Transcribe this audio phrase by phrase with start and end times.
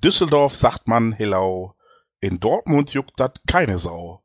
[0.00, 1.74] In Düsseldorf sagt man Hillau,
[2.20, 4.22] in Dortmund juckt dat keine Sau.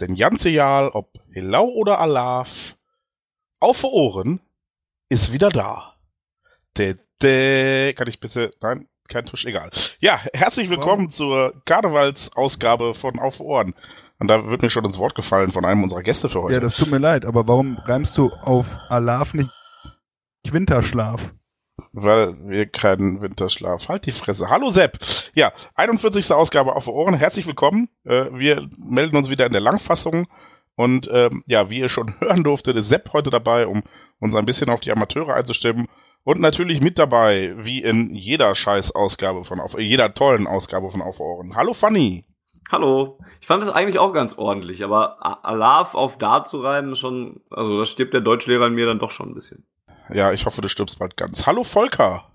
[0.00, 2.76] Denn ganze Jahr, ob Hillau oder Alaf,
[3.58, 4.40] auf Ohren
[5.08, 5.94] ist wieder da.
[6.76, 9.70] De, de, kann ich bitte, nein, kein Tusch, egal.
[10.00, 13.74] Ja, herzlich willkommen zur Karnevalsausgabe von Auf Ohren.
[14.18, 16.52] Und da wird mir schon ins Wort gefallen von einem unserer Gäste für heute.
[16.52, 19.48] Ja, das tut mir leid, aber warum reimst du auf Alaf nicht
[20.44, 21.32] Winterschlaf?
[21.92, 23.88] Weil wir keinen Winterschlaf.
[23.88, 24.48] Halt die Fresse.
[24.48, 24.98] Hallo Sepp.
[25.34, 26.32] Ja, 41.
[26.32, 27.14] Ausgabe auf Ohren.
[27.14, 27.88] Herzlich willkommen.
[28.04, 30.26] Äh, wir melden uns wieder in der Langfassung.
[30.76, 33.82] Und ähm, ja, wie ihr schon hören durftet, ist Sepp heute dabei, um
[34.20, 35.88] uns ein bisschen auf die Amateure einzustimmen.
[36.24, 41.20] Und natürlich mit dabei, wie in jeder Scheiß-Ausgabe von auf, jeder tollen Ausgabe von Auf
[41.20, 41.56] Ohren.
[41.56, 42.26] Hallo Fanny.
[42.70, 43.18] Hallo.
[43.40, 47.78] Ich fand es eigentlich auch ganz ordentlich, aber Alaf auf da zu reiben, schon, also
[47.78, 49.64] das stirbt der Deutschlehrer in mir dann doch schon ein bisschen.
[50.12, 51.46] Ja, ich hoffe, du stirbst bald ganz.
[51.46, 52.30] Hallo Volker.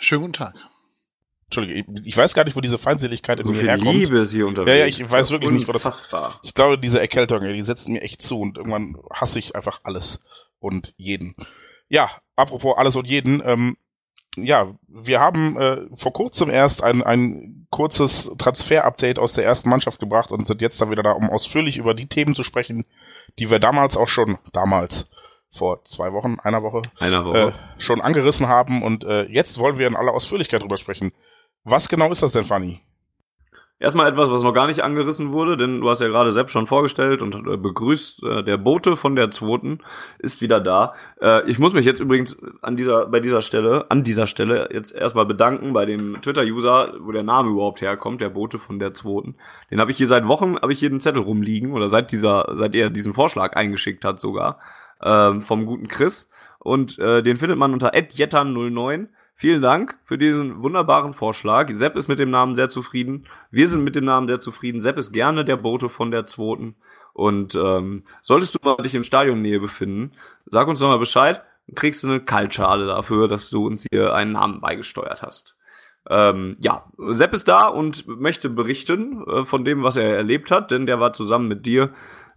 [0.00, 0.54] Schönen guten Tag.
[1.46, 3.92] Entschuldige, ich, weiß gar nicht, wo diese Feindseligkeit So in mir herkommt.
[3.92, 4.70] Liebe hier unterwegs.
[4.70, 6.40] Ja, ja, ich weiß wirklich nicht, wo das- Unfassbar.
[6.42, 10.20] Ich glaube, diese Erkältung, die setzt mir echt zu und irgendwann hasse ich einfach alles
[10.58, 11.36] und jeden.
[11.88, 13.76] Ja, apropos alles und jeden, ähm,
[14.36, 20.00] ja, wir haben äh, vor kurzem erst ein, ein kurzes Transfer-Update aus der ersten Mannschaft
[20.00, 22.84] gebracht und sind jetzt dann wieder da, um ausführlich über die Themen zu sprechen,
[23.38, 25.08] die wir damals auch schon, damals,
[25.56, 27.54] vor zwei Wochen, einer Woche, Einer äh, Woche.
[27.78, 31.12] schon angerissen haben und äh, jetzt wollen wir in aller Ausführlichkeit drüber sprechen.
[31.64, 32.80] Was genau ist das denn, Fanny?
[33.78, 36.66] Erstmal etwas, was noch gar nicht angerissen wurde, denn du hast ja gerade selbst schon
[36.66, 38.22] vorgestellt und äh, begrüßt.
[38.22, 39.80] Äh, der Bote von der zweiten
[40.18, 40.94] ist wieder da.
[41.20, 44.92] Äh, ich muss mich jetzt übrigens an dieser, bei dieser Stelle, an dieser Stelle jetzt
[44.92, 49.34] erstmal bedanken bei dem Twitter-User, wo der Name überhaupt herkommt, der Bote von der zweiten.
[49.70, 52.52] Den habe ich hier seit Wochen, habe ich hier einen Zettel rumliegen oder seit dieser,
[52.54, 54.58] seit er diesen Vorschlag eingeschickt hat sogar
[55.02, 56.30] ähm, vom guten Chris.
[56.58, 59.08] Und äh, den findet man unter @jetan09.
[59.34, 61.70] Vielen Dank für diesen wunderbaren Vorschlag.
[61.74, 63.26] Sepp ist mit dem Namen sehr zufrieden.
[63.50, 64.80] Wir sind mit dem Namen sehr zufrieden.
[64.80, 66.74] Sepp ist gerne der Bote von der zweiten.
[67.12, 70.12] Und ähm, solltest du mal dich in Stadionnähe befinden,
[70.44, 71.42] sag uns doch mal Bescheid.
[71.66, 75.56] Dann kriegst du eine Kaltschale dafür, dass du uns hier einen Namen beigesteuert hast.
[76.08, 80.70] Ähm, ja, Sepp ist da und möchte berichten äh, von dem, was er erlebt hat,
[80.70, 81.90] denn der war zusammen mit dir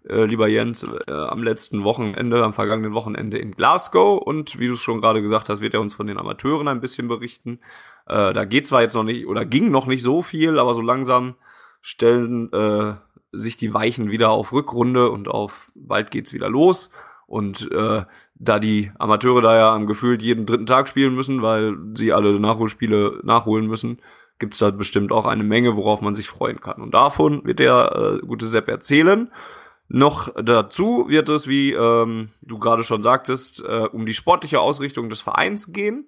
[0.07, 4.21] äh, lieber Jens, äh, am letzten Wochenende, am vergangenen Wochenende in Glasgow.
[4.21, 6.81] Und wie du es schon gerade gesagt hast, wird er uns von den Amateuren ein
[6.81, 7.59] bisschen berichten.
[8.07, 10.81] Äh, da geht zwar jetzt noch nicht, oder ging noch nicht so viel, aber so
[10.81, 11.35] langsam
[11.81, 12.95] stellen äh,
[13.31, 16.89] sich die Weichen wieder auf Rückrunde und auf bald geht's wieder los.
[17.27, 18.05] Und äh,
[18.35, 22.39] da die Amateure da ja am gefühlt jeden dritten Tag spielen müssen, weil sie alle
[22.39, 23.99] Nachholspiele nachholen müssen,
[24.39, 26.81] gibt's da bestimmt auch eine Menge, worauf man sich freuen kann.
[26.81, 29.29] Und davon wird der äh, gute Sepp erzählen.
[29.89, 35.09] Noch dazu wird es, wie ähm, du gerade schon sagtest, äh, um die sportliche Ausrichtung
[35.09, 36.05] des Vereins gehen,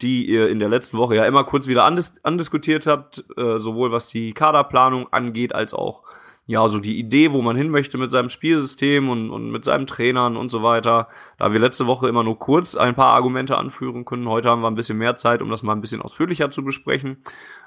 [0.00, 3.92] die ihr in der letzten Woche ja immer kurz wieder andis andiskutiert habt, äh, sowohl
[3.92, 6.04] was die Kaderplanung angeht, als auch
[6.46, 9.86] ja so die Idee, wo man hin möchte mit seinem Spielsystem und, und mit seinen
[9.86, 11.08] Trainern und so weiter.
[11.36, 14.70] Da wir letzte Woche immer nur kurz ein paar Argumente anführen können, heute haben wir
[14.70, 17.18] ein bisschen mehr Zeit, um das mal ein bisschen ausführlicher zu besprechen.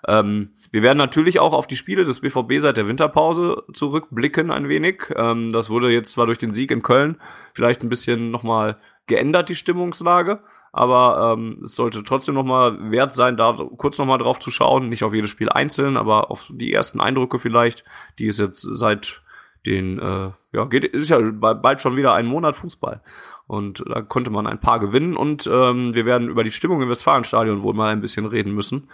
[0.07, 4.69] Ähm, wir werden natürlich auch auf die Spiele des BVB seit der Winterpause zurückblicken ein
[4.69, 5.03] wenig.
[5.16, 7.17] Ähm, das wurde jetzt zwar durch den Sieg in Köln
[7.53, 10.40] vielleicht ein bisschen nochmal geändert, die Stimmungslage.
[10.73, 14.88] Aber ähm, es sollte trotzdem nochmal wert sein, da kurz nochmal drauf zu schauen.
[14.88, 17.84] Nicht auf jedes Spiel einzeln, aber auf die ersten Eindrücke vielleicht,
[18.19, 19.22] die es jetzt seit
[19.66, 23.01] den, äh, ja, geht, ist ja bald schon wieder ein Monat Fußball.
[23.47, 26.90] Und da konnte man ein paar gewinnen und ähm, wir werden über die Stimmung im
[26.90, 28.87] Westfalenstadion wohl mal ein bisschen reden müssen.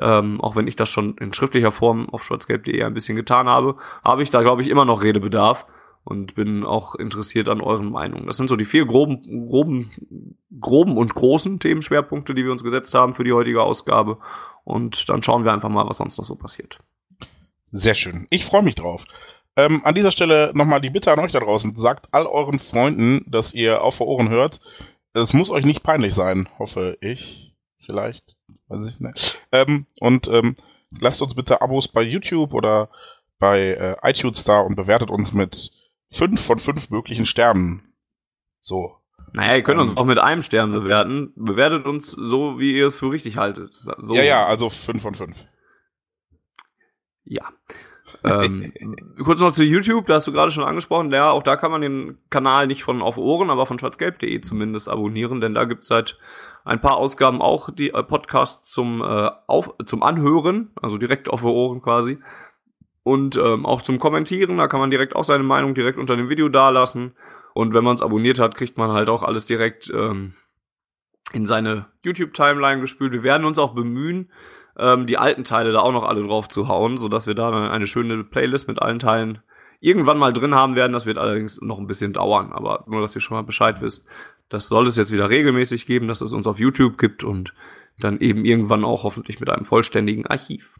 [0.00, 3.76] Ähm, auch wenn ich das schon in schriftlicher Form auf schwarzgelb.de ein bisschen getan habe,
[4.04, 5.66] habe ich da, glaube ich, immer noch Redebedarf
[6.04, 8.26] und bin auch interessiert an euren Meinungen.
[8.26, 12.94] Das sind so die vier groben, groben, groben und großen Themenschwerpunkte, die wir uns gesetzt
[12.94, 14.18] haben für die heutige Ausgabe.
[14.64, 16.78] Und dann schauen wir einfach mal, was sonst noch so passiert.
[17.66, 18.26] Sehr schön.
[18.30, 19.04] Ich freue mich drauf.
[19.56, 21.76] Ähm, an dieser Stelle nochmal die Bitte an euch da draußen.
[21.76, 24.60] Sagt all euren Freunden, dass ihr auf vor Ohren hört.
[25.12, 27.54] Es muss euch nicht peinlich sein, hoffe ich.
[27.84, 28.36] Vielleicht.
[28.70, 29.46] Weiß ich nicht.
[29.52, 30.56] Ähm, und ähm,
[31.00, 32.88] lasst uns bitte Abos bei YouTube oder
[33.38, 35.72] bei äh, iTunes da und bewertet uns mit
[36.12, 37.92] fünf von fünf möglichen Sternen.
[38.60, 38.96] So.
[39.32, 39.98] Naja, ihr könnt uns Ähm.
[39.98, 41.32] auch mit einem Stern bewerten.
[41.36, 43.74] Bewertet uns so, wie ihr es für richtig haltet.
[43.74, 44.14] So.
[44.14, 45.36] Ja, ja, also 5 von 5.
[47.24, 47.48] Ja.
[48.24, 48.72] Ähm,
[49.24, 51.12] kurz noch zu YouTube, da hast du gerade schon angesprochen.
[51.12, 54.88] Ja, auch da kann man den Kanal nicht von auf Ohren, aber von schwarzgelb.de zumindest
[54.88, 56.18] abonnieren, denn da gibt's seit
[56.64, 61.42] ein paar Ausgaben auch die äh, Podcasts zum, äh, auf, zum Anhören, also direkt auf
[61.42, 62.18] Ohren quasi.
[63.02, 66.28] Und ähm, auch zum Kommentieren, da kann man direkt auch seine Meinung direkt unter dem
[66.28, 67.14] Video dalassen.
[67.54, 70.34] Und wenn man es abonniert hat, kriegt man halt auch alles direkt ähm,
[71.32, 73.12] in seine YouTube-Timeline gespült.
[73.12, 74.30] Wir werden uns auch bemühen,
[74.80, 77.86] ähm, die alten Teile da auch noch alle drauf zu hauen, sodass wir da eine
[77.86, 79.40] schöne Playlist mit allen Teilen
[79.80, 80.92] irgendwann mal drin haben werden.
[80.92, 84.06] Das wird allerdings noch ein bisschen dauern, aber nur, dass ihr schon mal Bescheid wisst.
[84.48, 87.54] Das soll es jetzt wieder regelmäßig geben, dass es uns auf YouTube gibt und
[87.98, 90.78] dann eben irgendwann auch hoffentlich mit einem vollständigen Archiv.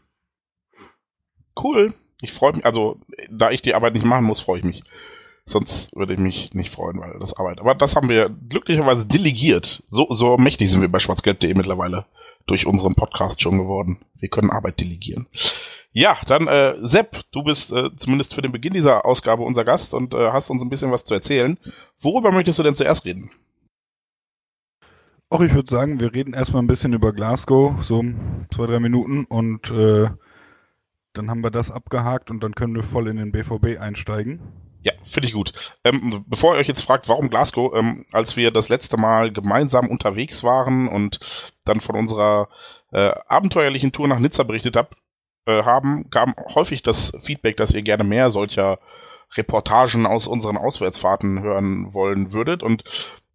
[1.61, 1.93] Cool.
[2.21, 2.99] Ich freue mich, also
[3.29, 4.83] da ich die Arbeit nicht machen muss, freue ich mich.
[5.45, 7.59] Sonst würde ich mich nicht freuen, weil das Arbeit.
[7.59, 9.83] Aber das haben wir glücklicherweise delegiert.
[9.89, 12.05] So, so mächtig sind wir bei schwarzgelb.de mittlerweile
[12.47, 13.97] durch unseren Podcast schon geworden.
[14.19, 15.27] Wir können Arbeit delegieren.
[15.93, 19.93] Ja, dann äh, Sepp, du bist äh, zumindest für den Beginn dieser Ausgabe unser Gast
[19.93, 21.57] und äh, hast uns ein bisschen was zu erzählen.
[22.01, 23.31] Worüber möchtest du denn zuerst reden?
[25.29, 28.03] Auch ich würde sagen, wir reden erstmal ein bisschen über Glasgow, so
[28.53, 30.09] zwei, drei Minuten und äh,
[31.13, 34.39] dann haben wir das abgehakt und dann können wir voll in den BVB einsteigen.
[34.83, 35.53] Ja, finde ich gut.
[35.83, 39.89] Ähm, bevor ihr euch jetzt fragt, warum Glasgow, ähm, als wir das letzte Mal gemeinsam
[39.89, 41.19] unterwegs waren und
[41.65, 42.49] dann von unserer
[42.91, 44.95] äh, abenteuerlichen Tour nach Nizza berichtet hab,
[45.45, 48.79] äh, haben, kam häufig das Feedback, dass ihr gerne mehr solcher
[49.35, 52.63] Reportagen aus unseren Auswärtsfahrten hören wollen würdet.
[52.63, 52.83] Und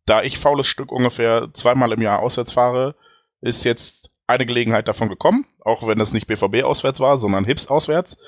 [0.05, 2.97] da ich faules Stück ungefähr zweimal im Jahr auswärts fahre,
[3.41, 7.69] ist jetzt eine Gelegenheit davon gekommen, auch wenn das nicht BVB auswärts war, sondern Hips
[7.69, 8.19] auswärts.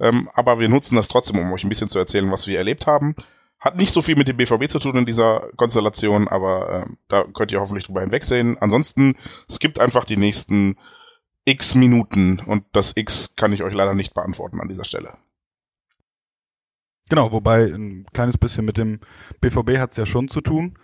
[0.00, 2.86] Ähm, aber wir nutzen das trotzdem, um euch ein bisschen zu erzählen, was wir erlebt
[2.86, 3.14] haben.
[3.60, 7.24] Hat nicht so viel mit dem BVB zu tun in dieser Konstellation, aber äh, da
[7.32, 8.58] könnt ihr hoffentlich drüber hinwegsehen.
[8.58, 9.16] Ansonsten,
[9.48, 10.76] es gibt einfach die nächsten
[11.44, 15.16] x Minuten und das x kann ich euch leider nicht beantworten an dieser Stelle.
[17.08, 19.00] Genau, wobei ein kleines bisschen mit dem
[19.40, 20.78] BVB hat es ja schon zu tun,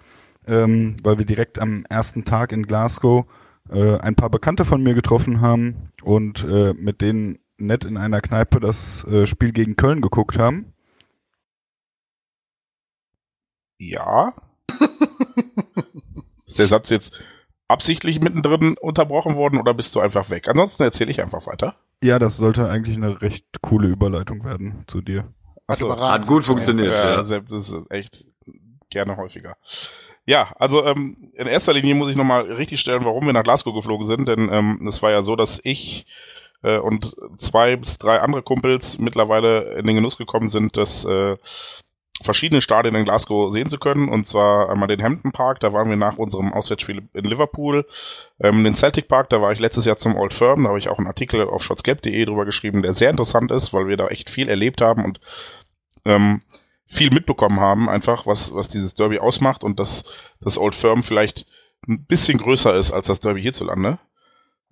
[0.47, 3.27] ähm, weil wir direkt am ersten Tag in Glasgow
[3.71, 8.21] äh, ein paar Bekannte von mir getroffen haben und äh, mit denen nett in einer
[8.21, 10.73] Kneipe das äh, Spiel gegen Köln geguckt haben.
[13.79, 14.35] Ja.
[16.47, 17.25] Ist der Satz jetzt
[17.69, 20.49] absichtlich mittendrin unterbrochen worden oder bist du einfach weg?
[20.49, 21.77] Ansonsten erzähle ich einfach weiter.
[22.03, 25.33] Ja, das sollte eigentlich eine recht coole Überleitung werden zu dir.
[25.79, 26.93] Überragend Hat gut funktioniert.
[26.93, 27.25] Ja, Ja.
[27.25, 28.25] Sepp, das ist echt
[28.91, 29.57] gerne häufiger.
[30.25, 33.75] Ja, also ähm, in erster Linie muss ich nochmal richtig stellen, warum wir nach Glasgow
[33.75, 36.07] geflogen sind, denn ähm, es war ja so, dass ich
[36.63, 41.37] äh, und zwei bis drei andere Kumpels mittlerweile in den Genuss gekommen sind, das äh,
[42.23, 44.09] verschiedene Stadien in Glasgow sehen zu können.
[44.09, 47.87] Und zwar einmal den Hampton Park, da waren wir nach unserem Auswärtsspiel in Liverpool.
[48.41, 50.89] Ähm, den Celtic Park, da war ich letztes Jahr zum Old Firm, da habe ich
[50.89, 54.31] auch einen Artikel auf shotscape.de drüber geschrieben, der sehr interessant ist, weil wir da echt
[54.31, 55.21] viel erlebt haben und
[56.05, 56.43] ähm,
[56.87, 60.05] viel mitbekommen haben, einfach, was, was dieses Derby ausmacht und dass
[60.41, 61.47] das Old Firm vielleicht
[61.87, 63.99] ein bisschen größer ist als das Derby hierzulande.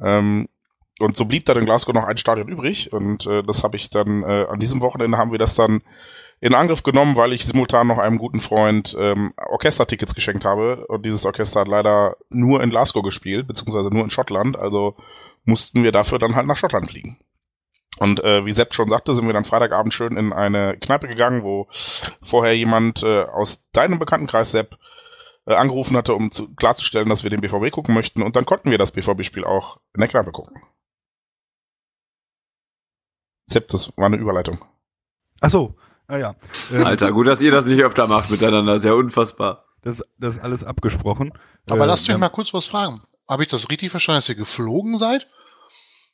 [0.01, 0.49] Ähm,
[0.99, 3.91] und so blieb dann in Glasgow noch ein Stadion übrig und äh, das habe ich
[3.91, 5.83] dann, äh, an diesem Wochenende haben wir das dann
[6.41, 11.05] in Angriff genommen, weil ich simultan noch einem guten Freund ähm, Orchestertickets geschenkt habe und
[11.05, 14.97] dieses Orchester hat leider nur in Glasgow gespielt, beziehungsweise nur in Schottland, also
[15.45, 17.19] mussten wir dafür dann halt nach Schottland fliegen.
[17.99, 21.43] Und äh, wie Sepp schon sagte, sind wir dann Freitagabend schön in eine Kneipe gegangen,
[21.43, 21.67] wo
[22.23, 24.77] vorher jemand äh, aus deinem Bekanntenkreis, Sepp,
[25.47, 28.23] äh, angerufen hatte, um zu, klarzustellen, dass wir den BVB gucken möchten.
[28.23, 30.61] Und dann konnten wir das BVB-Spiel auch in der Kneipe gucken.
[33.49, 34.65] Sepp, das war eine Überleitung.
[35.41, 35.75] Ach so,
[36.09, 36.35] ah ja.
[36.73, 38.75] Ähm, Alter, gut, dass ihr das nicht öfter macht miteinander.
[38.75, 39.65] Ist ja unfassbar.
[39.83, 41.33] Das, das ist alles abgesprochen.
[41.71, 43.03] Aber Äh, lasst mich mal kurz was fragen.
[43.29, 45.29] Habe ich das richtig verstanden, dass ihr geflogen seid?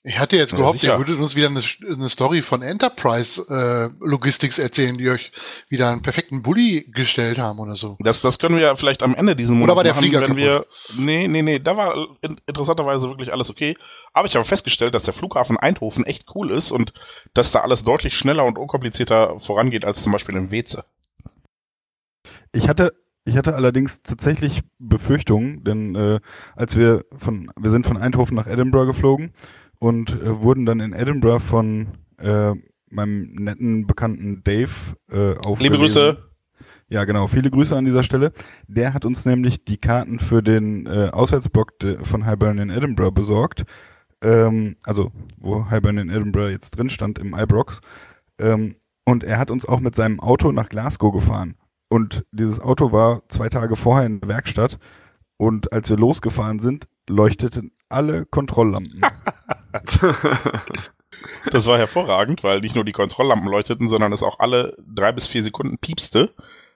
[0.05, 0.95] Ich hatte jetzt Ja, gehofft, sicher.
[0.95, 5.31] ihr würdet uns wieder eine, eine Story von Enterprise äh, Logistics erzählen, die euch
[5.69, 7.97] wieder einen perfekten Bulli gestellt haben oder so.
[8.01, 10.23] Das, das können wir ja vielleicht am Ende diesen Oder Monats war der machen, Flieger
[10.23, 10.67] wenn wir.
[10.97, 13.77] Nee, nee, nee, da war in, interessanterweise wirklich alles okay.
[14.13, 16.93] Aber ich habe festgestellt, dass der Flughafen Eindhoven echt cool ist und
[17.33, 20.85] dass da alles deutlich schneller und unkomplizierter vorangeht als zum Beispiel in Weze.
[22.51, 22.93] Ich hatte,
[23.25, 26.19] ich hatte allerdings tatsächlich Befürchtungen, denn äh,
[26.57, 29.33] als wir von, wir sind von Eindhoven nach Edinburgh geflogen
[29.83, 32.53] und äh, wurden dann in Edinburgh von äh,
[32.89, 34.71] meinem netten Bekannten Dave
[35.11, 35.61] äh, aufgelesen.
[35.61, 36.19] Liebe Grüße.
[36.89, 37.27] Ja, genau.
[37.27, 38.31] Viele Grüße an dieser Stelle.
[38.69, 41.73] Der hat uns nämlich die Karten für den äh, Auswärtsblock
[42.05, 43.65] von Highburn in Edinburgh besorgt.
[44.23, 47.81] Ähm, also, wo Highburn in Edinburgh jetzt drin stand im Ibrox.
[48.39, 48.75] Ähm,
[49.05, 51.57] und er hat uns auch mit seinem Auto nach Glasgow gefahren.
[51.89, 54.79] Und dieses Auto war zwei Tage vorher in der Werkstatt.
[55.39, 59.01] Und als wir losgefahren sind, leuchteten alle Kontrolllampen.
[61.51, 65.27] Das war hervorragend, weil nicht nur die Kontrolllampen leuchteten, sondern es auch alle drei bis
[65.27, 66.35] vier Sekunden piepste.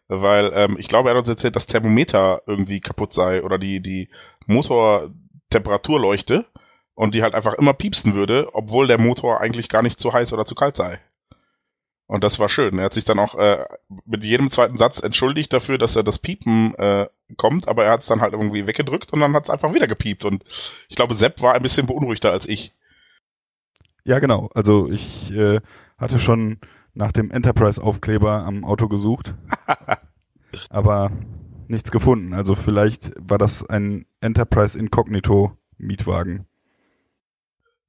[0.08, 3.80] Weil ähm, ich glaube, er hat uns erzählt, das Thermometer irgendwie kaputt sei oder die,
[3.80, 4.08] die
[4.46, 6.46] Motortemperaturleuchte
[6.94, 10.32] und die halt einfach immer piepsen würde, obwohl der Motor eigentlich gar nicht zu heiß
[10.32, 11.00] oder zu kalt sei.
[12.06, 12.78] Und das war schön.
[12.78, 13.64] Er hat sich dann auch äh,
[14.04, 18.02] mit jedem zweiten Satz entschuldigt dafür, dass er das Piepen äh, kommt, aber er hat
[18.02, 20.24] es dann halt irgendwie weggedrückt und dann hat es einfach wieder gepiept.
[20.24, 20.44] Und
[20.88, 22.72] ich glaube, Sepp war ein bisschen beunruhigter als ich.
[24.06, 24.50] Ja, genau.
[24.54, 25.60] Also ich äh,
[25.98, 26.58] hatte schon
[26.94, 29.34] nach dem Enterprise-Aufkleber am Auto gesucht,
[30.70, 31.10] aber
[31.66, 32.32] nichts gefunden.
[32.32, 36.46] Also vielleicht war das ein Enterprise Incognito Mietwagen.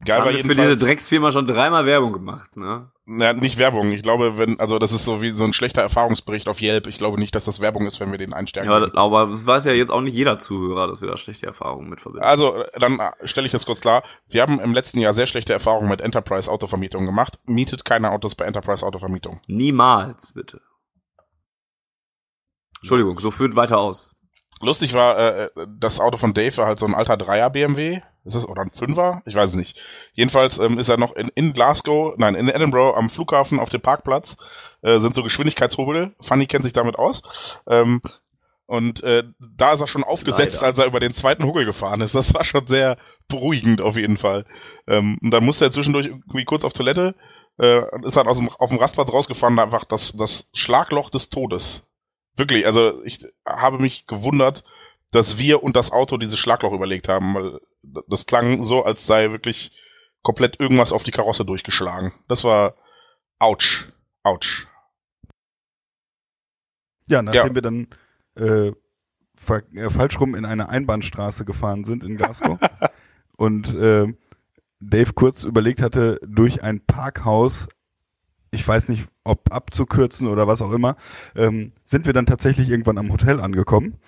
[0.04, 2.92] Geil war für diese Drecksfirma schon dreimal Werbung gemacht, ne?
[3.10, 3.94] Na, nicht Werbung.
[3.94, 6.88] Ich glaube, wenn, also das ist so wie so ein schlechter Erfahrungsbericht auf Yelp.
[6.88, 8.70] Ich glaube nicht, dass das Werbung ist, wenn wir den einstärken.
[8.70, 11.90] Ja, aber es weiß ja jetzt auch nicht jeder Zuhörer, dass wir da schlechte Erfahrungen
[11.90, 12.26] mit verbinden.
[12.26, 14.04] Also, dann stelle ich das kurz klar.
[14.28, 17.40] Wir haben im letzten Jahr sehr schlechte Erfahrungen mit Enterprise Autovermietung gemacht.
[17.46, 19.40] Mietet keine Autos bei Enterprise Autovermietung.
[19.48, 20.60] Niemals, bitte.
[22.82, 24.17] Entschuldigung, so führt weiter aus.
[24.62, 28.02] Lustig war, äh, das Auto von Dave war halt so ein alter Dreier BMW.
[28.26, 29.22] Ist das, oder ein Fünfer?
[29.26, 29.80] Ich weiß es nicht.
[30.14, 33.82] Jedenfalls ähm, ist er noch in, in Glasgow, nein, in Edinburgh am Flughafen auf dem
[33.82, 34.36] Parkplatz,
[34.82, 36.14] äh, sind so Geschwindigkeitshobel.
[36.20, 37.62] Funny kennt sich damit aus.
[37.68, 38.02] Ähm,
[38.66, 40.68] und äh, da ist er schon aufgesetzt, Leider.
[40.68, 42.16] als er über den zweiten Huckel gefahren ist.
[42.16, 42.98] Das war schon sehr
[43.30, 44.46] beruhigend auf jeden Fall.
[44.88, 47.16] Ähm, und dann musste er zwischendurch irgendwie kurz auf Toilette,
[47.60, 51.87] äh, ist dann aus dem, auf dem Rastplatz rausgefahren, einfach das, das Schlagloch des Todes.
[52.38, 54.64] Wirklich, also ich habe mich gewundert,
[55.12, 57.60] dass wir und das Auto dieses Schlagloch überlegt haben, weil
[58.08, 59.72] das klang so, als sei wirklich
[60.22, 62.14] komplett irgendwas auf die Karosse durchgeschlagen.
[62.28, 62.76] Das war
[63.40, 63.86] ouch,
[64.24, 64.68] ouch.
[67.08, 67.56] Ja, nachdem ja.
[67.56, 67.88] wir dann
[68.36, 72.60] äh, äh, falsch rum in eine Einbahnstraße gefahren sind in Glasgow
[73.38, 74.14] und äh,
[74.80, 77.70] Dave kurz überlegt hatte, durch ein Parkhaus
[78.58, 80.96] ich weiß nicht, ob abzukürzen oder was auch immer,
[81.36, 84.00] ähm, sind wir dann tatsächlich irgendwann am Hotel angekommen,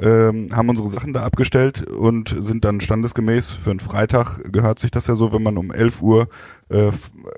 [0.00, 4.90] ähm, haben unsere Sachen da abgestellt und sind dann standesgemäß für einen Freitag, gehört sich
[4.90, 6.28] das ja so, wenn man um 11 Uhr
[6.70, 6.90] äh,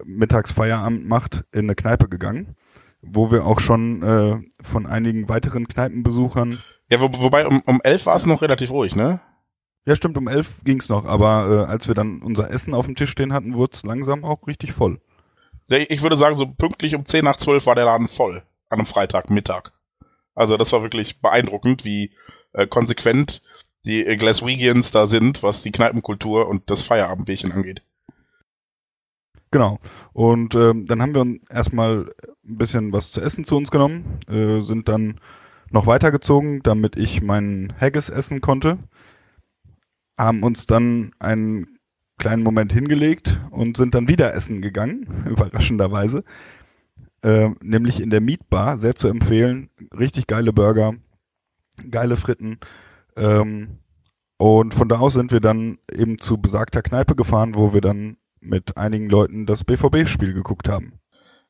[0.04, 2.56] mittags Feierabend macht, in eine Kneipe gegangen,
[3.02, 6.58] wo wir auch schon äh, von einigen weiteren Kneipenbesuchern...
[6.88, 9.20] Ja, wo, wobei um, um 11 war es noch relativ ruhig, ne?
[9.86, 12.96] Ja, stimmt, um 11 ging's noch, aber äh, als wir dann unser Essen auf dem
[12.96, 15.00] Tisch stehen hatten, wurde es langsam auch richtig voll
[15.70, 18.42] ich würde sagen, so pünktlich um 10 nach 12 war der Laden voll.
[18.68, 19.72] An einem Freitagmittag.
[20.34, 22.12] Also das war wirklich beeindruckend, wie
[22.52, 23.42] äh, konsequent
[23.84, 27.82] die äh, Glaswegians da sind, was die Kneipenkultur und das Feierabendbierchen angeht.
[29.50, 29.78] Genau.
[30.12, 32.10] Und ähm, dann haben wir erstmal
[32.44, 35.20] ein bisschen was zu essen zu uns genommen, äh, sind dann
[35.70, 38.78] noch weitergezogen, damit ich meinen Haggis essen konnte,
[40.18, 41.69] haben uns dann einen
[42.20, 46.22] kleinen Moment hingelegt und sind dann wieder essen gegangen, überraschenderweise.
[47.22, 49.70] Äh, nämlich in der Mietbar, sehr zu empfehlen.
[49.98, 50.94] Richtig geile Burger,
[51.90, 52.60] geile Fritten.
[53.16, 53.80] Ähm,
[54.38, 58.16] und von da aus sind wir dann eben zu besagter Kneipe gefahren, wo wir dann
[58.40, 60.94] mit einigen Leuten das BVB-Spiel geguckt haben.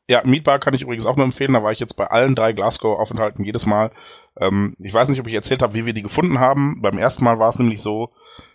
[0.09, 1.53] Ja, Mietbar kann ich übrigens auch nur empfehlen.
[1.53, 3.93] Da war ich jetzt bei allen drei Glasgow-Aufenthalten jedes Mal.
[4.41, 6.83] Ähm, ich weiß nicht, ob ich erzählt habe, wie wir die gefunden haben.
[6.83, 8.12] Beim ersten Mal war es nämlich so,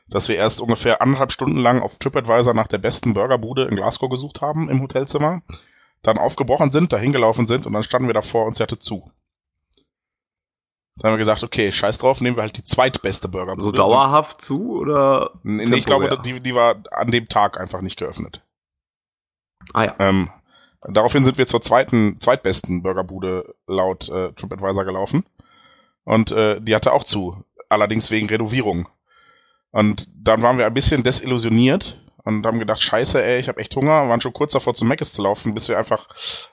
[0.07, 4.09] dass wir erst ungefähr anderthalb Stunden lang auf TripAdvisor nach der besten Burgerbude in Glasgow
[4.09, 5.41] gesucht haben im Hotelzimmer,
[6.03, 9.12] dann aufgebrochen sind, dahin gelaufen sind und dann standen wir davor und sie hatte zu.
[10.97, 13.63] Dann haben wir gesagt, okay, scheiß drauf, nehmen wir halt die zweitbeste Burgerbude.
[13.63, 15.31] So dauerhaft zu oder?
[15.43, 18.43] Nee, ich glaube, die, die war an dem Tag einfach nicht geöffnet.
[19.74, 19.95] Ah ja.
[20.00, 20.29] Ähm,
[20.88, 25.25] daraufhin sind wir zur zweiten, zweitbesten Burgerbude laut äh, TripAdvisor gelaufen.
[26.05, 27.43] Und äh, die hatte auch zu.
[27.67, 28.88] Allerdings wegen Renovierung.
[29.75, 33.75] Und dann waren wir ein bisschen desillusioniert und haben gedacht, scheiße, ey, ich habe echt
[33.75, 34.03] Hunger.
[34.03, 36.08] Wir waren schon kurz davor, zum Meckes zu laufen, bis wir einfach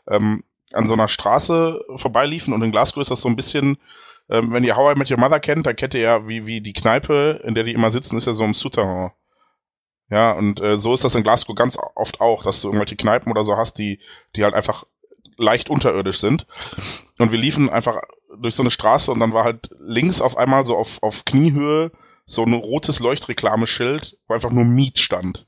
[0.09, 2.53] ähm, an so einer Straße vorbeiliefen.
[2.53, 3.79] Und in Glasgow ist das so ein bisschen,
[4.29, 6.61] ähm, wenn ihr How I Met Your Mother kennt, da kennt ihr ja, wie, wie
[6.61, 9.13] die Kneipe, in der die immer sitzen, ist ja so im Souterrain.
[10.11, 13.31] Ja, und äh, so ist das in Glasgow ganz oft auch, dass du irgendwelche Kneipen
[13.31, 14.01] oder so hast, die,
[14.35, 14.83] die halt einfach
[15.37, 16.45] leicht unterirdisch sind.
[17.21, 17.99] Und wir liefen einfach
[18.37, 21.93] durch so eine Straße und dann war halt links auf einmal so auf, auf Kniehöhe
[22.33, 25.47] so ein rotes Leuchtreklameschild, wo einfach nur Meat stand.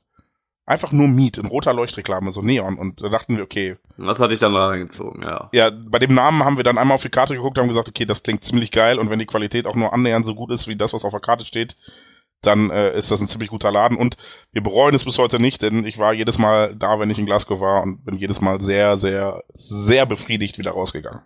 [0.67, 2.77] Einfach nur Meat in roter Leuchtreklame, so Neon.
[2.77, 3.77] Und da dachten wir, okay.
[3.97, 5.49] Was hatte ich dann reingezogen, ja.
[5.51, 7.89] Ja, bei dem Namen haben wir dann einmal auf die Karte geguckt und haben gesagt,
[7.89, 10.67] okay, das klingt ziemlich geil und wenn die Qualität auch nur annähernd so gut ist
[10.67, 11.75] wie das, was auf der Karte steht,
[12.41, 13.97] dann äh, ist das ein ziemlich guter Laden.
[13.97, 14.17] Und
[14.51, 17.25] wir bereuen es bis heute nicht, denn ich war jedes Mal da, wenn ich in
[17.25, 21.21] Glasgow war und bin jedes Mal sehr, sehr, sehr befriedigt wieder rausgegangen.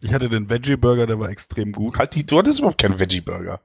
[0.00, 1.98] Ich hatte den Veggie Burger, der war extrem gut.
[1.98, 3.60] Halt die, du hattest überhaupt keinen Veggie-Burger.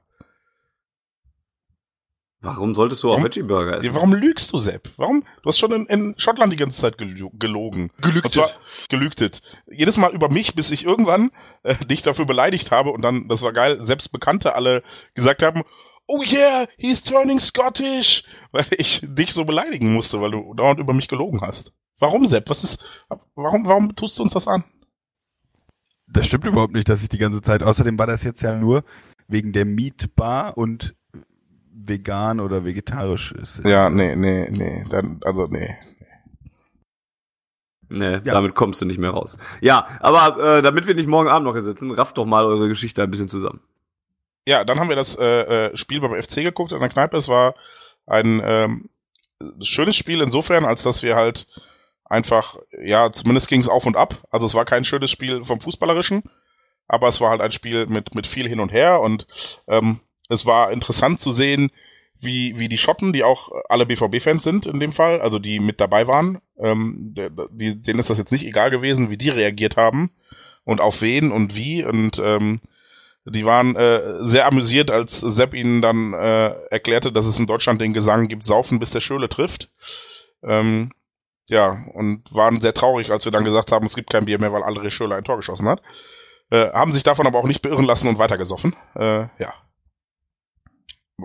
[2.44, 3.24] Warum solltest du auch Warum?
[3.24, 3.86] Veggie-Burger essen?
[3.88, 4.90] Ja, warum lügst du, Sepp?
[4.98, 5.24] Warum?
[5.42, 7.90] Du hast schon in, in Schottland die ganze Zeit gelo- gelogen.
[8.02, 8.50] Und zwar
[8.88, 8.88] Gelügtet.
[8.90, 9.42] gelügtet.
[9.66, 11.30] Jedes Mal über mich, bis ich irgendwann
[11.62, 14.82] äh, dich dafür beleidigt habe und dann, das war geil, selbst Bekannte alle
[15.14, 15.62] gesagt haben,
[16.06, 20.92] oh yeah, he's turning Scottish, weil ich dich so beleidigen musste, weil du dauernd über
[20.92, 21.72] mich gelogen hast.
[21.98, 22.50] Warum, Sepp?
[22.50, 22.84] Was ist,
[23.34, 24.64] warum, warum tust du uns das an?
[26.06, 27.62] Das stimmt überhaupt nicht, dass ich die ganze Zeit.
[27.62, 28.84] Außerdem war das jetzt ja nur
[29.28, 30.94] wegen der Meat Bar und
[31.74, 33.64] vegan oder vegetarisch ist.
[33.64, 35.76] Ja, nee, nee, nee, dann, also nee.
[37.88, 39.38] Nee, damit kommst du nicht mehr raus.
[39.60, 42.68] Ja, aber äh, damit wir nicht morgen Abend noch hier sitzen, rafft doch mal eure
[42.68, 43.60] Geschichte ein bisschen zusammen.
[44.46, 47.16] Ja, dann haben wir das äh, äh, Spiel beim FC geguckt in der Kneipe.
[47.16, 47.54] Es war
[48.06, 48.88] ein ähm,
[49.62, 51.46] schönes Spiel insofern, als dass wir halt
[52.04, 54.26] einfach, ja, zumindest ging es auf und ab.
[54.30, 56.22] Also es war kein schönes Spiel vom Fußballerischen,
[56.88, 59.26] aber es war halt ein Spiel mit, mit viel hin und her und
[59.66, 61.70] ähm, es war interessant zu sehen,
[62.20, 65.80] wie, wie die Schotten, die auch alle BVB-Fans sind in dem Fall, also die mit
[65.80, 67.14] dabei waren, ähm,
[67.50, 70.10] die, denen ist das jetzt nicht egal gewesen, wie die reagiert haben
[70.64, 72.60] und auf wen und wie und ähm,
[73.26, 77.80] die waren äh, sehr amüsiert, als Sepp ihnen dann äh, erklärte, dass es in Deutschland
[77.80, 79.70] den Gesang gibt, saufen bis der Schöle trifft.
[80.42, 80.92] Ähm,
[81.48, 84.52] ja, und waren sehr traurig, als wir dann gesagt haben, es gibt kein Bier mehr,
[84.52, 85.80] weil André Schöle ein Tor geschossen hat.
[86.50, 88.76] Äh, haben sich davon aber auch nicht beirren lassen und weitergesoffen.
[88.94, 89.54] Äh, ja.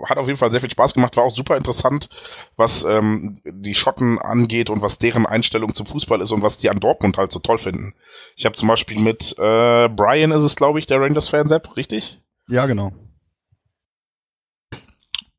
[0.04, 2.08] Hat auf jeden Fall sehr viel Spaß gemacht, war auch super interessant,
[2.56, 6.70] was ähm, die Schotten angeht und was deren Einstellung zum Fußball ist und was die
[6.70, 7.94] an Dortmund halt so toll finden.
[8.36, 12.20] Ich habe zum Beispiel mit äh, Brian ist es, glaube ich, der Rangers-Fan, Sepp, richtig?
[12.48, 12.92] Ja, genau.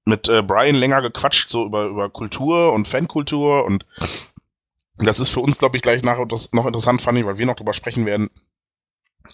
[0.06, 3.86] mit äh, Brian länger gequatscht, so über, über Kultur und Fankultur und
[4.98, 7.74] das ist für uns, glaube ich, gleich nachher noch interessant, Fanny, weil wir noch drüber
[7.74, 8.30] sprechen werden,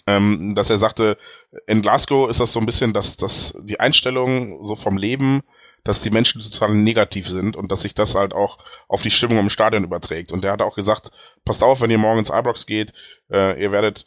[0.06, 1.18] ähm, dass er sagte,
[1.66, 5.42] in Glasgow ist das so ein bisschen, dass, dass die Einstellung so vom Leben,
[5.84, 9.38] dass die Menschen total negativ sind und dass sich das halt auch auf die Stimmung
[9.38, 10.32] im Stadion überträgt.
[10.32, 11.10] Und der hat auch gesagt,
[11.44, 12.92] passt auf, wenn ihr morgen ins Ibrox geht,
[13.30, 14.06] äh, ihr werdet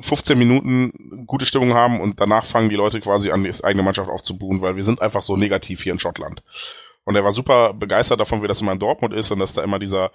[0.00, 4.10] 15 Minuten gute Stimmung haben und danach fangen die Leute quasi an, die eigene Mannschaft
[4.10, 6.42] aufzubuhen, weil wir sind einfach so negativ hier in Schottland.
[7.06, 9.62] Und er war super begeistert davon, wie das immer in Dortmund ist und dass da
[9.62, 10.10] immer dieser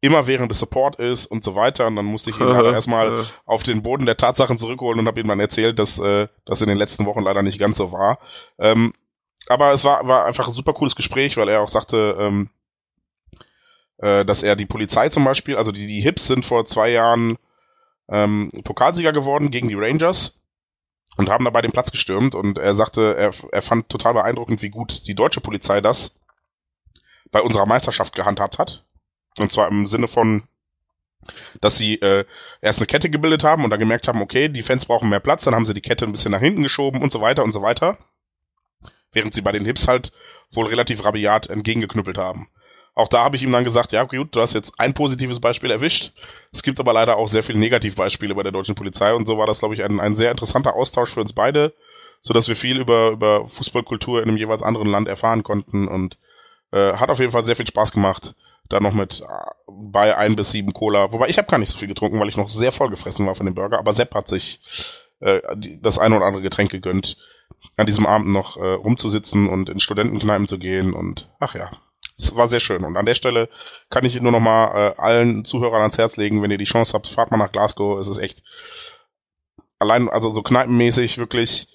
[0.00, 1.88] immerwährende Support ist und so weiter.
[1.88, 5.20] Und dann musste ich ihn leider erstmal auf den Boden der Tatsachen zurückholen und habe
[5.20, 8.20] ihm dann erzählt, dass äh, das in den letzten Wochen leider nicht ganz so war.
[8.60, 8.94] Ähm,
[9.48, 12.48] aber es war, war einfach ein super cooles Gespräch, weil er auch sagte, ähm,
[13.98, 17.38] äh, dass er die Polizei zum Beispiel, also die, die Hips sind vor zwei Jahren
[18.08, 20.38] ähm, Pokalsieger geworden gegen die Rangers
[21.16, 24.68] und haben dabei den Platz gestürmt und er sagte, er, er fand total beeindruckend, wie
[24.68, 26.16] gut die deutsche Polizei das
[27.36, 28.82] bei unserer Meisterschaft gehandhabt hat.
[29.36, 30.44] Und zwar im Sinne von,
[31.60, 32.24] dass sie äh,
[32.62, 35.44] erst eine Kette gebildet haben und dann gemerkt haben, okay, die Fans brauchen mehr Platz,
[35.44, 37.60] dann haben sie die Kette ein bisschen nach hinten geschoben und so weiter und so
[37.60, 37.98] weiter.
[39.12, 40.12] Während sie bei den Hips halt
[40.50, 42.48] wohl relativ rabiat entgegengeknüppelt haben.
[42.94, 45.70] Auch da habe ich ihm dann gesagt, ja gut, du hast jetzt ein positives Beispiel
[45.70, 46.14] erwischt.
[46.54, 49.46] Es gibt aber leider auch sehr viele Negativbeispiele bei der deutschen Polizei und so war
[49.46, 51.74] das, glaube ich, ein, ein sehr interessanter Austausch für uns beide,
[52.22, 56.16] so dass wir viel über, über Fußballkultur in einem jeweils anderen Land erfahren konnten und
[56.72, 58.34] äh, hat auf jeden Fall sehr viel Spaß gemacht.
[58.68, 59.24] Da noch mit äh,
[59.68, 61.12] bei ein bis sieben Cola.
[61.12, 63.34] Wobei ich habe gar nicht so viel getrunken, weil ich noch sehr voll gefressen war
[63.34, 63.78] von dem Burger.
[63.78, 64.60] Aber Sepp hat sich
[65.20, 65.40] äh,
[65.80, 67.16] das eine oder andere Getränk gegönnt,
[67.76, 70.94] an diesem Abend noch äh, rumzusitzen und in Studentenkneipen zu gehen.
[70.94, 71.70] Und ach ja,
[72.18, 72.84] es war sehr schön.
[72.84, 73.48] Und an der Stelle
[73.90, 76.94] kann ich nur noch mal äh, allen Zuhörern ans Herz legen, wenn ihr die Chance
[76.94, 78.00] habt, fahrt mal nach Glasgow.
[78.00, 78.42] Es ist echt
[79.78, 81.68] allein, also so kneipenmäßig wirklich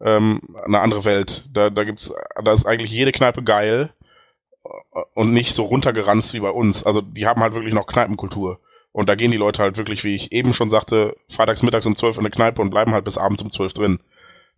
[0.00, 1.44] ähm, eine andere Welt.
[1.52, 3.92] Da, da gibt's, da ist eigentlich jede Kneipe geil
[5.14, 6.84] und nicht so runtergeranzt wie bei uns.
[6.84, 8.60] Also die haben halt wirklich noch Kneipenkultur.
[8.92, 11.94] Und da gehen die Leute halt wirklich, wie ich eben schon sagte, freitags mittags um
[11.94, 14.00] 12 in eine Kneipe und bleiben halt bis abends um 12 drin.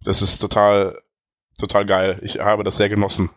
[0.04, 1.00] Das ist total,
[1.58, 2.20] total geil.
[2.22, 3.30] Ich habe das sehr genossen.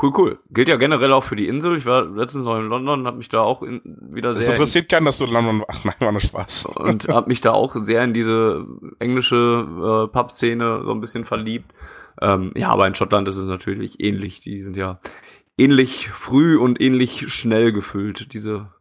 [0.00, 0.38] Cool, cool.
[0.50, 1.76] Gilt ja generell auch für die Insel.
[1.76, 4.88] Ich war letztens noch in London, habe mich da auch in, wieder Es sehr interessiert
[4.88, 5.84] keinen, dass du in London warst.
[5.84, 6.66] Nein, war nur Spaß.
[6.66, 8.66] und habe mich da auch sehr in diese
[8.98, 11.72] englische äh, Pub-Szene so ein bisschen verliebt.
[12.20, 14.40] Ähm, ja, aber in Schottland ist es natürlich ähnlich.
[14.40, 15.00] Die sind ja
[15.56, 18.72] ähnlich früh und ähnlich schnell gefüllt, diese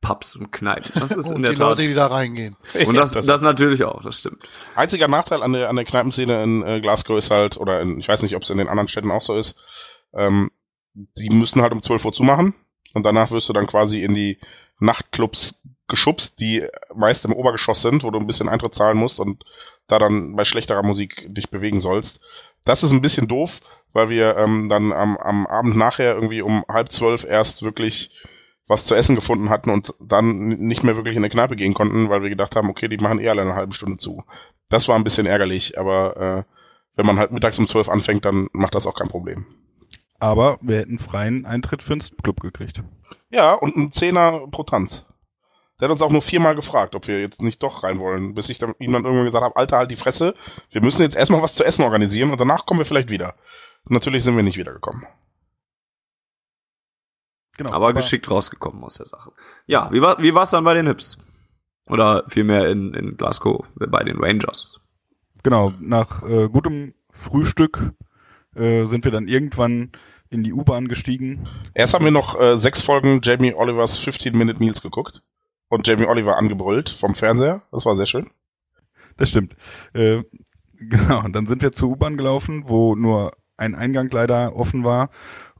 [0.00, 0.92] Pubs und Kneipen.
[0.94, 1.68] Das ist in Und der die Tat.
[1.78, 2.56] Leute, die da reingehen.
[2.86, 4.42] und das, das natürlich auch, das stimmt.
[4.74, 8.08] Einziger Nachteil an der, an der Kneipenszene in äh, Glasgow ist halt, oder in, ich
[8.08, 9.58] weiß nicht, ob es in den anderen Städten auch so ist,
[10.14, 10.50] ähm,
[10.94, 12.54] die müssen halt um 12 Uhr zumachen
[12.94, 14.38] und danach wirst du dann quasi in die
[14.80, 19.44] Nachtclubs geschubst, die meist im Obergeschoss sind, wo du ein bisschen Eintritt zahlen musst und
[19.88, 22.20] da dann bei schlechterer Musik dich bewegen sollst.
[22.64, 23.60] Das ist ein bisschen doof,
[23.92, 28.10] weil wir ähm, dann am, am Abend nachher irgendwie um halb zwölf erst wirklich
[28.68, 32.08] was zu essen gefunden hatten und dann nicht mehr wirklich in eine Kneipe gehen konnten,
[32.08, 34.22] weil wir gedacht haben, okay, die machen eher alle eine halbe Stunde zu.
[34.68, 36.54] Das war ein bisschen ärgerlich, aber äh,
[36.94, 39.44] wenn man halt mittags um zwölf anfängt, dann macht das auch kein Problem.
[40.20, 42.82] Aber wir hätten freien Eintritt für den Club gekriegt.
[43.30, 45.06] Ja, und ein Zehner pro Tanz.
[45.80, 48.50] Der hat uns auch nur viermal gefragt, ob wir jetzt nicht doch rein wollen, bis
[48.50, 50.34] ich dann, ihm dann irgendwann gesagt habe, Alter, halt die Fresse,
[50.70, 53.34] wir müssen jetzt erstmal was zu essen organisieren und danach kommen wir vielleicht wieder.
[53.84, 55.06] Und natürlich sind wir nicht wiedergekommen.
[57.56, 59.32] Genau, aber, aber geschickt rausgekommen aus der Sache.
[59.66, 61.18] Ja, wie war wie war's dann bei den Hips?
[61.86, 64.80] Oder vielmehr in, in Glasgow bei den Rangers?
[65.42, 67.92] Genau, nach äh, gutem Frühstück
[68.54, 69.92] äh, sind wir dann irgendwann
[70.28, 71.48] in die U-Bahn gestiegen.
[71.74, 75.22] Erst haben wir noch äh, sechs Folgen Jamie Olivers 15-Minute Meals geguckt
[75.70, 77.62] und Jamie Oliver angebrüllt vom Fernseher.
[77.72, 78.28] Das war sehr schön.
[79.16, 79.56] Das stimmt.
[79.94, 80.22] Äh,
[80.78, 85.08] genau, und dann sind wir zur U-Bahn gelaufen, wo nur ein Eingang leider offen war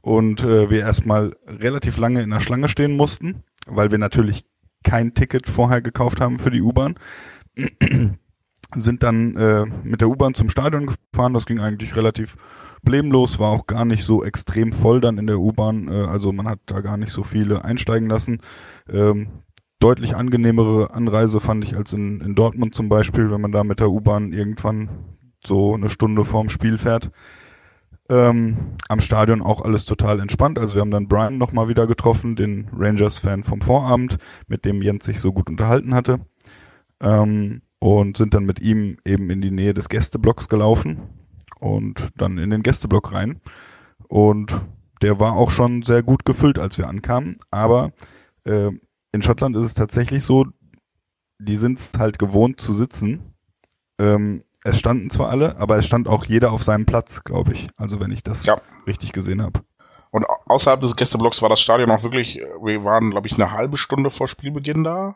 [0.01, 4.45] und äh, wir erstmal relativ lange in der Schlange stehen mussten, weil wir natürlich
[4.83, 6.95] kein Ticket vorher gekauft haben für die U-Bahn.
[8.75, 11.33] sind dann äh, mit der U-Bahn zum Stadion gefahren.
[11.33, 12.35] Das ging eigentlich relativ
[12.83, 15.89] problemlos, war auch gar nicht so extrem voll dann in der U-Bahn.
[15.89, 18.41] Äh, also man hat da gar nicht so viele einsteigen lassen.
[18.89, 19.43] Ähm,
[19.81, 23.79] deutlich angenehmere Anreise fand ich als in, in Dortmund zum Beispiel, wenn man da mit
[23.79, 24.89] der U-Bahn irgendwann
[25.45, 27.11] so eine Stunde vorm Spiel fährt.
[28.09, 30.59] Ähm, am Stadion auch alles total entspannt.
[30.59, 34.17] Also wir haben dann Brian nochmal wieder getroffen, den Rangers-Fan vom Vorabend,
[34.47, 36.19] mit dem Jens sich so gut unterhalten hatte.
[37.01, 40.99] Ähm, und sind dann mit ihm eben in die Nähe des Gästeblocks gelaufen
[41.59, 43.41] und dann in den Gästeblock rein.
[44.07, 44.61] Und
[45.01, 47.39] der war auch schon sehr gut gefüllt, als wir ankamen.
[47.49, 47.91] Aber
[48.43, 48.69] äh,
[49.11, 50.47] in Schottland ist es tatsächlich so,
[51.39, 53.33] die sind halt gewohnt zu sitzen.
[53.99, 57.67] Ähm, es standen zwar alle, aber es stand auch jeder auf seinem Platz, glaube ich.
[57.77, 58.61] Also wenn ich das ja.
[58.85, 59.61] richtig gesehen habe.
[60.11, 63.77] Und außerhalb des Gästeblocks war das Stadion auch wirklich, wir waren, glaube ich, eine halbe
[63.77, 65.15] Stunde vor Spielbeginn da.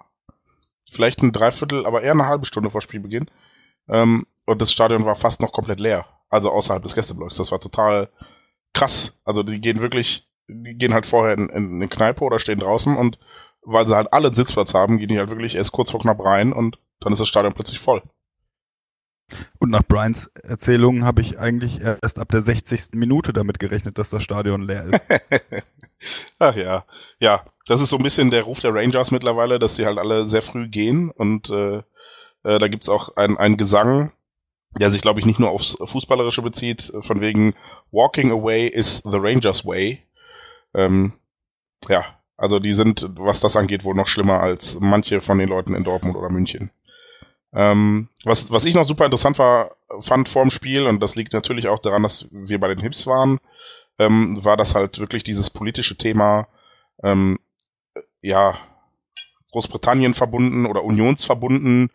[0.91, 3.29] Vielleicht ein Dreiviertel, aber eher eine halbe Stunde vor Spielbeginn.
[3.89, 6.05] Ähm, und das Stadion war fast noch komplett leer.
[6.29, 7.35] Also außerhalb des Gästeblocks.
[7.35, 8.09] Das war total
[8.73, 9.19] krass.
[9.25, 12.95] Also die gehen wirklich, die gehen halt vorher in, in eine Kneipe oder stehen draußen
[12.95, 13.19] und
[13.65, 16.19] weil sie halt alle einen Sitzplatz haben, gehen die halt wirklich erst kurz vor knapp
[16.23, 18.01] rein und dann ist das Stadion plötzlich voll.
[19.59, 22.93] Und nach Brians Erzählungen habe ich eigentlich erst ab der 60.
[22.93, 25.01] Minute damit gerechnet, dass das Stadion leer ist.
[26.39, 26.85] Ach ja,
[27.19, 30.29] ja, das ist so ein bisschen der Ruf der Rangers mittlerweile, dass sie halt alle
[30.29, 31.77] sehr früh gehen und äh,
[32.43, 34.11] äh, da gibt's auch einen Gesang,
[34.79, 37.55] der sich, glaube ich, nicht nur aufs Fußballerische bezieht, von wegen
[37.91, 40.03] Walking away is the Rangers way.
[40.73, 41.13] Ähm,
[41.87, 45.73] ja, also die sind, was das angeht, wohl noch schlimmer als manche von den Leuten
[45.75, 46.71] in Dortmund oder München.
[47.53, 49.71] Ähm, was, was ich noch super interessant war,
[50.01, 53.39] fand vorm Spiel, und das liegt natürlich auch daran, dass wir bei den Hips waren,
[53.97, 56.47] ähm, war das halt wirklich dieses politische Thema,
[57.01, 57.39] ähm,
[58.21, 58.57] ja,
[59.51, 61.89] Großbritannien verbunden oder unionsverbunden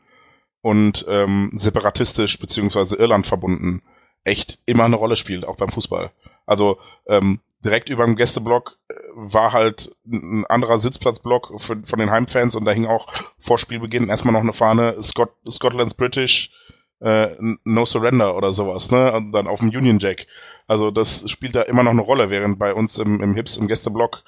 [0.62, 3.82] und ähm, separatistisch beziehungsweise Irland verbunden
[4.24, 6.10] echt immer eine Rolle spielt, auch beim Fußball.
[6.46, 12.10] Also ähm, direkt über dem Gästeblock äh, war halt ein anderer Sitzplatzblock für, von den
[12.10, 16.52] Heimfans und da hing auch vor Spielbeginn erstmal noch eine Fahne Scott, Scotland's British
[17.00, 19.12] äh, No Surrender oder sowas, ne?
[19.12, 20.26] Und dann auf dem Union Jack.
[20.66, 23.68] Also das spielt da immer noch eine Rolle, während bei uns im, im Hips, im
[23.68, 24.22] Gästeblock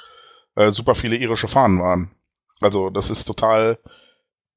[0.56, 2.10] äh, super viele irische Fahnen waren.
[2.60, 3.78] Also das ist total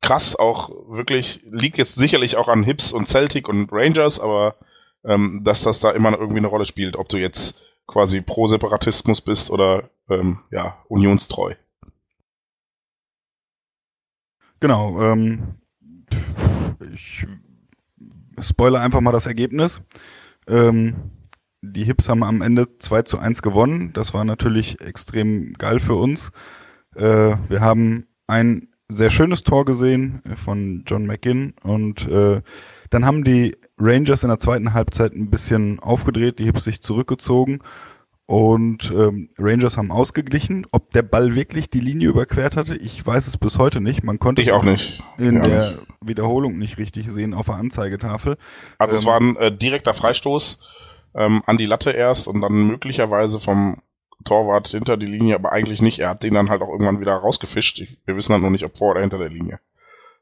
[0.02, 4.56] krass, auch wirklich, liegt jetzt sicherlich auch an Hips und Celtic und Rangers, aber
[5.04, 9.22] ähm, dass das da immer irgendwie eine Rolle spielt, ob du jetzt quasi pro Separatismus
[9.22, 11.56] bist oder ähm, ja, unionstreu.
[14.60, 15.56] Genau, ähm,
[16.94, 17.28] ich
[18.42, 19.82] spoilere einfach mal das Ergebnis.
[20.48, 21.12] Ähm,
[21.62, 23.92] die Hips haben am Ende 2 zu 1 gewonnen.
[23.94, 26.32] Das war natürlich extrem geil für uns.
[26.96, 32.42] Äh, wir haben ein sehr schönes Tor gesehen von John McGinn und äh,
[32.96, 37.60] dann haben die Rangers in der zweiten Halbzeit ein bisschen aufgedreht, die Hips sich zurückgezogen
[38.26, 40.66] und ähm, Rangers haben ausgeglichen.
[40.72, 44.06] Ob der Ball wirklich die Linie überquert hatte, ich weiß es bis heute nicht.
[44.06, 45.04] Man konnte ich auch nicht.
[45.18, 45.84] in ja, der nicht.
[46.06, 48.38] Wiederholung nicht richtig sehen auf der Anzeigetafel.
[48.78, 50.60] Also ähm, es war ein äh, direkter Freistoß
[51.16, 53.82] ähm, an die Latte erst und dann möglicherweise vom
[54.24, 56.00] Torwart hinter die Linie, aber eigentlich nicht.
[56.00, 57.84] Er hat den dann halt auch irgendwann wieder rausgefischt.
[58.06, 59.60] Wir wissen halt noch nicht, ob vor oder hinter der Linie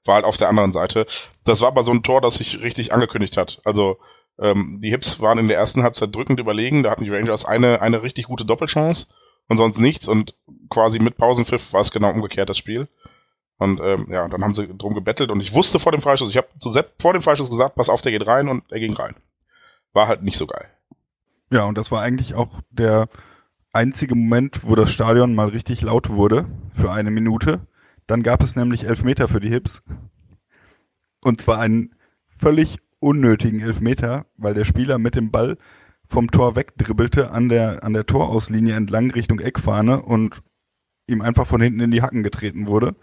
[0.05, 1.05] war halt auf der anderen Seite.
[1.43, 3.61] Das war aber so ein Tor, das sich richtig angekündigt hat.
[3.63, 3.97] Also
[4.39, 6.83] ähm, die Hips waren in der ersten Halbzeit drückend überlegen.
[6.83, 9.07] Da hatten die Rangers eine, eine richtig gute Doppelchance
[9.47, 10.07] und sonst nichts.
[10.07, 10.35] Und
[10.69, 12.87] quasi mit Pausenpfiff war es genau umgekehrt, das Spiel.
[13.57, 16.37] Und ähm, ja, dann haben sie drum gebettelt und ich wusste vor dem Freischuss, ich
[16.37, 18.93] habe zu Sepp vor dem Freischuss gesagt, pass auf, der geht rein und er ging
[18.93, 19.15] rein.
[19.93, 20.67] War halt nicht so geil.
[21.51, 23.07] Ja, und das war eigentlich auch der
[23.71, 27.61] einzige Moment, wo das Stadion mal richtig laut wurde für eine Minute.
[28.13, 29.81] Dann gab es nämlich Elfmeter für die Hips.
[31.23, 31.95] Und zwar einen
[32.37, 35.57] völlig unnötigen Elfmeter, weil der Spieler mit dem Ball
[36.05, 40.43] vom Tor wegdribbelte an der, an der Torauslinie entlang Richtung Eckfahne und
[41.07, 42.95] ihm einfach von hinten in die Hacken getreten wurde.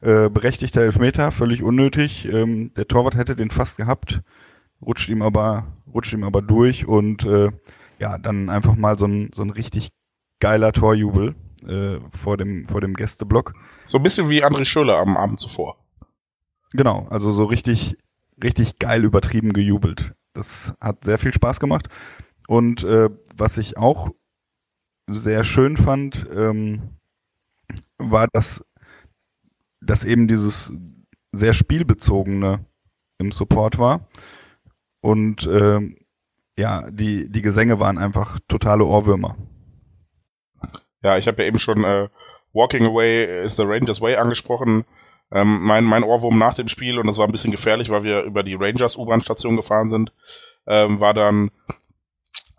[0.00, 2.28] Äh, berechtigter Elfmeter, völlig unnötig.
[2.28, 4.22] Ähm, der Torwart hätte den fast gehabt,
[4.82, 7.52] rutscht ihm aber, rutscht ihm aber durch und äh,
[8.00, 9.90] ja, dann einfach mal so ein, so ein richtig
[10.40, 11.36] geiler Torjubel
[11.68, 13.54] äh, vor dem, vor dem Gästeblock.
[13.86, 15.76] So ein bisschen wie André Schöller am Abend zuvor.
[16.72, 17.96] Genau, also so richtig,
[18.42, 20.14] richtig geil übertrieben gejubelt.
[20.34, 21.88] Das hat sehr viel Spaß gemacht.
[22.46, 24.10] Und äh, was ich auch
[25.10, 26.98] sehr schön fand, ähm,
[27.98, 28.64] war, dass,
[29.80, 30.72] dass eben dieses
[31.32, 32.64] sehr spielbezogene
[33.18, 34.08] im Support war.
[35.00, 35.80] Und äh,
[36.58, 39.36] ja, die, die Gesänge waren einfach totale Ohrwürmer.
[41.02, 42.08] Ja, ich habe ja eben schon äh,
[42.52, 44.84] Walking Away is the Rangers Way angesprochen.
[45.30, 48.22] Ähm, mein, mein Ohrwurm nach dem Spiel, und das war ein bisschen gefährlich, weil wir
[48.22, 50.12] über die Rangers U-Bahn-Station gefahren sind,
[50.66, 51.50] ähm, war dann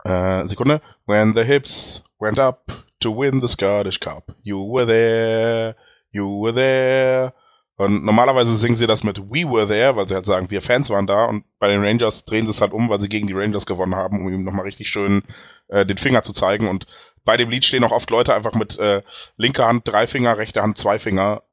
[0.04, 0.82] äh, Sekunde.
[1.06, 5.76] When the hips went up to win the Scottish Cup, you were there,
[6.12, 7.34] you were there.
[7.80, 10.90] Und normalerweise singen sie das mit We were there, weil sie halt sagen, wir Fans
[10.90, 11.24] waren da.
[11.24, 13.96] Und bei den Rangers drehen sie es halt um, weil sie gegen die Rangers gewonnen
[13.96, 15.24] haben, um ihm nochmal richtig schön
[15.70, 16.68] äh, den Finger zu zeigen.
[16.68, 16.88] Und
[17.24, 19.02] bei dem Lied stehen auch oft Leute einfach mit äh,
[19.38, 21.44] linker Hand drei Finger, rechter Hand zwei Finger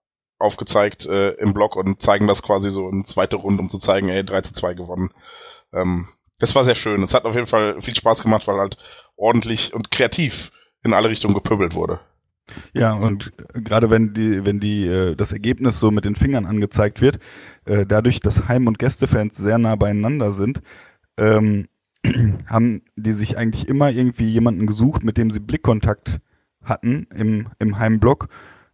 [0.40, 4.08] aufgezeigt äh, im Block und zeigen das quasi so in zweite Runde, um zu zeigen,
[4.08, 5.12] ey, 3 zu 2 gewonnen.
[5.72, 6.08] Ähm,
[6.40, 7.04] das war sehr schön.
[7.04, 8.78] Es hat auf jeden Fall viel Spaß gemacht, weil halt
[9.14, 10.50] ordentlich und kreativ
[10.82, 12.00] in alle Richtungen gepöbelt wurde.
[12.72, 17.00] Ja, und gerade wenn die, wenn die äh, das Ergebnis so mit den Fingern angezeigt
[17.00, 17.18] wird,
[17.64, 20.62] äh, dadurch, dass Heim- und Gästefans sehr nah beieinander sind,
[21.16, 21.66] ähm,
[22.46, 26.20] haben die sich eigentlich immer irgendwie jemanden gesucht, mit dem sie Blickkontakt
[26.62, 28.28] hatten im, im Heimblock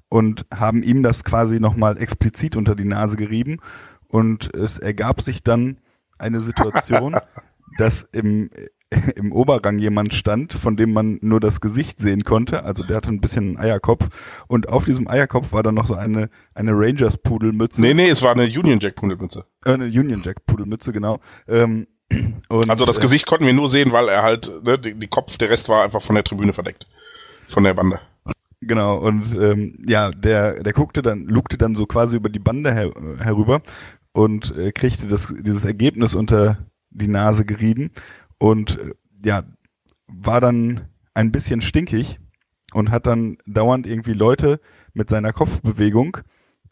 [0.08, 3.60] und haben ihm das quasi nochmal explizit unter die Nase gerieben.
[4.08, 5.78] Und es ergab sich dann
[6.18, 7.16] eine Situation,
[7.78, 8.50] dass im,
[9.16, 12.64] im Oberrang jemand stand, von dem man nur das Gesicht sehen konnte.
[12.64, 14.44] Also der hatte ein bisschen einen Eierkopf.
[14.48, 17.80] Und auf diesem Eierkopf war dann noch so eine, eine Rangers-Pudelmütze.
[17.80, 19.44] Nee, nee, es war eine Union Jack-Pudelmütze.
[19.64, 21.20] Äh, eine Union Jack-Pudelmütze, genau.
[21.48, 21.86] Ähm,
[22.48, 25.08] und, Also das äh, Gesicht konnten wir nur sehen, weil er halt, ne, die, die
[25.08, 26.86] Kopf, der Rest war einfach von der Tribüne verdeckt.
[27.48, 28.00] Von der Bande.
[28.60, 32.72] Genau, und ähm, ja, der, der guckte dann, lugte dann so quasi über die Bande
[32.72, 33.60] her, herüber
[34.12, 36.58] und äh, kriegte das, dieses Ergebnis unter
[36.90, 37.90] die Nase gerieben
[38.42, 38.90] und äh,
[39.24, 39.44] ja,
[40.08, 42.18] war dann ein bisschen stinkig
[42.74, 44.58] und hat dann dauernd irgendwie Leute
[44.94, 46.18] mit seiner Kopfbewegung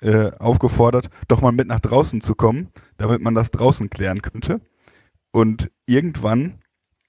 [0.01, 4.61] äh, aufgefordert, doch mal mit nach draußen zu kommen, damit man das draußen klären könnte.
[5.31, 6.59] Und irgendwann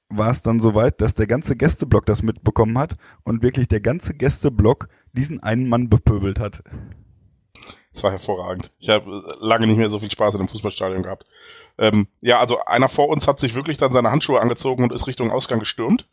[0.10, 4.14] war es dann soweit, dass der ganze Gästeblock das mitbekommen hat und wirklich der ganze
[4.14, 6.62] Gästeblock diesen einen Mann bepöbelt hat.
[7.94, 8.72] Das war hervorragend.
[8.78, 11.26] Ich habe lange nicht mehr so viel Spaß in einem Fußballstadion gehabt.
[11.82, 15.08] Ähm, ja, also einer vor uns hat sich wirklich dann seine Handschuhe angezogen und ist
[15.08, 16.08] Richtung Ausgang gestürmt.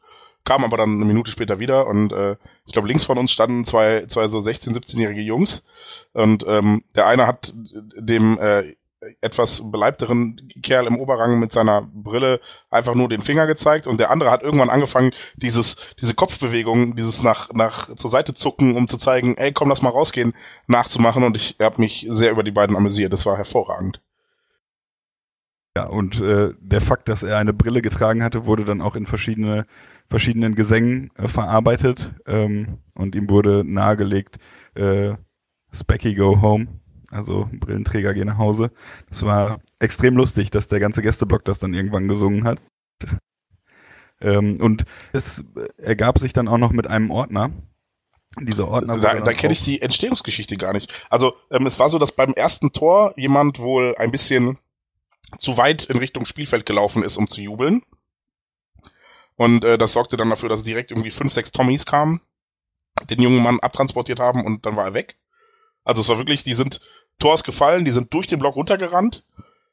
[0.45, 3.67] Kam aber dann eine Minute später wieder und äh, ich glaube, links von uns standen
[3.67, 5.67] zwei, zwei so 16-, 17-jährige Jungs.
[6.15, 8.77] Und ähm, der eine hat dem äh,
[9.21, 14.11] etwas beleibteren Kerl im Oberrang mit seiner Brille einfach nur den Finger gezeigt und der
[14.11, 18.97] andere hat irgendwann angefangen, dieses, diese Kopfbewegung, dieses nach, nach zur Seite zucken, um zu
[18.97, 20.35] zeigen, ey, komm, lass mal rausgehen,
[20.67, 23.13] nachzumachen und ich habe mich sehr über die beiden amüsiert.
[23.13, 24.01] Das war hervorragend.
[25.79, 29.07] Ja, und äh, der Fakt, dass er eine Brille getragen hatte, wurde dann auch in
[29.07, 29.65] verschiedene,
[30.11, 34.39] verschiedenen Gesängen äh, verarbeitet ähm, und ihm wurde nahegelegt,
[34.75, 35.13] äh,
[35.73, 36.67] Specky go home,
[37.13, 38.73] also Brillenträger gehen nach Hause.
[39.09, 42.59] Das war extrem lustig, dass der ganze Gästeblock das dann irgendwann gesungen hat.
[44.21, 45.45] Ähm, und es
[45.77, 47.51] ergab sich dann auch noch mit einem Ordner.
[48.41, 50.93] Dieser Ordner Da, da kenne ich die Entstehungsgeschichte gar nicht.
[51.09, 54.59] Also ähm, es war so, dass beim ersten Tor jemand wohl ein bisschen
[55.39, 57.83] zu weit in Richtung Spielfeld gelaufen ist, um zu jubeln.
[59.37, 62.21] Und äh, das sorgte dann dafür, dass direkt irgendwie fünf, sechs Tommys kamen,
[63.09, 65.17] den jungen Mann abtransportiert haben und dann war er weg.
[65.85, 66.81] Also es war wirklich, die sind
[67.19, 69.25] Tor ist gefallen, die sind durch den Block runtergerannt,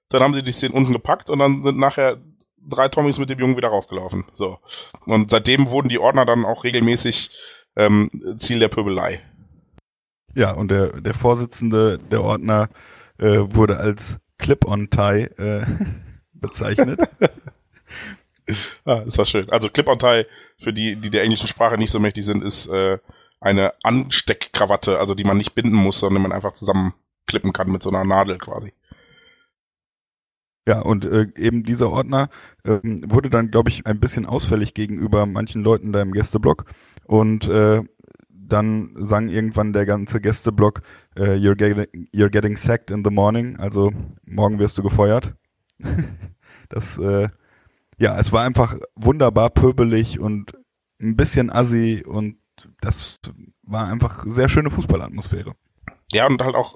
[0.09, 2.17] dann haben sie die Szenen unten gepackt und dann sind nachher
[2.57, 4.25] drei Tommys mit dem Jungen wieder raufgelaufen.
[4.33, 4.59] So.
[5.05, 7.29] Und seitdem wurden die Ordner dann auch regelmäßig
[7.75, 9.21] ähm, Ziel der Pöbelei.
[10.33, 12.69] Ja, und der, der Vorsitzende der Ordner
[13.17, 15.65] äh, wurde als Clip-on-Tie äh,
[16.33, 16.99] bezeichnet.
[18.85, 19.49] Ah, das war schön.
[19.49, 20.27] Also Clip-on-Tie,
[20.59, 22.99] für die, die der englischen Sprache nicht so mächtig sind, ist äh,
[23.39, 27.89] eine Ansteckkrawatte, also die man nicht binden muss, sondern man einfach zusammenklippen kann mit so
[27.89, 28.71] einer Nadel quasi.
[30.67, 32.29] Ja, und äh, eben dieser Ordner
[32.65, 36.65] ähm, wurde dann, glaube ich, ein bisschen ausfällig gegenüber manchen Leuten da im Gästeblock.
[37.05, 37.83] Und äh,
[38.47, 40.81] dann sang irgendwann der ganze Gästeblock,
[41.17, 43.91] äh, you're, getting, you're getting sacked in the morning, also
[44.25, 45.33] morgen wirst du gefeuert.
[46.69, 47.27] das, äh,
[47.97, 50.53] ja, es war einfach wunderbar pöbelig und
[51.01, 52.37] ein bisschen assi und
[52.81, 53.19] das
[53.63, 55.55] war einfach sehr schöne Fußballatmosphäre.
[56.11, 56.75] Ja, und halt auch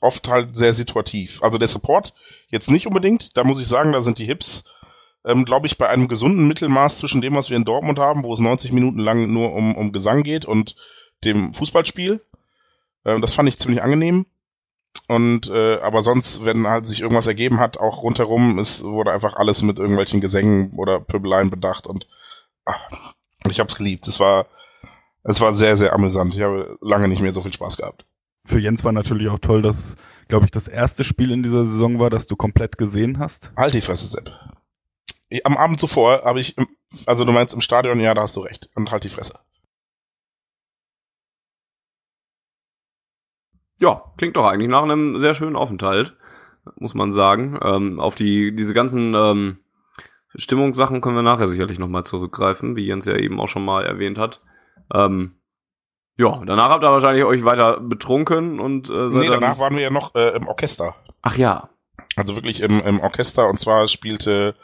[0.00, 1.42] oft halt sehr situativ.
[1.42, 2.14] Also der Support
[2.48, 4.64] jetzt nicht unbedingt, da muss ich sagen, da sind die Hips,
[5.24, 8.32] ähm, glaube ich, bei einem gesunden Mittelmaß zwischen dem, was wir in Dortmund haben, wo
[8.34, 10.74] es 90 Minuten lang nur um, um Gesang geht und
[11.24, 12.20] dem Fußballspiel.
[13.04, 14.26] Ähm, das fand ich ziemlich angenehm.
[15.08, 19.34] Und äh, aber sonst, wenn halt sich irgendwas ergeben hat, auch rundherum, es wurde einfach
[19.34, 22.06] alles mit irgendwelchen Gesängen oder Pöbeleien bedacht und
[22.64, 23.14] ach,
[23.48, 24.06] ich hab's geliebt.
[24.06, 24.46] Es war
[25.24, 26.34] es war sehr sehr amüsant.
[26.34, 28.04] Ich habe lange nicht mehr so viel Spaß gehabt.
[28.44, 29.96] Für Jens war natürlich auch toll, dass
[30.28, 33.50] glaube ich das erste Spiel in dieser Saison war, das du komplett gesehen hast.
[33.56, 34.30] Halt die Fresse, Sepp.
[35.44, 36.54] Am Abend zuvor habe ich,
[37.06, 38.68] also du meinst im Stadion, ja, da hast du recht.
[38.74, 39.38] Und halt die Fresse.
[43.82, 46.14] Ja, klingt doch eigentlich nach einem sehr schönen Aufenthalt,
[46.76, 47.58] muss man sagen.
[47.60, 49.58] Ähm, auf die diese ganzen ähm,
[50.36, 54.18] Stimmungssachen können wir nachher sicherlich nochmal zurückgreifen, wie Jens ja eben auch schon mal erwähnt
[54.18, 54.40] hat.
[54.94, 55.34] Ähm,
[56.16, 59.82] ja, danach habt ihr wahrscheinlich euch weiter betrunken und äh, seid Nee, danach waren wir
[59.82, 60.94] ja noch äh, im Orchester.
[61.20, 61.68] Ach ja.
[62.14, 64.54] Also wirklich im, im Orchester und zwar spielte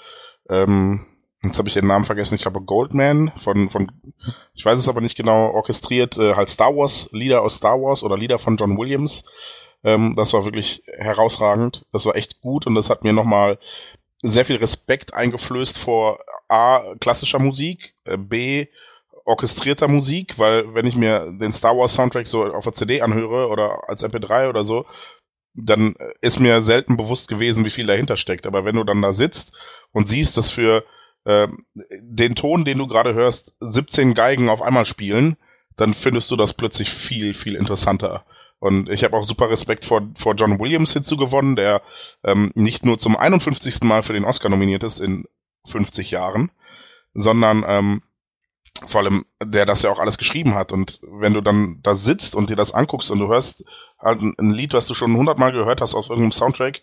[0.48, 1.04] ähm,
[1.42, 3.92] Jetzt habe ich den Namen vergessen, ich glaube Goldman von, von,
[4.54, 8.02] ich weiß es aber nicht genau, orchestriert äh, halt Star Wars, Lieder aus Star Wars
[8.02, 9.24] oder Lieder von John Williams.
[9.84, 11.86] Ähm, das war wirklich herausragend.
[11.92, 13.58] Das war echt gut und das hat mir nochmal
[14.20, 18.66] sehr viel Respekt eingeflößt vor A, klassischer Musik, äh, B,
[19.24, 23.48] orchestrierter Musik, weil wenn ich mir den Star Wars Soundtrack so auf der CD anhöre
[23.48, 24.86] oder als MP3 oder so,
[25.54, 28.46] dann ist mir selten bewusst gewesen, wie viel dahinter steckt.
[28.46, 29.52] Aber wenn du dann da sitzt
[29.92, 30.84] und siehst, dass für
[31.28, 35.36] ähm, den Ton, den du gerade hörst, 17 Geigen auf einmal spielen,
[35.76, 38.24] dann findest du das plötzlich viel, viel interessanter.
[38.58, 41.82] Und ich habe auch super Respekt vor, vor John Williams hinzugewonnen, der
[42.24, 43.82] ähm, nicht nur zum 51.
[43.82, 45.26] Mal für den Oscar nominiert ist in
[45.66, 46.50] 50 Jahren,
[47.12, 48.02] sondern ähm,
[48.86, 50.72] vor allem, der das ja auch alles geschrieben hat.
[50.72, 53.64] Und wenn du dann da sitzt und dir das anguckst und du hörst
[53.98, 56.80] halt ein, Lied, was du schon hundertmal gehört hast auf irgendeinem Soundtrack,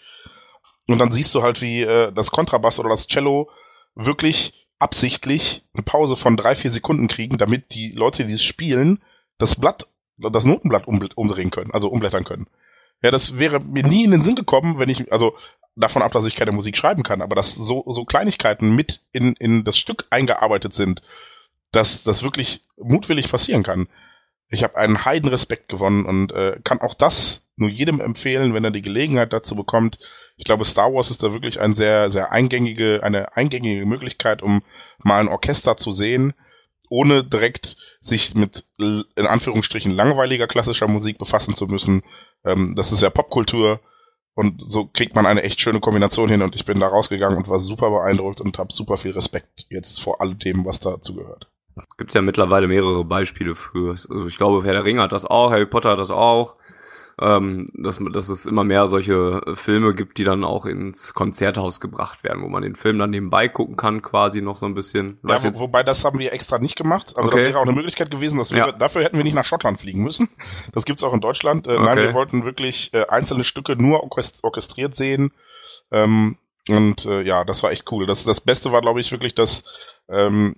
[0.87, 3.49] und dann siehst du halt, wie äh, das Kontrabass oder das Cello
[3.95, 9.01] wirklich absichtlich eine Pause von drei, vier Sekunden kriegen, damit die Leute, die es spielen,
[9.37, 12.47] das Blatt, das Notenblatt umdrehen können, also umblättern können.
[13.01, 15.35] Ja, das wäre mir nie in den Sinn gekommen, wenn ich, also
[15.75, 19.33] davon ab, dass ich keine Musik schreiben kann, aber dass so, so Kleinigkeiten mit in,
[19.33, 21.01] in das Stück eingearbeitet sind,
[21.71, 23.87] dass das wirklich mutwillig passieren kann.
[24.49, 28.63] Ich habe einen heiden Respekt gewonnen und äh, kann auch das nur jedem empfehlen, wenn
[28.63, 29.97] er die Gelegenheit dazu bekommt,
[30.37, 34.63] ich glaube, Star Wars ist da wirklich ein sehr, sehr eingängige, eine eingängige Möglichkeit, um
[34.97, 36.33] mal ein Orchester zu sehen,
[36.89, 42.03] ohne direkt sich mit in Anführungsstrichen langweiliger klassischer Musik befassen zu müssen.
[42.43, 43.79] Ähm, das ist ja Popkultur
[44.33, 47.47] und so kriegt man eine echt schöne Kombination hin und ich bin da rausgegangen und
[47.47, 51.47] war super beeindruckt und habe super viel Respekt jetzt vor all dem, was dazu gehört.
[51.97, 53.91] Gibt's ja mittlerweile mehrere Beispiele für.
[53.91, 56.55] Also ich glaube, Herr der Ring hat das auch, Harry Potter hat das auch
[57.21, 62.23] ähm, dass, dass es immer mehr solche Filme gibt, die dann auch ins Konzerthaus gebracht
[62.23, 65.17] werden, wo man den Film dann nebenbei gucken kann, quasi noch so ein bisschen.
[65.25, 67.13] Ja, wo, wobei das haben wir extra nicht gemacht.
[67.15, 67.37] Also okay.
[67.37, 68.71] das wäre auch eine Möglichkeit gewesen, dass wir ja.
[68.73, 70.27] dafür hätten wir nicht nach Schottland fliegen müssen.
[70.73, 71.67] Das gibt's auch in Deutschland.
[71.67, 71.83] Äh, okay.
[71.83, 75.31] Nein, wir wollten wirklich äh, einzelne Stücke nur orchestriert sehen.
[75.91, 78.07] Ähm, und äh, ja, das war echt cool.
[78.07, 79.63] Das, das Beste war, glaube ich, wirklich, dass
[80.09, 80.55] ähm,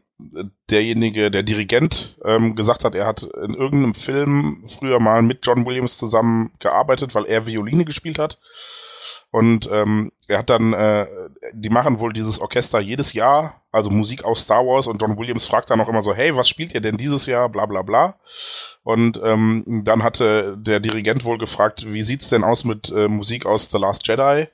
[0.70, 5.66] derjenige, der Dirigent, ähm, gesagt hat, er hat in irgendeinem Film früher mal mit John
[5.66, 8.40] Williams zusammen gearbeitet, weil er Violine gespielt hat.
[9.32, 11.06] Und ähm, er hat dann, äh,
[11.54, 15.46] die machen wohl dieses Orchester jedes Jahr, also Musik aus Star Wars und John Williams
[15.46, 18.16] fragt dann auch immer so, hey, was spielt ihr denn dieses Jahr, bla bla bla.
[18.84, 23.46] Und ähm, dann hatte der Dirigent wohl gefragt, wie sieht's denn aus mit äh, Musik
[23.46, 24.48] aus The Last Jedi?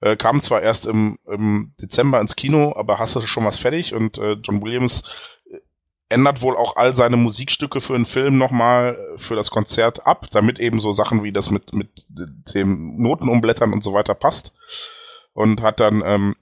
[0.00, 3.94] Äh, kam zwar erst im, im Dezember ins Kino, aber hast du schon was fertig
[3.94, 5.04] und äh, John Williams
[5.50, 5.58] äh,
[6.08, 10.26] ändert wohl auch all seine Musikstücke für einen Film nochmal äh, für das Konzert ab,
[10.32, 14.52] damit eben so Sachen wie das mit, mit dem Notenumblättern und so weiter passt.
[15.32, 16.36] Und hat dann ähm,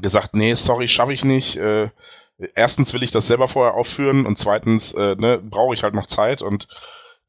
[0.00, 1.56] gesagt, nee, sorry, schaffe ich nicht.
[1.56, 1.90] Äh,
[2.54, 6.06] erstens will ich das selber vorher aufführen und zweitens äh, ne, brauche ich halt noch
[6.06, 6.68] Zeit und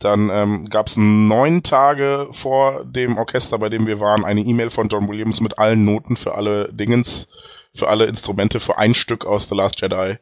[0.04, 4.70] dann ähm, gab es neun Tage vor dem Orchester, bei dem wir waren, eine E-Mail
[4.70, 7.30] von John Williams mit allen Noten für alle Dingens,
[7.74, 10.18] für alle Instrumente, für ein Stück aus The Last Jedi.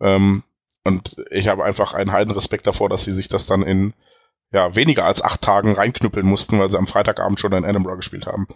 [0.00, 0.42] Ähm,
[0.84, 3.94] und ich habe einfach einen heiden Respekt davor, dass sie sich das dann in
[4.52, 8.26] ja, weniger als acht Tagen reinknüppeln mussten, weil sie am Freitagabend schon in Edinburgh gespielt
[8.26, 8.46] haben.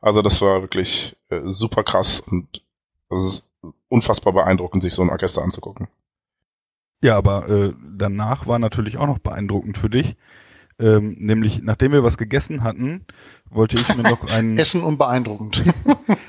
[0.00, 2.48] Also das war wirklich äh, super krass und
[3.08, 3.48] das ist
[3.88, 5.88] unfassbar beeindruckend, sich so ein Orchester anzugucken.
[7.06, 10.16] Ja, aber äh, danach war natürlich auch noch beeindruckend für dich.
[10.80, 13.06] Ähm, nämlich, nachdem wir was gegessen hatten,
[13.48, 15.62] wollte ich mir noch einen, Essen und beeindruckend.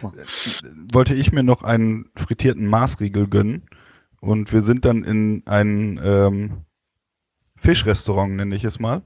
[0.93, 3.63] wollte ich mir noch einen frittierten Maßriegel gönnen.
[4.21, 6.65] Und wir sind dann in ein ähm,
[7.55, 9.01] Fischrestaurant, nenne ich es mal.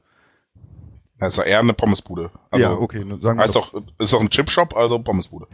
[1.19, 2.31] Das ist eher eine Pommesbude.
[2.49, 5.47] Also, ja, okay, sagen wir Heißt doch, ist doch ein Chipshop, also Pommesbude.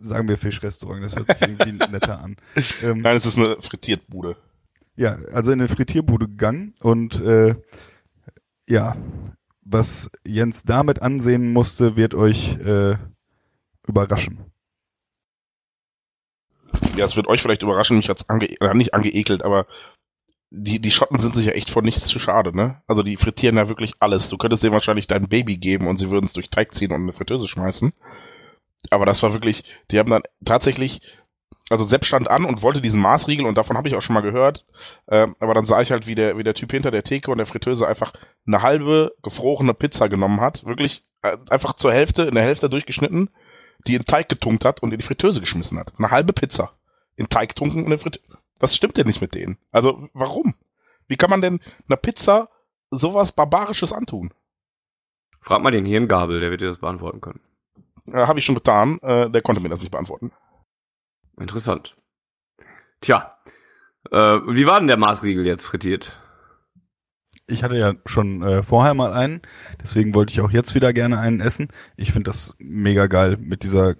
[0.00, 2.36] sagen wir Fischrestaurant, das hört sich irgendwie netter an.
[2.84, 4.36] Ähm, Nein, es ist eine Frittiertbude.
[4.98, 7.54] Ja, also in eine Frittierbude gegangen und äh,
[8.68, 8.96] ja,
[9.64, 12.96] was Jens damit ansehen musste, wird euch äh,
[13.86, 14.50] überraschen.
[16.96, 19.68] Ja, es wird euch vielleicht überraschen, mich hat's ange äh, nicht angeekelt, aber
[20.50, 22.82] die, die Schotten sind sich ja echt vor nichts zu schade, ne?
[22.88, 24.28] Also die frittieren ja wirklich alles.
[24.28, 26.96] Du könntest denen wahrscheinlich dein Baby geben und sie würden es durch Teig ziehen und
[26.96, 27.92] in eine Fritteuse schmeißen.
[28.90, 31.02] Aber das war wirklich, die haben dann tatsächlich,
[31.70, 34.22] also Sepp stand an und wollte diesen Maßriegel und davon habe ich auch schon mal
[34.22, 34.64] gehört.
[35.08, 37.38] Ähm, aber dann sah ich halt, wie der, wie der Typ hinter der Theke und
[37.38, 38.12] der Fritteuse einfach
[38.46, 40.64] eine halbe gefrorene Pizza genommen hat.
[40.64, 43.30] Wirklich äh, einfach zur Hälfte, in der Hälfte durchgeschnitten,
[43.86, 45.92] die in Teig getunkt hat und in die Fritteuse geschmissen hat.
[45.98, 46.72] Eine halbe Pizza.
[47.16, 48.38] In Teig tunken und in Fritteuse.
[48.60, 49.58] Was stimmt denn nicht mit denen?
[49.70, 50.54] Also, warum?
[51.06, 52.48] Wie kann man denn einer Pizza
[52.90, 54.32] sowas Barbarisches antun?
[55.40, 57.40] Frag mal den Hirngabel, der wird dir das beantworten können.
[58.12, 60.32] Äh, Habe ich schon getan, äh, der konnte mir das nicht beantworten.
[61.38, 61.96] Interessant.
[63.00, 63.36] Tja,
[64.10, 66.20] äh, wie war denn der Maßriegel jetzt frittiert?
[67.46, 69.40] Ich hatte ja schon äh, vorher mal einen,
[69.82, 71.68] deswegen wollte ich auch jetzt wieder gerne einen essen.
[71.96, 73.94] Ich finde das mega geil mit dieser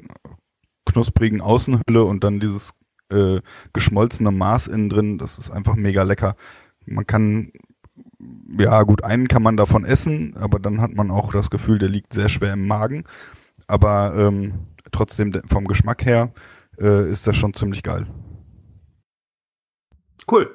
[0.84, 2.74] knusprigen Außenhülle und dann dieses
[3.10, 3.40] äh,
[3.72, 5.18] geschmolzene Maß innen drin.
[5.18, 6.36] Das ist einfach mega lecker.
[6.84, 7.52] Man kann,
[8.58, 11.88] ja gut, einen kann man davon essen, aber dann hat man auch das Gefühl, der
[11.88, 13.04] liegt sehr schwer im Magen.
[13.66, 16.32] Aber ähm, trotzdem de- vom Geschmack her
[16.78, 18.06] äh, ist das schon ziemlich geil.
[20.30, 20.54] Cool.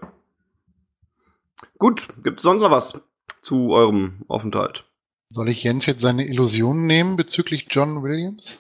[1.78, 3.01] Gut, gibt's sonst noch was
[3.41, 4.86] zu eurem Aufenthalt?
[5.30, 8.59] Soll ich Jens jetzt seine Illusionen nehmen bezüglich John Williams?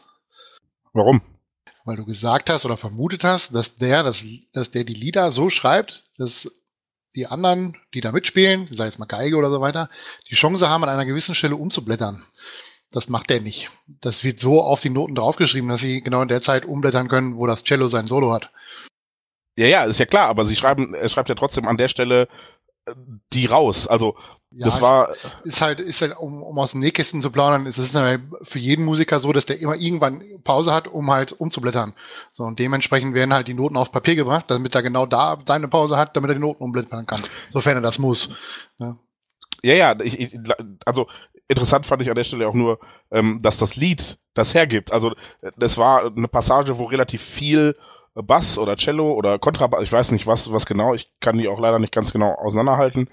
[0.93, 1.21] Warum?
[1.85, 5.49] Weil du gesagt hast oder vermutet hast, dass der, das, dass der die Lieder so
[5.49, 6.51] schreibt, dass
[7.15, 9.89] die anderen, die da mitspielen, sei jetzt mal Geige oder so weiter,
[10.29, 12.25] die Chance haben, an einer gewissen Stelle umzublättern.
[12.93, 13.71] Das macht der nicht.
[14.01, 17.37] Das wird so auf die Noten draufgeschrieben, dass sie genau in der Zeit umblättern können,
[17.37, 18.51] wo das Cello sein Solo hat.
[19.57, 22.27] Ja, ja, ist ja klar, aber sie schreiben, er schreibt ja trotzdem an der Stelle
[22.85, 22.93] äh,
[23.33, 23.87] die raus.
[23.87, 24.15] Also
[24.51, 27.65] Ja, das es war, ist halt, ist halt, um, um aus den Nähkästen zu plaudern,
[27.65, 31.31] ist es halt für jeden Musiker so, dass der immer irgendwann Pause hat, um halt
[31.33, 31.95] umzublättern.
[32.31, 35.67] So, und dementsprechend werden halt die Noten auf Papier gebracht, damit er genau da seine
[35.67, 37.23] Pause hat, damit er die Noten umblättern kann.
[37.49, 38.29] Sofern er das muss.
[38.77, 38.97] Ja.
[39.63, 40.39] ja, ja, ich, ich,
[40.85, 41.07] also
[41.53, 42.79] interessant fand ich an der Stelle auch nur,
[43.11, 44.91] ähm, dass das Lied das hergibt.
[44.91, 47.75] Also äh, das war eine Passage, wo relativ viel
[48.15, 51.59] Bass oder Cello oder Kontrabass, ich weiß nicht was, was genau, ich kann die auch
[51.59, 53.09] leider nicht ganz genau auseinanderhalten,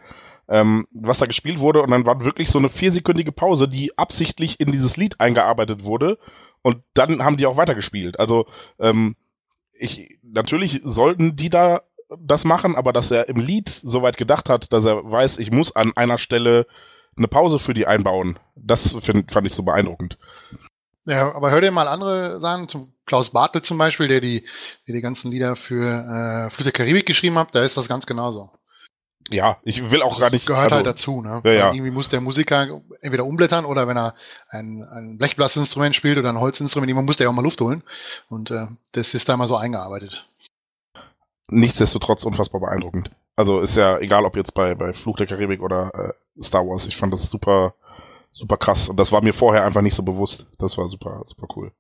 [0.49, 4.61] ähm, was da gespielt wurde und dann war wirklich so eine viersekündige Pause, die absichtlich
[4.61, 6.18] in dieses Lied eingearbeitet wurde
[6.62, 8.20] und dann haben die auch weitergespielt.
[8.20, 8.47] Also
[8.78, 9.16] ähm,
[9.72, 11.82] ich natürlich sollten die da
[12.18, 15.74] das machen, aber dass er im Lied soweit gedacht hat, dass er weiß, ich muss
[15.74, 16.66] an einer Stelle
[17.21, 20.18] eine Pause für die einbauen, das find, fand ich so beeindruckend.
[21.05, 24.47] Ja, aber hör dir mal andere Sachen, zum Klaus Bartel zum Beispiel, der die,
[24.87, 28.51] der die ganzen Lieder für äh, Flüte Karibik geschrieben hat, da ist das ganz genauso.
[29.29, 30.47] Ja, ich will auch gar nicht.
[30.47, 31.41] gehört also, halt dazu, ne?
[31.45, 31.73] Ja, ja.
[31.73, 34.14] Irgendwie muss der Musiker entweder umblättern oder wenn er
[34.49, 37.83] ein, ein Blechblasinstrument spielt oder ein Holzinstrument, irgendwann muss der ja auch mal Luft holen.
[38.29, 40.29] Und äh, das ist da mal so eingearbeitet.
[41.49, 43.11] nichtsdestotrotz unfassbar beeindruckend.
[43.41, 46.86] Also ist ja egal, ob jetzt bei, bei Fluch der Karibik oder äh, Star Wars.
[46.86, 47.72] Ich fand das super,
[48.32, 48.91] super krass.
[48.91, 50.47] Und das war mir vorher einfach nicht so bewusst.
[50.59, 51.72] Das war super, super cool.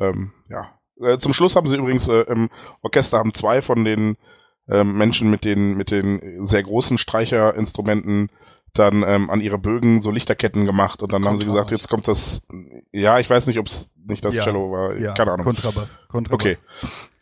[0.00, 0.70] Ähm, ja.
[0.98, 2.48] Äh, zum Schluss haben sie übrigens äh, im
[2.80, 4.16] Orchester haben zwei von den
[4.70, 8.30] ähm, Menschen mit den, mit den sehr großen Streicherinstrumenten
[8.72, 12.08] dann ähm, an ihre Bögen so Lichterketten gemacht und dann haben sie gesagt, jetzt kommt
[12.08, 12.42] das,
[12.90, 15.44] ja, ich weiß nicht, ob es nicht das Ja, Cello war, Ja, keine Ahnung.
[15.44, 15.98] Kontrabass.
[16.08, 16.34] Kontrabass.
[16.34, 16.58] Okay.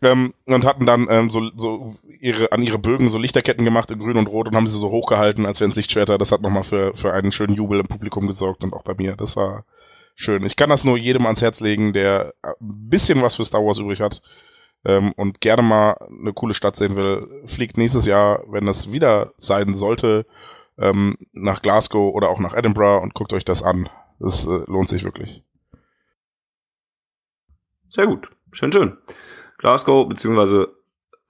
[0.05, 3.99] Ähm, und hatten dann ähm, so, so ihre, an ihre Bögen so Lichterketten gemacht in
[3.99, 6.19] grün und rot und haben sie so hochgehalten, als wären es Lichtschwerter.
[6.19, 9.17] Das hat nochmal für, für einen schönen Jubel im Publikum gesorgt und auch bei mir.
[9.17, 9.65] Das war
[10.15, 10.45] schön.
[10.45, 13.79] Ich kann das nur jedem ans Herz legen, der ein bisschen was für Star Wars
[13.79, 14.23] übrig hat
[14.85, 17.43] ähm, und gerne mal eine coole Stadt sehen will.
[17.47, 20.27] Fliegt nächstes Jahr, wenn das wieder sein sollte,
[20.79, 23.89] ähm, nach Glasgow oder auch nach Edinburgh und guckt euch das an.
[24.21, 25.43] Das äh, lohnt sich wirklich.
[27.89, 28.29] Sehr gut.
[28.53, 28.99] Schön, schön.
[29.65, 30.77] Glasgow beziehungsweise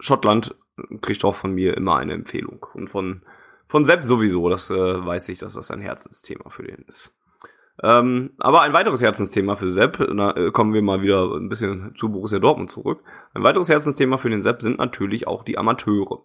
[0.01, 0.57] Schottland
[1.03, 2.67] kriegt auch von mir immer eine Empfehlung.
[2.75, 3.23] Und von,
[3.69, 4.49] von Sepp sowieso.
[4.49, 7.15] Das äh, weiß ich, dass das ein Herzensthema für den ist.
[7.81, 11.95] Ähm, aber ein weiteres Herzensthema für Sepp, na, äh, kommen wir mal wieder ein bisschen
[11.95, 13.05] zu Borussia Dortmund zurück.
[13.35, 16.25] Ein weiteres Herzensthema für den Sepp sind natürlich auch die Amateure.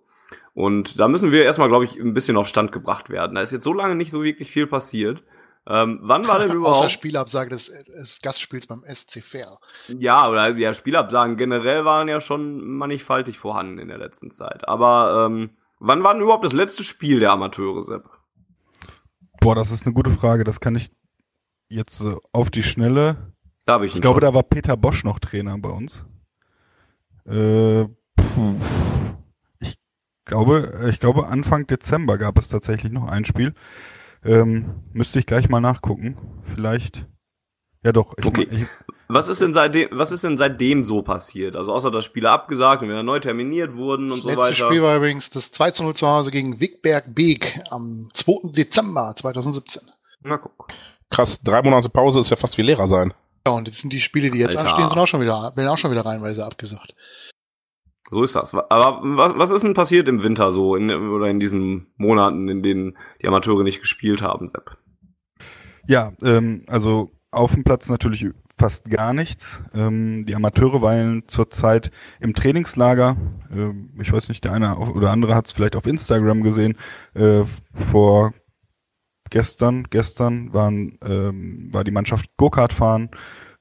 [0.56, 3.36] Und da müssen wir erstmal, glaube ich, ein bisschen auf Stand gebracht werden.
[3.36, 5.22] Da ist jetzt so lange nicht so wirklich viel passiert.
[5.70, 6.78] Ähm, wann war denn überhaupt?
[6.78, 9.60] Außer Spielabsage des, des Gastspiels beim SC Fair.
[9.88, 14.68] Ja, oder ja, Spielabsagen generell waren ja schon mannigfaltig vorhanden in der letzten Zeit.
[14.68, 18.10] Aber ähm, wann war denn überhaupt das letzte Spiel der Amateure, Sepp?
[19.40, 20.44] Boah, das ist eine gute Frage.
[20.44, 20.90] Das kann ich
[21.70, 23.34] jetzt äh, auf die Schnelle.
[23.66, 24.28] Da habe ich Ich glaube, schon.
[24.28, 26.04] da war Peter Bosch noch Trainer bei uns.
[27.28, 27.84] Äh.
[29.60, 29.78] Ich
[30.26, 33.54] glaube, ich glaube, Anfang Dezember gab es tatsächlich noch ein Spiel.
[34.24, 36.18] Ähm, müsste ich gleich mal nachgucken.
[36.44, 37.06] Vielleicht.
[37.84, 38.14] Ja doch.
[38.18, 38.48] Ich, Okay.
[38.52, 38.66] ich,
[39.08, 41.56] Was ist denn seitdem, was ist denn seitdem so passiert?
[41.56, 44.54] Also außer dass Spiele abgesagt und wieder neu terminiert wurden und Das so letzte weiter.
[44.68, 48.52] Spiel war übrigens das 2 zu 0 zu Hause gegen Wigberg Beek am 2.
[48.52, 49.84] Dezember 2017.
[50.22, 50.68] Na guck.
[51.10, 53.14] Krass, drei Monate Pause ist ja fast wie Lehrer sein.
[53.48, 54.70] Ja, und jetzt sind die Spiele, die jetzt Alter.
[54.70, 56.94] anstehen, sind auch schon wieder, werden auch schon wieder reihenweise abgesagt.
[58.10, 58.54] So ist das.
[58.54, 62.64] Aber was, was ist denn passiert im Winter so in, oder in diesen Monaten, in
[62.64, 64.78] denen die Amateure nicht gespielt haben, Sepp?
[65.90, 69.64] ja, ähm, also auf dem Platz natürlich fast gar nichts.
[69.74, 71.90] Ähm, die Amateure weilen zurzeit
[72.20, 73.18] im Trainingslager.
[73.52, 76.76] Ähm, ich weiß nicht, der eine oder andere hat es vielleicht auf Instagram gesehen.
[77.16, 77.44] Äh,
[77.74, 78.34] vor
[79.32, 83.10] gestern, gestern waren, ähm, war die Mannschaft Go-Kart fahren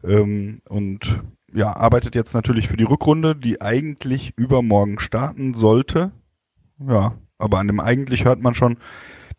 [0.05, 1.23] ähm, und
[1.53, 6.13] ja, arbeitet jetzt natürlich für die Rückrunde, die eigentlich übermorgen starten sollte.
[6.87, 8.79] Ja, aber an dem eigentlich hört man schon,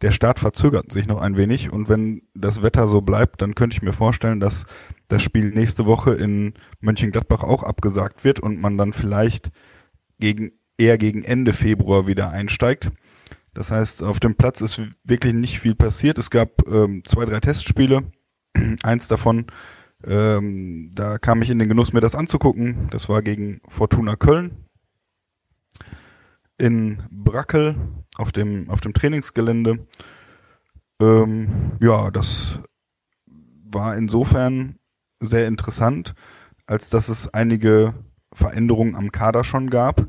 [0.01, 3.75] der Start verzögert sich noch ein wenig und wenn das Wetter so bleibt, dann könnte
[3.75, 4.65] ich mir vorstellen, dass
[5.09, 9.51] das Spiel nächste Woche in Mönchengladbach auch abgesagt wird und man dann vielleicht
[10.19, 12.89] gegen eher gegen Ende Februar wieder einsteigt.
[13.53, 16.17] Das heißt, auf dem Platz ist wirklich nicht viel passiert.
[16.17, 18.03] Es gab ähm, zwei, drei Testspiele.
[18.83, 19.47] Eins davon,
[20.05, 22.87] ähm, da kam ich in den Genuss, mir das anzugucken.
[22.91, 24.65] Das war gegen Fortuna Köln
[26.57, 27.75] in Brackel
[28.17, 29.87] auf dem, auf dem Trainingsgelände.
[31.01, 32.59] Ähm, ja, das
[33.71, 34.77] war insofern
[35.21, 36.13] sehr interessant,
[36.67, 37.93] als dass es einige
[38.33, 40.07] Veränderungen am Kader schon gab.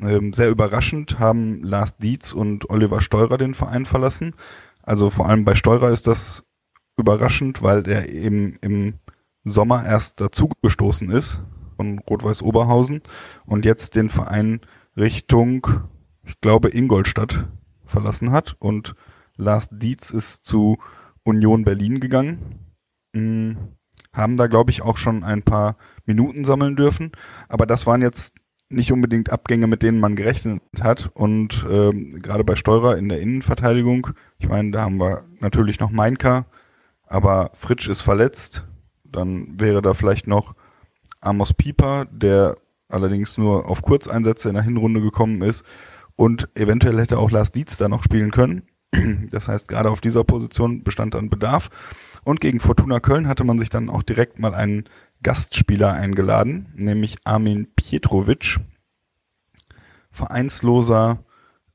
[0.00, 4.34] Ähm, sehr überraschend haben Lars Dietz und Oliver Steurer den Verein verlassen.
[4.82, 6.44] Also vor allem bei Steurer ist das
[6.98, 8.94] überraschend, weil der eben im
[9.48, 11.40] Sommer erst dazugestoßen ist
[11.76, 13.02] von Rot-Weiß Oberhausen
[13.46, 14.60] und jetzt den Verein
[14.96, 15.66] Richtung,
[16.24, 17.46] ich glaube, Ingolstadt
[17.84, 18.94] verlassen hat und
[19.36, 20.78] Lars Dietz ist zu
[21.22, 22.58] Union Berlin gegangen.
[23.14, 23.56] Hm,
[24.12, 25.76] haben da, glaube ich, auch schon ein paar
[26.06, 27.12] Minuten sammeln dürfen.
[27.48, 28.34] Aber das waren jetzt
[28.68, 31.10] nicht unbedingt Abgänge, mit denen man gerechnet hat.
[31.14, 35.90] Und ähm, gerade bei Steurer in der Innenverteidigung, ich meine, da haben wir natürlich noch
[35.90, 36.46] Meinka,
[37.06, 38.64] aber Fritsch ist verletzt.
[39.12, 40.54] Dann wäre da vielleicht noch
[41.20, 42.56] Amos Pieper, der
[42.88, 45.64] allerdings nur auf Kurzeinsätze in der Hinrunde gekommen ist.
[46.14, 48.62] Und eventuell hätte auch Lars Dietz da noch spielen können.
[49.30, 51.68] Das heißt, gerade auf dieser Position bestand dann Bedarf.
[52.24, 54.84] Und gegen Fortuna Köln hatte man sich dann auch direkt mal einen
[55.22, 58.58] Gastspieler eingeladen, nämlich Armin Pietrovic,
[60.10, 61.18] vereinsloser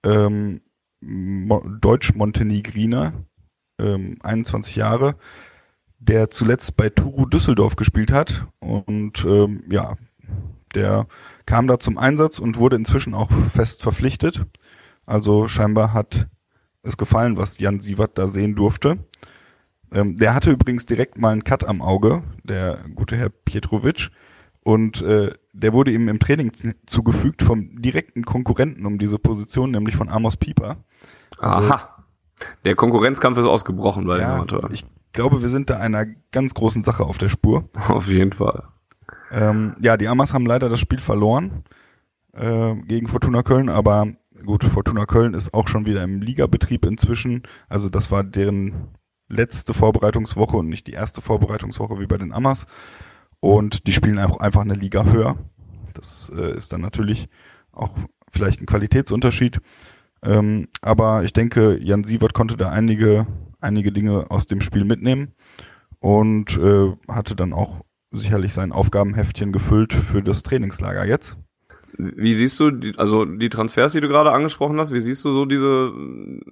[0.03, 0.61] ähm,
[0.99, 3.13] Mo- Deutsch-Montenegriner,
[3.79, 5.15] ähm, 21 Jahre,
[6.01, 9.95] der zuletzt bei Turu Düsseldorf gespielt hat und ähm, ja,
[10.73, 11.05] der
[11.45, 14.45] kam da zum Einsatz und wurde inzwischen auch fest verpflichtet.
[15.05, 16.27] Also scheinbar hat
[16.83, 18.97] es gefallen, was Jan Sievert da sehen durfte.
[19.93, 24.09] Ähm, der hatte übrigens direkt mal einen Cut am Auge, der gute Herr Pietrovic.
[24.63, 26.51] Und äh, der wurde ihm im Training
[26.85, 30.77] zugefügt vom direkten Konkurrenten um diese Position, nämlich von Amos Pieper.
[31.37, 31.97] Also- Aha.
[32.65, 34.73] Der Konkurrenzkampf ist ausgebrochen bei Ja, Amateuren.
[34.73, 34.83] ich
[35.13, 37.69] glaube, wir sind da einer ganz großen Sache auf der Spur.
[37.87, 38.63] Auf jeden Fall.
[39.31, 41.63] Ähm, ja, die Amas haben leider das Spiel verloren
[42.33, 44.07] äh, gegen Fortuna Köln, aber
[44.45, 47.43] gut, Fortuna Köln ist auch schon wieder im Ligabetrieb inzwischen.
[47.69, 48.89] Also das war deren
[49.29, 52.65] letzte Vorbereitungswoche und nicht die erste Vorbereitungswoche wie bei den Amas.
[53.39, 55.37] Und die spielen auch einfach eine Liga höher.
[55.93, 57.27] Das äh, ist dann natürlich
[57.71, 57.91] auch
[58.29, 59.59] vielleicht ein Qualitätsunterschied.
[60.23, 63.25] Ähm, aber ich denke, Jan Sievert konnte da einige,
[63.61, 65.33] einige Dinge aus dem Spiel mitnehmen
[65.99, 67.81] und äh, hatte dann auch
[68.11, 71.37] sicherlich sein Aufgabenheftchen gefüllt für das Trainingslager jetzt.
[71.97, 75.31] Wie siehst du, die, also die Transfers, die du gerade angesprochen hast, wie siehst du
[75.31, 75.91] so diese,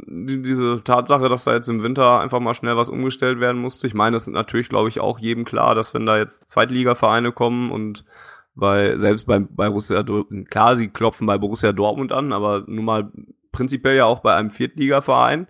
[0.07, 3.87] die, diese Tatsache, dass da jetzt im Winter einfach mal schnell was umgestellt werden musste?
[3.87, 7.31] Ich meine, es sind natürlich, glaube ich, auch jedem klar, dass wenn da jetzt Zweitligavereine
[7.31, 8.05] kommen und
[8.53, 10.03] bei, selbst bei, bei Borussia
[10.49, 13.11] klar, sie klopfen bei Borussia Dortmund an, aber nun mal
[13.51, 15.47] prinzipiell ja auch bei einem Viertligaverein,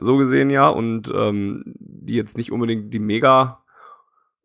[0.00, 0.68] so gesehen ja.
[0.68, 3.62] Und ähm, die jetzt nicht unbedingt die mega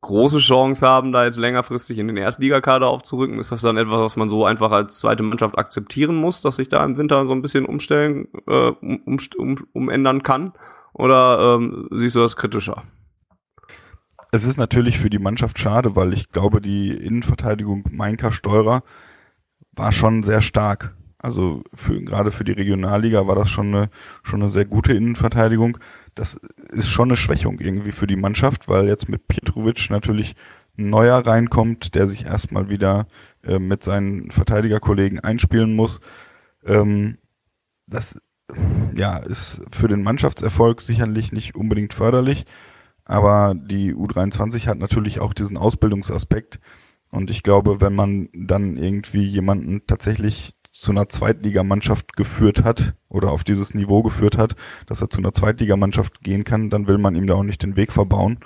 [0.01, 4.15] große Chance haben, da jetzt längerfristig in den Erstligakader aufzurücken, ist das dann etwas, was
[4.15, 7.41] man so einfach als zweite Mannschaft akzeptieren muss, dass sich da im Winter so ein
[7.41, 10.53] bisschen umstellen, äh, um, um, umändern kann?
[10.93, 12.83] Oder ähm, siehst du das kritischer?
[14.31, 18.81] Es ist natürlich für die Mannschaft schade, weil ich glaube, die Innenverteidigung Mainka Steurer
[19.71, 20.96] war schon sehr stark.
[21.19, 23.89] Also für, gerade für die Regionalliga war das schon eine,
[24.23, 25.77] schon eine sehr gute Innenverteidigung.
[26.13, 26.39] Das
[26.71, 30.35] ist schon eine Schwächung irgendwie für die Mannschaft, weil jetzt mit Petrovic natürlich
[30.77, 33.07] ein neuer reinkommt, der sich erstmal wieder
[33.43, 36.01] äh, mit seinen Verteidigerkollegen einspielen muss.
[36.63, 37.17] Ähm,
[37.87, 38.21] das
[38.95, 42.45] ja, ist für den Mannschaftserfolg sicherlich nicht unbedingt förderlich,
[43.05, 46.59] aber die U23 hat natürlich auch diesen Ausbildungsaspekt.
[47.11, 53.31] Und ich glaube, wenn man dann irgendwie jemanden tatsächlich zu einer Zweitligamannschaft geführt hat oder
[53.31, 54.55] auf dieses Niveau geführt hat,
[54.85, 57.75] dass er zu einer Zweitligamannschaft gehen kann, dann will man ihm da auch nicht den
[57.75, 58.39] Weg verbauen.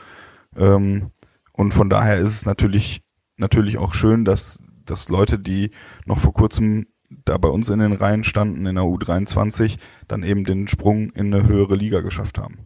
[0.55, 1.11] Ähm,
[1.53, 3.01] und von daher ist es natürlich,
[3.37, 5.71] natürlich auch schön, dass, dass Leute, die
[6.05, 6.87] noch vor kurzem
[7.25, 9.77] da bei uns in den Reihen standen, in der U23,
[10.07, 12.59] dann eben den Sprung in eine höhere Liga geschafft haben.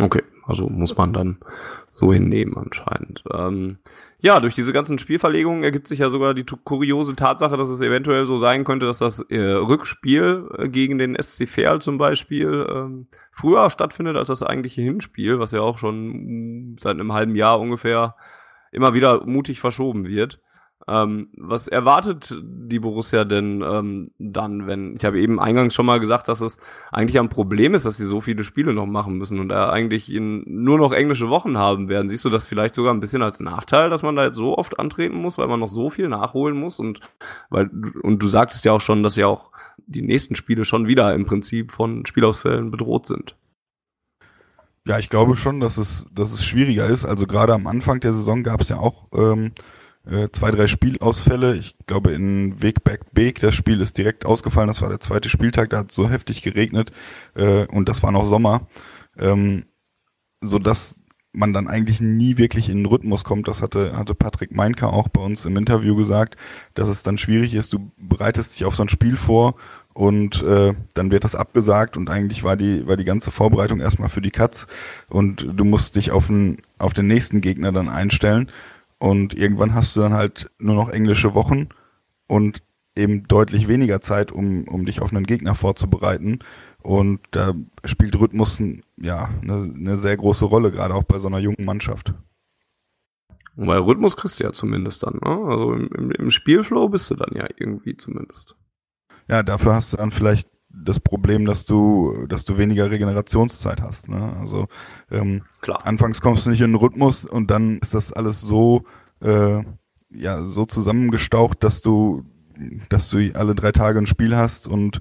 [0.00, 1.38] Okay, also muss man dann
[2.02, 3.22] so hinnehmen anscheinend.
[3.32, 3.78] Ähm,
[4.18, 8.26] ja, durch diese ganzen Spielverlegungen ergibt sich ja sogar die kuriose Tatsache, dass es eventuell
[8.26, 13.06] so sein könnte, dass das äh, Rückspiel äh, gegen den SC Verl zum Beispiel ähm,
[13.30, 18.16] früher stattfindet als das eigentliche Hinspiel, was ja auch schon seit einem halben Jahr ungefähr
[18.72, 20.40] immer wieder mutig verschoben wird.
[20.88, 26.00] Ähm, was erwartet die Borussia denn ähm, dann, wenn, ich habe eben eingangs schon mal
[26.00, 26.58] gesagt, dass es
[26.90, 30.12] eigentlich ein Problem ist, dass sie so viele Spiele noch machen müssen und da eigentlich
[30.12, 32.08] in, nur noch englische Wochen haben werden.
[32.08, 34.78] Siehst du das vielleicht sogar ein bisschen als Nachteil, dass man da jetzt so oft
[34.78, 37.00] antreten muss, weil man noch so viel nachholen muss und
[37.48, 37.70] weil,
[38.02, 39.52] und du sagtest ja auch schon, dass ja auch
[39.86, 43.36] die nächsten Spiele schon wieder im Prinzip von Spielausfällen bedroht sind.
[44.86, 47.04] Ja, ich glaube schon, dass es, dass es schwieriger ist.
[47.04, 49.52] Also gerade am Anfang der Saison gab es ja auch ähm,
[50.10, 51.56] äh, zwei, drei Spielausfälle.
[51.56, 54.68] Ich glaube, in Wegberg-Beek, das Spiel ist direkt ausgefallen.
[54.68, 56.92] Das war der zweite Spieltag, da hat so heftig geregnet
[57.34, 58.66] äh, und das war noch Sommer.
[59.18, 59.64] Ähm,
[60.40, 60.96] so dass
[61.32, 63.48] man dann eigentlich nie wirklich in den Rhythmus kommt.
[63.48, 66.36] Das hatte, hatte Patrick Meinke auch bei uns im Interview gesagt,
[66.74, 67.72] dass es dann schwierig ist.
[67.72, 69.54] Du bereitest dich auf so ein Spiel vor
[69.94, 74.08] und äh, dann wird das abgesagt und eigentlich war die war die ganze Vorbereitung erstmal
[74.08, 74.66] für die Katz
[75.08, 78.50] und du musst dich auf den auf den nächsten Gegner dann einstellen
[79.02, 81.70] und irgendwann hast du dann halt nur noch englische Wochen
[82.28, 82.62] und
[82.94, 86.38] eben deutlich weniger Zeit, um, um dich auf einen Gegner vorzubereiten.
[86.84, 87.52] Und da
[87.84, 88.62] spielt Rhythmus
[88.96, 92.14] ja eine, eine sehr große Rolle, gerade auch bei so einer jungen Mannschaft.
[93.56, 95.50] Weil Rhythmus kriegst du ja zumindest dann, ne?
[95.50, 98.54] Also im, im, im Spielflow bist du dann ja irgendwie zumindest.
[99.28, 104.08] Ja, dafür hast du dann vielleicht das Problem, dass du, dass du weniger Regenerationszeit hast.
[104.08, 104.36] Ne?
[104.40, 104.66] Also
[105.10, 105.86] ähm, Klar.
[105.86, 108.84] anfangs kommst du nicht in den Rhythmus und dann ist das alles so
[109.20, 109.62] äh,
[110.10, 112.24] ja so zusammengestaucht, dass du,
[112.88, 115.00] dass du alle drei Tage ein Spiel hast und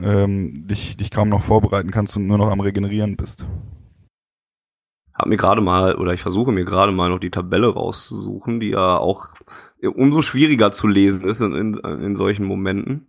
[0.00, 3.46] ähm, dich, dich kaum noch vorbereiten kannst und nur noch am Regenerieren bist.
[5.14, 8.70] Hab mir gerade mal, oder ich versuche mir gerade mal noch die Tabelle rauszusuchen, die
[8.70, 9.34] ja auch
[9.82, 13.08] umso schwieriger zu lesen ist in, in, in solchen Momenten.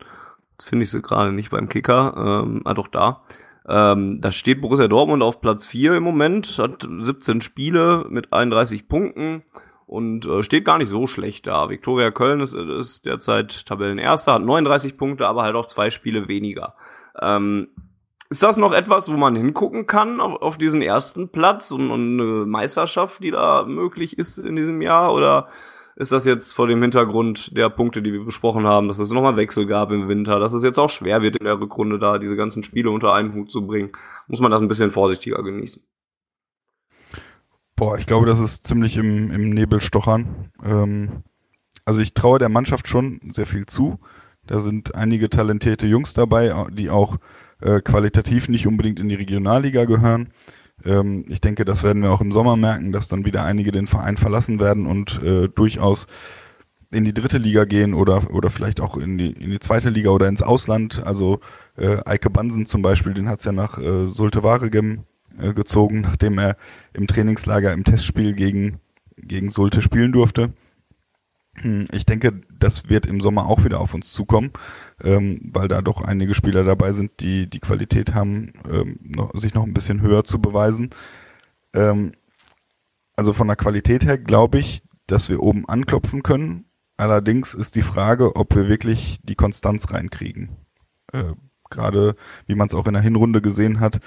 [0.59, 2.43] Jetzt finde ich sie gerade nicht beim Kicker.
[2.43, 3.23] Ähm, ah, doch da.
[3.65, 8.89] Ähm, da steht Borussia Dortmund auf Platz 4 im Moment, hat 17 Spiele mit 31
[8.89, 9.43] Punkten
[9.85, 11.69] und äh, steht gar nicht so schlecht da.
[11.69, 16.75] Viktoria Köln ist, ist derzeit Tabellenerster, hat 39 Punkte, aber halt auch zwei Spiele weniger.
[17.21, 17.69] Ähm,
[18.29, 22.19] ist das noch etwas, wo man hingucken kann auf, auf diesen ersten Platz und, und
[22.19, 25.13] eine Meisterschaft, die da möglich ist in diesem Jahr?
[25.13, 25.47] Oder
[25.99, 29.35] ist das jetzt vor dem Hintergrund der Punkte, die wir besprochen haben, dass es nochmal
[29.35, 32.37] Wechsel gab im Winter, dass es jetzt auch schwer wird in der Rückrunde da, diese
[32.37, 33.91] ganzen Spiele unter einen Hut zu bringen,
[34.27, 35.83] muss man das ein bisschen vorsichtiger genießen.
[37.75, 39.79] Boah, ich glaube, das ist ziemlich im, im Nebel.
[40.63, 41.23] Ähm,
[41.83, 43.99] also ich traue der Mannschaft schon sehr viel zu.
[44.47, 47.17] Da sind einige talentierte Jungs dabei, die auch
[47.59, 50.29] äh, qualitativ nicht unbedingt in die Regionalliga gehören.
[50.85, 53.87] Ähm, ich denke, das werden wir auch im Sommer merken, dass dann wieder einige den
[53.87, 56.07] Verein verlassen werden und äh, durchaus
[56.91, 60.09] in die dritte Liga gehen oder oder vielleicht auch in die in die zweite Liga
[60.09, 61.05] oder ins Ausland.
[61.05, 61.39] Also
[61.77, 65.03] äh, Eike Bansen zum Beispiel, den hat's ja nach äh, Sulte Waregem
[65.39, 66.57] äh, gezogen, nachdem er
[66.93, 68.79] im Trainingslager im Testspiel gegen
[69.17, 70.53] gegen Sulte spielen durfte.
[71.61, 74.51] Hm, ich denke, das wird im Sommer auch wieder auf uns zukommen,
[75.03, 79.53] ähm, weil da doch einige Spieler dabei sind, die die Qualität haben, ähm, noch, sich
[79.53, 80.89] noch ein bisschen höher zu beweisen.
[81.73, 82.13] Ähm,
[83.15, 86.65] also von der Qualität her glaube ich, dass wir oben anklopfen können.
[86.97, 90.49] Allerdings ist die Frage, ob wir wirklich die Konstanz reinkriegen.
[91.11, 91.33] Äh,
[91.69, 92.15] Gerade
[92.47, 93.99] wie man es auch in der Hinrunde gesehen hat,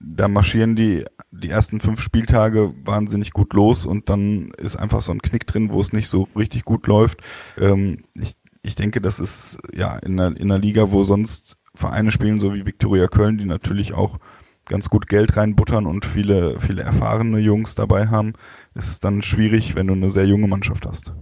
[0.00, 5.12] da marschieren die, die ersten fünf Spieltage wahnsinnig gut los und dann ist einfach so
[5.12, 7.20] ein Knick drin, wo es nicht so richtig gut läuft.
[7.58, 12.12] Ähm, ich, ich denke, das ist ja in einer, in einer Liga, wo sonst Vereine
[12.12, 14.18] spielen, so wie Viktoria Köln, die natürlich auch
[14.66, 18.34] ganz gut Geld reinbuttern und viele, viele erfahrene Jungs dabei haben,
[18.74, 21.12] ist es dann schwierig, wenn du eine sehr junge Mannschaft hast.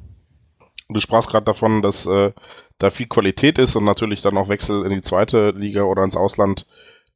[0.89, 2.33] Du sprachst gerade davon, dass äh,
[2.79, 6.17] da viel Qualität ist und natürlich dann auch Wechsel in die zweite Liga oder ins
[6.17, 6.67] Ausland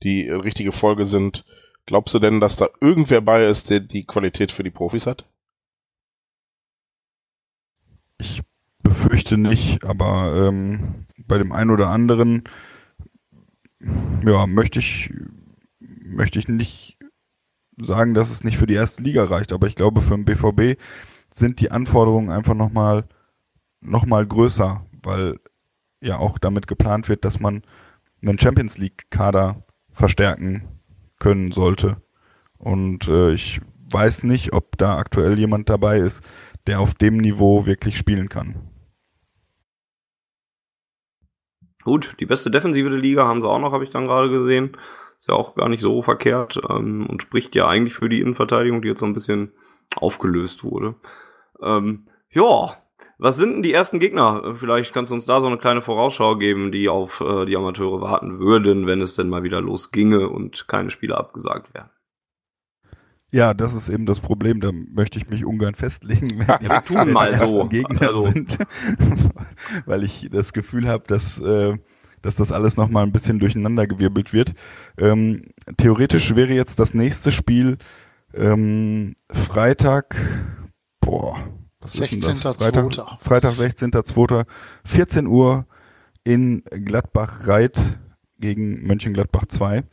[0.03, 1.45] die äh, richtige Folge sind.
[1.87, 5.27] Glaubst du denn, dass da irgendwer bei ist, der die Qualität für die Profis hat?
[8.19, 8.43] Ich
[8.83, 12.45] befürchte nicht, aber ähm, bei dem einen oder anderen
[14.25, 15.11] ja, möchte ich
[15.81, 16.99] möchte ich nicht
[17.81, 20.79] sagen, dass es nicht für die erste Liga reicht, aber ich glaube, für den BVB
[21.31, 23.05] sind die Anforderungen einfach nochmal
[23.81, 25.39] noch mal größer, weil
[26.03, 27.63] ja auch damit geplant wird, dass man
[28.23, 29.65] einen Champions League-Kader
[30.01, 30.81] verstärken
[31.19, 32.03] können sollte.
[32.59, 36.29] Und äh, ich weiß nicht, ob da aktuell jemand dabei ist,
[36.67, 38.69] der auf dem Niveau wirklich spielen kann.
[41.83, 44.77] Gut, die beste Defensive der Liga haben sie auch noch, habe ich dann gerade gesehen.
[45.19, 48.83] Ist ja auch gar nicht so verkehrt ähm, und spricht ja eigentlich für die Innenverteidigung,
[48.83, 49.53] die jetzt so ein bisschen
[49.97, 50.95] aufgelöst wurde.
[51.63, 52.77] Ähm, ja,
[53.21, 54.55] was sind denn die ersten Gegner?
[54.57, 58.01] Vielleicht kannst du uns da so eine kleine Vorausschau geben, die auf äh, die Amateure
[58.01, 61.91] warten würden, wenn es denn mal wieder losginge und keine Spiele abgesagt werden.
[63.31, 64.61] Ja, das ist eben das Problem.
[64.61, 67.67] Da möchte ich mich ungern festlegen, wer die tun mal so.
[67.67, 68.27] Gegner also.
[68.27, 68.59] sind,
[69.87, 71.77] weil ich das Gefühl habe, dass äh,
[72.23, 74.53] dass das alles nochmal ein bisschen durcheinandergewirbelt wird.
[74.99, 77.79] Ähm, theoretisch wäre jetzt das nächste Spiel
[78.35, 80.17] ähm, Freitag,
[81.01, 81.39] boah,
[81.81, 82.19] was 16.
[82.19, 82.57] ist denn das?
[82.57, 84.47] Freitag, Freitag 16.2.
[84.85, 85.67] 14 Uhr
[86.25, 87.81] in Gladbach-Reit
[88.39, 89.85] gegen Mönchengladbach 2.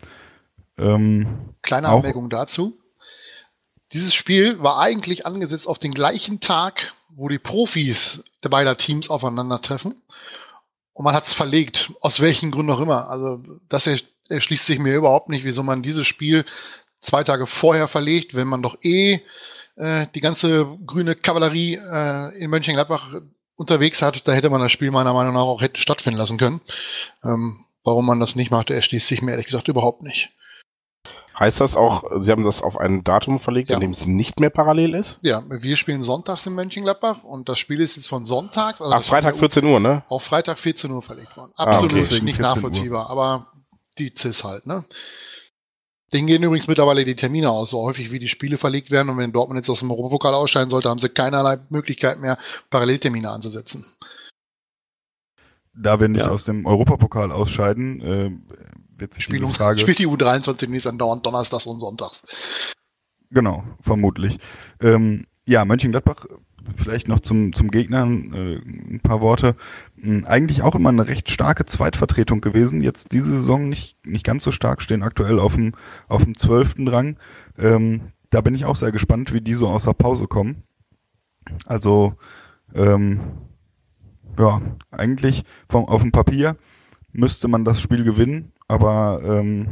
[0.78, 2.78] Ähm, Kleine Anmerkung dazu.
[3.94, 9.10] Dieses Spiel war eigentlich angesetzt auf den gleichen Tag, wo die Profis der beider Teams
[9.10, 9.96] aufeinandertreffen.
[10.94, 13.08] Und man hat es verlegt, aus welchen Gründen auch immer.
[13.08, 13.90] Also das
[14.30, 16.44] erschließt sich mir überhaupt nicht, wieso man dieses Spiel
[17.00, 19.22] zwei Tage vorher verlegt, wenn man doch eh
[19.78, 23.14] äh, die ganze grüne Kavallerie äh, in Mönchengladbach
[23.56, 24.28] unterwegs hat.
[24.28, 26.62] Da hätte man das Spiel meiner Meinung nach auch hätte stattfinden lassen können.
[27.24, 30.30] Ähm, warum man das nicht macht, erschließt sich mir ehrlich gesagt überhaupt nicht.
[31.40, 33.76] Heißt das auch, Sie haben das auf ein Datum verlegt, ja.
[33.76, 35.20] an dem es nicht mehr parallel ist?
[35.22, 38.82] Ja, wir spielen sonntags in Mönchengladbach und das Spiel ist jetzt von Sonntag.
[38.82, 40.04] Also Ach, Freitag 14 Uhr, ne?
[40.10, 41.52] Auf Freitag 14 Uhr verlegt worden.
[41.56, 42.22] Absolut ah, okay.
[42.22, 43.12] nicht nachvollziehbar, Uhr.
[43.12, 43.48] aber
[44.00, 44.86] die CIS halt, ne?
[46.14, 49.10] Denen gehen übrigens mittlerweile die Termine aus, so häufig wie die Spiele verlegt werden.
[49.10, 52.38] Und wenn Dortmund jetzt aus dem Europapokal ausscheiden sollte, haben sie keinerlei Möglichkeit mehr,
[52.70, 53.86] Paralleltermine anzusetzen.
[55.74, 56.32] Da wir nicht ja.
[56.32, 58.32] aus dem Europapokal ausscheiden, äh,
[58.98, 59.80] wird sich Spiel, diese Frage...
[59.80, 62.24] Spielt die U23 demnächst andauernd Donnerstags und Sonntags.
[63.30, 64.38] Genau, vermutlich.
[64.82, 66.26] Ähm, ja, Mönchengladbach,
[66.76, 69.56] vielleicht noch zum, zum Gegner äh, ein paar Worte.
[70.26, 72.82] Eigentlich auch immer eine recht starke Zweitvertretung gewesen.
[72.82, 75.74] Jetzt diese Saison nicht, nicht ganz so stark, stehen aktuell auf dem,
[76.08, 77.18] auf dem zwölften Rang.
[77.58, 80.64] Ähm, da bin ich auch sehr gespannt, wie die so aus der Pause kommen.
[81.66, 82.14] Also,
[82.76, 83.22] ähm,
[84.38, 86.58] ja, eigentlich vom, auf dem Papier
[87.12, 88.52] müsste man das Spiel gewinnen.
[88.68, 89.68] Aber ähm,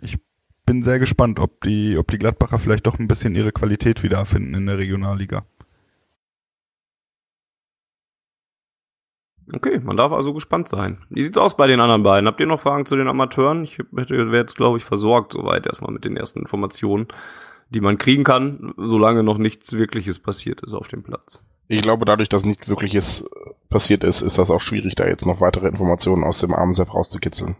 [0.00, 0.18] ich
[0.66, 4.54] bin sehr gespannt, ob die, ob die Gladbacher vielleicht doch ein bisschen ihre Qualität wiederfinden
[4.54, 5.44] in der Regionalliga.
[9.52, 10.98] Okay, man darf also gespannt sein.
[11.10, 12.26] Wie sieht's aus bei den anderen beiden?
[12.26, 13.64] Habt ihr noch Fragen zu den Amateuren?
[13.64, 17.08] Ich wäre jetzt, glaube ich, versorgt soweit erstmal mit den ersten Informationen,
[17.68, 21.44] die man kriegen kann, solange noch nichts Wirkliches passiert ist auf dem Platz.
[21.68, 23.28] Ich glaube, dadurch, dass nichts Wirkliches
[23.68, 26.94] passiert ist, ist das auch schwierig, da jetzt noch weitere Informationen aus dem armen Sepp
[26.94, 27.56] rauszukitzeln.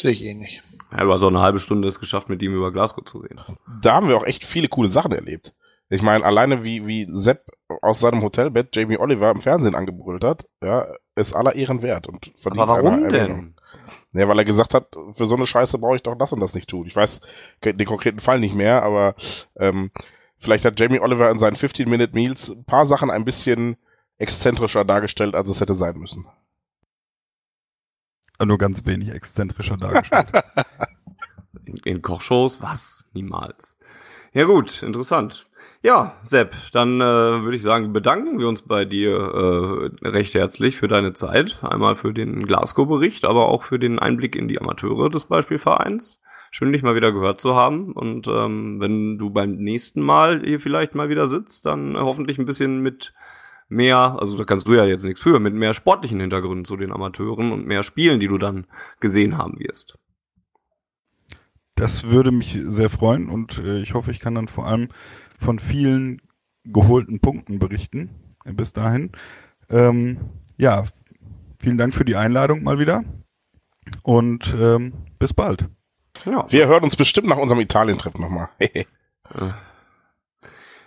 [0.00, 0.62] Sehe ich eh nicht.
[0.92, 3.40] Ja, du hast auch eine halbe Stunde es geschafft, mit ihm über Glasgow zu reden.
[3.82, 5.54] Da haben wir auch echt viele coole Sachen erlebt.
[5.88, 7.46] Ich meine, alleine wie, wie Sepp
[7.82, 12.32] aus seinem Hotelbett Jamie Oliver im Fernsehen angebrüllt hat, ja, ist aller Ehren wert und
[12.36, 13.54] verdient Aber warum denn?
[14.12, 16.54] Ja, weil er gesagt hat, für so eine Scheiße brauche ich doch das und das
[16.54, 16.86] nicht tun.
[16.86, 17.20] Ich weiß
[17.64, 19.14] den konkreten Fall nicht mehr, aber
[19.56, 19.90] ähm,
[20.38, 23.76] vielleicht hat Jamie Oliver in seinen 15-Minute-Meals ein paar Sachen ein bisschen
[24.18, 26.26] exzentrischer dargestellt, als es hätte sein müssen
[28.46, 30.30] nur ganz wenig exzentrischer dargestellt.
[31.64, 32.62] in, in Kochshows?
[32.62, 33.04] Was?
[33.12, 33.76] Niemals.
[34.32, 35.46] Ja gut, interessant.
[35.82, 39.12] Ja, Sepp, dann äh, würde ich sagen, bedanken wir uns bei dir
[40.02, 41.64] äh, recht herzlich für deine Zeit.
[41.64, 46.20] Einmal für den Glasgow-Bericht, aber auch für den Einblick in die Amateure des Beispielvereins.
[46.50, 47.92] Schön, dich mal wieder gehört zu haben.
[47.92, 52.44] Und ähm, wenn du beim nächsten Mal hier vielleicht mal wieder sitzt, dann hoffentlich ein
[52.44, 53.14] bisschen mit
[53.70, 56.92] mehr, also da kannst du ja jetzt nichts für, mit mehr sportlichen Hintergründen zu den
[56.92, 58.66] Amateuren und mehr Spielen, die du dann
[58.98, 59.96] gesehen haben wirst.
[61.74, 64.88] Das würde mich sehr freuen und äh, ich hoffe, ich kann dann vor allem
[65.40, 66.20] von vielen
[66.64, 68.10] geholten Punkten berichten.
[68.44, 69.12] Bis dahin.
[69.68, 70.18] Ähm,
[70.56, 70.84] ja,
[71.58, 73.02] vielen Dank für die Einladung mal wieder
[74.02, 75.68] und ähm, bis bald.
[76.24, 78.48] Ja, wir hören uns bestimmt nach unserem Italien-Trip nochmal.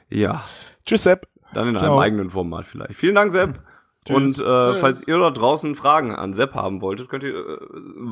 [0.09, 0.43] ja.
[0.85, 1.27] Tschüss, Sepp.
[1.53, 1.93] Dann in Ciao.
[1.93, 2.95] einem eigenen Format vielleicht.
[2.95, 3.59] Vielen Dank, Sepp.
[4.05, 4.15] Tschüss.
[4.15, 7.59] Und äh, falls ihr dort draußen Fragen an Sepp haben wolltet, könnt ihr äh,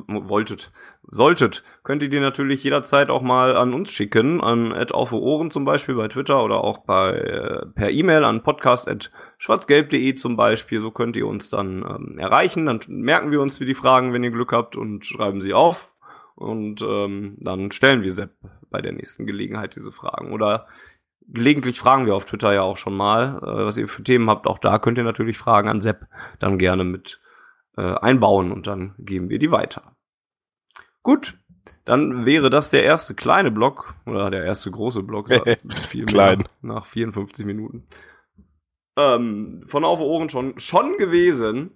[0.07, 0.71] wolltet,
[1.09, 5.65] solltet, könnt ihr die natürlich jederzeit auch mal an uns schicken, an auf Ohren zum
[5.65, 10.79] Beispiel bei Twitter oder auch bei äh, per E-Mail an podcast@schwarzgelb.de zum Beispiel.
[10.79, 12.65] So könnt ihr uns dann ähm, erreichen.
[12.65, 15.91] Dann merken wir uns wie die Fragen, wenn ihr Glück habt und schreiben sie auf.
[16.35, 18.31] Und ähm, dann stellen wir Sepp
[18.69, 20.31] bei der nächsten Gelegenheit diese Fragen.
[20.31, 20.67] Oder
[21.33, 24.47] gelegentlich fragen wir auf Twitter ja auch schon mal, äh, was ihr für Themen habt.
[24.47, 26.07] Auch da könnt ihr natürlich Fragen an Sepp
[26.39, 27.21] dann gerne mit
[27.77, 29.95] äh, einbauen und dann geben wir die weiter.
[31.03, 31.37] Gut,
[31.85, 35.29] dann wäre das der erste kleine Block oder der erste große Block.
[35.89, 36.47] viel Klein.
[36.61, 37.87] Nach 54 Minuten.
[38.97, 41.71] Ähm, von auf Ohren schon, schon gewesen.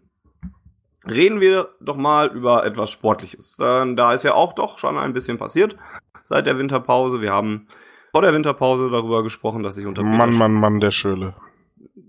[1.08, 3.56] Reden wir doch mal über etwas Sportliches.
[3.58, 5.78] Dann, da ist ja auch doch schon ein bisschen passiert
[6.24, 7.22] seit der Winterpause.
[7.22, 7.68] Wir haben
[8.16, 11.34] vor der Winterpause darüber gesprochen, dass sich unter Mann, Peter Mann, Mann, der Schöle.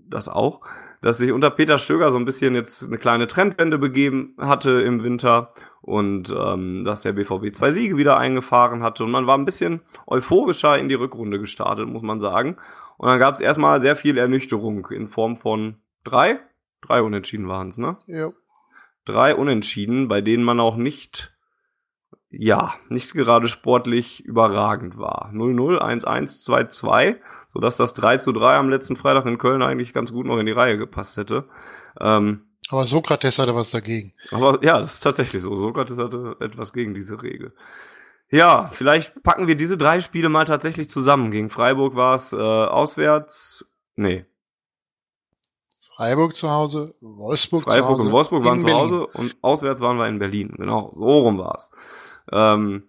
[0.09, 0.61] Das auch.
[1.01, 5.03] Dass sich unter Peter Stöger so ein bisschen jetzt eine kleine Trendwende begeben hatte im
[5.03, 5.51] Winter
[5.81, 9.81] und ähm, dass der BVB zwei Siege wieder eingefahren hatte und man war ein bisschen
[10.05, 12.55] euphorischer in die Rückrunde gestartet, muss man sagen.
[12.95, 16.39] Und dann gab es erstmal sehr viel Ernüchterung in Form von drei,
[16.79, 17.97] drei Unentschieden waren es, ne?
[18.07, 18.31] Ja.
[19.03, 21.36] Drei Unentschieden, bei denen man auch nicht
[22.29, 25.31] ja, nicht gerade sportlich überragend war.
[25.33, 27.15] 0-0, 1-1, 2-2,
[27.47, 30.51] sodass das 3 3 am letzten Freitag in Köln eigentlich ganz gut noch in die
[30.51, 31.45] Reihe gepasst hätte.
[31.99, 34.13] Ähm, aber Sokrates hatte was dagegen.
[34.31, 35.55] Aber ja, das ist tatsächlich so.
[35.55, 37.53] Sokrates hatte etwas gegen diese Regel.
[38.29, 41.31] Ja, vielleicht packen wir diese drei Spiele mal tatsächlich zusammen.
[41.31, 43.71] Gegen Freiburg war es äh, auswärts.
[43.95, 44.25] Nee.
[45.95, 47.87] Freiburg zu Hause, Wolfsburg Freiburg zu Hause.
[47.87, 50.53] Freiburg und Wolfsburg waren zu Hause und auswärts waren wir in Berlin.
[50.57, 51.71] Genau, so rum war's.
[52.31, 52.83] Ähm,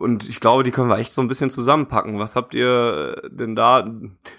[0.00, 2.18] und ich glaube, die können wir echt so ein bisschen zusammenpacken.
[2.18, 3.86] Was habt ihr denn da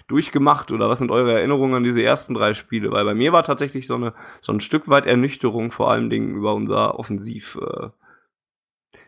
[0.08, 2.90] durchgemacht oder was sind eure Erinnerungen an diese ersten drei Spiele?
[2.90, 6.34] Weil bei mir war tatsächlich so, eine, so ein Stück weit Ernüchterung, vor allen Dingen
[6.34, 7.90] über unser Offensiv, äh,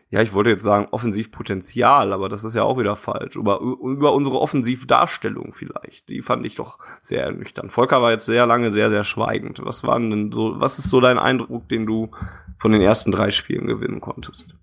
[0.09, 3.35] ja, ich wollte jetzt sagen Offensivpotenzial, aber das ist ja auch wieder falsch.
[3.35, 6.07] Über, über unsere Offensivdarstellung vielleicht.
[6.07, 7.71] Die fand ich doch sehr ernüchternd.
[7.73, 9.59] Volker war jetzt sehr lange sehr, sehr schweigend.
[9.65, 12.11] Was waren denn so, was ist so dein Eindruck, den du
[12.59, 14.55] von den ersten drei Spielen gewinnen konntest?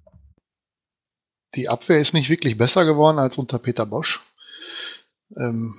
[1.54, 4.20] Die Abwehr ist nicht wirklich besser geworden als unter Peter Bosch.
[5.36, 5.74] Ähm,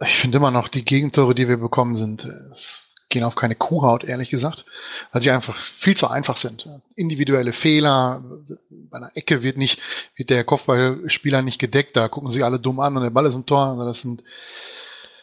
[0.00, 4.04] ich finde immer noch, die Gegentore, die wir bekommen, sind, es gehen auf keine Kuhhaut,
[4.04, 4.64] ehrlich gesagt,
[5.12, 6.68] weil sie einfach viel zu einfach sind.
[6.96, 8.22] Individuelle Fehler,
[8.68, 9.80] bei einer Ecke wird nicht,
[10.16, 13.34] wird der Kopfballspieler nicht gedeckt, da gucken sie alle dumm an und der Ball ist
[13.34, 13.66] im Tor.
[13.68, 14.24] Also das sind,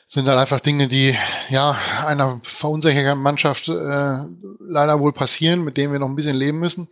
[0.08, 1.16] sind dann einfach Dinge, die
[1.49, 4.20] ja einer verunsicherten Mannschaft äh,
[4.60, 6.88] leider wohl passieren, mit denen wir noch ein bisschen leben müssen.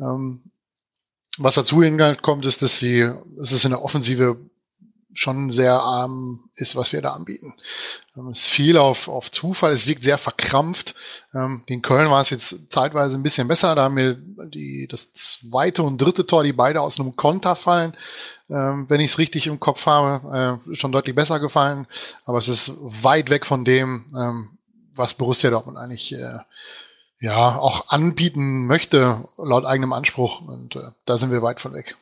[0.00, 0.42] Ähm,
[1.38, 3.10] was dazu hinkommt, ist, dass sie,
[3.40, 4.38] es ist in der Offensive
[5.14, 7.54] schon sehr arm ist, was wir da anbieten.
[8.16, 10.94] Ähm, es ist viel auf, auf Zufall, es wirkt sehr verkrampft.
[11.32, 15.12] Ähm, in Köln war es jetzt zeitweise ein bisschen besser, da haben mir die, das
[15.12, 17.96] zweite und dritte Tor, die beide aus einem Konter fallen,
[18.50, 21.86] ähm, wenn ich es richtig im Kopf habe, äh, schon deutlich besser gefallen.
[22.24, 24.58] Aber es ist weit weg von dem,
[24.94, 26.38] was Borussia Dortmund eigentlich äh,
[27.24, 30.46] ja auch anbieten möchte, laut eigenem Anspruch.
[30.46, 31.96] Und äh, da sind wir weit von weg.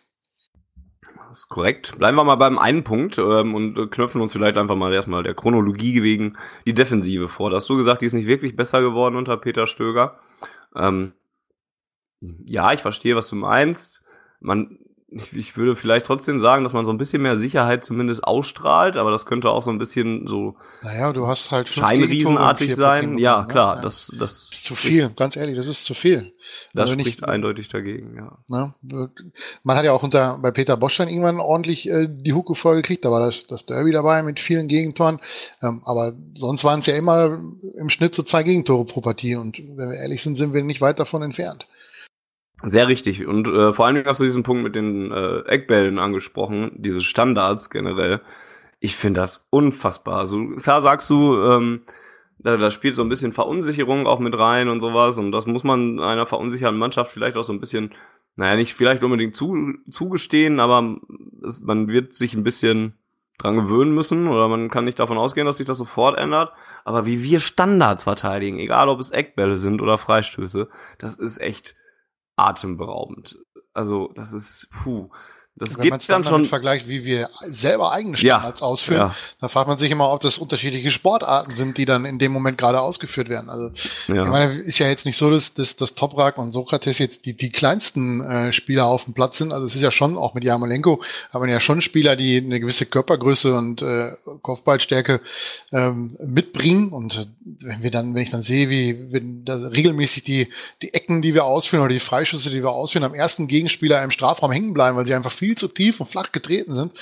[1.29, 1.97] Das ist korrekt.
[1.97, 5.35] Bleiben wir mal beim einen Punkt ähm, und knöpfen uns vielleicht einfach mal erstmal der
[5.35, 7.51] Chronologie wegen die Defensive vor.
[7.51, 10.19] Da hast du gesagt, die ist nicht wirklich besser geworden unter Peter Stöger.
[10.75, 11.13] Ähm,
[12.21, 14.03] ja, ich verstehe, was du meinst.
[14.41, 14.79] Man
[15.15, 18.97] ich, ich würde vielleicht trotzdem sagen, dass man so ein bisschen mehr Sicherheit zumindest ausstrahlt,
[18.97, 23.19] aber das könnte auch so ein bisschen so naja, du hast halt scheinriesenartig sein.
[23.19, 23.83] Ja, klar, ja.
[23.83, 26.33] das, das, ist zu viel, ganz ehrlich, das ist zu viel.
[26.75, 28.39] Das also spricht ich, eindeutig dagegen, ja.
[28.49, 28.75] Ne,
[29.63, 33.05] man hat ja auch unter bei Peter Bosch dann irgendwann ordentlich äh, die Hucke vorgekriegt,
[33.05, 35.21] da war das, das Derby dabei mit vielen Gegentoren,
[35.63, 37.39] ähm, aber sonst waren es ja immer
[37.77, 40.81] im Schnitt so zwei Gegentore pro Partie und wenn wir ehrlich sind, sind wir nicht
[40.81, 41.67] weit davon entfernt.
[42.65, 43.27] Sehr richtig.
[43.27, 47.71] Und äh, vor allem hast du diesen Punkt mit den äh, Eckbällen angesprochen, diese Standards
[47.71, 48.21] generell.
[48.79, 50.19] Ich finde das unfassbar.
[50.19, 51.83] Also klar sagst du, ähm,
[52.39, 55.19] da, da spielt so ein bisschen Verunsicherung auch mit rein und sowas.
[55.19, 57.93] Und das muss man einer verunsicherten Mannschaft vielleicht auch so ein bisschen,
[58.37, 60.97] naja, nicht vielleicht unbedingt zu, zugestehen, aber
[61.47, 62.95] es, man wird sich ein bisschen
[63.39, 66.53] dran gewöhnen müssen oder man kann nicht davon ausgehen, dass sich das sofort ändert.
[66.85, 71.77] Aber wie wir Standards verteidigen, egal ob es Eckbälle sind oder Freistöße, das ist echt
[72.37, 73.39] atemberaubend.
[73.75, 75.11] Also, das ist, puh.
[75.63, 76.45] Das Wenn man es dann dann schon.
[76.45, 79.15] vergleicht, wie wir selber eigene Ja, Standards ausführen, ja.
[79.41, 82.59] da fragt man sich immer, ob das unterschiedliche Sportarten sind, die dann in dem Moment
[82.59, 83.49] gerade ausgeführt werden.
[83.51, 83.71] Also
[84.09, 84.25] Ja.
[84.25, 87.35] ich meine, ist ja jetzt nicht so, dass, dass, dass Toprak und Sokrates jetzt die,
[87.37, 89.53] die kleinsten äh, Spieler auf dem Platz sind.
[89.53, 91.03] Also es ist ja schon, auch mit Jarmolenko,
[91.33, 95.21] haben ja schon Spieler, die eine gewisse Körpergröße und äh, Kopfballstärke
[95.73, 96.89] ähm, mitbringen.
[96.91, 97.27] Und äh,
[97.67, 100.49] wenn wir dann, wenn ich dann sehe, wie wenn da regelmäßig die,
[100.83, 104.11] die Ecken, die wir ausführen oder die Freischüsse, die wir ausführen, am ersten Gegenspieler im
[104.11, 106.93] Strafraum hängen bleiben, weil sie einfach viel zu tief und flach getreten sind.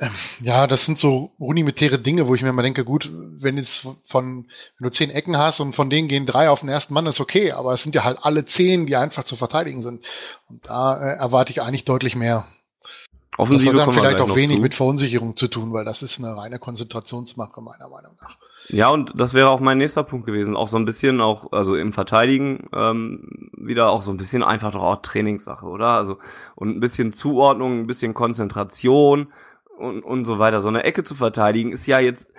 [0.00, 0.10] Ähm,
[0.40, 4.46] Ja, das sind so rudimentäre Dinge, wo ich mir immer denke, gut, wenn jetzt von,
[4.78, 7.20] wenn du zehn Ecken hast und von denen gehen drei auf den ersten Mann, ist
[7.20, 10.04] okay, aber es sind ja halt alle zehn, die einfach zu verteidigen sind.
[10.48, 12.46] Und da äh, erwarte ich eigentlich deutlich mehr.
[13.32, 14.62] Das Offensive hat dann vielleicht auch wenig zu.
[14.62, 18.36] mit Verunsicherung zu tun, weil das ist eine reine Konzentrationsmache, meiner Meinung nach.
[18.70, 20.54] Ja, und das wäre auch mein nächster Punkt gewesen.
[20.54, 24.72] Auch so ein bisschen auch, also im Verteidigen, ähm, wieder auch so ein bisschen einfach
[24.72, 25.88] doch auch Trainingssache, oder?
[25.88, 26.18] Also,
[26.54, 29.32] und ein bisschen Zuordnung, ein bisschen Konzentration
[29.78, 30.60] und, und so weiter.
[30.60, 32.30] So eine Ecke zu verteidigen ist ja jetzt,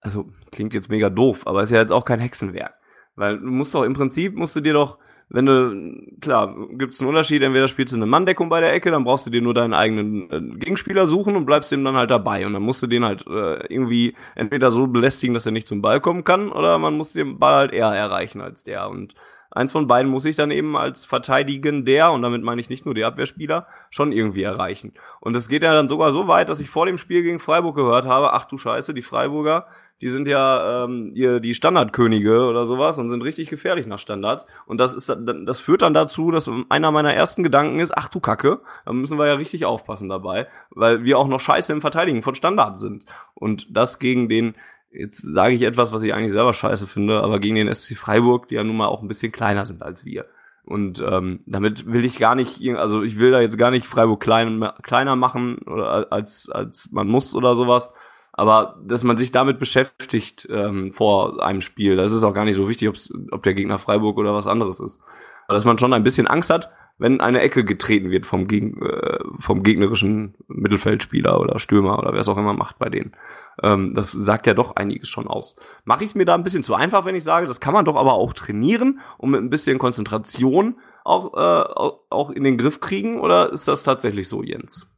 [0.00, 2.74] also klingt jetzt mega doof, aber ist ja jetzt auch kein Hexenwerk.
[3.14, 4.98] Weil du musst doch im Prinzip, musst du dir doch,
[5.30, 9.04] wenn du, klar, gibt's einen Unterschied, entweder spielst du eine Manndeckung bei der Ecke, dann
[9.04, 12.46] brauchst du dir nur deinen eigenen äh, Gegenspieler suchen und bleibst dem dann halt dabei.
[12.46, 15.82] Und dann musst du den halt äh, irgendwie entweder so belästigen, dass er nicht zum
[15.82, 18.88] Ball kommen kann, oder man muss den Ball halt eher erreichen als der.
[18.88, 19.14] Und
[19.50, 22.94] eins von beiden muss ich dann eben als Verteidigender, und damit meine ich nicht nur
[22.94, 24.94] die Abwehrspieler, schon irgendwie erreichen.
[25.20, 27.76] Und es geht ja dann sogar so weit, dass ich vor dem Spiel gegen Freiburg
[27.76, 29.66] gehört habe, ach du Scheiße, die Freiburger,
[30.00, 34.46] die sind ja ähm, ihr, die Standardkönige oder sowas und sind richtig gefährlich nach Standards.
[34.66, 38.20] Und das ist das führt dann dazu, dass einer meiner ersten Gedanken ist, ach du
[38.20, 42.22] Kacke, da müssen wir ja richtig aufpassen dabei, weil wir auch noch scheiße im Verteidigen
[42.22, 43.06] von Standards sind.
[43.34, 44.54] Und das gegen den,
[44.92, 48.48] jetzt sage ich etwas, was ich eigentlich selber scheiße finde, aber gegen den SC Freiburg,
[48.48, 50.26] die ja nun mal auch ein bisschen kleiner sind als wir.
[50.64, 54.20] Und ähm, damit will ich gar nicht, also ich will da jetzt gar nicht Freiburg
[54.20, 57.90] klein, kleiner machen oder als, als man muss oder sowas.
[58.38, 62.54] Aber dass man sich damit beschäftigt ähm, vor einem Spiel, das ist auch gar nicht
[62.54, 65.00] so wichtig, ob's, ob der Gegner Freiburg oder was anderes ist.
[65.48, 68.80] Aber dass man schon ein bisschen Angst hat, wenn eine Ecke getreten wird vom, Geg
[68.80, 73.12] äh, vom gegnerischen Mittelfeldspieler oder Stürmer oder wer es auch immer macht bei denen.
[73.60, 75.56] Ähm, das sagt ja doch einiges schon aus.
[75.84, 77.84] Mache ich es mir da ein bisschen zu einfach, wenn ich sage, das kann man
[77.86, 81.40] doch aber auch trainieren und mit ein bisschen Konzentration auch, äh,
[81.74, 83.18] auch- auch in den Griff kriegen?
[83.18, 84.88] Oder ist das tatsächlich so, Jens?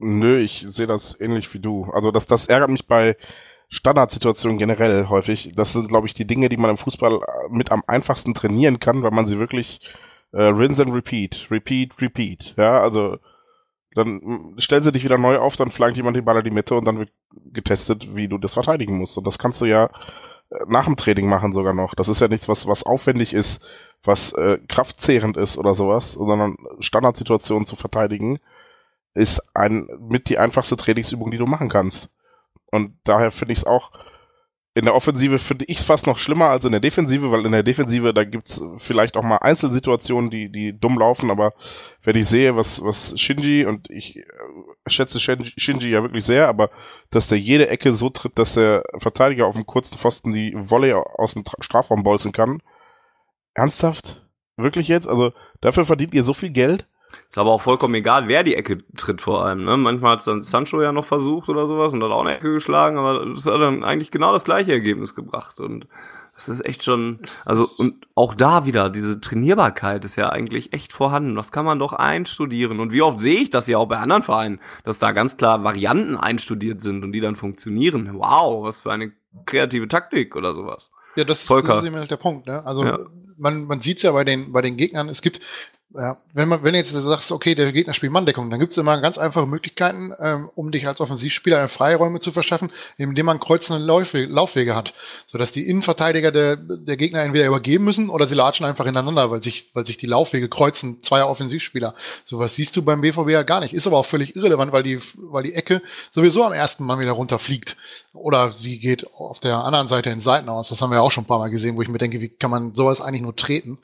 [0.00, 1.84] Nö, ich sehe das ähnlich wie du.
[1.92, 3.16] Also das, das ärgert mich bei
[3.68, 5.52] Standardsituationen generell häufig.
[5.54, 8.80] Das sind, glaube ich, die Dinge, die man im Fußball äh, mit am einfachsten trainieren
[8.80, 9.80] kann, weil man sie wirklich
[10.32, 12.54] äh, rinse and repeat, repeat, repeat.
[12.56, 13.18] Ja, also
[13.94, 16.50] dann mm, stellen sie dich wieder neu auf, dann flankt jemand den Ball in die
[16.50, 17.12] Mitte und dann wird
[17.52, 19.18] getestet, wie du das verteidigen musst.
[19.18, 19.84] Und das kannst du ja
[20.50, 21.94] äh, nach dem Training machen sogar noch.
[21.94, 23.62] Das ist ja nichts, was, was aufwendig ist,
[24.02, 28.40] was äh, kraftzehrend ist oder sowas, sondern Standardsituationen zu verteidigen
[29.14, 32.08] ist ein mit die einfachste Trainingsübung, die du machen kannst.
[32.70, 33.92] Und daher finde ich es auch
[34.72, 37.52] in der Offensive finde ich es fast noch schlimmer als in der Defensive, weil in
[37.52, 41.54] der Defensive, da gibt's vielleicht auch mal Einzelsituationen, die, die dumm laufen, aber
[42.04, 44.24] wenn ich sehe, was, was Shinji, und ich äh,
[44.86, 46.70] schätze Shinji, Shinji ja wirklich sehr, aber
[47.10, 50.92] dass der jede Ecke so tritt, dass der Verteidiger auf dem kurzen Pfosten die Volley
[50.92, 52.62] aus dem Tra- Strafraum bolzen kann.
[53.54, 54.24] Ernsthaft?
[54.56, 55.08] Wirklich jetzt?
[55.08, 56.86] Also dafür verdient ihr so viel Geld?
[57.28, 59.64] Ist aber auch vollkommen egal, wer die Ecke tritt vor allem.
[59.64, 59.76] Ne?
[59.76, 62.98] Manchmal hat dann Sancho ja noch versucht oder sowas und hat auch eine Ecke geschlagen,
[62.98, 65.60] aber das hat dann eigentlich genau das gleiche Ergebnis gebracht.
[65.60, 65.86] Und
[66.34, 70.92] das ist echt schon, also und auch da wieder, diese Trainierbarkeit ist ja eigentlich echt
[70.92, 71.34] vorhanden.
[71.34, 72.80] Das kann man doch einstudieren.
[72.80, 75.62] Und wie oft sehe ich das ja auch bei anderen Vereinen, dass da ganz klar
[75.64, 78.10] Varianten einstudiert sind und die dann funktionieren.
[78.14, 79.12] Wow, was für eine
[79.46, 80.90] kreative Taktik oder sowas.
[81.16, 82.46] Ja, das ist, das ist immer der Punkt.
[82.46, 82.64] Ne?
[82.64, 82.98] Also Ja.
[83.36, 85.40] man, man sieht es ja bei den, bei den Gegnern, es gibt,
[85.94, 88.78] ja, wenn man, wenn du jetzt sagst, okay, der Gegner spielt Manndeckung, dann gibt es
[88.78, 93.84] immer ganz einfache Möglichkeiten, ähm, um dich als Offensivspieler Freiräume zu verschaffen, indem man kreuzende
[93.84, 94.94] Laufwege, Laufwege hat,
[95.26, 99.42] sodass die Innenverteidiger der, der Gegner entweder übergeben müssen oder sie latschen einfach ineinander, weil
[99.42, 101.94] sich, weil sich die Laufwege kreuzen, zweier Offensivspieler.
[102.24, 103.74] Sowas siehst du beim BVB ja gar nicht.
[103.74, 105.82] Ist aber auch völlig irrelevant, weil die, weil die Ecke
[106.12, 107.76] sowieso am ersten Mann wieder runterfliegt.
[108.12, 110.68] Oder sie geht auf der anderen Seite in Seiten aus.
[110.68, 112.28] Das haben wir ja auch schon ein paar Mal gesehen, wo ich mir denke, wie
[112.28, 113.78] kann man sowas eigentlich nur treten?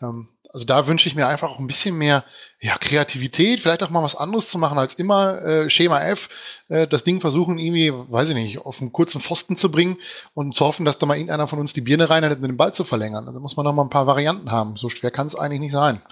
[0.00, 2.24] Ähm, also da wünsche ich mir einfach auch ein bisschen mehr
[2.60, 6.28] ja, Kreativität, vielleicht auch mal was anderes zu machen als immer äh, Schema F,
[6.68, 9.98] äh, das Ding versuchen irgendwie, weiß ich nicht, auf einen kurzen Pfosten zu bringen
[10.34, 12.56] und zu hoffen, dass da mal irgendeiner von uns die Birne rein hat, mit dem
[12.56, 13.26] Ball zu verlängern.
[13.26, 14.76] Also muss man noch mal ein paar Varianten haben.
[14.76, 16.02] So schwer kann es eigentlich nicht sein.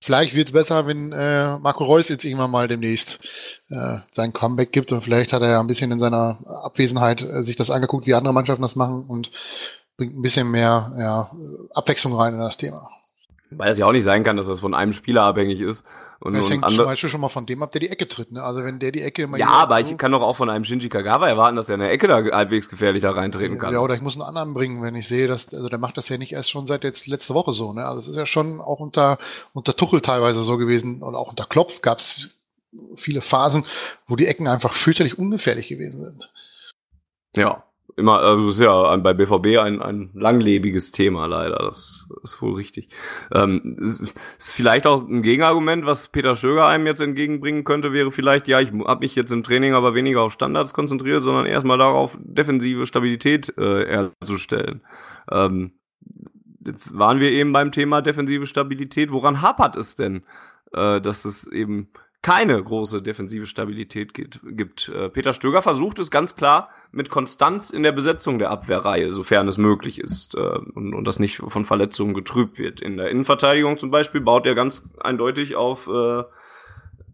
[0.00, 3.20] Vielleicht wird es besser, wenn äh, Marco Reus jetzt irgendwann mal demnächst
[3.70, 7.42] äh, sein Comeback gibt und vielleicht hat er ja ein bisschen in seiner Abwesenheit äh,
[7.42, 9.30] sich das angeguckt, wie andere Mannschaften das machen und
[9.96, 11.30] bringt ein bisschen mehr ja,
[11.72, 12.90] Abwechslung rein in das Thema.
[13.58, 15.84] Weil es ja auch nicht sein kann, dass das von einem Spieler abhängig ist.
[16.20, 18.32] Und, Das und hängt zum Beispiel schon mal von dem ab, der die Ecke tritt.
[18.32, 18.42] Ne?
[18.42, 20.64] Also wenn der die Ecke immer ja, aber so- ich kann doch auch von einem
[20.64, 23.74] Shinji Kagawa erwarten, dass er in der Ecke da halbwegs gefährlich da reintreten kann.
[23.74, 26.08] Ja, oder ich muss einen anderen bringen, wenn ich sehe, dass, also der macht das
[26.08, 27.84] ja nicht erst schon seit jetzt letzte Woche so, ne?
[27.86, 29.18] Also es ist ja schon auch unter,
[29.52, 32.30] unter Tuchel teilweise so gewesen und auch unter Klopf gab es
[32.96, 33.64] viele Phasen,
[34.08, 36.30] wo die Ecken einfach fürchterlich ungefährlich gewesen sind.
[37.36, 37.64] Ja,
[37.96, 42.54] immer, also ist ja ein- bei BVB ein, ein langlebiges Thema leider, das ist wohl
[42.54, 42.88] richtig.
[43.32, 44.00] Ähm, ist,
[44.38, 48.60] ist vielleicht auch ein Gegenargument, was Peter Stöger einem jetzt entgegenbringen könnte, wäre vielleicht, ja,
[48.60, 52.86] ich habe mich jetzt im Training aber weniger auf Standards konzentriert, sondern erstmal darauf, defensive
[52.86, 54.82] Stabilität äh, herzustellen.
[55.30, 55.72] Ähm,
[56.66, 59.10] jetzt waren wir eben beim Thema defensive Stabilität.
[59.12, 60.22] Woran hapert es denn,
[60.72, 61.88] äh, dass es eben
[62.24, 64.88] keine große defensive Stabilität gibt.
[64.88, 69.46] Äh, Peter Stöger versucht es ganz klar mit Konstanz in der Besetzung der Abwehrreihe, sofern
[69.46, 72.80] es möglich ist äh, und, und das nicht von Verletzungen getrübt wird.
[72.80, 76.20] In der Innenverteidigung zum Beispiel baut er ganz eindeutig auf äh,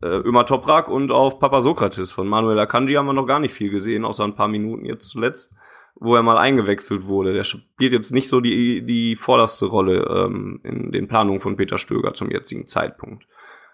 [0.00, 2.12] äh, Ömer Toprak und auf Papa Sokrates.
[2.12, 5.08] Von Manuel Akanji haben wir noch gar nicht viel gesehen, außer ein paar Minuten jetzt
[5.08, 5.52] zuletzt,
[5.96, 7.32] wo er mal eingewechselt wurde.
[7.32, 11.78] Der spielt jetzt nicht so die, die vorderste Rolle ähm, in den Planungen von Peter
[11.78, 13.26] Stöger zum jetzigen Zeitpunkt.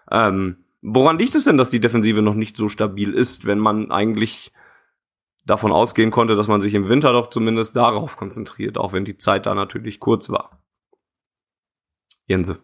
[0.09, 3.91] Ähm, woran liegt es denn, dass die Defensive noch nicht so stabil ist, wenn man
[3.91, 4.51] eigentlich
[5.45, 9.17] davon ausgehen konnte, dass man sich im Winter doch zumindest darauf konzentriert, auch wenn die
[9.17, 10.61] Zeit da natürlich kurz war?
[12.25, 12.59] Jense.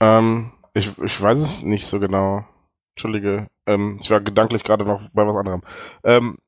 [0.00, 2.44] Ähm, ich, ich weiß es nicht so genau.
[2.94, 3.48] Entschuldige.
[3.66, 5.62] Ähm, ich war gedanklich gerade noch bei was anderem.
[6.04, 6.38] Ähm,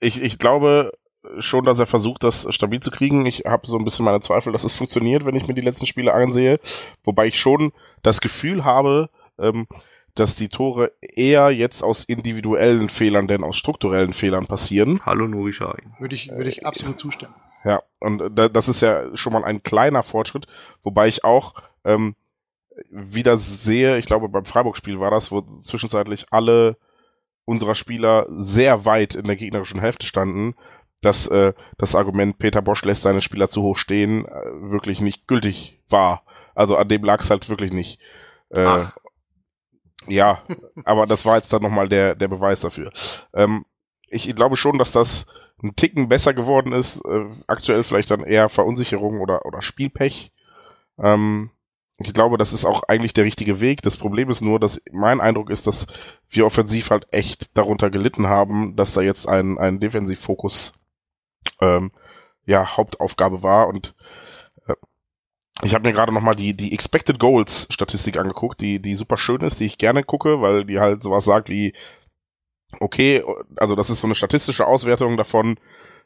[0.00, 0.92] ich, ich glaube
[1.38, 3.26] schon, dass er versucht, das stabil zu kriegen.
[3.26, 5.86] Ich habe so ein bisschen meine Zweifel, dass es funktioniert, wenn ich mir die letzten
[5.86, 6.60] Spiele ansehe.
[7.02, 9.66] Wobei ich schon das Gefühl habe, ähm,
[10.14, 15.00] dass die Tore eher jetzt aus individuellen Fehlern denn aus strukturellen Fehlern passieren.
[15.04, 15.94] Hallo Nuri Sahin.
[15.98, 17.34] Würde ich, würde ich absolut zustimmen.
[17.64, 20.46] Ja, und äh, da, das ist ja schon mal ein kleiner Fortschritt,
[20.82, 21.54] wobei ich auch
[21.84, 22.14] ähm,
[22.90, 26.76] wieder sehe, ich glaube beim Freiburg-Spiel war das, wo zwischenzeitlich alle
[27.44, 30.54] unserer Spieler sehr weit in der gegnerischen Hälfte standen,
[31.02, 35.26] dass äh, das Argument, Peter Bosch lässt seine Spieler zu hoch stehen, äh, wirklich nicht
[35.26, 36.22] gültig war.
[36.54, 38.00] Also an dem lag es halt wirklich nicht.
[38.50, 38.96] Äh, Ach.
[40.06, 40.42] Ja,
[40.84, 42.92] aber das war jetzt dann nochmal der, der Beweis dafür.
[43.32, 43.64] Ähm,
[44.08, 45.26] ich glaube schon, dass das
[45.62, 47.04] ein Ticken besser geworden ist.
[47.04, 50.32] Äh, aktuell vielleicht dann eher Verunsicherung oder, oder Spielpech.
[50.98, 51.50] Ähm,
[51.98, 53.82] ich glaube, das ist auch eigentlich der richtige Weg.
[53.82, 55.86] Das Problem ist nur, dass mein Eindruck ist, dass
[56.28, 60.74] wir offensiv halt echt darunter gelitten haben, dass da jetzt ein, ein Defensivfokus
[61.60, 61.92] ähm,
[62.46, 63.68] ja, Hauptaufgabe war.
[63.68, 63.94] Und
[65.62, 69.40] ich habe mir gerade nochmal die, die Expected Goals Statistik angeguckt, die, die super schön
[69.42, 71.74] ist, die ich gerne gucke, weil die halt sowas sagt wie,
[72.80, 73.22] okay,
[73.56, 75.58] also das ist so eine statistische Auswertung davon,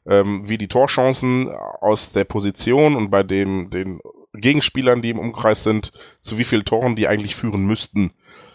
[0.07, 4.01] ähm, wie die Torchancen aus der Position und bei dem, den
[4.35, 8.13] Gegenspielern, die im Umkreis sind, zu wie vielen Toren die eigentlich führen müssten.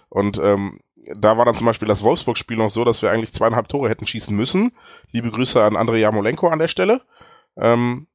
[0.10, 0.80] Und ähm,
[1.16, 4.08] da war dann zum Beispiel das Wolfsburg-Spiel noch so, dass wir eigentlich zweieinhalb Tore hätten
[4.08, 4.72] schießen müssen.
[5.12, 7.02] Liebe Grüße an Andrei Jamolenko an der Stelle.
[7.58, 8.08] Ähm,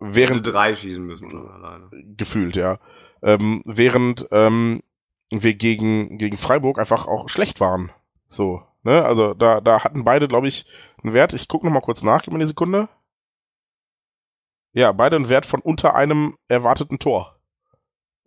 [0.00, 1.90] während drei schießen müssen alleine.
[2.16, 2.78] gefühlt, ja.
[3.22, 4.82] Ähm, während ähm,
[5.30, 7.90] wir gegen, gegen Freiburg einfach auch schlecht waren.
[8.28, 9.04] So, ne?
[9.04, 10.66] Also da, da hatten beide, glaube ich,
[11.02, 11.32] einen Wert.
[11.32, 12.88] Ich gucke nochmal kurz nach, gib mir eine Sekunde.
[14.72, 17.38] Ja, beide einen Wert von unter einem erwarteten Tor.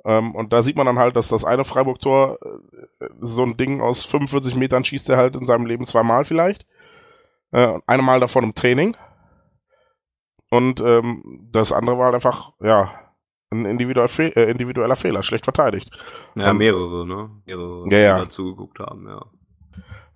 [0.03, 2.39] Ähm, und da sieht man dann halt, dass das eine Freiburg-Tor,
[2.99, 6.65] äh, so ein Ding aus 45 Metern schießt er halt in seinem Leben zweimal vielleicht.
[7.51, 8.97] Äh, einmal davon im Training.
[10.51, 12.91] Und ähm, das andere war halt einfach, ja,
[13.51, 15.89] ein individuell Fe äh, individueller Fehler, schlecht verteidigt.
[16.35, 17.29] Ja, Und- mehrere, ne?
[17.45, 18.15] Mehrere, Ja, ja.
[18.19, 19.25] die dazu geguckt haben, ja.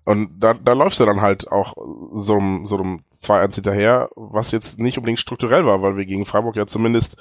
[0.04, 1.74] Und da, da läufst du dann halt auch
[2.14, 6.26] so einem, so einem 2-1 hinterher, was jetzt nicht unbedingt strukturell war, weil wir gegen
[6.26, 7.18] Freiburg ja zumindest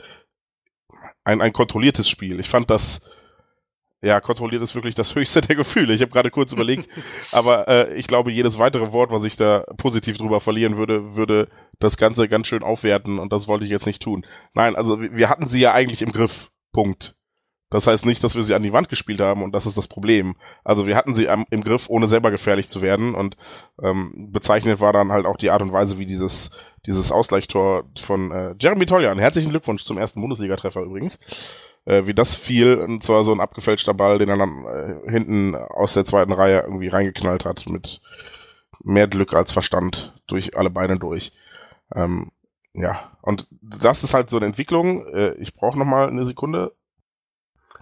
[1.25, 2.39] ein, ein kontrolliertes Spiel.
[2.41, 3.01] Ich fand das,
[4.05, 5.95] ja, kontrolliert ist wirklich das höchste der Gefühle.
[5.95, 6.89] Ich habe gerade kurz überlegt,
[7.33, 11.49] aber äh, ich glaube, jedes weitere Wort, was ich da positiv drüber verlieren würde, würde
[11.81, 14.25] das Ganze ganz schön aufwerten und das wollte ich jetzt nicht tun.
[14.55, 16.51] Nein, also wir wir hatten sie ja eigentlich im Griff.
[16.75, 17.17] Punkt.
[17.75, 19.89] Das heißt nicht, dass wir sie an die Wand gespielt haben und das ist das
[19.89, 20.37] Problem.
[20.63, 23.37] Also wir hatten sie am, im Griff, ohne selber gefährlich zu werden und
[23.83, 26.53] ähm, bezeichnet war dann halt auch die Art und Weise, wie dieses,
[26.87, 31.19] dieses Ausgleichstor von äh, Jeremy Toljan, herzlichen Glückwunsch zum ersten Bundesliga-Treffer übrigens,
[31.85, 35.57] äh, wie das fiel, und zwar so ein abgefälschter Ball, den er dann äh, hinten
[35.57, 38.01] aus der zweiten Reihe irgendwie reingeknallt hat mit
[38.85, 41.33] mehr Glück als Verstand durch alle Beine durch.
[41.93, 42.31] Ähm,
[42.73, 45.09] ja, und das ist halt so eine Entwicklung.
[45.09, 46.73] Äh, ich brauche noch mal eine Sekunde.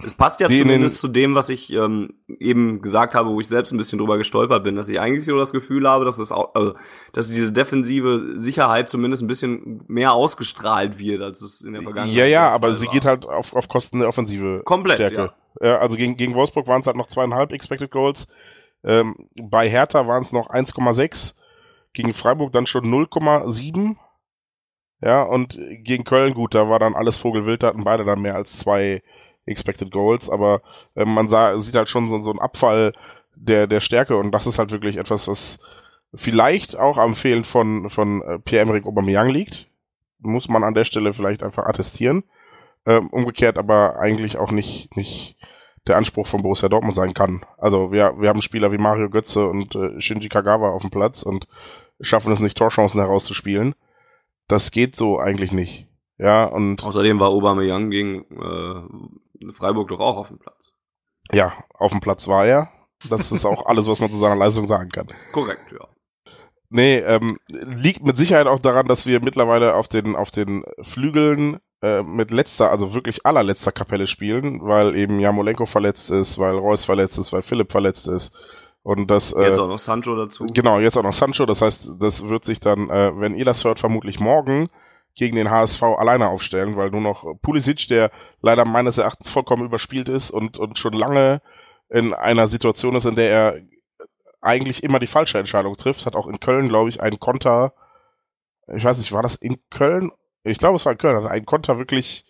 [0.05, 3.73] Es passt ja zumindest zu dem, was ich ähm, eben gesagt habe, wo ich selbst
[3.73, 6.55] ein bisschen drüber gestolpert bin, dass ich eigentlich so das Gefühl habe, dass es auch,
[6.55, 6.75] also,
[7.13, 12.17] dass diese defensive Sicherheit zumindest ein bisschen mehr ausgestrahlt wird, als es in der Vergangenheit
[12.17, 12.93] Ja, ja, aber Fall sie war.
[12.93, 15.33] geht halt auf, auf Kosten der offensive Komplett, Stärke.
[15.61, 15.79] Ja.
[15.79, 18.27] also gegen, gegen Wolfsburg waren es halt noch zweieinhalb Expected Goals.
[18.85, 21.35] Ähm, bei Hertha waren es noch 1,6.
[21.93, 23.97] Gegen Freiburg dann schon 0,7.
[25.03, 28.37] Ja, und gegen Köln, gut, da war dann alles Vogelwild, da hatten beide dann mehr
[28.37, 29.03] als zwei
[29.47, 30.63] Expected Goals, aber
[30.95, 32.93] äh, man sah, sieht halt schon so, so einen Abfall
[33.35, 35.59] der, der Stärke und das ist halt wirklich etwas, was
[36.15, 39.69] vielleicht auch am Fehlen von, von äh, Pierre-Emerick Aubameyang liegt.
[40.19, 42.25] Muss man an der Stelle vielleicht einfach attestieren.
[42.85, 45.37] Ähm, umgekehrt aber eigentlich auch nicht, nicht
[45.87, 47.45] der Anspruch von Borussia Dortmund sein kann.
[47.59, 51.23] Also wir, wir haben Spieler wie Mario Götze und äh, Shinji Kagawa auf dem Platz
[51.23, 51.47] und
[52.01, 53.75] schaffen es nicht, Torchancen herauszuspielen.
[54.49, 55.89] Das geht so eigentlich nicht.
[56.19, 60.73] Ja, und Außerdem war Aubameyang gegen äh, Freiburg doch auch auf dem Platz.
[61.33, 62.71] ja, auf dem Platz war er.
[63.11, 65.09] Das ist auch alles, was man zu seiner Leistung sagen kann.
[65.33, 65.89] Korrekt, ja.
[66.71, 71.59] Nee, ähm, liegt mit Sicherheit auch daran, dass wir mittlerweile auf den, auf den Flügeln
[71.83, 76.87] äh, mit letzter, also wirklich allerletzter Kapelle spielen, weil eben Jamolenko verletzt ist, weil Reus
[76.87, 78.33] verletzt ist, weil Philipp verletzt ist.
[78.83, 80.47] Und das, äh, Jetzt auch noch Sancho dazu.
[80.47, 83.65] genau, jetzt auch noch Sancho, das heißt, das wird sich dann, äh, wenn ihr das
[83.65, 84.71] hört, vermutlich morgen
[85.15, 88.11] gegen den HSV alleine aufstellen, weil nur noch Pulisic, der
[88.41, 91.43] leider meines Erachtens vollkommen überspielt ist und, und schon lange
[91.91, 93.61] in einer Situation ist, in der er
[94.41, 97.75] eigentlich immer die falsche Entscheidung trifft, hat auch in Köln, glaube ich, einen Konter,
[98.75, 100.11] ich weiß nicht, war das in Köln?
[100.45, 102.25] Ich glaube, es war in Köln, hat einen Konter wirklich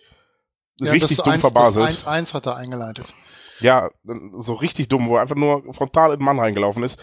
[0.81, 1.87] richtig das dumm 1, verbaselt.
[1.87, 3.15] Das 1-1 hat er eingeleitet.
[3.61, 3.91] Ja,
[4.39, 7.01] so richtig dumm, wo er einfach nur frontal in den Mann reingelaufen ist.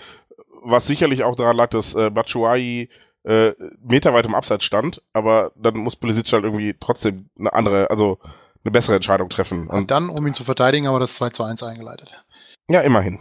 [0.61, 2.89] Was sicherlich auch daran lag, dass äh, Batshuayi
[3.23, 8.19] äh, meterweit im Abseits stand, aber dann muss Pulisic halt irgendwie trotzdem eine andere, also
[8.63, 9.67] eine bessere Entscheidung treffen.
[9.67, 12.23] Und Und dann, um ihn zu verteidigen, aber das 2 zu 1 eingeleitet.
[12.69, 13.19] ja, immerhin.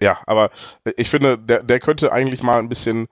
[0.00, 0.50] Ja, aber
[0.96, 3.08] ich finde, der, der könnte eigentlich mal ein bisschen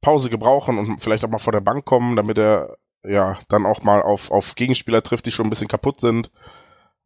[0.00, 3.82] Pause gebrauchen und vielleicht auch mal vor der Bank kommen, damit er ja dann auch
[3.82, 6.30] mal auf, auf Gegenspieler trifft, die schon ein bisschen kaputt sind.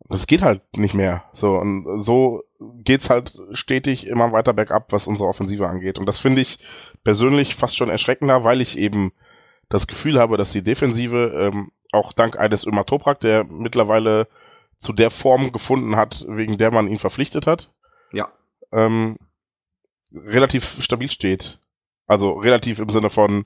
[0.08, 1.24] Das geht halt nicht mehr.
[1.32, 2.42] So, und so
[2.82, 5.98] geht's halt stetig immer weiter bergab, was unsere Offensive angeht.
[5.98, 6.58] Und das finde ich
[7.04, 9.12] persönlich fast schon erschreckender, weil ich eben
[9.68, 14.26] das Gefühl habe, dass die Defensive, ähm, auch dank eines Ömer Toprak, der mittlerweile
[14.78, 17.70] zu der Form gefunden hat, wegen der man ihn verpflichtet hat,
[18.12, 18.28] Ja.
[18.72, 19.18] ähm,
[20.12, 21.58] relativ stabil steht.
[22.06, 23.44] Also relativ im Sinne von,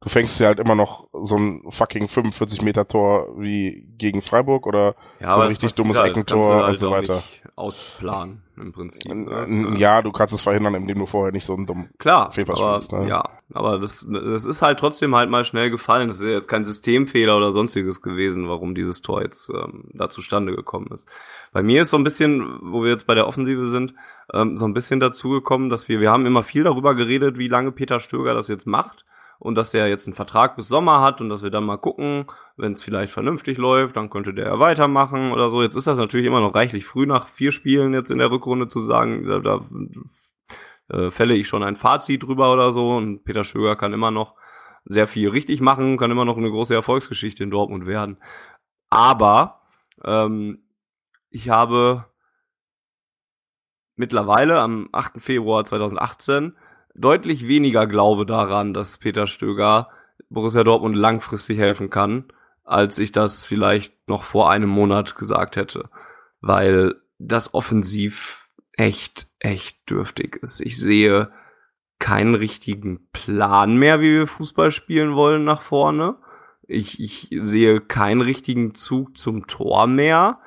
[0.00, 4.66] du fängst ja halt immer noch so ein fucking 45 Meter Tor wie gegen Freiburg
[4.66, 7.16] oder Ja, So ein richtig dummes das Eckentor du und halt so weiter.
[7.16, 9.10] Nicht ausplanen im Prinzip.
[9.10, 11.90] Also, ja, du kannst es verhindern, indem du vorher nicht so einen dummen.
[11.98, 13.08] Klar, Fehlpass aber, spielst, ne?
[13.08, 16.08] ja, aber das, das ist halt trotzdem halt mal schnell gefallen.
[16.08, 20.08] Das ist ja jetzt kein Systemfehler oder sonstiges gewesen, warum dieses Tor jetzt ähm, da
[20.08, 21.08] zustande gekommen ist.
[21.52, 23.94] Bei mir ist so ein bisschen, wo wir jetzt bei der Offensive sind,
[24.32, 27.48] ähm, so ein bisschen dazu gekommen, dass wir, wir haben immer viel darüber geredet, wie
[27.48, 29.04] lange Peter Stöger das jetzt macht
[29.40, 32.26] und dass er jetzt einen Vertrag bis Sommer hat und dass wir dann mal gucken,
[32.56, 35.62] wenn es vielleicht vernünftig läuft, dann könnte der weitermachen oder so.
[35.62, 38.68] Jetzt ist das natürlich immer noch reichlich früh nach vier Spielen jetzt in der Rückrunde
[38.68, 39.60] zu sagen, da, da
[40.88, 44.34] äh, fälle ich schon ein Fazit drüber oder so und Peter Stöger kann immer noch
[44.84, 48.18] sehr viel richtig machen, kann immer noch eine große Erfolgsgeschichte in Dortmund werden.
[48.90, 49.62] Aber
[50.04, 50.64] ähm,
[51.30, 52.04] ich habe
[53.96, 55.18] mittlerweile am 8.
[55.18, 56.56] Februar 2018
[56.94, 59.88] deutlich weniger Glaube daran, dass Peter Stöger
[60.28, 62.24] Borussia Dortmund langfristig helfen kann,
[62.64, 65.90] als ich das vielleicht noch vor einem Monat gesagt hätte.
[66.40, 70.60] Weil das offensiv echt, echt dürftig ist.
[70.60, 71.30] Ich sehe
[71.98, 76.16] keinen richtigen Plan mehr, wie wir Fußball spielen wollen nach vorne.
[76.66, 80.38] Ich, ich sehe keinen richtigen Zug zum Tor mehr.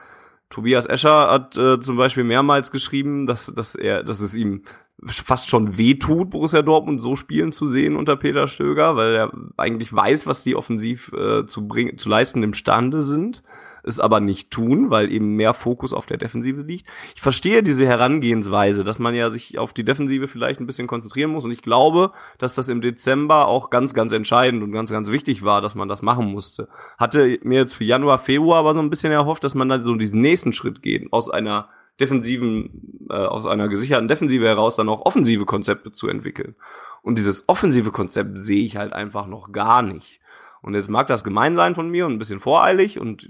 [0.50, 4.64] Tobias Escher hat äh, zum Beispiel mehrmals geschrieben, dass, dass er, dass es ihm
[5.08, 9.94] fast schon wehtut, Borussia Dortmund so spielen zu sehen unter Peter Stöger, weil er eigentlich
[9.94, 13.44] weiß, was die offensiv äh, zu bringen, zu leisten imstande sind,
[13.84, 16.88] es aber nicht tun, weil eben mehr Fokus auf der Defensive liegt.
[17.16, 21.32] Ich verstehe diese Herangehensweise, dass man ja sich auf die Defensive vielleicht ein bisschen konzentrieren
[21.32, 25.12] muss und ich glaube, dass das im Dezember auch ganz, ganz entscheidend und ganz, ganz
[25.12, 26.70] wichtig war, dass man das machen musste.
[26.98, 29.96] Hatte mir jetzt für Januar, Februar aber so ein bisschen erhofft, dass man dann so
[29.96, 31.68] diesen nächsten Schritt geht, aus einer
[32.00, 36.56] defensiven, äh, aus einer gesicherten Defensive heraus dann auch offensive Konzepte zu entwickeln.
[37.02, 40.20] Und dieses offensive Konzept sehe ich halt einfach noch gar nicht.
[40.62, 43.28] Und jetzt mag das gemein sein von mir und ein bisschen voreilig und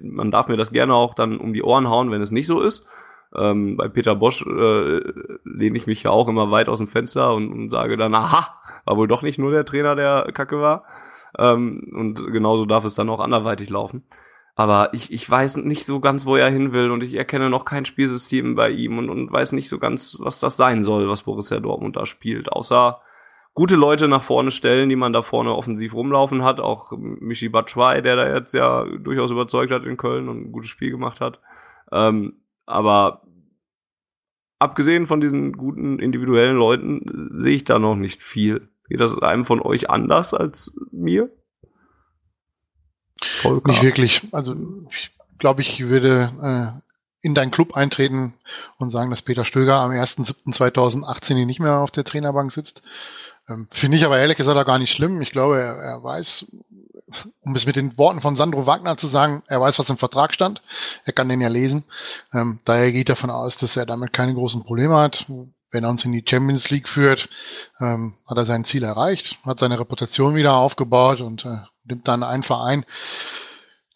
[0.00, 2.60] man darf mir das gerne auch dann um die Ohren hauen, wenn es nicht so
[2.60, 2.86] ist.
[3.34, 5.00] Ähm, bei Peter Bosch äh,
[5.44, 8.54] lehne ich mich ja auch immer weit aus dem Fenster und, und sage dann, aha,
[8.84, 10.84] war wohl doch nicht nur der Trainer, der kacke war.
[11.36, 14.04] Ähm, und genauso darf es dann auch anderweitig laufen.
[14.58, 17.66] Aber ich, ich weiß nicht so ganz, wo er hin will und ich erkenne noch
[17.66, 21.24] kein Spielsystem bei ihm und, und weiß nicht so ganz, was das sein soll, was
[21.24, 22.50] Borussia Dortmund da spielt.
[22.50, 23.02] Außer
[23.52, 26.60] gute Leute nach vorne stellen, die man da vorne offensiv rumlaufen hat.
[26.60, 30.70] Auch Michi Batschwei, der da jetzt ja durchaus überzeugt hat in Köln und ein gutes
[30.70, 31.38] Spiel gemacht hat.
[31.92, 33.26] Ähm, aber
[34.58, 38.70] abgesehen von diesen guten individuellen Leuten sehe ich da noch nicht viel.
[38.88, 41.30] Geht das einem von euch anders als mir?
[43.22, 43.72] Volker.
[43.72, 44.22] Nicht wirklich.
[44.32, 44.54] Also
[44.90, 46.86] ich glaube, ich würde äh,
[47.26, 48.34] in deinen Club eintreten
[48.78, 52.82] und sagen, dass Peter Stöger am 1.7.2018 nicht mehr auf der Trainerbank sitzt.
[53.48, 55.20] Ähm, Finde ich aber ehrlich gesagt auch gar nicht schlimm.
[55.22, 56.46] Ich glaube, er, er weiß,
[57.40, 60.34] um es mit den Worten von Sandro Wagner zu sagen, er weiß, was im Vertrag
[60.34, 60.62] stand.
[61.04, 61.84] Er kann den ja lesen.
[62.32, 65.26] Ähm, daher geht davon aus, dass er damit keine großen Probleme hat.
[65.70, 67.28] Wenn er uns in die Champions League führt,
[67.80, 72.22] ähm, hat er sein Ziel erreicht, hat seine Reputation wieder aufgebaut und äh, nimmt dann
[72.22, 72.84] einen Verein,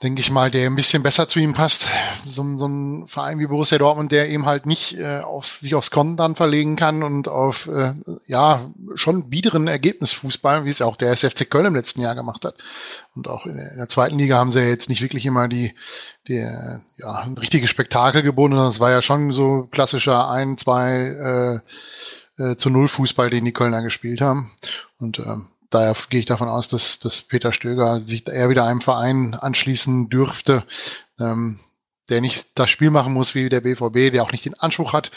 [0.02, 1.86] denke ich mal, der ein bisschen besser zu ihm passt.
[2.24, 5.90] So, so ein Verein wie Borussia Dortmund, der eben halt nicht äh, auf, sich aufs
[5.90, 7.92] Kontern verlegen kann und auf äh,
[8.26, 12.54] ja schon biederen Ergebnisfußball, wie es auch der SFC Köln im letzten Jahr gemacht hat.
[13.14, 15.48] Und auch in der, in der zweiten Liga haben sie ja jetzt nicht wirklich immer
[15.48, 15.74] die,
[16.28, 16.36] die
[16.96, 21.60] ja, ein richtiges Spektakel geboten, sondern es war ja schon so klassischer ein, zwei
[22.38, 24.50] äh, äh, zu null Fußball, den die Kölner gespielt haben.
[24.98, 28.80] Und ähm, daher gehe ich davon aus, dass, dass Peter Stöger sich eher wieder einem
[28.80, 30.64] Verein anschließen dürfte,
[31.18, 31.60] ähm,
[32.08, 35.10] der nicht das Spiel machen muss wie der BVB, der auch nicht den Anspruch hat,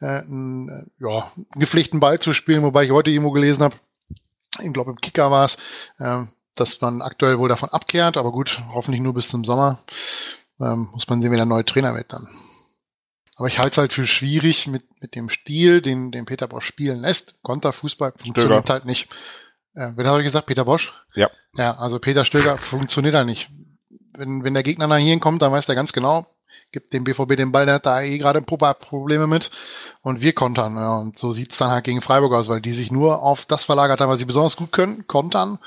[0.00, 3.76] äh, einen, ja, einen gepflegten Ball zu spielen, wobei ich heute irgendwo gelesen habe,
[4.62, 5.56] ich glaube im Kicker war es,
[5.98, 6.24] äh,
[6.54, 9.80] dass man aktuell wohl davon abkehrt, aber gut, hoffentlich nur bis zum Sommer.
[10.60, 12.28] Ähm, muss man sehen, wie der neue Trainer wird dann.
[13.36, 16.66] Aber ich halte es halt für schwierig mit, mit dem Stil, den, den Peter Bosch
[16.66, 17.42] spielen lässt.
[17.42, 18.72] Konterfußball funktioniert Stöger.
[18.72, 19.08] halt nicht.
[19.74, 20.46] Äh, wen habe ich gesagt?
[20.46, 20.92] Peter Bosch?
[21.14, 21.30] Ja.
[21.56, 23.50] Ja, also Peter Stöger funktioniert da nicht.
[24.16, 26.26] Wenn, wenn der Gegner nach hier kommt, dann weiß der ganz genau,
[26.74, 29.50] gibt dem BVB den Ball, der hat da eh gerade Probleme mit
[30.02, 30.76] und wir kontern.
[30.76, 33.64] Ja, und so sieht's dann halt gegen Freiburg aus, weil die sich nur auf das
[33.64, 35.58] verlagert haben, was sie besonders gut können, kontern.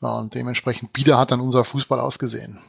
[0.00, 2.60] Ja, und dementsprechend bieder hat dann unser Fußball ausgesehen.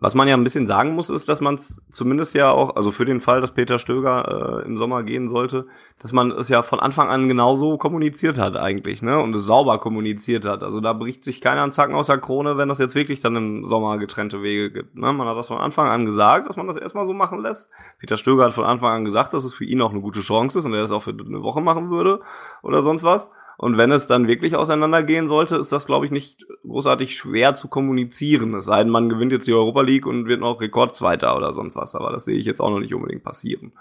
[0.00, 2.92] Was man ja ein bisschen sagen muss, ist, dass man es zumindest ja auch, also
[2.92, 5.66] für den Fall, dass Peter Stöger äh, im Sommer gehen sollte,
[5.98, 9.18] dass man es ja von Anfang an genauso kommuniziert hat eigentlich, ne?
[9.18, 10.62] Und es sauber kommuniziert hat.
[10.62, 13.34] Also da bricht sich keiner an Zacken aus der Krone, wenn das jetzt wirklich dann
[13.34, 14.94] im Sommer getrennte Wege gibt.
[14.94, 15.12] Ne?
[15.12, 17.68] Man hat das von Anfang an gesagt, dass man das erstmal so machen lässt.
[17.98, 20.60] Peter Stöger hat von Anfang an gesagt, dass es für ihn auch eine gute Chance
[20.60, 22.20] ist und er das auch für eine Woche machen würde
[22.62, 23.30] oder sonst was.
[23.58, 27.66] Und wenn es dann wirklich auseinandergehen sollte, ist das, glaube ich, nicht großartig schwer zu
[27.66, 28.54] kommunizieren.
[28.54, 31.74] Es sei denn, man gewinnt jetzt die Europa League und wird noch Rekordzweiter oder sonst
[31.74, 31.96] was.
[31.96, 33.72] Aber das sehe ich jetzt auch noch nicht unbedingt passieren.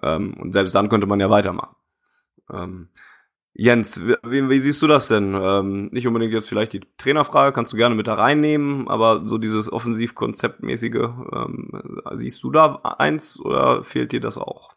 [0.00, 1.74] Ähm, und selbst dann könnte man ja weitermachen.
[2.52, 2.90] Ähm,
[3.52, 5.34] Jens, wie, wie, siehst du das denn?
[5.34, 9.38] Ähm, nicht unbedingt jetzt vielleicht die Trainerfrage, kannst du gerne mit da reinnehmen, aber so
[9.38, 11.70] dieses offensiv-konzeptmäßige, ähm,
[12.12, 14.74] siehst du da eins oder fehlt dir das auch?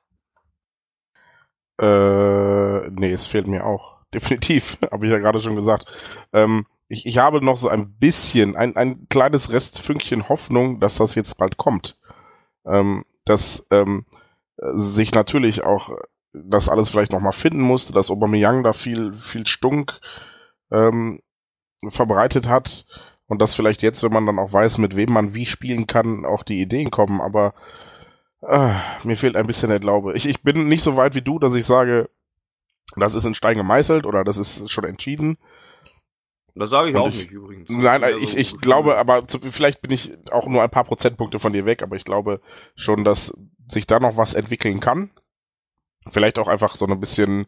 [1.80, 5.86] Äh, nee, es fehlt mir auch definitiv, habe ich ja gerade schon gesagt.
[6.34, 11.16] Ähm, ich, ich habe noch so ein bisschen, ein, ein kleines Restfünkchen Hoffnung, dass das
[11.16, 12.00] jetzt bald kommt.
[12.66, 14.06] Ähm, dass ähm,
[14.76, 15.92] sich natürlich auch
[16.34, 20.00] das alles vielleicht nochmal finden musste, dass Aubameyang da viel, viel Stunk
[20.72, 21.22] ähm,
[21.90, 22.86] verbreitet hat
[23.28, 26.26] und dass vielleicht jetzt, wenn man dann auch weiß, mit wem man wie spielen kann,
[26.26, 27.54] auch die Ideen kommen, aber
[28.42, 28.74] äh,
[29.04, 30.16] mir fehlt ein bisschen der Glaube.
[30.16, 32.10] Ich, ich bin nicht so weit wie du, dass ich sage,
[32.98, 35.38] das ist in Stein gemeißelt oder das ist schon entschieden.
[36.56, 37.70] Das sage ich und auch ich, nicht übrigens.
[37.70, 41.54] Nein, ich, ich glaube, aber zu, vielleicht bin ich auch nur ein paar Prozentpunkte von
[41.54, 42.42] dir weg, aber ich glaube
[42.76, 43.34] schon, dass
[43.70, 45.12] sich da noch was entwickeln kann.
[46.10, 47.48] Vielleicht auch einfach so ein bisschen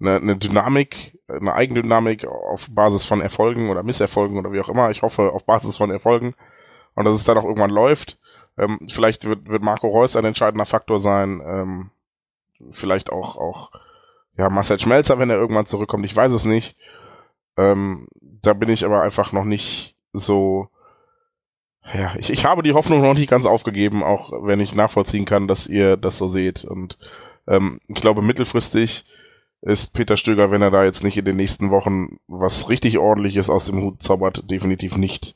[0.00, 4.90] eine, eine Dynamik, eine Eigendynamik auf Basis von Erfolgen oder Misserfolgen oder wie auch immer.
[4.90, 6.34] Ich hoffe auf Basis von Erfolgen
[6.94, 8.18] und dass es dann auch irgendwann läuft.
[8.58, 11.42] Ähm, vielleicht wird, wird Marco Reus ein entscheidender Faktor sein.
[11.44, 11.90] Ähm,
[12.70, 13.70] vielleicht auch, auch
[14.36, 16.76] ja, Marcel Schmelzer, wenn er irgendwann zurückkommt, ich weiß es nicht.
[17.56, 20.68] Ähm, da bin ich aber einfach noch nicht so.
[21.94, 25.46] Ja, ich, ich habe die Hoffnung noch nicht ganz aufgegeben, auch wenn ich nachvollziehen kann,
[25.46, 26.64] dass ihr das so seht.
[26.64, 26.98] Und
[27.46, 29.04] ähm, ich glaube, mittelfristig
[29.62, 33.48] ist Peter Stöger, wenn er da jetzt nicht in den nächsten Wochen was richtig ordentliches
[33.48, 35.34] aus dem Hut zaubert, definitiv nicht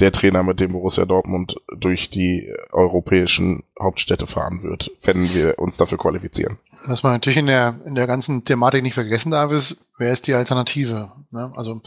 [0.00, 5.76] der Trainer, mit dem Borussia Dortmund durch die europäischen Hauptstädte fahren wird, wenn wir uns
[5.76, 6.58] dafür qualifizieren.
[6.86, 10.26] Was man natürlich in der, in der ganzen Thematik nicht vergessen darf, ist, wer ist
[10.26, 11.12] die Alternative?
[11.30, 11.52] Ne?
[11.54, 11.80] Also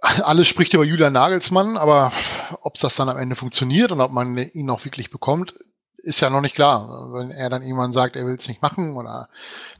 [0.00, 2.12] alles spricht über Julian Nagelsmann, aber
[2.62, 5.54] ob das dann am Ende funktioniert und ob man ihn auch wirklich bekommt,
[6.02, 7.10] ist ja noch nicht klar.
[7.12, 9.28] Wenn er dann irgendwann sagt, er will es nicht machen oder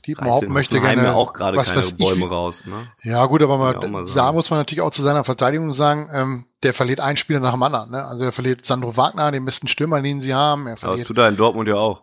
[0.07, 2.65] Dietmar Reißt Haupt in möchte gerne ja auch gerade was keine ich, Bäume wie- raus.
[2.67, 2.87] Ne?
[3.03, 6.45] Ja, gut, aber man, ich da muss man natürlich auch zu seiner Verteidigung sagen, ähm,
[6.63, 7.91] der verliert einen Spieler nach dem anderen.
[7.91, 8.05] Ne?
[8.05, 10.67] Also er verliert Sandro Wagner, den besten Stürmer, den sie haben.
[10.67, 12.03] Er Aber das verliert, tut er in Dortmund ja auch.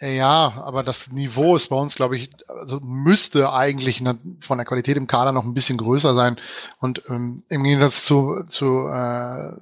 [0.00, 4.02] ja, aber das Niveau ist bei uns, glaube ich, also müsste eigentlich
[4.40, 6.36] von der Qualität im Kader noch ein bisschen größer sein.
[6.80, 9.52] Und ähm, im Gegensatz zu, zu äh,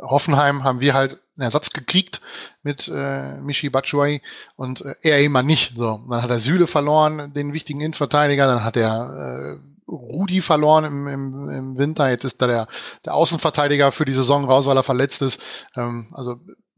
[0.00, 2.20] Hoffenheim haben wir halt einen Ersatz gekriegt
[2.62, 4.22] mit äh, Michi Batshuayi
[4.56, 5.76] und äh, er mal nicht.
[5.76, 10.84] So, dann hat er Süle verloren, den wichtigen Innenverteidiger, dann hat er äh, Rudi verloren
[10.84, 12.68] im, im, im Winter, jetzt ist da der,
[13.04, 15.40] der Außenverteidiger für die Saison raus, weil er verletzt ist.
[15.76, 16.36] Ähm, also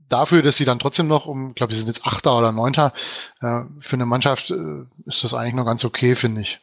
[0.08, 2.92] dafür, dass sie dann trotzdem noch um, ich glaube, sie sind jetzt Achter oder Neunter,
[3.40, 6.60] äh, für eine Mannschaft äh, ist das eigentlich noch ganz okay, finde ich.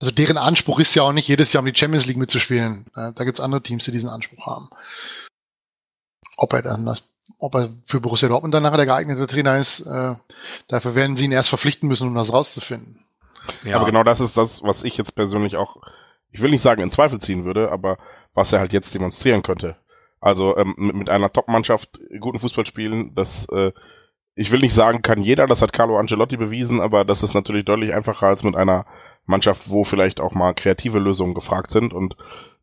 [0.00, 2.86] Also deren Anspruch ist ja auch nicht, jedes Jahr um die Champions League mitzuspielen.
[2.96, 4.68] Äh, da gibt's andere Teams, die diesen Anspruch haben.
[6.36, 7.08] Ob er dann das,
[7.38, 10.14] ob er für Borussia Dortmund dann nachher der geeignete Trainer ist, äh,
[10.68, 13.04] dafür werden sie ihn erst verpflichten müssen, um das rauszufinden.
[13.64, 15.76] Ja, Aber genau das ist das, was ich jetzt persönlich auch,
[16.30, 17.98] ich will nicht sagen in Zweifel ziehen würde, aber
[18.34, 19.76] was er halt jetzt demonstrieren könnte.
[20.20, 23.72] Also ähm, mit, einer Top-Mannschaft guten Fußball spielen, das, äh,
[24.36, 27.64] ich will nicht sagen, kann jeder, das hat Carlo Ancelotti bewiesen, aber das ist natürlich
[27.64, 28.86] deutlich einfacher als mit einer
[29.26, 31.92] Mannschaft, wo vielleicht auch mal kreative Lösungen gefragt sind.
[31.92, 32.16] Und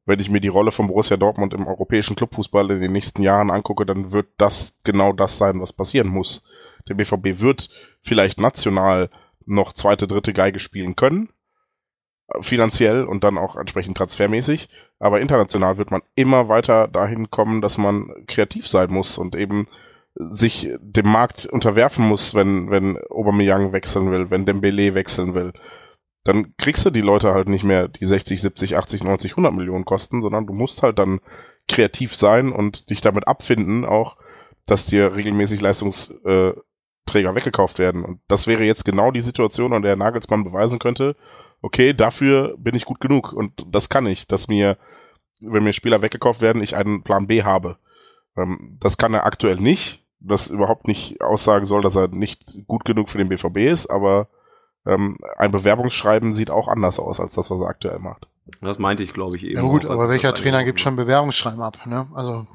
[0.09, 3.51] wenn ich mir die Rolle von Borussia Dortmund im europäischen Clubfußball in den nächsten Jahren
[3.51, 6.43] angucke, dann wird das genau das sein, was passieren muss.
[6.89, 7.69] Der BVB wird
[8.01, 9.11] vielleicht national
[9.45, 11.29] noch zweite, dritte Geige spielen können,
[12.27, 14.67] äh, finanziell und dann auch entsprechend transfermäßig,
[14.97, 19.67] aber international wird man immer weiter dahin kommen, dass man kreativ sein muss und eben
[20.15, 25.53] sich dem Markt unterwerfen muss, wenn, wenn Aubameyang wechseln will, wenn Dembele wechseln will.
[26.29, 29.83] Dann kriegst du die Leute halt nicht mehr, die 60, 70, 80, 90, 100 Millionen
[29.83, 31.21] kosten, sondern du musst halt dann
[31.67, 34.15] kreativ sein und dich damit abfinden, auch,
[34.67, 38.05] dass dir regelmäßig Leistungsträger weggekauft werden.
[38.05, 41.15] Und das wäre jetzt genau die Situation, an der Nagelsmann beweisen könnte,
[41.63, 44.77] okay, dafür bin ich gut genug und das kann ich, dass mir,
[45.41, 47.77] wenn mir Spieler weggekauft werden, ich einen Plan B habe.
[48.37, 52.85] Ähm, das kann er aktuell nicht, das überhaupt nicht aussagen soll, dass er nicht gut
[52.85, 54.27] genug für den BVB ist, aber
[54.85, 58.27] ähm, ein Bewerbungsschreiben sieht auch anders aus als das, was er aktuell macht.
[58.61, 59.55] das meinte ich, glaube ich, eben.
[59.55, 61.77] Ja gut, auch, aber welcher Trainer gibt schon Bewerbungsschreiben ab?
[61.85, 62.07] Ne?
[62.13, 62.47] Also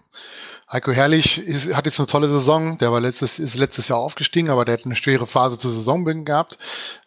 [0.74, 2.78] Heiko Herrlich ist, hat jetzt eine tolle Saison.
[2.78, 6.24] Der war letztes, ist letztes Jahr aufgestiegen, aber der hat eine schwere Phase zu Saisonbeginn
[6.24, 6.58] gehabt.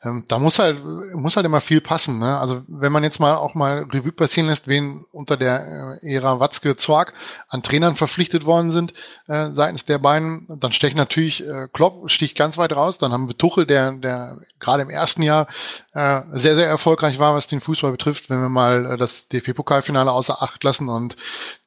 [0.04, 0.82] Ähm, da muss halt,
[1.14, 2.18] muss halt immer viel passen.
[2.18, 2.40] Ne?
[2.40, 6.40] Also wenn man jetzt mal auch mal Revue passieren lässt, wen unter der äh, Ära
[6.40, 7.14] Watzke Zorg
[7.50, 8.94] an Trainern verpflichtet worden sind
[9.28, 13.00] äh, seitens der beiden, dann stecht natürlich äh, Klopp sticht ganz weit raus.
[13.00, 15.48] Dann haben wir Tuchel, der, der gerade im ersten Jahr
[15.94, 20.12] äh, sehr, sehr erfolgreich war, was den Fußball betrifft, wenn wir mal äh, das DFB-Pokalfinale
[20.12, 21.18] außer Acht lassen und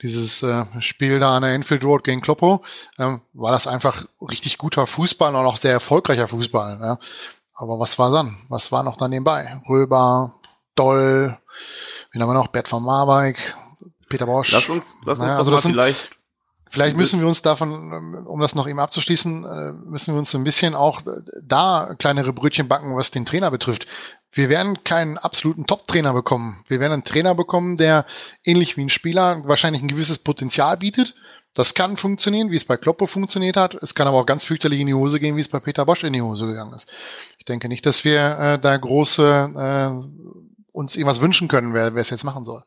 [0.03, 2.63] dieses äh, Spiel da an der Enfield Road gegen Kloppo,
[2.99, 6.79] ähm, war das einfach richtig guter Fußball und auch sehr erfolgreicher Fußball.
[6.81, 6.99] Ja.
[7.55, 8.39] Aber was war dann?
[8.49, 9.61] Was war noch dann nebenbei?
[9.69, 10.35] Röber,
[10.77, 11.37] Doll,
[12.13, 12.49] wen haben wir noch?
[12.49, 13.39] Bert von Marwijk,
[14.09, 14.53] Peter Bosch.
[14.53, 16.11] Lass uns, lass uns Naja, also das sind- vielleicht.
[16.73, 20.33] Vielleicht müssen wir uns davon, ähm, um das noch eben abzuschließen, äh, müssen wir uns
[20.37, 23.89] ein bisschen auch äh, da kleinere Brötchen backen, was den Trainer betrifft.
[24.31, 26.63] Wir werden keinen absoluten Top-Trainer bekommen.
[26.69, 28.07] Wir werden einen Trainer bekommen, der
[28.45, 31.17] ähnlich wie ein Spieler wahrscheinlich ein gewisses Potenzial bietet.
[31.55, 33.75] Das kann funktionieren, wie es bei Kloppe funktioniert hat.
[33.83, 36.05] Es kann aber auch ganz fürchterlich in die Hose gehen, wie es bei Peter Bosch
[36.05, 36.89] in die Hose gegangen ist.
[37.39, 42.01] Ich denke nicht, dass wir äh, da große äh, uns irgendwas wünschen können, wer, wer
[42.01, 42.63] es jetzt machen soll.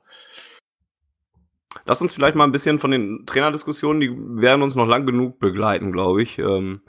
[1.85, 5.39] Lass uns vielleicht mal ein bisschen von den Trainerdiskussionen, die werden uns noch lang genug
[5.39, 6.37] begleiten, glaube ich.
[6.37, 6.81] Ähm,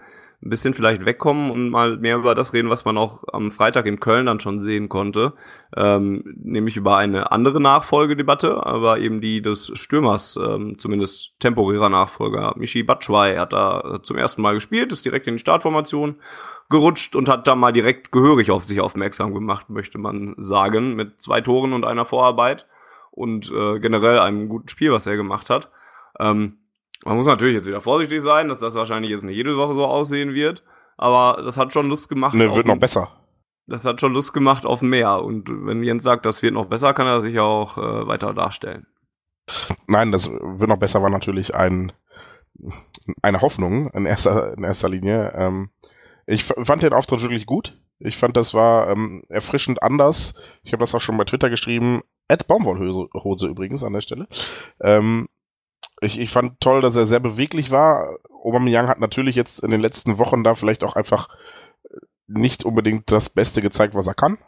[0.45, 3.87] ein bisschen vielleicht wegkommen und mal mehr über das reden, was man auch am Freitag
[3.87, 5.33] in Köln dann schon sehen konnte.
[5.75, 12.53] Ähm, nämlich über eine andere Nachfolgedebatte, aber eben die des Stürmers, ähm, zumindest temporärer Nachfolger.
[12.57, 16.17] Michi Batschwei hat da zum ersten Mal gespielt, ist direkt in die Startformation
[16.69, 21.21] gerutscht und hat da mal direkt gehörig auf sich aufmerksam gemacht, möchte man sagen, mit
[21.23, 22.67] zwei Toren und einer Vorarbeit
[23.11, 25.71] und äh, generell einem guten Spiel, was er gemacht hat.
[26.21, 26.59] Ähm,
[27.05, 29.85] man muss natürlich jetzt wieder vorsichtig sein, dass das wahrscheinlich jetzt nicht jede Woche so
[29.85, 30.65] aussehen wird,
[30.97, 32.35] aber das hat schon Lust gemacht.
[32.35, 33.09] Ne, wird noch besser.
[33.67, 36.93] Das hat schon Lust gemacht auf mehr und wenn Jens sagt, das wird noch besser,
[36.93, 38.87] kann er sich auch äh, weiter darstellen.
[39.87, 41.93] Nein, das wird noch besser war natürlich ein,
[43.23, 45.33] eine Hoffnung in erster, in erster Linie.
[45.35, 45.71] Ähm,
[46.27, 47.79] ich fand den Auftritt wirklich gut.
[47.99, 50.35] Ich fand, das war ähm, erfrischend anders.
[50.63, 52.03] Ich habe das auch schon bei Twitter geschrieben.
[52.29, 54.27] Ed Baumwollhose Hose übrigens an der Stelle.
[54.81, 55.29] Ähm,
[56.05, 58.19] ich, ich fand toll, dass er sehr beweglich war.
[58.43, 61.29] Aubameyang hat natürlich jetzt in den letzten Wochen da vielleicht auch einfach
[62.27, 64.39] nicht unbedingt das Beste gezeigt, was er kann.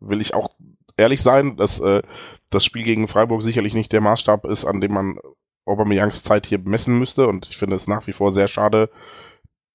[0.00, 0.50] Will ich auch
[0.96, 2.02] ehrlich sein, dass äh,
[2.50, 5.18] das Spiel gegen Freiburg sicherlich nicht der Maßstab ist, an dem man
[5.64, 7.26] Aubameyangs Zeit hier messen müsste.
[7.26, 8.90] Und ich finde es nach wie vor sehr schade,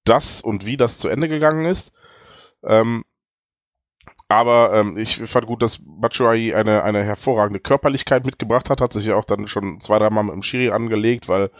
[0.04, 1.92] das und wie das zu Ende gegangen ist.
[2.64, 3.04] Ähm,
[4.34, 9.06] aber ähm, ich fand gut, dass Batshuayi eine, eine hervorragende Körperlichkeit mitgebracht hat, hat sich
[9.06, 11.50] ja auch dann schon zwei, dreimal mit dem Schiri angelegt, weil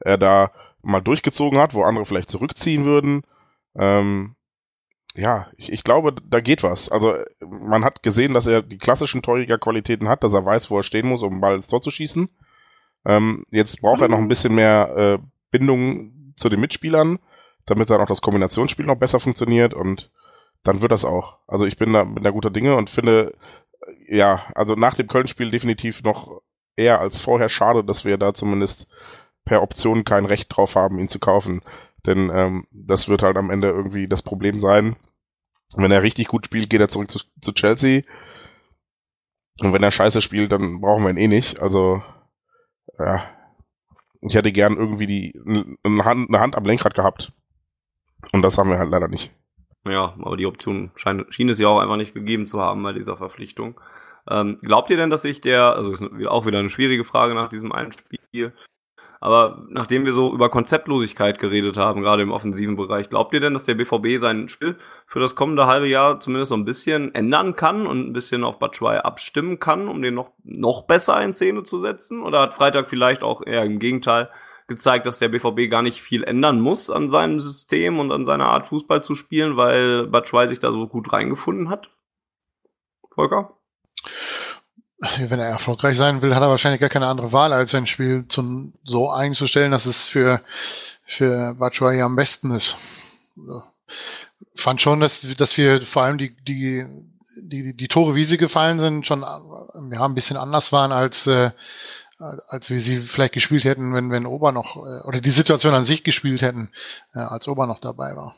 [0.00, 0.50] er da
[0.82, 3.22] mal durchgezogen hat, wo andere vielleicht zurückziehen würden.
[3.76, 4.34] Ähm,
[5.14, 6.88] ja, ich, ich glaube, da geht was.
[6.88, 10.84] Also man hat gesehen, dass er die klassischen Torjägerqualitäten hat, dass er weiß, wo er
[10.84, 12.28] stehen muss, um den Ball ins Tor zu schießen.
[13.04, 15.18] Ähm, jetzt braucht er noch ein bisschen mehr äh,
[15.50, 17.18] Bindung zu den Mitspielern,
[17.66, 20.10] damit dann auch das Kombinationsspiel noch besser funktioniert und
[20.68, 21.38] dann wird das auch.
[21.46, 23.34] Also ich bin da, bin da guter Dinge und finde,
[24.06, 26.42] ja, also nach dem Köln-Spiel definitiv noch
[26.76, 28.86] eher als vorher schade, dass wir da zumindest
[29.46, 31.62] per Option kein Recht drauf haben, ihn zu kaufen.
[32.04, 34.96] Denn ähm, das wird halt am Ende irgendwie das Problem sein.
[35.74, 38.02] Wenn er richtig gut spielt, geht er zurück zu, zu Chelsea.
[39.60, 41.60] Und wenn er scheiße spielt, dann brauchen wir ihn eh nicht.
[41.60, 42.02] Also,
[42.98, 43.24] ja,
[44.20, 47.32] ich hätte gern irgendwie die, eine Hand, eine Hand am Lenkrad gehabt.
[48.32, 49.32] Und das haben wir halt leider nicht.
[49.86, 52.92] Ja, aber die Option schein, schien es ja auch einfach nicht gegeben zu haben bei
[52.92, 53.80] dieser Verpflichtung.
[54.28, 57.48] Ähm, glaubt ihr denn, dass sich der, also ist auch wieder eine schwierige Frage nach
[57.48, 58.52] diesem einen Spiel,
[59.20, 63.52] aber nachdem wir so über Konzeptlosigkeit geredet haben, gerade im offensiven Bereich, glaubt ihr denn,
[63.52, 64.76] dass der BVB sein Spiel
[65.06, 68.58] für das kommende halbe Jahr zumindest so ein bisschen ändern kann und ein bisschen auf
[68.60, 72.22] Batshuayi abstimmen kann, um den noch, noch besser in Szene zu setzen?
[72.22, 74.30] Oder hat Freitag vielleicht auch eher im Gegenteil
[74.68, 78.46] gezeigt, dass der BVB gar nicht viel ändern muss an seinem System und an seiner
[78.46, 81.90] Art Fußball zu spielen, weil Batshuayi sich da so gut reingefunden hat?
[83.14, 83.54] Volker?
[85.00, 88.26] Wenn er erfolgreich sein will, hat er wahrscheinlich gar keine andere Wahl, als sein Spiel
[88.28, 90.42] zum, so einzustellen, dass es für,
[91.02, 92.76] für Batshuayi am besten ist.
[94.54, 96.84] Fand schon, dass, dass wir vor allem die, die,
[97.40, 101.52] die, die Tore, wie sie gefallen sind, schon ja, ein bisschen anders waren als, äh,
[102.18, 105.84] als wir sie vielleicht gespielt hätten, wenn, wenn Ober noch, äh, oder die Situation an
[105.84, 106.70] sich gespielt hätten,
[107.14, 108.34] äh, als Ober noch dabei war.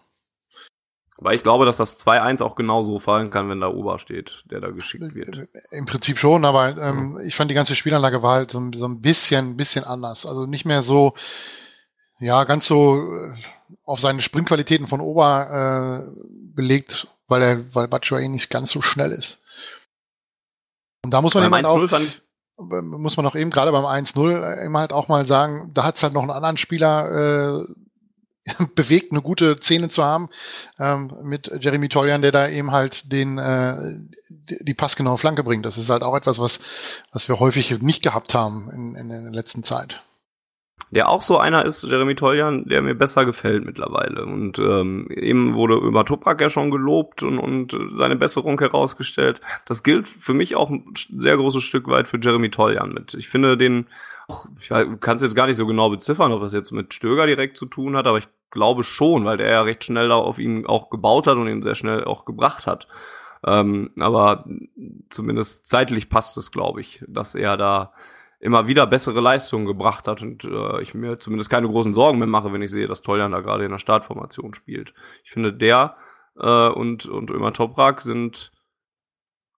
[1.16, 4.60] Aber ich glaube, dass das 2-1 auch genauso fallen kann, wenn da Ober steht, der
[4.60, 5.36] da geschickt wird.
[5.36, 7.20] Äh, Im Prinzip schon, aber ähm, mhm.
[7.26, 10.24] ich fand die ganze Spielanlage war halt so, so ein bisschen, bisschen anders.
[10.24, 11.14] Also nicht mehr so,
[12.18, 13.32] ja, ganz so
[13.84, 16.20] auf seine Sprintqualitäten von Ober äh,
[16.54, 19.38] belegt, weil er, weil Batshuayi nicht ganz so schnell ist.
[21.04, 21.88] Und da muss man eben auch,
[22.60, 26.02] muss man auch eben gerade beim 1-0 immer halt auch mal sagen, da hat es
[26.02, 27.74] halt noch einen anderen Spieler äh,
[28.74, 30.28] bewegt, eine gute Szene zu haben
[30.78, 33.76] ähm, mit Jeremy Toljan, der da eben halt den äh,
[34.28, 35.66] die passgenaue Flanke bringt.
[35.66, 36.60] Das ist halt auch etwas, was
[37.12, 40.02] was wir häufig nicht gehabt haben in, in der letzten Zeit.
[40.90, 44.24] Der auch so einer ist, Jeremy Toljan, der mir besser gefällt mittlerweile.
[44.24, 49.40] Und ähm, eben wurde über Toprak ja schon gelobt und, und seine Besserung herausgestellt.
[49.66, 53.14] Das gilt für mich auch ein sehr großes Stück weit für Jeremy Toljan mit.
[53.14, 53.86] Ich finde den
[54.60, 57.56] ich kann es jetzt gar nicht so genau beziffern, ob das jetzt mit Stöger direkt
[57.56, 60.66] zu tun hat, aber ich glaube schon, weil der ja recht schnell da auf ihn
[60.66, 62.88] auch gebaut hat und ihn sehr schnell auch gebracht hat.
[63.44, 64.44] Ähm, aber
[65.08, 67.92] zumindest zeitlich passt es, glaube ich, dass er da
[68.40, 72.26] immer wieder bessere Leistungen gebracht hat und äh, ich mir zumindest keine großen Sorgen mehr
[72.26, 74.94] mache, wenn ich sehe, dass Toljan da gerade in der Startformation spielt.
[75.24, 75.96] Ich finde, der
[76.38, 78.52] äh, und, und Ömer Toprak sind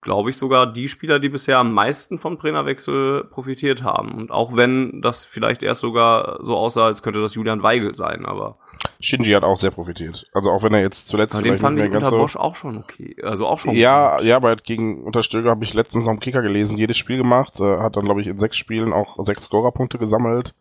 [0.03, 4.13] glaube ich, sogar die Spieler, die bisher am meisten vom Trainerwechsel profitiert haben.
[4.13, 8.27] Und auch wenn das vielleicht erst sogar so aussah, als könnte das Julian Weigel sein,
[8.27, 8.59] aber.
[9.01, 10.27] Shinji hat auch sehr profitiert.
[10.33, 13.17] Also auch wenn er jetzt zuletzt aber den fand ich unter Bosch auch schon okay.
[13.23, 14.27] Also auch schon Ja, gut.
[14.27, 17.79] ja, aber gegen Unterstöger habe ich letztens noch im Kicker gelesen, jedes Spiel gemacht, äh,
[17.79, 20.55] hat dann, glaube ich, in sechs Spielen auch sechs Scorerpunkte gesammelt.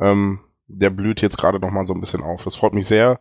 [0.00, 2.44] Ähm, der blüht jetzt gerade noch mal so ein bisschen auf.
[2.44, 3.20] Das freut mich sehr.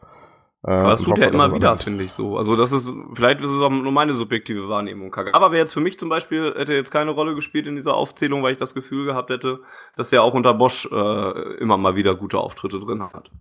[0.63, 2.37] Äh, aber das tut er immer wieder, finde ich so.
[2.37, 5.15] Also das ist, vielleicht ist es auch nur meine subjektive Wahrnehmung.
[5.33, 8.43] Aber wer jetzt für mich zum Beispiel hätte jetzt keine Rolle gespielt in dieser Aufzählung,
[8.43, 9.61] weil ich das Gefühl gehabt hätte,
[9.95, 13.31] dass er auch unter Bosch äh, immer mal wieder gute Auftritte drin hat.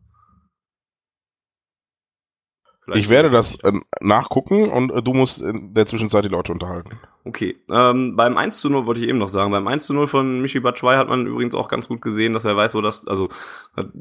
[2.82, 6.52] Vielleicht ich werde das äh, nachgucken und äh, du musst in der Zwischenzeit die Leute
[6.52, 6.98] unterhalten.
[7.24, 7.59] Okay.
[7.70, 9.52] Ähm, beim 1 zu 0 wollte ich eben noch sagen.
[9.52, 12.44] Beim 1 zu 0 von Michi Batschwei hat man übrigens auch ganz gut gesehen, dass
[12.44, 13.28] er weiß, wo das, also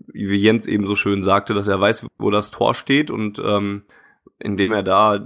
[0.07, 3.83] wie Jens eben so schön sagte, dass er weiß, wo das Tor steht und ähm,
[4.39, 5.19] indem er da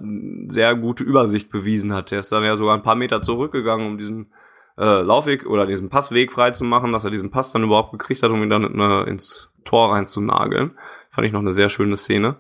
[0.48, 2.12] sehr gute Übersicht bewiesen hat.
[2.12, 4.32] Er ist dann ja sogar ein paar Meter zurückgegangen, um diesen
[4.78, 8.24] äh, Laufweg oder diesen Passweg frei zu machen, dass er diesen Pass dann überhaupt gekriegt
[8.24, 10.72] hat, um ihn dann äh, ins Tor reinzunageln.
[11.12, 12.38] Fand ich noch eine sehr schöne Szene.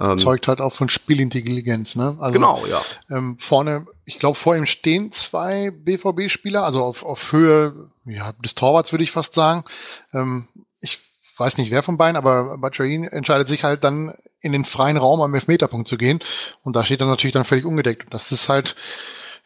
[0.00, 2.16] Ähm, Zeugt halt auch von Spielintelligenz, ne?
[2.18, 2.82] Also, genau, ja.
[3.10, 8.54] Ähm, vorne, ich glaube, vor ihm stehen zwei BVB-Spieler, also auf, auf Höhe ja, des
[8.54, 9.64] Torwarts würde ich fast sagen.
[10.12, 10.48] Ähm,
[10.80, 10.98] ich
[11.38, 15.20] weiß nicht, wer von beiden, aber Batshuayi entscheidet sich halt dann in den freien Raum
[15.22, 16.20] am Elfmeterpunkt zu gehen
[16.62, 18.04] und da steht er natürlich dann völlig ungedeckt.
[18.04, 18.76] Und das ist halt,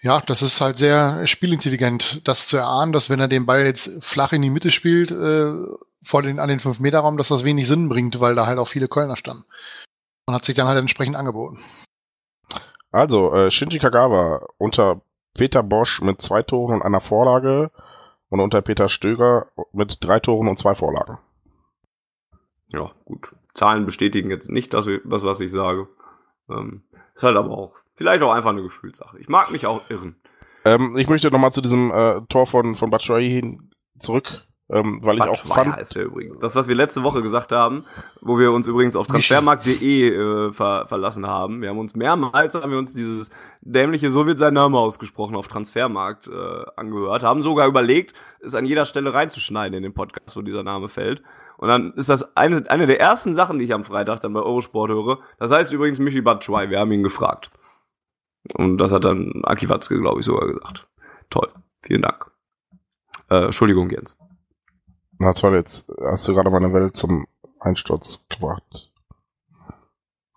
[0.00, 3.92] ja, das ist halt sehr spielintelligent, das zu erahnen, dass wenn er den Ball jetzt
[4.00, 5.52] flach in die Mitte spielt, äh,
[6.02, 8.88] vor den, an den 5-Meter-Raum, dass das wenig Sinn bringt, weil da halt auch viele
[8.88, 9.44] Kölner standen.
[10.28, 11.64] Und hat sich dann halt entsprechend angeboten.
[12.92, 15.00] Also, äh, Shinji Kagawa unter
[15.32, 17.70] Peter Bosch mit zwei Toren und einer Vorlage
[18.28, 21.16] und unter Peter Stöger mit drei Toren und zwei Vorlagen.
[22.66, 23.34] Ja, gut.
[23.54, 25.88] Zahlen bestätigen jetzt nicht das, das was ich sage.
[26.50, 26.82] Ähm,
[27.14, 29.18] ist halt aber auch, vielleicht auch einfach eine Gefühlssache.
[29.20, 30.20] Ich mag mich auch irren.
[30.66, 35.16] Ähm, ich möchte nochmal zu diesem äh, Tor von, von Batshuayi hin zurück, ähm, weil
[35.16, 36.40] ich auch fand, heißt der übrigens.
[36.40, 37.84] Das, was wir letzte Woche gesagt haben,
[38.20, 41.62] wo wir uns übrigens auf transfermarkt.de äh, ver verlassen haben.
[41.62, 43.30] Wir haben uns mehrmals, haben wir uns dieses
[43.62, 48.66] dämliche, so wird sein Name ausgesprochen, auf Transfermarkt äh, angehört, haben sogar überlegt, es an
[48.66, 51.22] jeder Stelle reinzuschneiden in den Podcast, wo dieser Name fällt.
[51.56, 54.40] Und dann ist das eine, eine der ersten Sachen, die ich am Freitag dann bei
[54.40, 55.20] Eurosport höre.
[55.38, 57.50] Das heißt übrigens Michi Batschwei, wir haben ihn gefragt.
[58.54, 60.86] Und das hat dann Aki Watzke, glaube ich, sogar gesagt.
[61.30, 61.48] Toll.
[61.82, 62.30] Vielen Dank.
[63.30, 64.16] Äh, Entschuldigung, Jens.
[65.18, 67.26] Na toll, jetzt hast du gerade meine Welt zum
[67.60, 68.90] Einsturz gebracht.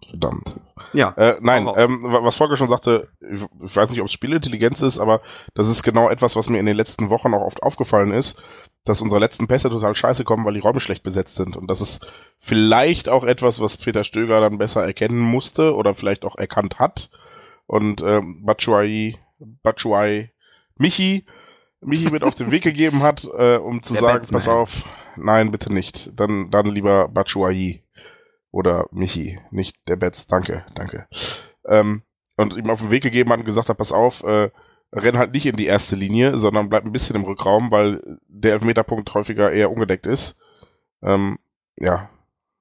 [0.09, 0.59] Verdammt.
[0.93, 1.13] Ja.
[1.15, 4.81] Äh, nein, ähm, wa- was Volker schon sagte, ich ich weiß nicht, ob es Spielintelligenz
[4.81, 5.21] ist, aber
[5.53, 8.41] das ist genau etwas, was mir in den letzten Wochen auch oft aufgefallen ist,
[8.83, 11.55] dass unsere letzten Pässe total scheiße kommen, weil die Räume schlecht besetzt sind.
[11.55, 12.05] Und das ist
[12.39, 17.09] vielleicht auch etwas, was Peter Stöger dann besser erkennen musste oder vielleicht auch erkannt hat.
[17.67, 20.31] Und ähm, Batshuayi, Batshuayi,
[20.77, 21.25] Michi,
[21.81, 24.37] Michi mit auf den Weg gegeben hat, äh, um zu Der sagen, Batsman.
[24.39, 24.83] pass auf,
[25.17, 26.11] nein, bitte nicht.
[26.19, 27.83] Dann, dann lieber Batshuayi
[28.51, 31.07] oder Michi, nicht der Betz, danke, danke.
[31.65, 32.03] Ähm,
[32.37, 34.49] und ihm auf den Weg gegeben hat und gesagt hat, pass auf, äh,
[34.93, 38.53] renn halt nicht in die erste Linie, sondern bleib ein bisschen im Rückraum, weil der
[38.53, 40.37] Elfmeterpunkt häufiger eher ungedeckt ist.
[41.01, 41.39] Ähm,
[41.77, 42.09] ja,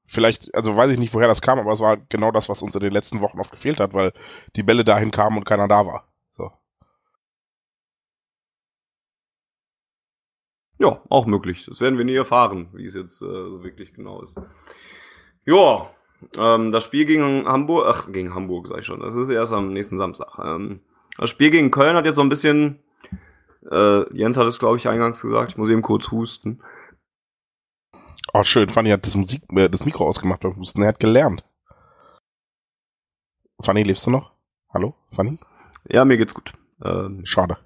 [0.07, 2.63] vielleicht, also weiß ich nicht, woher das kam, aber es war halt genau das, was
[2.63, 4.13] uns in den letzten Wochen oft gefehlt hat, weil
[4.57, 6.05] die Bälle dahin kamen und keiner da war.
[6.33, 6.51] So.
[10.81, 11.67] Ja, auch möglich.
[11.67, 14.41] Das werden wir nie erfahren, wie es jetzt äh, so wirklich genau ist.
[15.45, 15.91] Ja,
[16.39, 19.75] ähm, das Spiel gegen Hamburg, ach, gegen Hamburg sag ich schon, das ist erst am
[19.75, 20.39] nächsten Samstag.
[20.43, 20.81] Ähm,
[21.19, 22.79] das Spiel gegen Köln hat jetzt so ein bisschen,
[23.71, 26.63] äh, Jens hat es, glaube ich, eingangs gesagt, ich muss eben kurz husten.
[28.33, 31.45] Oh, schön, Fanny hat das Musik, äh, das Mikro ausgemacht beim Husten, er hat gelernt.
[33.63, 34.33] Fanny, lebst du noch?
[34.73, 35.39] Hallo, Fanny?
[35.85, 36.55] Ja, mir geht's gut.
[36.83, 37.59] Ähm, Schade.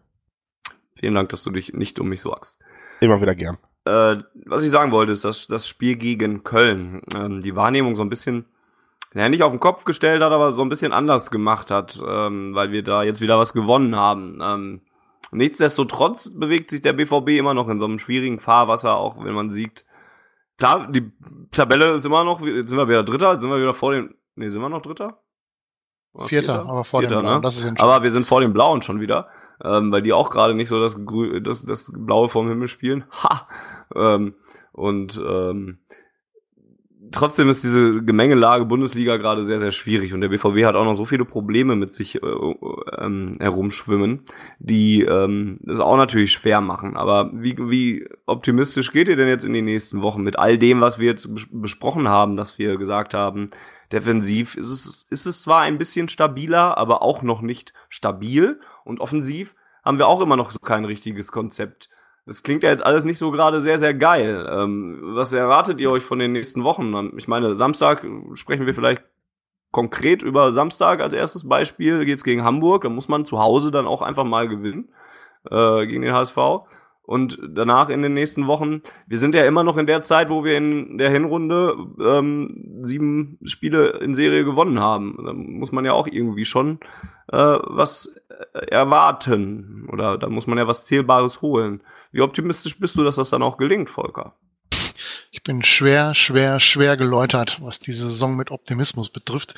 [0.96, 2.60] vielen Dank, dass du dich nicht um mich sorgst.
[3.00, 3.58] Immer wieder gern.
[3.84, 4.16] Äh,
[4.46, 8.08] was ich sagen wollte, ist, dass das Spiel gegen Köln ähm, die Wahrnehmung so ein
[8.08, 8.46] bisschen,
[9.12, 12.54] naja, nicht auf den Kopf gestellt hat, aber so ein bisschen anders gemacht hat, ähm,
[12.54, 14.38] weil wir da jetzt wieder was gewonnen haben.
[14.42, 14.80] Ähm,
[15.32, 19.50] nichtsdestotrotz bewegt sich der BVB immer noch in so einem schwierigen Fahrwasser, auch wenn man
[19.50, 19.84] siegt.
[20.56, 21.12] Klar, die
[21.50, 24.14] Tabelle ist immer noch, jetzt sind wir wieder Dritter, jetzt sind wir wieder vor dem,
[24.36, 25.18] nee, sind wir noch Dritter?
[26.14, 27.42] Oder Vierter, aber vor Vierter, dem Blauen, ne?
[27.42, 27.80] das ist.
[27.80, 29.28] Aber wir sind vor den Blauen schon wieder,
[29.62, 33.04] ähm, weil die auch gerade nicht so das, Grü das, das Blaue vom Himmel spielen.
[33.22, 33.48] Ha!
[33.94, 34.34] Ähm,
[34.72, 35.78] und ähm,
[37.12, 40.94] trotzdem ist diese Gemengelage Bundesliga gerade sehr, sehr schwierig und der BVB hat auch noch
[40.94, 42.26] so viele Probleme mit sich äh,
[42.98, 44.22] ähm, herumschwimmen,
[44.58, 46.96] die ähm, das auch natürlich schwer machen.
[46.96, 50.80] Aber wie, wie optimistisch geht ihr denn jetzt in die nächsten Wochen mit all dem,
[50.80, 53.48] was wir jetzt bes besprochen haben, dass wir gesagt haben,
[53.92, 59.00] defensiv ist es, ist es zwar ein bisschen stabiler, aber auch noch nicht stabil und
[59.00, 59.54] offensiv
[59.84, 61.90] haben wir auch immer noch so kein richtiges Konzept.
[62.26, 64.48] Das klingt ja jetzt alles nicht so gerade sehr, sehr geil.
[64.50, 67.10] Ähm, was erwartet ihr euch von den nächsten Wochen?
[67.18, 69.02] Ich meine, Samstag sprechen wir vielleicht
[69.70, 72.04] konkret über Samstag als erstes Beispiel.
[72.06, 74.88] Geht's gegen Hamburg, da muss man zu Hause dann auch einfach mal gewinnen
[75.50, 76.36] äh, gegen den HSV.
[77.06, 80.42] Und danach in den nächsten Wochen, wir sind ja immer noch in der Zeit, wo
[80.42, 85.22] wir in der Hinrunde ähm, sieben Spiele in Serie gewonnen haben.
[85.24, 86.80] Da muss man ja auch irgendwie schon
[87.30, 88.14] äh, was
[88.52, 89.86] erwarten.
[89.92, 91.82] Oder da muss man ja was Zählbares holen.
[92.10, 94.34] Wie optimistisch bist du, dass das dann auch gelingt, Volker?
[95.30, 99.54] Ich bin schwer, schwer, schwer geläutert, was diese Saison mit Optimismus betrifft.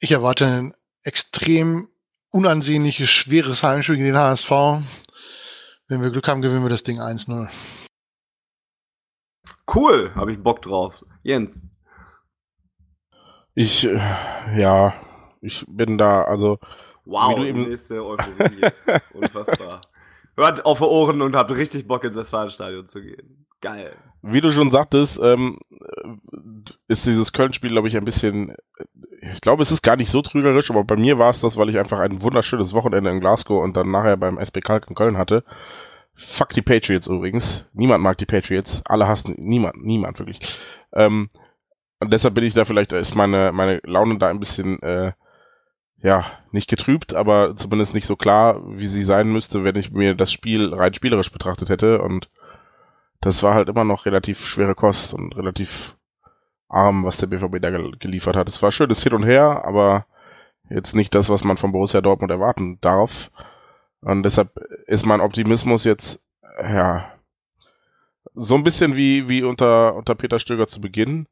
[0.00, 1.88] Ich erwarte ein extrem
[2.30, 4.50] unansehnliches, schweres Heimspiel gegen den HSV.
[5.88, 7.48] Wenn wir Glück haben, gewinnen wir das Ding 1-0.
[9.72, 11.04] Cool, habe ich Bock drauf.
[11.22, 11.66] Jens.
[13.54, 13.96] Ich, äh,
[14.60, 14.94] ja,
[15.40, 16.58] ich bin da, also,
[17.04, 18.66] Wow, Wie du eben- nächste Euphorie.
[19.14, 19.80] Unfassbar.
[20.36, 23.46] Hört auf die Ohren und habt richtig Bock ins Westfalenstadion zu gehen.
[23.62, 23.96] Geil.
[24.22, 25.58] wie du schon sagtest, ähm,
[26.88, 28.54] ist dieses Köln-Spiel, glaube ich, ein bisschen,
[29.32, 31.68] ich glaube, es ist gar nicht so trügerisch, aber bei mir war es das, weil
[31.68, 35.18] ich einfach ein wunderschönes Wochenende in Glasgow und dann nachher beim SB Kalk in Köln
[35.18, 35.44] hatte.
[36.14, 37.66] Fuck die Patriots übrigens.
[37.72, 38.82] Niemand mag die Patriots.
[38.86, 40.58] Alle hassen, niemand, niemand wirklich.
[40.92, 41.30] Ähm,
[42.00, 45.12] und deshalb bin ich da vielleicht, ist meine, meine Laune da ein bisschen, äh,
[46.02, 50.14] ja, nicht getrübt, aber zumindest nicht so klar, wie sie sein müsste, wenn ich mir
[50.14, 52.00] das Spiel rein spielerisch betrachtet hätte.
[52.00, 52.28] Und
[53.20, 55.95] das war halt immer noch relativ schwere Kost und relativ
[56.68, 58.48] arm, was der BVB da gel geliefert hat.
[58.48, 60.06] Es war schönes Hin und Her, aber
[60.68, 63.30] jetzt nicht das, was man von Borussia Dortmund erwarten darf.
[64.00, 64.56] Und deshalb
[64.86, 66.20] ist mein Optimismus jetzt,
[66.60, 67.10] ja,
[68.34, 71.26] so ein bisschen wie, wie unter, unter Peter Stöger zu Beginn.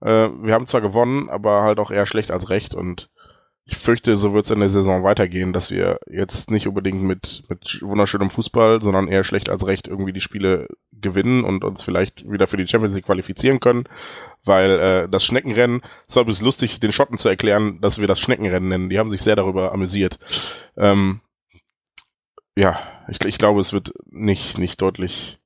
[0.00, 3.10] Äh, wir haben zwar gewonnen, aber halt auch eher schlecht als recht und
[3.70, 7.44] ich fürchte, so wird es in der Saison weitergehen, dass wir jetzt nicht unbedingt mit,
[7.48, 12.28] mit wunderschönem Fußball, sondern eher schlecht als recht irgendwie die Spiele gewinnen und uns vielleicht
[12.28, 13.84] wieder für die Champions League qualifizieren können,
[14.44, 18.18] weil äh, das Schneckenrennen, es war bis lustig, den Schotten zu erklären, dass wir das
[18.18, 18.90] Schneckenrennen nennen.
[18.90, 20.18] Die haben sich sehr darüber amüsiert.
[20.76, 21.20] Ähm,
[22.56, 25.38] ja, ich, ich glaube, es wird nicht, nicht deutlich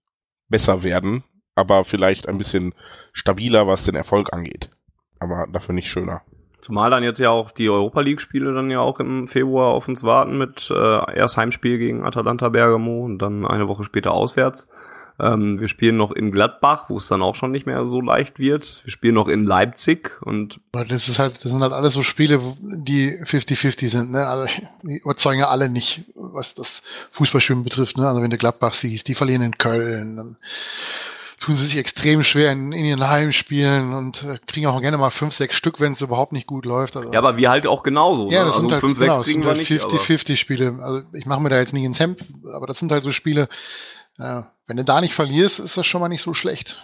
[0.49, 1.25] besser werden,
[1.55, 2.75] aber vielleicht ein bisschen
[3.13, 4.71] stabiler, was den Erfolg angeht.
[5.19, 6.23] Aber dafür nicht schöner.
[6.65, 10.03] Zumal dann jetzt ja auch die Europa League-Spiele dann ja auch im Februar auf uns
[10.03, 14.67] warten mit äh, erst Heimspiel gegen Atalanta Bergamo und dann eine Woche später auswärts.
[15.21, 18.39] Ähm, wir spielen noch in Gladbach, wo es dann auch schon nicht mehr so leicht
[18.39, 18.81] wird.
[18.83, 20.59] Wir spielen noch in Leipzig und.
[20.73, 24.27] Das ist halt, das sind halt alles so Spiele, die 50-50 sind, ne?
[24.27, 24.47] Also,
[24.83, 28.09] die überzeugen ja alle nicht, was das Fußballspielen betrifft, ne?
[28.09, 30.37] Also wenn du Gladbach siehst, die verlieren in Köln, dann
[31.39, 35.11] tun sie sich extrem schwer in, in ihren Heimspielen und äh, kriegen auch gerne mal
[35.11, 36.97] fünf, sechs Stück, wenn es überhaupt nicht gut läuft.
[36.97, 38.31] Also, ja, aber wir halt auch genauso.
[38.31, 38.47] Ja, ne?
[38.47, 38.61] das ne?
[38.63, 39.71] sind also halt, fünf, genau, sechs kriegen wir nicht.
[39.71, 40.79] 50-50 Spiele.
[40.81, 42.25] Also ich mache mir da jetzt nicht ins Hemd,
[42.55, 43.49] aber das sind halt so Spiele,
[44.19, 46.83] äh, wenn du da nicht verlierst, ist das schon mal nicht so schlecht.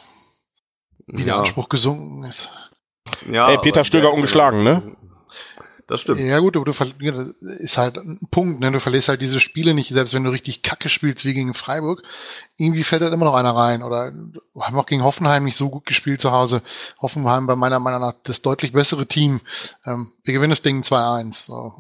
[1.07, 1.27] Wie ja.
[1.27, 2.51] der Anspruch gesunken ist.
[3.31, 4.97] Ja, Ey, Peter Stöger ungeschlagen, ne?
[5.91, 6.21] Das stimmt.
[6.21, 8.71] Ja gut, aber du ist halt ein Punkt, ne?
[8.71, 12.05] Du verlierst halt diese Spiele nicht, selbst wenn du richtig Kacke spielst wie gegen Freiburg.
[12.57, 13.83] Irgendwie fällt halt immer noch einer rein.
[13.83, 14.13] Oder
[14.61, 16.63] haben auch gegen Hoffenheim nicht so gut gespielt zu Hause.
[17.03, 19.41] Hoffenheim bei meiner Meinung nach das deutlich bessere Team.
[19.85, 21.47] Ähm, wir gewinnen das Ding 2-1.
[21.47, 21.75] So.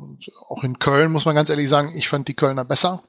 [0.48, 3.04] auch in Köln muss man ganz ehrlich sagen, ich fand die Kölner besser.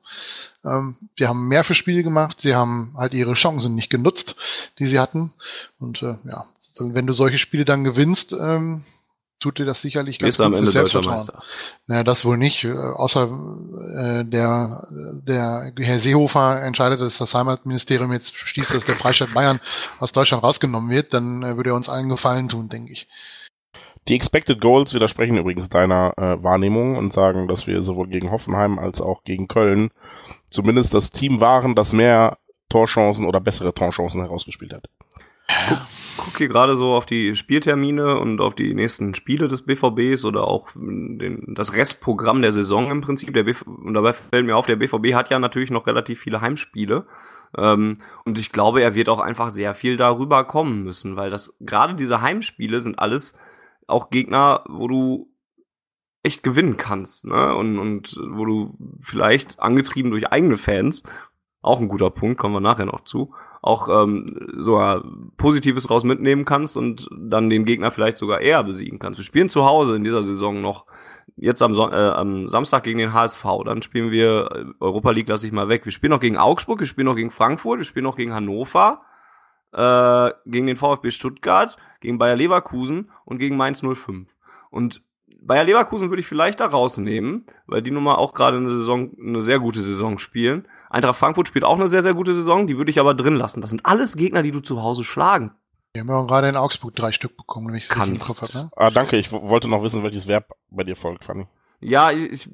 [0.64, 2.42] Ähm, die haben mehr für Spiele gemacht.
[2.42, 4.36] Sie haben halt ihre Chancen nicht genutzt,
[4.78, 5.34] die sie hatten.
[5.80, 6.46] Und äh, ja,
[6.78, 8.84] wenn du solche Spiele dann gewinnst, ähm,
[9.42, 11.44] tut dir das sicherlich ganz Ist gut am Ende deutscher Meister.
[11.88, 12.64] Naja, das wohl nicht.
[12.64, 14.88] Äh, außer äh, der,
[15.28, 19.60] der Herr Seehofer entscheidet, dass das Heimatministerium jetzt schließt, dass der Freistaat Bayern
[20.00, 23.08] aus Deutschland rausgenommen wird, dann äh, würde er uns allen Gefallen tun, denke ich.
[24.08, 28.80] Die Expected Goals widersprechen übrigens deiner äh, Wahrnehmung und sagen, dass wir sowohl gegen Hoffenheim
[28.80, 29.92] als auch gegen Köln
[30.50, 32.38] zumindest das Team waren, das mehr
[32.70, 34.86] Torchancen oder bessere Torchancen herausgespielt hat.
[35.68, 35.80] Guck,
[36.18, 40.46] guck hier gerade so auf die Spieltermine und auf die nächsten Spiele des BVBs oder
[40.46, 43.34] auch den, das Restprogramm der Saison im Prinzip.
[43.34, 46.42] Der BV, und dabei fällt mir auf, der BVB hat ja natürlich noch relativ viele
[46.42, 47.06] Heimspiele.
[47.58, 51.56] Ähm, und ich glaube, er wird auch einfach sehr viel darüber kommen müssen, weil das
[51.60, 53.34] gerade diese Heimspiele sind alles
[53.88, 55.32] auch Gegner, wo du
[56.24, 57.56] echt gewinnen kannst, ne?
[57.56, 61.04] Und, und wo du vielleicht angetrieben durch eigene Fans,
[61.62, 65.04] auch ein guter Punkt, kommen wir nachher noch zu, auch ähm, sogar
[65.42, 69.20] Positives raus mitnehmen kannst und dann den Gegner vielleicht sogar eher besiegen kannst.
[69.20, 70.86] Wir spielen zu Hause in dieser Saison noch
[71.36, 75.48] jetzt am, Son äh, am Samstag gegen den HSV, dann spielen wir Europa League, lasse
[75.48, 75.86] ich mal weg.
[75.86, 79.02] Wir spielen noch gegen Augsburg, wir spielen noch gegen Frankfurt, wir spielen noch gegen Hannover,
[79.74, 84.28] äh, gegen den VfB Stuttgart, gegen Bayer Leverkusen und gegen Mainz 05.
[84.70, 85.02] Und
[85.42, 89.12] Bayer Leverkusen würde ich vielleicht da rausnehmen, weil die nun mal auch gerade eine Saison,
[89.20, 90.68] eine sehr gute Saison spielen.
[90.90, 93.60] Eintracht Frankfurt spielt auch eine sehr, sehr gute Saison, die würde ich aber drin lassen.
[93.60, 95.52] Das sind alles Gegner, die du zu Hause schlagen.
[95.94, 98.66] Wir haben ja gerade in Augsburg drei Stück bekommen, wenn ich es im Kopf habe.
[98.66, 98.72] Ne?
[98.76, 101.48] Ah, danke, ich wollte noch wissen, welches Verb bei dir folgt, Fanny.
[101.82, 102.48] Ja, ich,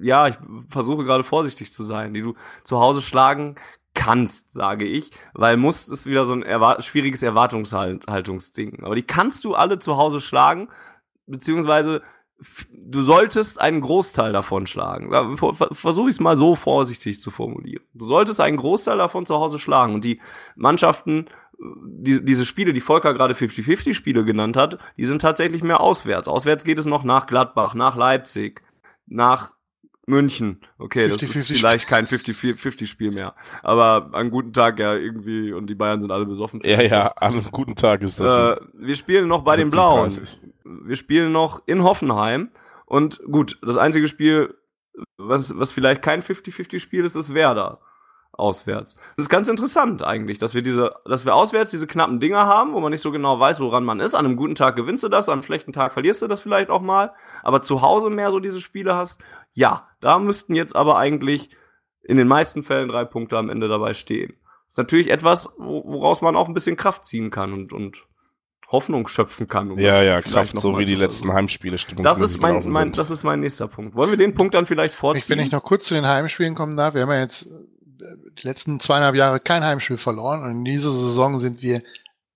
[0.00, 0.36] ja, ich
[0.70, 2.34] versuche gerade vorsichtig zu sein, die du
[2.64, 3.56] zu Hause schlagen
[3.94, 8.82] kannst, sage ich, weil muss ist wieder so ein erwart schwieriges Erwartungshaltungsding.
[8.84, 10.70] Aber die kannst du alle zu Hause schlagen,
[11.26, 12.02] beziehungsweise
[12.72, 15.10] du solltest einen Großteil davon schlagen.
[15.72, 17.84] Versuche ich es mal so vorsichtig zu formulieren.
[17.94, 19.94] Du solltest einen Großteil davon zu Hause schlagen.
[19.94, 20.20] Und die
[20.56, 21.26] Mannschaften,
[21.58, 26.28] die, diese Spiele, die Volker gerade 50-50-Spiele genannt hat, die sind tatsächlich mehr auswärts.
[26.28, 28.62] Auswärts geht es noch nach Gladbach, nach Leipzig,
[29.06, 29.52] nach
[30.04, 30.60] München.
[30.78, 33.34] Okay, 50, das ist 50 vielleicht kein 50-50-Spiel mehr.
[33.62, 36.60] Aber an guten Tag ja irgendwie und die Bayern sind alle besoffen.
[36.64, 38.58] Ja, ja, an guten Tag ist das.
[38.58, 40.08] Äh, wir spielen noch bei den Blauen.
[40.08, 42.50] 30 wir spielen noch in Hoffenheim.
[42.86, 44.54] Und gut, das einzige Spiel,
[45.16, 47.80] was, was vielleicht kein 50-50-Spiel ist, ist Werder
[48.32, 48.96] auswärts.
[49.16, 52.72] Das ist ganz interessant eigentlich, dass wir diese, dass wir auswärts diese knappen Dinger haben,
[52.72, 54.14] wo man nicht so genau weiß, woran man ist.
[54.14, 56.70] An einem guten Tag gewinnst du das, an einem schlechten Tag verlierst du das vielleicht
[56.70, 57.12] auch mal.
[57.42, 59.22] Aber zu Hause mehr so diese Spiele hast,
[59.52, 61.50] ja, da müssten jetzt aber eigentlich
[62.02, 64.34] in den meisten Fällen drei Punkte am Ende dabei stehen.
[64.66, 68.06] Das ist natürlich etwas, woraus man auch ein bisschen Kraft ziehen kann und, und
[68.72, 69.70] Hoffnung schöpfen kann.
[69.70, 71.32] Um ja, ja, Kraft, so wie die letzten.
[71.32, 71.78] Heimspiele.
[71.78, 73.94] Stimmung das ist mein, mein, das ist mein nächster Punkt.
[73.94, 75.38] Wollen wir den Punkt dann vielleicht vorziehen?
[75.38, 77.50] Wenn ich noch kurz zu den Heimspielen kommen darf, wir haben ja jetzt äh,
[78.42, 81.82] die letzten zweieinhalb Jahre kein Heimspiel verloren und in dieser Saison sind wir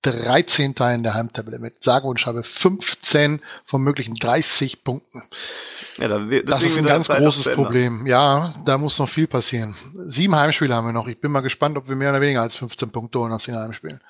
[0.02, 0.74] 13.
[0.94, 5.22] in der Heimtabelle mit sage und schreibe 15 von möglichen 30 Punkten.
[5.96, 7.54] Ja, da, Das ist ein ganz großes.
[7.54, 8.06] Problem.
[8.06, 9.74] Ja, da muss noch viel passieren.
[10.06, 11.08] Sieben Heimspiele haben wir noch.
[11.08, 13.56] Ich bin mal gespannt, ob wir mehr oder weniger als 15 Punkte holen aus den
[13.56, 14.00] Heimspielen.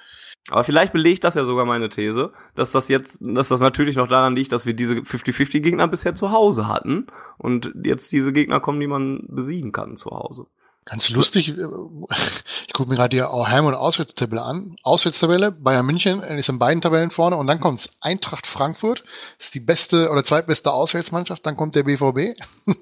[0.48, 4.09] Aber vielleicht belegt das ja sogar meine These, dass das jetzt, dass das natürlich noch
[4.09, 7.06] daran liegt, dass wir diese 50-50 Gegner bisher zu Hause hatten
[7.36, 10.47] und jetzt diese Gegner kommen, die man besiegen kann zu Hause.
[10.89, 11.62] Ganz lustig, äh,
[12.68, 14.77] ich gucke mir gerade die Heim- und Auswärtstabelle an.
[14.85, 19.02] Auswärtstabelle, Bayern München ist in beiden Tabellen vorne und dann kommt's Eintracht Frankfurt,
[19.40, 22.40] ist die beste oder zweitbeste Auswärtsmannschaft, dann kommt der BVB.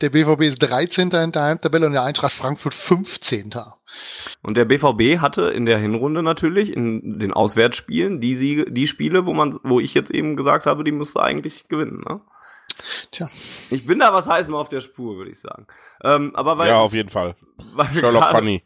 [0.00, 1.10] Der BVB ist 13.
[1.10, 3.54] in der Heimtabelle und der Eintracht Frankfurt 15.
[4.42, 9.26] Und der BVB hatte in der Hinrunde natürlich in den Auswärtsspielen die Siege, die Spiele,
[9.26, 12.02] wo man, wo ich jetzt eben gesagt habe, die müsste eigentlich gewinnen.
[12.08, 12.20] Ne?
[13.10, 13.30] Tja.
[13.70, 15.66] Ich bin da was heiß mal auf der Spur, würde ich sagen.
[16.02, 17.36] Ähm, aber weil, ja, auf jeden Fall.
[17.74, 18.62] weil wir Sherlock gerade- Funny.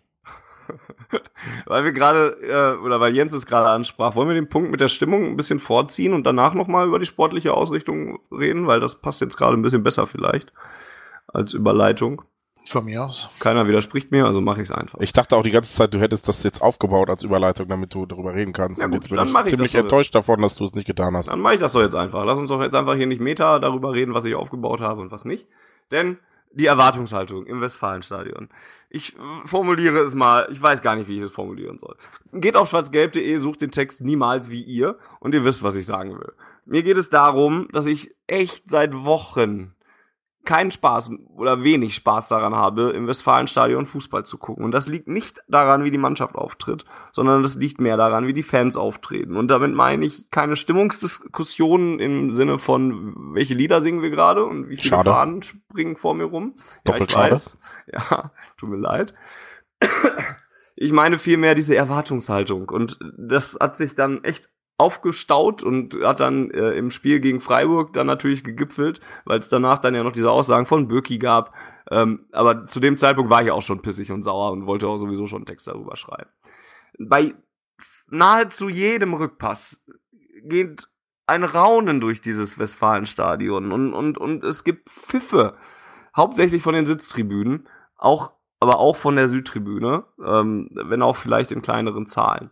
[1.66, 4.80] weil wir gerade, äh, oder weil Jens es gerade ansprach, wollen wir den Punkt mit
[4.80, 9.00] der Stimmung ein bisschen vorziehen und danach nochmal über die sportliche Ausrichtung reden, weil das
[9.00, 10.52] passt jetzt gerade ein bisschen besser vielleicht
[11.26, 12.22] als Überleitung.
[12.70, 13.28] Von mir aus.
[13.40, 15.00] Keiner widerspricht mir, also mache ich es einfach.
[15.00, 18.06] Ich dachte auch die ganze Zeit, du hättest das jetzt aufgebaut als Überleitung, damit du
[18.06, 18.80] darüber reden kannst.
[18.80, 19.84] Ja Und gut, jetzt bin dann ich ich ziemlich das so.
[19.84, 21.26] enttäuscht davon, dass du es nicht getan hast.
[21.28, 22.24] Dann mache ich das doch jetzt einfach.
[22.24, 25.10] Lass uns doch jetzt einfach hier nicht Meta darüber reden, was ich aufgebaut habe und
[25.10, 25.48] was nicht.
[25.90, 26.18] Denn
[26.52, 28.48] die Erwartungshaltung im Westfalenstadion.
[28.88, 31.96] Ich äh, formuliere es mal, ich weiß gar nicht, wie ich es formulieren soll.
[32.32, 36.18] Geht auf schwarzgelb.de, sucht den Text niemals wie ihr und ihr wisst, was ich sagen
[36.18, 36.32] will.
[36.66, 39.74] Mir geht es darum, dass ich echt seit Wochen
[40.44, 44.64] keinen Spaß oder wenig Spaß daran habe, im Westfalenstadion Fußball zu gucken.
[44.64, 48.32] Und das liegt nicht daran, wie die Mannschaft auftritt, sondern das liegt mehr daran, wie
[48.32, 49.36] die Fans auftreten.
[49.36, 54.68] Und damit meine ich keine Stimmungsdiskussionen im Sinne von, welche Lieder singen wir gerade und
[54.68, 55.10] wie viele Schade.
[55.10, 56.54] Fahnen springen vor mir rum.
[56.86, 57.32] Ja, ich schade.
[57.32, 57.58] weiß.
[57.92, 59.14] Ja, tut mir leid.
[60.76, 62.68] Ich meine vielmehr diese Erwartungshaltung.
[62.68, 64.48] Und das hat sich dann echt
[64.80, 69.78] aufgestaut und hat dann äh, im Spiel gegen Freiburg dann natürlich gegipfelt, weil es danach
[69.78, 71.54] dann ja noch diese Aussagen von Böcki gab.
[71.90, 74.96] Ähm, aber zu dem Zeitpunkt war ich auch schon pissig und sauer und wollte auch
[74.96, 76.30] sowieso schon einen Text darüber schreiben.
[76.98, 77.34] Bei
[78.08, 79.84] nahezu jedem Rückpass
[80.42, 80.88] geht
[81.26, 85.56] ein Raunen durch dieses Westfalenstadion und, und, und es gibt Pfiffe,
[86.16, 91.62] hauptsächlich von den Sitztribünen, auch, aber auch von der Südtribüne, ähm, wenn auch vielleicht in
[91.62, 92.50] kleineren Zahlen.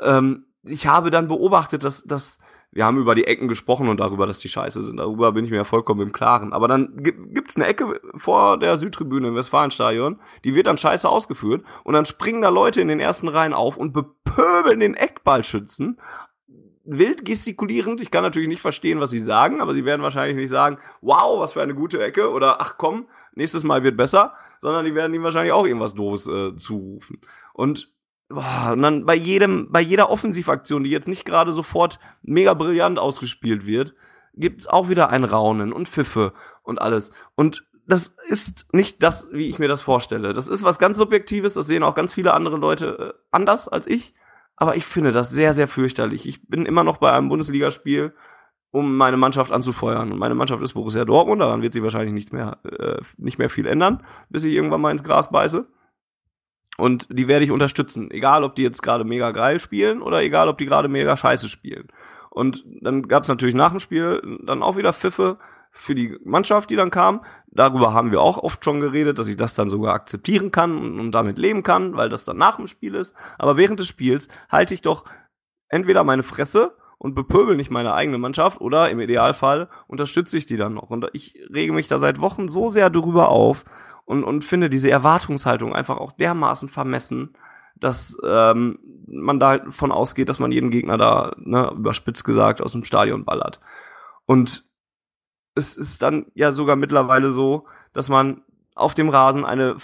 [0.00, 2.38] Ähm, ich habe dann beobachtet, dass, dass
[2.72, 4.96] wir haben über die Ecken gesprochen und darüber, dass die scheiße sind.
[4.96, 6.52] Darüber bin ich mir ja vollkommen im Klaren.
[6.52, 11.08] Aber dann gi- gibt's eine Ecke vor der Südtribüne im Westfalenstadion, die wird dann scheiße
[11.08, 16.00] ausgeführt und dann springen da Leute in den ersten Reihen auf und bepöbeln den Eckballschützen.
[16.84, 18.00] Wild gestikulierend.
[18.00, 21.40] Ich kann natürlich nicht verstehen, was sie sagen, aber sie werden wahrscheinlich nicht sagen, wow,
[21.40, 25.14] was für eine gute Ecke oder ach komm, nächstes Mal wird besser, sondern die werden
[25.14, 27.20] ihm wahrscheinlich auch irgendwas Doofes äh, zurufen.
[27.52, 27.93] Und
[28.28, 32.98] Boah, und dann bei jedem, bei jeder Offensivaktion, die jetzt nicht gerade sofort mega brillant
[32.98, 33.94] ausgespielt wird,
[34.34, 36.32] gibt's auch wieder ein Raunen und Pfiffe
[36.62, 37.10] und alles.
[37.34, 40.32] Und das ist nicht das, wie ich mir das vorstelle.
[40.32, 43.86] Das ist was ganz Subjektives, das sehen auch ganz viele andere Leute äh, anders als
[43.86, 44.14] ich.
[44.56, 46.26] Aber ich finde das sehr, sehr fürchterlich.
[46.28, 48.14] Ich bin immer noch bei einem Bundesligaspiel,
[48.70, 50.12] um meine Mannschaft anzufeuern.
[50.12, 53.50] Und meine Mannschaft ist Borussia Dortmund, daran wird sich wahrscheinlich nicht mehr, äh, nicht mehr
[53.50, 55.66] viel ändern, bis ich irgendwann mal ins Gras beiße.
[56.76, 58.10] Und die werde ich unterstützen.
[58.10, 61.48] Egal, ob die jetzt gerade mega geil spielen oder egal, ob die gerade mega scheiße
[61.48, 61.88] spielen.
[62.30, 65.38] Und dann gab es natürlich nach dem Spiel dann auch wieder Pfiffe
[65.70, 67.24] für die Mannschaft, die dann kam.
[67.46, 71.12] Darüber haben wir auch oft schon geredet, dass ich das dann sogar akzeptieren kann und,
[71.12, 73.14] damit leben kann, weil das dann nach dem Spiel ist.
[73.38, 75.04] Aber während des Spiels halte ich doch
[75.68, 80.56] entweder meine Fresse und bepöbel nicht meine eigene Mannschaft oder im Idealfall unterstütze ich die
[80.56, 80.90] dann noch.
[80.90, 83.64] Und ich rege mich da seit Wochen so sehr drüber auf,
[84.04, 87.36] und, und finde diese Erwartungshaltung einfach auch dermaßen vermessen,
[87.76, 92.60] dass ähm, man da halt von ausgeht, dass man jeden Gegner da, ne, überspitzt gesagt,
[92.60, 93.60] aus dem Stadion ballert.
[94.26, 94.66] Und
[95.54, 98.42] es ist dann ja sogar mittlerweile so, dass man
[98.74, 99.76] auf dem Rasen eine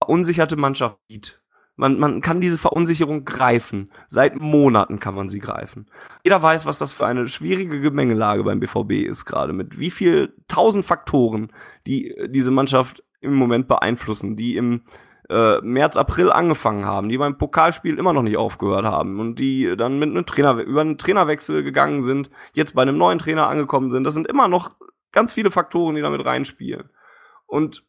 [0.00, 1.42] verunsicherte Mannschaft sieht.
[1.76, 3.90] Man, man kann diese Verunsicherung greifen.
[4.08, 5.86] Seit Monaten kann man sie greifen.
[6.22, 9.52] Jeder weiß, was das für eine schwierige Gemengelage beim BVB ist gerade.
[9.52, 11.52] Mit wie viel tausend Faktoren,
[11.86, 14.82] die äh, diese Mannschaft im Moment beeinflussen, die im
[15.28, 19.74] äh, März, April angefangen haben, die beim Pokalspiel immer noch nicht aufgehört haben und die
[19.76, 23.90] dann mit einem Trainer über einen Trainerwechsel gegangen sind, jetzt bei einem neuen Trainer angekommen
[23.90, 24.04] sind.
[24.04, 24.76] Das sind immer noch
[25.12, 26.90] ganz viele Faktoren, die damit reinspielen.
[27.46, 27.84] Und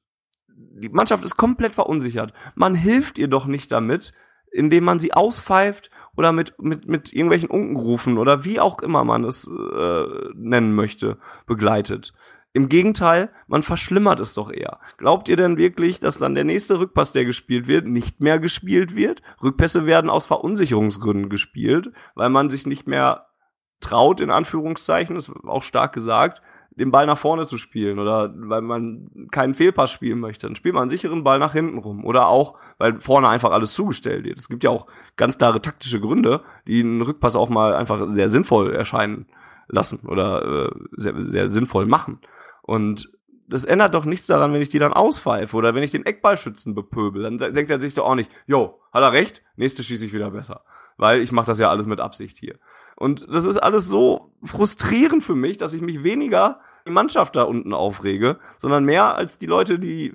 [0.55, 2.33] die Mannschaft ist komplett verunsichert.
[2.55, 4.13] Man hilft ihr doch nicht damit,
[4.51, 9.23] indem man sie auspfeift oder mit, mit, mit irgendwelchen Unkenrufen oder wie auch immer man
[9.23, 12.13] es äh, nennen möchte, begleitet.
[12.53, 14.79] Im Gegenteil, man verschlimmert es doch eher.
[14.97, 18.95] Glaubt ihr denn wirklich, dass dann der nächste Rückpass, der gespielt wird, nicht mehr gespielt
[18.95, 19.21] wird?
[19.43, 23.25] Rückpässe werden aus Verunsicherungsgründen gespielt, weil man sich nicht mehr
[23.81, 26.41] traut, in Anführungszeichen, ist auch stark gesagt,
[26.77, 30.47] den Ball nach vorne zu spielen oder weil man keinen Fehlpass spielen möchte.
[30.47, 32.03] Dann spielt man einen sicheren Ball nach hinten rum.
[32.03, 34.39] Oder auch, weil vorne einfach alles zugestellt wird.
[34.39, 38.29] Es gibt ja auch ganz klare taktische Gründe, die einen Rückpass auch mal einfach sehr
[38.29, 39.27] sinnvoll erscheinen
[39.67, 42.19] lassen oder äh, sehr, sehr sinnvoll machen.
[42.61, 43.09] Und
[43.47, 46.75] das ändert doch nichts daran, wenn ich die dann auspfeife oder wenn ich den Eckballschützen
[46.75, 47.23] bepöbel.
[47.23, 50.31] Dann denkt er sich doch auch nicht, jo, hat er recht, nächste schieße ich wieder
[50.31, 50.61] besser.
[50.97, 52.55] Weil ich mache das ja alles mit Absicht hier.
[52.95, 57.43] Und das ist alles so frustrierend für mich, dass ich mich weniger die Mannschaft da
[57.43, 60.13] unten aufrege, sondern mehr als die Leute, die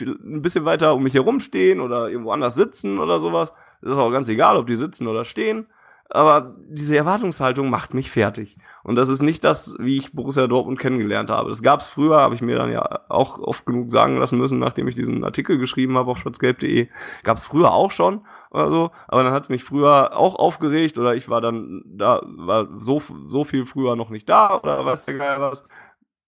[0.00, 3.52] ein bisschen weiter um mich herum stehen oder irgendwo anders sitzen oder sowas.
[3.82, 5.66] Das ist auch ganz egal, ob die sitzen oder stehen
[6.14, 8.56] aber diese Erwartungshaltung macht mich fertig.
[8.82, 11.48] Und das ist nicht das, wie ich Borussia Dortmund kennengelernt habe.
[11.48, 14.58] Das gab es früher, habe ich mir dann ja auch oft genug sagen lassen müssen,
[14.58, 16.88] nachdem ich diesen Artikel geschrieben habe auf schwarzgelb.de.
[17.22, 21.16] Gab es früher auch schon oder so, aber dann hat mich früher auch aufgeregt oder
[21.16, 25.14] ich war dann da, war so, so viel früher noch nicht da oder was der
[25.14, 25.66] Geil was.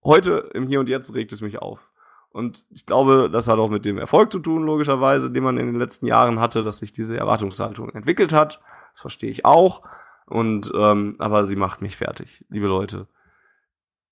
[0.06, 1.90] Heute im Hier und Jetzt regt es mich auf.
[2.30, 5.66] Und ich glaube, das hat auch mit dem Erfolg zu tun, logischerweise, den man in
[5.66, 8.60] den letzten Jahren hatte, dass sich diese Erwartungshaltung entwickelt hat.
[8.92, 9.82] Das verstehe ich auch.
[10.26, 13.08] Und ähm, aber sie macht mich fertig, liebe Leute.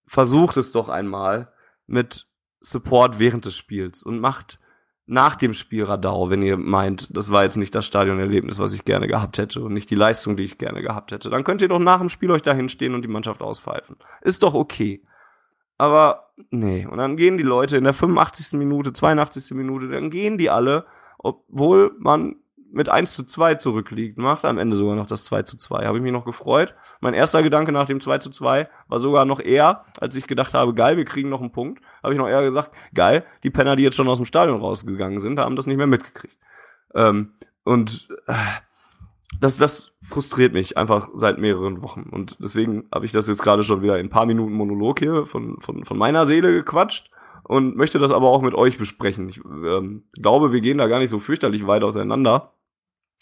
[0.05, 1.53] Versucht es doch einmal
[1.87, 2.27] mit
[2.61, 4.59] Support während des Spiels und macht
[5.07, 8.85] nach dem Spiel Radau, wenn ihr meint, das war jetzt nicht das Stadionerlebnis, was ich
[8.85, 11.31] gerne gehabt hätte und nicht die Leistung, die ich gerne gehabt hätte.
[11.31, 13.97] Dann könnt ihr doch nach dem Spiel euch dahin stehen und die Mannschaft auspfeifen.
[14.23, 15.05] Ist doch okay.
[15.79, 18.59] Aber nee, und dann gehen die Leute in der 85.
[18.59, 19.57] Minute, 82.
[19.57, 20.87] Minute, dann gehen die alle,
[21.19, 22.37] obwohl man
[22.75, 25.87] mit 1 zu 2 zurückliegt, macht am Ende sogar noch das 2 zu 2.
[25.87, 26.75] Habe ich mich noch gefreut.
[27.01, 30.55] Mein erster Gedanke nach dem 2 zu 2 war sogar noch eher, als ich gedacht
[30.55, 33.77] habe, geil, wir kriegen noch einen Punkt, habe ich noch eher gesagt, geil, die Penner,
[33.77, 36.37] die jetzt schon aus dem Stadion rausgegangen sind, haben das nicht mehr mitgekriegt.
[36.95, 38.35] Ähm, und äh,
[39.41, 42.03] das, das frustriert mich einfach seit mehreren Wochen.
[42.11, 45.27] Und deswegen habe ich das jetzt gerade schon wieder in ein paar Minuten Monolog hier
[45.27, 47.11] von, von, von meiner Seele gequatscht
[47.43, 49.29] und möchte das aber auch mit euch besprechen.
[49.29, 52.53] Ich ähm, glaube, wir gehen da gar nicht so fürchterlich weit auseinander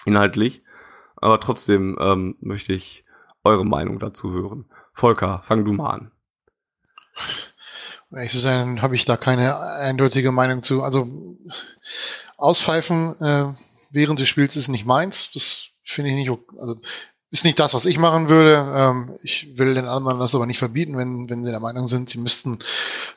[0.04, 0.62] inhaltlich.
[1.16, 3.04] Aber trotzdem ähm, möchte ich
[3.44, 4.66] eure Meinung dazu hören.
[4.92, 6.10] Volker, fang du mal an.
[8.10, 10.82] Um ehrlich zu sein, habe ich da keine eindeutige Meinung zu.
[10.82, 11.08] Also
[12.36, 13.54] auspfeifen äh,
[13.92, 15.30] während des Spiels ist nicht meins.
[15.32, 16.80] Das finde ich nicht, also
[17.32, 18.70] ist nicht das, was ich machen würde.
[18.74, 22.10] Ähm, ich will den anderen das aber nicht verbieten, wenn, wenn sie der Meinung sind,
[22.10, 22.58] sie müssten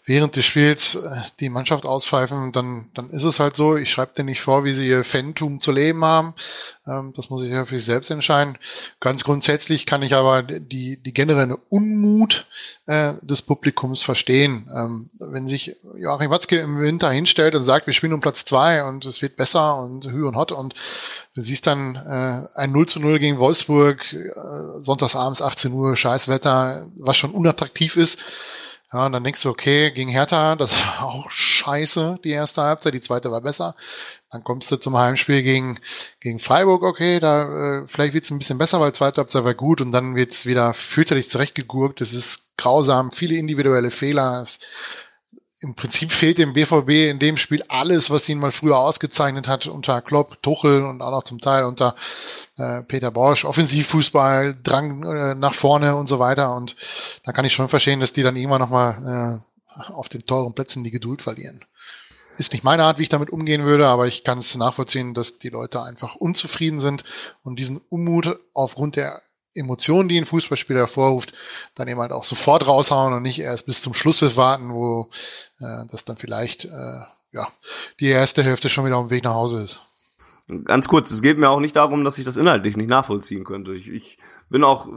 [0.06, 3.76] während des Spiels äh, die Mannschaft auspfeifen, dann, dann ist es halt so.
[3.76, 6.34] Ich schreibe dir nicht vor, wie sie ihr Fantum zu leben haben.
[6.88, 8.58] Ähm, das muss ich ja für sich selbst entscheiden.
[9.02, 12.48] Ganz grundsätzlich kann ich aber die, die generelle Unmut
[12.86, 14.70] äh, des Publikums verstehen.
[14.74, 18.86] Ähm, wenn sich Joachim Watzke im Winter hinstellt und sagt, wir spielen um Platz zwei
[18.86, 20.74] und es wird besser und hü und hot und
[21.36, 26.88] Du siehst dann äh, ein 0 zu 0 gegen Wolfsburg, äh, sonntagsabends 18 Uhr, Scheißwetter,
[26.98, 28.20] was schon unattraktiv ist.
[28.94, 32.94] Ja, und dann denkst du, okay, gegen Hertha, das war auch scheiße, die erste Halbzeit,
[32.94, 33.76] die zweite war besser.
[34.32, 35.80] Dann kommst du zum Heimspiel gegen,
[36.20, 39.82] gegen Freiburg, okay, da äh, vielleicht wird's ein bisschen besser, weil zweite Halbzeit war gut
[39.82, 42.00] und dann wird's wieder fürchterlich zurechtgegurkt.
[42.00, 44.42] Das ist grausam, viele individuelle Fehler.
[44.44, 44.60] Es
[45.62, 49.68] im Prinzip fehlt dem BVB in dem Spiel alles, was ihn mal früher ausgezeichnet hat
[49.68, 51.96] unter Klopp, Tuchel und auch noch zum Teil unter
[52.58, 53.46] äh, Peter Bosch.
[53.46, 56.56] Offensivfußball, Drang äh, nach vorne und so weiter.
[56.56, 56.76] Und
[57.24, 59.42] da kann ich schon verstehen, dass die dann irgendwann nochmal
[59.78, 61.64] äh, auf den teuren Plätzen die Geduld verlieren.
[62.38, 65.40] Ist nicht meine Art, wie ich damit umgehen würde, aber ich kann es nachvollziehen, dass
[65.40, 67.06] die Leute einfach unzufrieden sind
[67.44, 69.22] und diesen Unmut aufgrund der
[69.56, 71.34] Emotionen, die ein Fußballspieler hervorruft,
[71.74, 75.10] dann eben halt auch sofort raushauen und nicht erst bis zum Schluss warten, wo
[75.60, 77.02] äh, das dann vielleicht äh,
[77.32, 77.48] ja
[78.00, 79.82] die erste Hälfte schon wieder auf dem Weg nach Hause ist.
[80.66, 83.74] Ganz kurz, es geht mir auch nicht darum, dass ich das inhaltlich nicht nachvollziehen könnte.
[83.74, 84.20] Ich, ich
[84.50, 84.88] bin auch,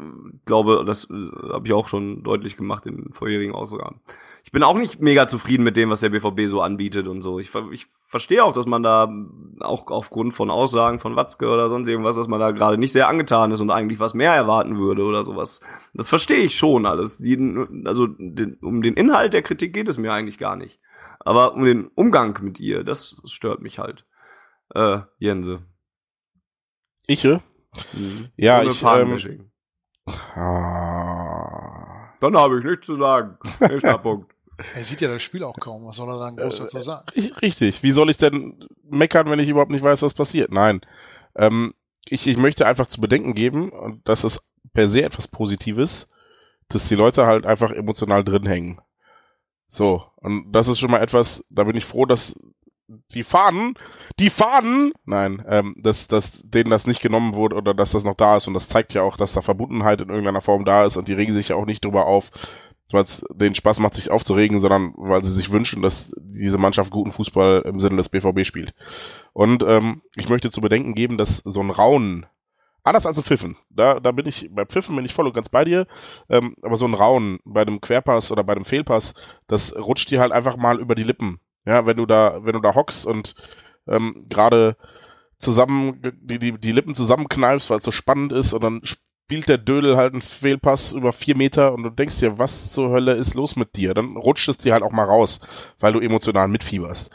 [0.44, 4.00] glaube, das äh, habe ich auch schon deutlich gemacht in vorherigen Ausgaben
[4.48, 7.38] ich bin auch nicht mega zufrieden mit dem, was der BVB so anbietet und so.
[7.38, 9.06] Ich, ich verstehe auch, dass man da
[9.60, 13.08] auch aufgrund von Aussagen von Watzke oder sonst irgendwas, dass man da gerade nicht sehr
[13.08, 15.60] angetan ist und eigentlich was mehr erwarten würde oder sowas.
[15.92, 17.22] Das verstehe ich schon alles.
[17.84, 20.80] Also den, um den Inhalt der Kritik geht es mir eigentlich gar nicht.
[21.20, 24.06] Aber um den Umgang mit ihr, das stört mich halt.
[24.74, 25.60] Äh, Jense.
[27.06, 27.22] Ich?
[27.22, 28.30] Mhm.
[28.38, 28.82] Ja, Ohne ich.
[28.82, 29.50] Ähm,
[30.36, 32.14] ah.
[32.20, 33.36] Dann habe ich nichts zu sagen.
[33.60, 34.37] Nächster Punkt.
[34.74, 35.86] Er sieht ja das Spiel auch kaum.
[35.86, 37.06] Was soll er dann groß dazu sagen?
[37.42, 37.82] Richtig.
[37.82, 40.50] Wie soll ich denn meckern, wenn ich überhaupt nicht weiß, was passiert?
[40.50, 40.80] Nein.
[41.36, 41.74] Ähm,
[42.06, 46.08] ich, ich möchte einfach zu bedenken geben, und das ist per se etwas Positives,
[46.68, 48.80] dass die Leute halt einfach emotional drin hängen.
[49.68, 52.34] So, und das ist schon mal etwas, da bin ich froh, dass
[53.12, 53.74] die Fahnen,
[54.18, 58.14] die Fahnen, nein, ähm, dass, dass denen das nicht genommen wurde oder dass das noch
[58.14, 60.96] da ist und das zeigt ja auch, dass da Verbundenheit in irgendeiner Form da ist
[60.96, 62.30] und die regen sich ja auch nicht drüber auf,
[62.92, 66.90] weil es denen Spaß macht, sich aufzuregen, sondern weil sie sich wünschen, dass diese Mannschaft
[66.90, 68.74] guten Fußball im Sinne des BVB spielt.
[69.32, 72.26] Und ähm, ich möchte zu bedenken geben, dass so ein Raunen,
[72.82, 75.48] anders als ein Pfiffen, da, da bin ich, bei Pfiffen bin ich voll und ganz
[75.48, 75.86] bei dir,
[76.30, 79.14] ähm, aber so ein Raunen bei dem Querpass oder bei dem Fehlpass,
[79.46, 81.40] das rutscht dir halt einfach mal über die Lippen.
[81.66, 83.34] Ja, wenn du da, wenn du da hockst und
[83.86, 84.76] ähm, gerade
[85.38, 88.80] zusammen die, die, die Lippen zusammenkneifst, weil es so spannend ist und dann
[89.28, 92.88] spielt der Dödel halt einen Fehlpass über vier Meter und du denkst dir, was zur
[92.88, 93.92] Hölle ist los mit dir?
[93.92, 95.38] Dann rutscht es dir halt auch mal raus,
[95.78, 97.10] weil du emotional mitfieberst.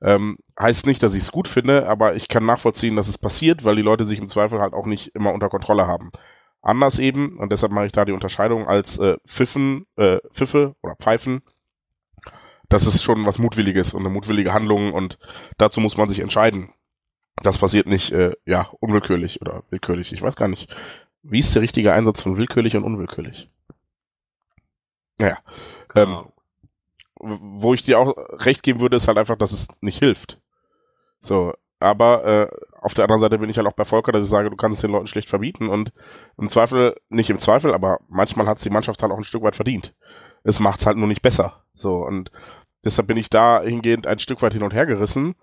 [0.00, 3.62] Ähm, heißt nicht, dass ich es gut finde, aber ich kann nachvollziehen, dass es passiert,
[3.62, 6.12] weil die Leute sich im Zweifel halt auch nicht immer unter Kontrolle haben.
[6.62, 10.96] Anders eben, und deshalb mache ich da die Unterscheidung als äh, Pfiffen, äh, Pfiffe oder
[10.96, 11.42] Pfeifen.
[12.70, 15.18] Das ist schon was Mutwilliges und eine mutwillige Handlung und
[15.58, 16.72] dazu muss man sich entscheiden.
[17.42, 20.10] Das passiert nicht, äh, ja, unwillkürlich oder willkürlich.
[20.14, 20.74] Ich weiß gar nicht,
[21.22, 23.50] wie ist der richtige Einsatz von willkürlich und unwillkürlich?
[25.18, 25.38] Naja.
[25.94, 26.26] Ähm,
[27.16, 28.14] wo ich dir auch
[28.44, 30.40] recht geben würde, ist halt einfach, dass es nicht hilft.
[31.20, 32.48] So, aber äh,
[32.80, 34.76] auf der anderen Seite bin ich halt auch bei Volker, dass ich sage, du kannst
[34.76, 35.92] es den Leuten schlecht verbieten und
[36.38, 39.42] im Zweifel, nicht im Zweifel, aber manchmal hat es die Mannschaft halt auch ein Stück
[39.42, 39.94] weit verdient.
[40.44, 41.64] Es macht es halt nur nicht besser.
[41.74, 42.30] So, und
[42.84, 45.34] deshalb bin ich da hingehend ein Stück weit hin und her gerissen,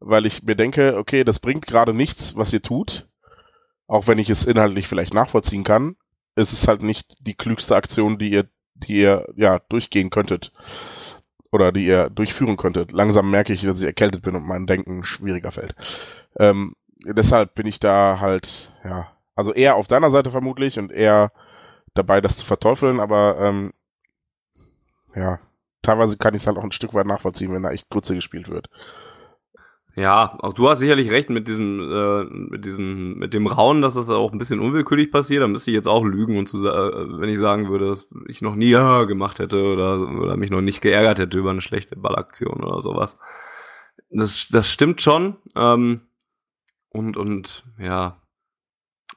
[0.00, 3.08] weil ich mir denke, okay, das bringt gerade nichts, was ihr tut,
[3.92, 5.96] auch wenn ich es inhaltlich vielleicht nachvollziehen kann,
[6.34, 10.50] ist es halt nicht die klügste Aktion, die ihr, die ihr ja durchgehen könntet
[11.50, 12.90] oder die ihr durchführen könntet.
[12.90, 15.74] Langsam merke ich, dass ich erkältet bin und mein Denken schwieriger fällt.
[16.38, 16.74] Ähm,
[17.04, 21.30] deshalb bin ich da halt, ja, also eher auf deiner Seite vermutlich und eher
[21.92, 23.74] dabei, das zu verteufeln, aber ähm,
[25.14, 25.38] ja,
[25.82, 28.48] teilweise kann ich es halt auch ein Stück weit nachvollziehen, wenn da echt Grütze gespielt
[28.48, 28.70] wird.
[29.94, 33.94] Ja, auch du hast sicherlich recht mit diesem, äh, mit diesem, mit dem Rauen, dass
[33.94, 35.42] das auch ein bisschen unwillkürlich passiert.
[35.42, 38.40] Da müsste ich jetzt auch lügen und zu, äh, wenn ich sagen würde, dass ich
[38.40, 41.96] noch nie ja, gemacht hätte oder, oder mich noch nicht geärgert hätte über eine schlechte
[41.96, 43.18] Ballaktion oder sowas.
[44.08, 45.36] Das, das stimmt schon.
[45.54, 46.00] Ähm,
[46.88, 48.16] und, und ja,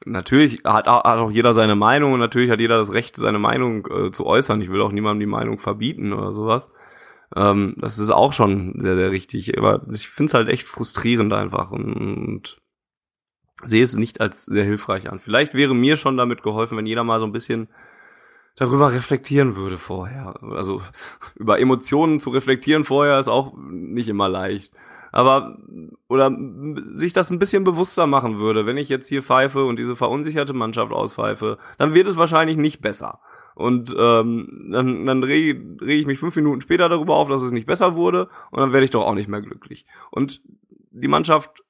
[0.06, 3.88] natürlich hat, hat auch jeder seine Meinung und natürlich hat jeder das Recht, seine Meinung
[3.88, 4.62] äh, zu äußern.
[4.62, 6.70] Ich will auch niemandem die Meinung verbieten oder sowas.
[7.36, 9.58] Ähm, das ist auch schon sehr, sehr richtig.
[9.58, 12.58] Aber ich finde es halt echt frustrierend einfach und, und
[13.64, 15.20] sehe es nicht als sehr hilfreich an.
[15.20, 17.68] Vielleicht wäre mir schon damit geholfen, wenn jeder mal so ein bisschen
[18.56, 20.36] darüber reflektieren würde vorher.
[20.42, 20.82] Also
[21.36, 24.74] über Emotionen zu reflektieren vorher ist auch nicht immer leicht.
[25.12, 25.58] Aber
[26.10, 26.30] oder
[26.96, 30.52] sich das ein bisschen bewusster machen würde, wenn ich jetzt hier pfeife und diese verunsicherte
[30.52, 33.22] Mannschaft auspfeife, dann wird es wahrscheinlich nicht besser.
[33.56, 37.52] Und ähm, dann, dann rege reg ich mich fünf Minuten später darüber auf, dass es
[37.52, 39.86] nicht besser wurde und dann werde ich doch auch nicht mehr glücklich.
[40.12, 40.42] Und
[40.92, 41.64] die Mannschaft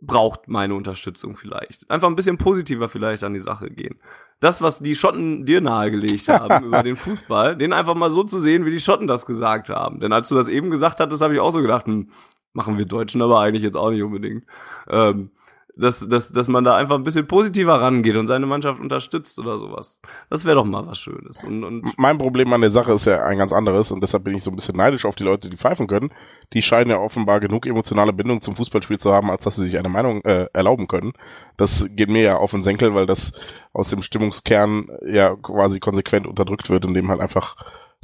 [0.00, 1.88] braucht meine Unterstützung vielleicht.
[1.90, 4.00] Einfach ein bisschen positiver vielleicht an die Sache gehen.
[4.40, 8.40] Das, was die Schotten dir nahegelegt haben über den Fußball, den einfach mal so zu
[8.40, 10.00] sehen, wie die Schotten das gesagt haben.
[10.00, 12.08] Denn als du das eben gesagt hattest, habe ich auch so gedacht, hm,
[12.52, 14.44] machen wir Deutschen aber eigentlich jetzt auch nicht unbedingt.
[14.88, 15.30] Ähm,
[15.76, 19.58] dass, dass, dass man da einfach ein bisschen positiver rangeht und seine Mannschaft unterstützt oder
[19.58, 20.00] sowas.
[20.28, 21.44] Das wäre doch mal was Schönes.
[21.44, 24.34] Und, und mein Problem an der Sache ist ja ein ganz anderes und deshalb bin
[24.34, 26.10] ich so ein bisschen neidisch auf die Leute, die pfeifen können.
[26.52, 29.78] Die scheinen ja offenbar genug emotionale Bindung zum Fußballspiel zu haben, als dass sie sich
[29.78, 31.12] eine Meinung äh, erlauben können.
[31.56, 33.32] Das geht mir ja auf den Senkel, weil das
[33.72, 37.56] aus dem Stimmungskern ja quasi konsequent unterdrückt wird, indem halt einfach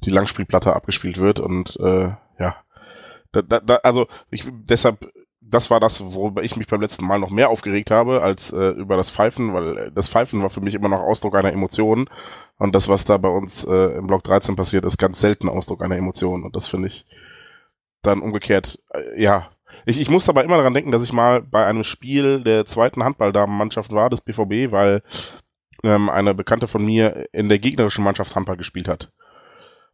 [0.05, 2.56] die Langspielplatte abgespielt wird und äh, ja.
[3.32, 5.12] Da, da, da, also ich, deshalb
[5.48, 8.70] das war das, worüber ich mich beim letzten Mal noch mehr aufgeregt habe, als äh,
[8.70, 12.09] über das Pfeifen, weil äh, das Pfeifen war für mich immer noch Ausdruck einer Emotion.
[12.59, 15.82] Und das, was da bei uns äh, im Block 13 passiert, ist ganz selten Ausdruck
[15.82, 16.44] einer Emotion.
[16.44, 17.06] Und das finde ich
[18.02, 19.51] dann umgekehrt, äh, ja.
[19.85, 23.05] Ich, ich muss aber immer daran denken, dass ich mal bei einem Spiel der zweiten
[23.05, 25.02] Handballdamenmannschaft war, des BVB, weil
[25.82, 29.12] ähm, eine Bekannte von mir in der gegnerischen Mannschaft Handball gespielt hat.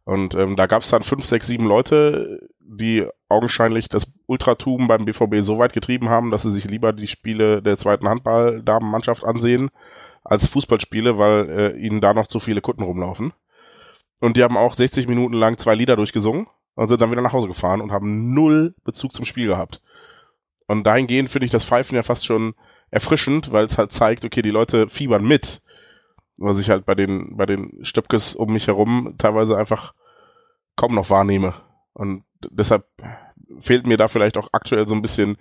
[0.05, 5.05] Und ähm, da gab es dann fünf, sechs, sieben Leute, die augenscheinlich das Ultratum beim
[5.05, 9.69] BVB so weit getrieben haben, dass sie sich lieber die Spiele der zweiten Handball-Damenmannschaft ansehen
[10.23, 13.33] als Fußballspiele, weil äh, ihnen da noch zu viele Kunden rumlaufen.
[14.21, 17.33] Und die haben auch 60 Minuten lang zwei Lieder durchgesungen und sind dann wieder nach
[17.33, 19.81] Hause gefahren und haben null Bezug zum Spiel gehabt.
[20.67, 22.55] Und dahingehend finde ich das Pfeifen ja fast schon
[22.89, 25.61] erfrischend, weil es halt zeigt, okay, die Leute fiebern mit
[26.37, 29.93] was ich halt bei den, bei den Stöpkes um mich herum teilweise einfach
[30.75, 31.53] kaum noch wahrnehme.
[31.93, 32.85] Und deshalb
[33.59, 35.37] fehlt mir da vielleicht auch aktuell so ein bisschen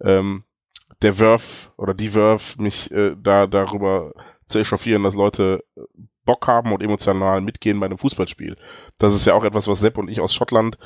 [0.00, 0.44] ähm,
[1.02, 4.12] der Wurf oder die Wurf, mich äh, da darüber
[4.46, 5.64] zu echauffieren, dass Leute
[6.24, 8.56] Bock haben und emotional mitgehen bei einem Fußballspiel.
[8.98, 10.78] Das ist ja auch etwas, was Sepp und ich aus Schottland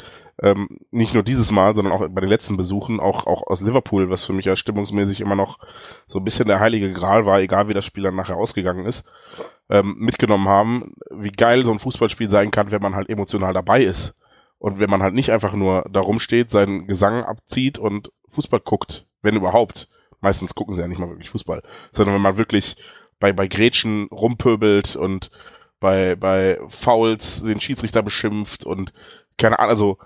[0.42, 4.10] ähm, nicht nur dieses Mal, sondern auch bei den letzten Besuchen, auch, auch aus Liverpool,
[4.10, 5.58] was für mich ja stimmungsmäßig immer noch
[6.06, 9.06] so ein bisschen der heilige Gral war, egal wie das Spiel dann nachher ausgegangen ist,
[9.68, 13.82] ähm, mitgenommen haben, wie geil so ein Fußballspiel sein kann, wenn man halt emotional dabei
[13.82, 14.14] ist.
[14.58, 19.06] Und wenn man halt nicht einfach nur da rumsteht, seinen Gesang abzieht und Fußball guckt,
[19.22, 19.88] wenn überhaupt.
[20.20, 21.62] Meistens gucken sie ja nicht mal wirklich Fußball,
[21.92, 22.76] sondern wenn man wirklich
[23.20, 25.30] bei, bei Gretchen rumpöbelt und
[25.80, 28.92] bei, bei Fouls den Schiedsrichter beschimpft und
[29.36, 29.98] keine Ahnung, also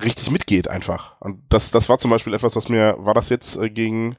[0.00, 1.20] richtig mitgeht einfach.
[1.20, 4.16] Und das, das war zum Beispiel etwas, was mir, war das jetzt äh, gegen,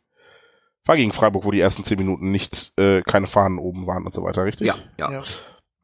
[0.86, 4.14] war gegen Freiburg, wo die ersten zehn Minuten nicht, äh, keine Fahnen oben waren und
[4.14, 4.68] so weiter, richtig?
[4.68, 5.12] Ja, ja.
[5.12, 5.24] ja.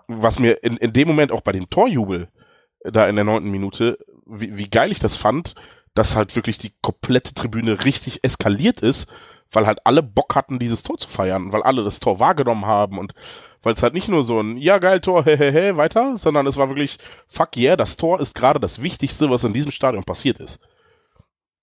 [0.08, 2.39] Was mir in, in dem Moment auch bei dem Torjubel, äh,
[2.84, 5.56] da in der neunten Minute, wie, wie geil ich das fand,
[5.94, 9.12] dass halt wirklich die komplette Tribüne richtig eskaliert ist,
[9.52, 13.00] weil halt alle Bock hatten, dieses Tor zu feiern, weil alle das Tor wahrgenommen haben
[13.00, 13.14] und
[13.62, 16.70] weil es halt nicht nur so ein ja geil Tor, hehehe, weiter, sondern es war
[16.70, 20.60] wirklich fuck yeah, das Tor ist gerade das Wichtigste, was in diesem Stadion passiert ist.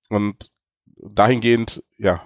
[0.08, 0.50] Und
[0.96, 2.22] dahingehend, ja,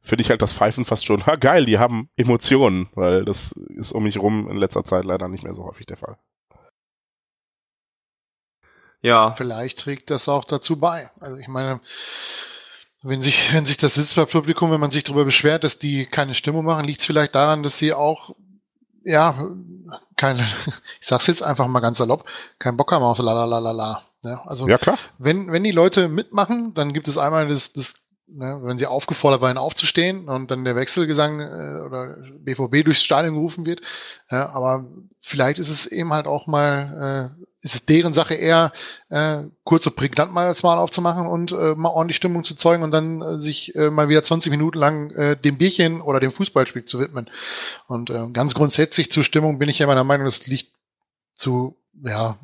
[0.00, 3.92] finde ich halt das Pfeifen fast schon, ha geil, die haben Emotionen, weil das ist
[3.92, 6.16] um mich rum in letzter Zeit leider nicht mehr so häufig der Fall.
[9.02, 9.34] Ja.
[9.36, 11.10] Vielleicht trägt das auch dazu bei.
[11.20, 11.80] Also ich meine,
[13.02, 16.64] wenn sich, wenn sich das Sitzplatzpublikum, wenn man sich darüber beschwert, dass die keine Stimmung
[16.64, 18.34] machen, liegt es vielleicht daran, dass sie auch
[19.04, 19.48] ja,
[20.16, 20.42] keine,
[21.00, 22.24] ich sag's jetzt einfach mal ganz salopp,
[22.58, 24.02] kein Bock haben auf la la la la la.
[24.22, 24.98] Ja, also ja, klar.
[25.18, 27.94] wenn, wenn die Leute mitmachen, dann gibt es einmal das, das
[28.28, 33.34] ne, wenn sie aufgefordert werden aufzustehen und dann der Wechselgesang äh, oder BVB durchs Stadion
[33.34, 33.80] gerufen wird.
[34.30, 34.86] Ja, aber
[35.20, 38.72] vielleicht ist es eben halt auch mal äh, ist es deren Sache eher,
[39.08, 42.82] äh, kurz und prägnant mal als Mal aufzumachen und äh, mal ordentlich Stimmung zu zeugen
[42.82, 46.32] und dann äh, sich äh, mal wieder 20 Minuten lang äh, dem Bierchen oder dem
[46.32, 47.30] Fußballspiel zu widmen.
[47.86, 50.72] Und äh, ganz grundsätzlich zur Stimmung bin ich ja meiner Meinung, das liegt
[51.36, 52.36] zu, ja,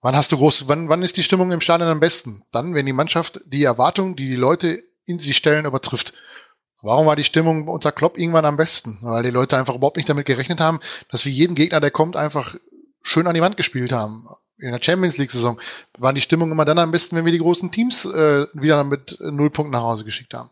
[0.00, 2.44] wann hast du groß, wann, wann ist die Stimmung im Stadion am besten?
[2.52, 6.14] Dann, wenn die Mannschaft die Erwartung, die die Leute in sie stellen, übertrifft.
[6.80, 8.98] Warum war die Stimmung unter Klopp irgendwann am besten?
[9.02, 10.78] Weil die Leute einfach überhaupt nicht damit gerechnet haben,
[11.10, 12.54] dass wir jeden Gegner, der kommt, einfach
[13.02, 14.28] schön an die Wand gespielt haben
[14.58, 15.60] in der Champions League-Saison
[15.98, 19.16] waren die Stimmung immer dann am besten, wenn wir die großen Teams äh, wieder mit
[19.20, 20.50] null Punkten nach Hause geschickt haben.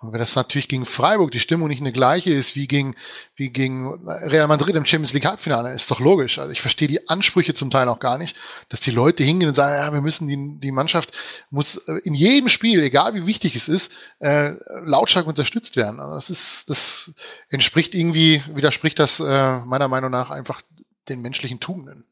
[0.00, 2.94] Und wenn das natürlich gegen Freiburg die Stimmung nicht eine gleiche ist wie gegen,
[3.36, 6.38] wie gegen Real Madrid im Champions League Halbfinale, ist doch logisch.
[6.38, 8.36] Also ich verstehe die Ansprüche zum Teil auch gar nicht,
[8.68, 11.12] dass die Leute hingehen und sagen, ja, wir müssen die, die Mannschaft
[11.50, 14.52] muss äh, in jedem Spiel, egal wie wichtig es ist, äh,
[14.84, 16.00] lautstark unterstützt werden.
[16.00, 17.12] Also das ist, das
[17.48, 20.60] entspricht irgendwie, widerspricht das äh, meiner Meinung nach einfach
[21.08, 22.04] den menschlichen Tugenden.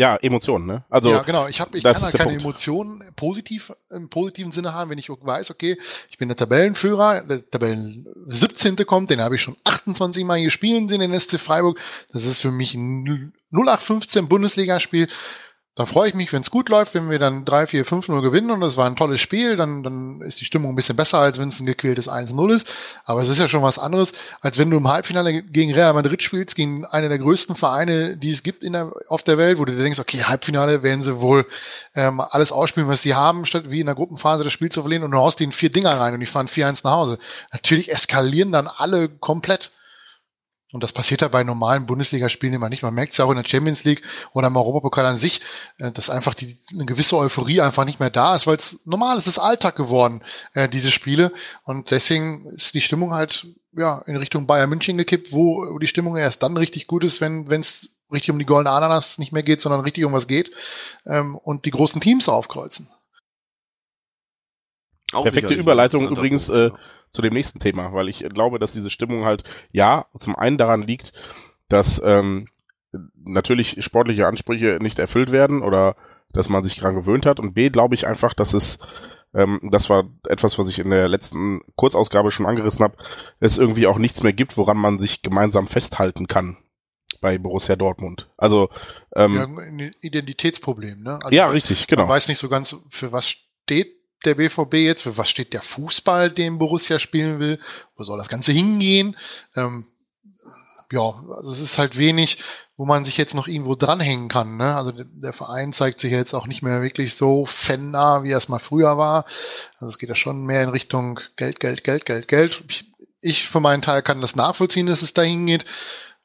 [0.00, 0.82] Ja, Emotionen, ne?
[0.88, 1.46] Also ja, genau.
[1.46, 2.40] Ich, hab, ich kann halt keine Punkt.
[2.40, 5.78] Emotionen positiv im positiven Sinne haben, wenn ich weiß, okay,
[6.08, 8.76] ich bin der Tabellenführer, der Tabellen 17.
[8.86, 11.78] kommt, den habe ich schon 28 Mal hier spielen sehen in SC Freiburg.
[12.14, 15.06] Das ist für mich ein 0815 Bundesligaspiel.
[15.76, 18.22] Da freue ich mich, wenn es gut läuft, wenn wir dann 3, 4, 5 0
[18.22, 21.20] gewinnen und das war ein tolles Spiel, dann, dann ist die Stimmung ein bisschen besser,
[21.20, 22.70] als wenn es ein gequältes 1-0 ist.
[23.04, 26.24] Aber es ist ja schon was anderes, als wenn du im Halbfinale gegen Real Madrid
[26.24, 29.64] spielst, gegen eine der größten Vereine, die es gibt in der, auf der Welt, wo
[29.64, 31.46] du dir denkst, okay, Halbfinale werden sie wohl
[31.94, 35.04] ähm, alles ausspielen, was sie haben, statt wie in der Gruppenphase das Spiel zu verlieren
[35.04, 37.18] und du haust ihnen vier Dinger rein und die fahren 4-1 nach Hause.
[37.52, 39.70] Natürlich eskalieren dann alle komplett.
[40.72, 42.82] Und das passiert ja bei normalen Bundesligaspielen immer nicht.
[42.82, 44.02] Man merkt es ja auch in der Champions League
[44.32, 45.40] oder im Europapokal an sich,
[45.78, 49.18] äh, dass einfach die, eine gewisse Euphorie einfach nicht mehr da ist, weil es normal
[49.18, 50.22] ist, es ist Alltag geworden,
[50.54, 51.32] äh, diese Spiele.
[51.64, 56.16] Und deswegen ist die Stimmung halt ja in Richtung Bayern München gekippt, wo die Stimmung
[56.16, 59.60] erst dann richtig gut ist, wenn es richtig um die goldene Ananas nicht mehr geht,
[59.60, 60.50] sondern richtig um was geht
[61.06, 62.88] ähm, und die großen Teams aufkreuzen.
[65.12, 66.70] Auch Perfekte Überleitung übrigens äh,
[67.10, 70.82] zu dem nächsten Thema, weil ich glaube, dass diese Stimmung halt, ja, zum einen daran
[70.82, 71.12] liegt,
[71.68, 72.48] dass ähm,
[73.24, 75.96] natürlich sportliche Ansprüche nicht erfüllt werden oder
[76.32, 78.78] dass man sich daran gewöhnt hat und B, glaube ich einfach, dass es
[79.32, 82.96] ähm, das war etwas, was ich in der letzten Kurzausgabe schon angerissen habe,
[83.38, 86.56] es irgendwie auch nichts mehr gibt, woran man sich gemeinsam festhalten kann
[87.20, 88.28] bei Borussia Dortmund.
[88.36, 88.70] Also
[89.14, 91.20] ähm, ja, ein Identitätsproblem, ne?
[91.22, 92.02] Also, ja, richtig, genau.
[92.02, 95.02] Man weiß nicht so ganz, für was steht der BVB jetzt?
[95.02, 97.58] Für was steht der Fußball, den Borussia spielen will?
[97.96, 99.16] Wo soll das Ganze hingehen?
[99.54, 99.86] Ähm,
[100.92, 102.38] ja, also es ist halt wenig,
[102.76, 104.56] wo man sich jetzt noch irgendwo dranhängen kann.
[104.56, 104.74] Ne?
[104.74, 108.48] Also der, Verein zeigt sich jetzt auch nicht mehr wirklich so fannah, wie er es
[108.48, 109.26] mal früher war.
[109.74, 112.64] Also es geht ja schon mehr in Richtung Geld, Geld, Geld, Geld, Geld.
[112.68, 115.64] Ich, ich für meinen Teil kann das nachvollziehen, dass es dahin geht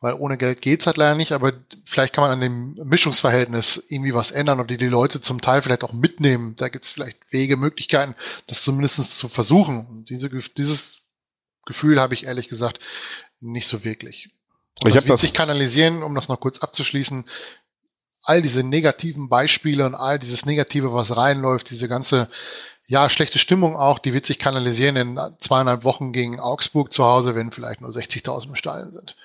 [0.01, 1.53] weil ohne Geld geht's halt leider nicht, aber
[1.85, 5.61] vielleicht kann man an dem Mischungsverhältnis irgendwie was ändern und die, die Leute zum Teil
[5.61, 6.55] vielleicht auch mitnehmen.
[6.57, 8.15] Da gibt's vielleicht Wege, Möglichkeiten,
[8.47, 9.87] das zumindest zu versuchen.
[9.87, 11.01] Und diese, dieses
[11.65, 12.79] Gefühl habe ich ehrlich gesagt
[13.39, 14.29] nicht so wirklich.
[14.83, 17.25] Und Ich das wird sich kanalisieren, um das noch kurz abzuschließen.
[18.21, 22.27] All diese negativen Beispiele und all dieses Negative, was reinläuft, diese ganze,
[22.85, 27.35] ja, schlechte Stimmung auch, die wird sich kanalisieren in zweieinhalb Wochen gegen Augsburg zu Hause,
[27.35, 29.15] wenn vielleicht nur 60.000 im Stadion sind.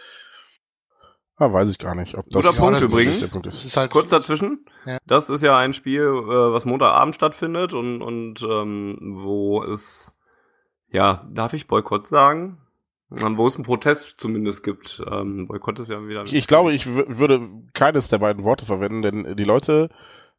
[1.42, 3.20] Ah, weiß ich gar nicht, ob das Guter Punkt das- übrigens.
[3.20, 3.64] der Punkt Das ist.
[3.64, 4.62] ist halt Kurz dazwischen.
[4.84, 4.98] Ja.
[5.06, 10.14] Das ist ja ein Spiel, äh, was Montagabend stattfindet und, und ähm, wo es,
[10.90, 12.58] ja, darf ich Boykott sagen?
[13.10, 15.02] Ähm, Wo es einen Protest zumindest gibt.
[15.10, 16.24] Ähm, Boykott ist ja wieder.
[16.26, 19.88] Ich, ich glaube, ich wü- würde keines der beiden Worte verwenden, denn die Leute,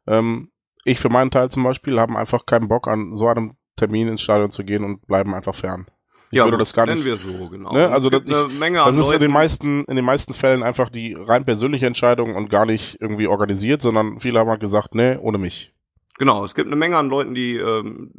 [0.06, 0.50] ähm,
[0.84, 4.22] ich für meinen Teil zum Beispiel, haben einfach keinen Bock an so einem Termin ins
[4.22, 5.86] Stadion zu gehen und bleiben einfach fern.
[6.32, 7.04] Ich ja, würde das gar nennen nicht.
[7.04, 7.72] wir es so, genau.
[7.74, 9.96] Ne, also es gibt das- eine Menge Das an ist in den Leuten- meisten, in
[9.96, 14.40] den meisten Fällen einfach die rein persönliche Entscheidung und gar nicht irgendwie organisiert, sondern viele
[14.40, 15.72] haben halt gesagt, nee, ohne mich.
[16.18, 18.12] Genau, es gibt eine Menge an Leuten, die ähm,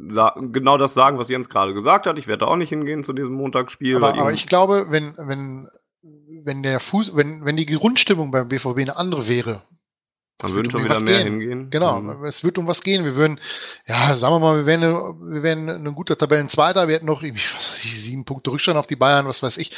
[0.52, 2.16] genau das sagen, was Jens gerade gesagt hat.
[2.18, 3.96] Ich werde da auch nicht hingehen zu diesem Montagsspiel.
[3.96, 5.68] Aber, aber ich glaube, wenn, wenn,
[6.44, 9.62] wenn der Fuß, wenn, wenn die Grundstimmung beim BVB eine andere wäre,
[10.42, 11.40] es würden wird schon um wieder mehr gehen.
[11.40, 11.70] hingehen.
[11.70, 12.24] Genau, Mhm.
[12.24, 13.04] es wird um was gehen.
[13.04, 13.40] Wir würden,
[13.86, 17.42] ja, sagen wir mal, wir wären, wir wären ein guter Tabellenzweiter, wir hätten noch irgendwie,
[17.54, 19.70] was weiß ich, sieben Punkte Rückstand auf die Bayern, was weiß ich.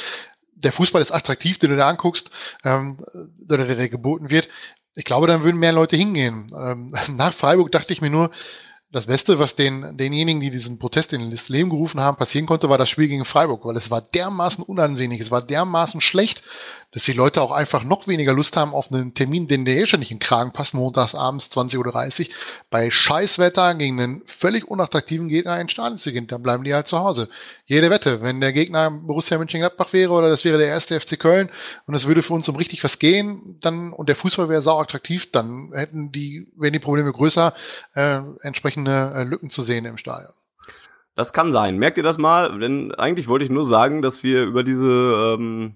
[0.55, 2.31] Der Fußball ist attraktiv, den du da anguckst,
[2.63, 2.99] ähm,
[3.47, 4.49] oder der, der geboten wird.
[4.95, 6.47] Ich glaube, dann würden mehr Leute hingehen.
[6.59, 8.31] Ähm, nach Freiburg dachte ich mir nur,
[8.89, 12.69] das Beste, was den, denjenigen, die diesen Protest in das Leben gerufen haben, passieren konnte,
[12.69, 16.41] war das Spiel gegen Freiburg, weil es war dermaßen unansehnlich, es war dermaßen schlecht,
[16.97, 19.85] dass die Leute auch einfach noch weniger Lust haben auf einen Termin, den der eh
[19.85, 21.77] schon nicht in den Kragen passt, montags abends 20.30
[22.21, 22.35] Uhr,
[22.71, 26.25] bei Scheißwetter gegen einen völlig unattraktiven Gegner ins Stadion zu gehen.
[26.25, 27.29] Dann bleiben die halt zu Hause.
[27.65, 31.51] Jede Wette, wenn der Gegner Borussia Mönchengladbach wäre oder das wäre der erste FC Köln
[31.85, 34.79] und es würde für uns um richtig was gehen, dann und der Fußball wäre sau
[34.79, 37.53] attraktiv, dann hätten die, wären die Probleme größer,
[37.93, 40.33] äh, entsprechende äh, Lücken zu sehen im Stadion.
[41.13, 41.77] Das kann sein.
[41.77, 42.57] Merkt ihr das mal?
[42.57, 44.87] Denn eigentlich wollte ich nur sagen, dass wir über diese
[45.37, 45.75] ähm,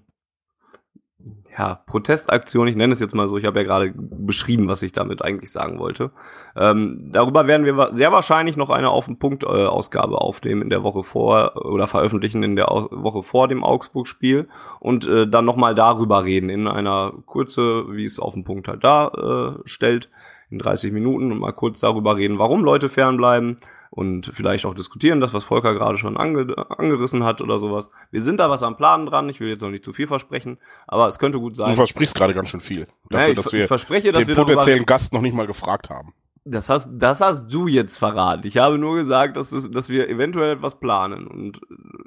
[1.58, 4.92] ja, Protestaktion, ich nenne es jetzt mal so, ich habe ja gerade beschrieben, was ich
[4.92, 6.10] damit eigentlich sagen wollte.
[6.56, 10.70] Ähm, darüber werden wir sehr wahrscheinlich noch eine auf den Punkt äh, Ausgabe aufnehmen in
[10.70, 14.48] der Woche vor oder veröffentlichen in der Au Woche vor dem Augsburg-Spiel
[14.80, 18.82] und äh, dann nochmal darüber reden in einer Kurze, wie es auf den Punkt halt
[18.82, 20.10] da äh, stellt,
[20.50, 23.56] in 30 Minuten und mal kurz darüber reden, warum Leute fernbleiben
[23.94, 27.90] und vielleicht auch diskutieren, das, was Volker gerade schon ange angerissen hat oder sowas.
[28.10, 30.56] Wir sind da was am Plan dran, ich will jetzt noch nicht zu viel versprechen,
[30.86, 31.74] aber es könnte gut Du sein.
[31.74, 32.86] versprichst gerade ganz schön viel.
[33.10, 35.46] Ja, Dafür, ich, dass ich wir verspreche, dass den wir potenziellen Gast noch nicht mal
[35.46, 36.14] gefragt haben.
[36.44, 38.46] das hast, das hast du jetzt verraten.
[38.46, 41.26] Ich habe nur gesagt, dass, es, dass wir eventuell etwas planen.
[41.26, 41.60] Und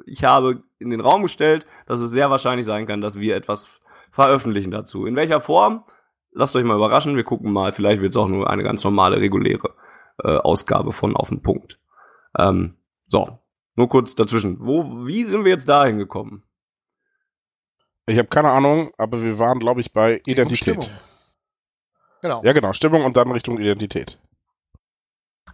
[0.08, 3.70] ich habe in den Raum gestellt, dass es sehr wahrscheinlich sein kann, dass wir etwas
[4.10, 5.06] veröffentlichen dazu.
[5.06, 5.84] In welcher Form?
[6.32, 7.16] Lasst euch mal überraschen.
[7.16, 7.74] Wir gucken mal.
[7.74, 9.76] Vielleicht wird es auch nur eine ganz normale, reguläre
[10.24, 11.80] äh, Ausgabe von Auf den Punkt.
[12.38, 12.76] Ähm,
[13.08, 13.40] so,
[13.76, 14.58] nur kurz dazwischen.
[14.60, 16.44] Wo, wie sind wir jetzt dahin gekommen?
[18.08, 20.84] Ich habe keine Ahnung, aber wir waren, glaube ich, bei um Identität.
[20.84, 21.00] Stimmung.
[22.22, 22.42] Genau.
[22.44, 24.20] Ja, genau, Stimmung und dann Richtung Identität.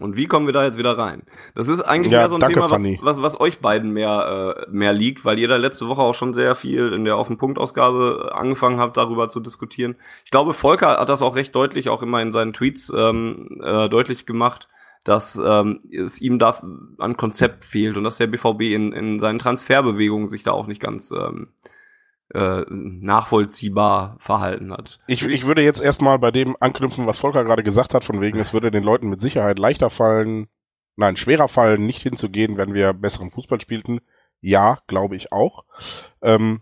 [0.01, 1.23] Und wie kommen wir da jetzt wieder rein?
[1.55, 4.65] Das ist eigentlich Ja, mehr so ein danke, Thema, was, was, was euch beiden mehr,
[4.67, 7.27] äh, mehr liegt, weil ihr da letzte Woche auch schon sehr viel in der Auf
[7.27, 9.95] den Punkt-Ausgabe angefangen habt, darüber zu diskutieren.
[10.25, 13.89] Ich glaube, Volker hat das auch recht deutlich, auch immer in seinen Tweets ähm, äh,
[13.89, 14.67] deutlich gemacht,
[15.03, 16.61] dass ähm, es ihm da
[16.97, 20.81] an Konzept fehlt und dass der BVB in, in seinen Transferbewegungen sich da auch nicht
[20.81, 21.49] ganz ähm,
[22.33, 24.99] äh, nachvollziehbar verhalten hat.
[25.07, 28.39] Ich, ich würde jetzt erstmal bei dem anknüpfen, was Volker gerade gesagt hat, von wegen,
[28.39, 30.47] es würde den Leuten mit Sicherheit leichter fallen,
[30.95, 33.99] nein, schwerer fallen, nicht hinzugehen, wenn wir besseren Fußball spielten.
[34.41, 35.65] Ja, glaube ich auch.
[36.21, 36.61] Ähm,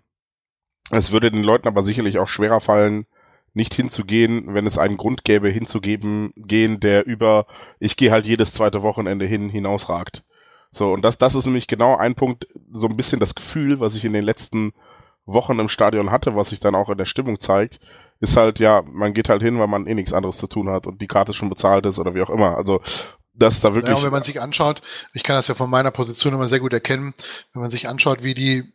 [0.92, 3.06] es würde den Leuten aber sicherlich auch schwerer fallen,
[3.54, 7.46] nicht hinzugehen, wenn es einen Grund gäbe, hinzugeben, gehen, der über,
[7.80, 10.24] ich gehe halt jedes zweite Wochenende hin, hinausragt.
[10.72, 13.96] So, und das, das ist nämlich genau ein Punkt, so ein bisschen das Gefühl, was
[13.96, 14.74] ich in den letzten
[15.26, 17.80] Wochen im Stadion hatte, was sich dann auch in der Stimmung zeigt,
[18.20, 20.88] ist halt, ja, man geht halt hin, weil man eh nichts anderes zu tun hat
[20.88, 22.58] und die Karte schon bezahlt ist oder wie auch immer.
[22.58, 22.82] Also,
[23.34, 23.90] dass da wirklich.
[23.90, 24.82] Ja, und wenn man sich anschaut,
[25.14, 27.14] ich kann das ja von meiner Position immer sehr gut erkennen,
[27.54, 28.74] wenn man sich anschaut, wie die,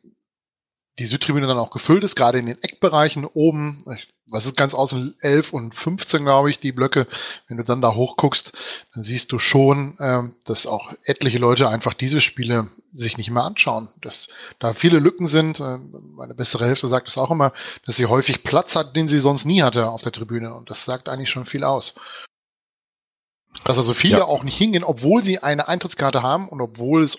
[0.99, 3.85] die Südtribüne dann auch gefüllt ist, gerade in den Eckbereichen oben,
[4.27, 7.07] was ist ganz außen 11 und 15, glaube ich, die Blöcke,
[7.49, 8.53] wenn du dann da hochguckst,
[8.95, 13.43] dann siehst du schon, ähm, dass auch etliche Leute einfach diese Spiele sich nicht mehr
[13.43, 13.89] anschauen.
[14.01, 14.29] Dass
[14.61, 17.53] da viele Lücken sind, äh, meine bessere Hälfte sagt es auch immer,
[17.85, 20.55] dass sie häufig Platz hat, den sie sonst nie hatte auf der Tribüne.
[20.55, 21.95] Und das sagt eigentlich schon viel aus.
[23.65, 24.25] Dass also viele Ja.
[24.25, 27.19] auch nicht hingehen, obwohl sie eine Eintrittskarte haben und obwohl es,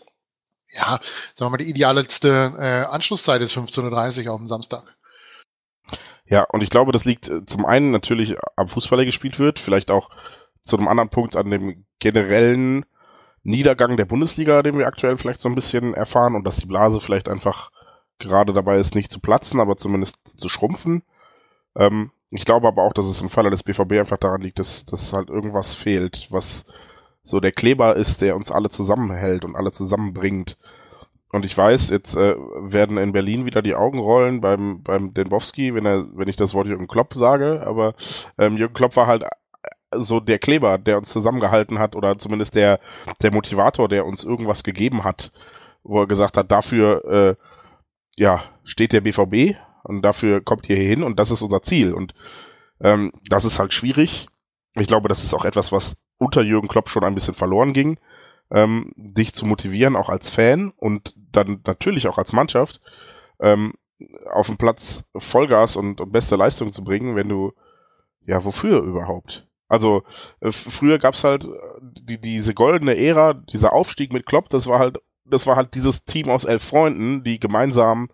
[0.76, 1.00] ja,
[1.34, 4.84] sagen wir mal, die idealste äh, Anschlusszeit ist 15.30 Uhr auf dem Samstag.
[6.28, 9.60] Ja, und ich glaube, das liegt äh, zum einen natürlich am Fußball, der gespielt wird,
[9.60, 10.10] vielleicht auch
[10.66, 12.86] zu einem anderen Punkt an dem generellen
[13.44, 17.00] Niedergang der Bundesliga, den wir aktuell vielleicht so ein bisschen erfahren und dass die Blase
[17.00, 17.72] vielleicht einfach
[18.18, 21.04] gerade dabei ist, nicht zu platzen, aber zumindest zu schrumpfen.
[21.76, 24.86] Ähm, ich glaube aber auch, dass es im Falle des BVB einfach daran liegt, dass,
[24.88, 26.66] dass halt irgendwas fehlt, was
[27.26, 30.58] so der Kleber ist, der uns alle zusammenhält und alle zusammenbringt.
[31.32, 35.74] Und ich weiß, jetzt äh, werden in Berlin wieder die Augen rollen beim, beim Denbowski,
[35.74, 37.96] wenn er, wenn ich das Wort Jürgen Klopp sage, aber
[38.38, 39.28] ähm, Jürgen Klopp war halt äh,
[39.98, 42.80] so der Kleber, der uns zusammengehalten hat oder zumindest der,
[43.22, 45.34] der Motivator, der uns irgendwas gegeben hat,
[45.84, 47.36] wo er gesagt hat, dafür äh,
[48.18, 51.94] ja, steht der BVB und dafür kommt ihr hier hin und das ist unser Ziel.
[51.94, 52.14] Und
[52.80, 54.28] ähm, das ist halt schwierig.
[54.76, 57.98] Ich glaube, das ist auch etwas, was unter Jürgen Klopp schon ein bisschen verloren ging,
[58.52, 62.80] ähm, dich zu motivieren, auch als Fan und dann natürlich auch als Mannschaft,
[63.40, 63.74] ähm,
[64.32, 67.54] auf dem Platz Vollgas und, und beste Leistung zu bringen, wenn du,
[68.26, 69.48] ja, wofür überhaupt?
[69.68, 70.04] Also
[70.42, 71.48] äh, früher gab's halt
[71.82, 76.06] die, diese goldene Ära, dieser Aufstieg mit Klopp, das war halt, das war halt dieses
[76.06, 78.10] Team aus elf Freunden, die gemeinsam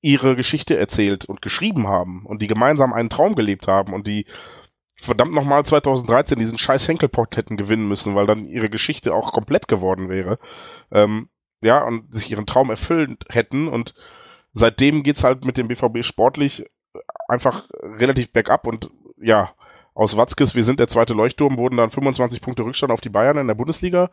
[0.00, 4.24] ihre Geschichte erzählt und geschrieben haben und die gemeinsam einen Traum gelebt haben und die
[5.00, 9.68] verdammt nochmal 2013 diesen scheiß Henkelpot hätten gewinnen müssen, weil dann ihre Geschichte auch komplett
[9.68, 10.38] geworden wäre.
[10.90, 11.28] Ähm,
[11.60, 13.94] ja, und sich ihren Traum erfüllt hätten und
[14.52, 16.64] seitdem geht's halt mit dem BVB sportlich
[17.28, 18.90] einfach relativ bergab und
[19.20, 19.50] ja,
[19.94, 23.38] aus Watzkes, wir sind der zweite Leuchtturm, wurden dann 25 Punkte Rückstand auf die Bayern
[23.38, 24.10] in der Bundesliga.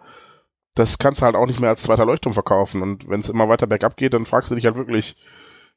[0.76, 2.82] Das kannst du halt auch nicht mehr als zweiter Leuchtturm verkaufen.
[2.82, 5.16] Und wenn es immer weiter bergab geht, dann fragst du dich halt wirklich,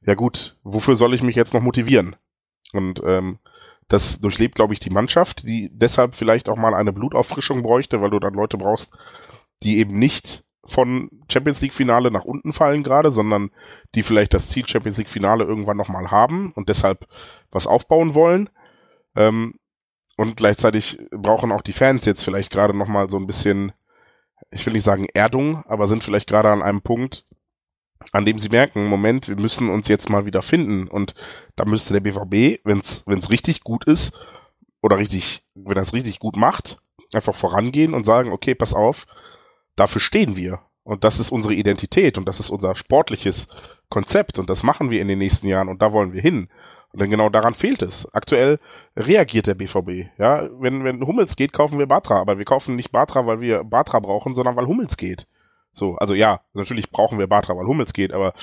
[0.05, 2.16] ja gut, wofür soll ich mich jetzt noch motivieren?
[2.73, 3.39] Und ähm,
[3.91, 8.11] das durchlebt, glaube ich, die Mannschaft, die deshalb vielleicht auch mal eine Blutauffrischung bräuchte, weil
[8.11, 8.93] du dann Leute brauchst,
[9.62, 13.51] die eben nicht von Champions League Finale nach unten fallen gerade, sondern
[13.97, 17.07] die vielleicht das Ziel Champions League Finale irgendwann nochmal haben und deshalb
[17.51, 18.49] was aufbauen wollen.
[19.17, 19.55] Ähm,
[20.17, 23.73] und gleichzeitig brauchen auch die Fans jetzt vielleicht gerade nochmal so ein bisschen,
[24.51, 27.27] ich will nicht sagen Erdung, aber sind vielleicht gerade an einem Punkt,
[28.12, 30.89] an dem sie merken, Moment, wir müssen uns jetzt mal wieder finden.
[30.89, 31.14] Und
[31.56, 34.16] da müsste der BVB, wenn es richtig gut ist,
[34.82, 36.78] oder richtig, wenn er es richtig gut macht,
[37.12, 39.06] einfach vorangehen und sagen, okay, pass auf,
[39.77, 40.60] dafür stehen wir.
[40.82, 43.48] Und das ist unsere Identität und das ist unser sportliches
[43.90, 46.48] Konzept und das machen wir in den nächsten Jahren und da wollen wir hin.
[46.93, 48.12] Und dann genau daran fehlt es.
[48.12, 48.59] Aktuell
[48.97, 50.10] reagiert der BVB.
[50.18, 53.62] Ja, wenn, wenn Hummels geht, kaufen wir Batra, aber wir kaufen nicht Batra, weil wir
[53.62, 55.28] Batra brauchen, sondern weil Hummels geht.
[55.72, 58.34] So, also ja, natürlich brauchen wir Batra, weil Hummels geht, aber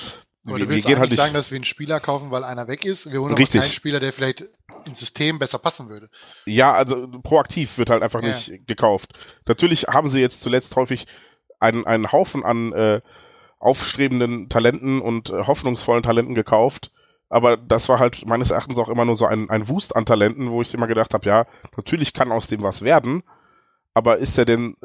[0.46, 2.44] aber wir, du willst wir gehen halt nicht, sagen, dass wir einen Spieler kaufen, weil
[2.44, 3.10] einer weg ist.
[3.10, 3.60] Wir holen aber Richtig.
[3.60, 4.44] keinen Spieler, der vielleicht
[4.86, 6.08] ins System besser passen würde.
[6.46, 8.28] Ja, also proaktiv wird halt einfach Ja.
[8.28, 9.12] nicht gekauft.
[9.46, 11.06] Natürlich haben sie jetzt zuletzt häufig
[11.60, 13.00] einen, einen Haufen an äh,
[13.58, 16.92] aufstrebenden Talenten und äh, hoffnungsvollen Talenten gekauft.
[17.28, 20.50] Aber das war halt meines Erachtens auch immer nur so ein, ein Wust an Talenten,
[20.50, 21.46] wo ich immer gedacht habe, ja,
[21.76, 23.22] natürlich kann aus dem was werden.
[23.98, 24.76] Aber ist der denn,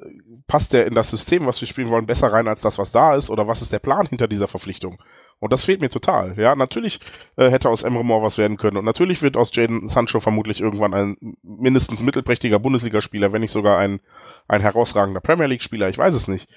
[0.47, 3.15] passt der in das System, was wir spielen wollen, besser rein als das, was da
[3.15, 3.29] ist?
[3.29, 4.97] Oder was ist der Plan hinter dieser Verpflichtung?
[5.37, 6.33] Und das fehlt mir total.
[6.35, 6.99] Ja, natürlich
[7.35, 8.77] äh, hätte aus Emre Moore was werden können.
[8.77, 13.77] Und natürlich wird aus Jaden Sancho vermutlich irgendwann ein mindestens mittelprächtiger Bundesligaspieler, wenn nicht sogar
[13.77, 13.99] ein,
[14.47, 15.89] ein herausragender Premier League-Spieler.
[15.89, 16.49] Ich weiß es nicht.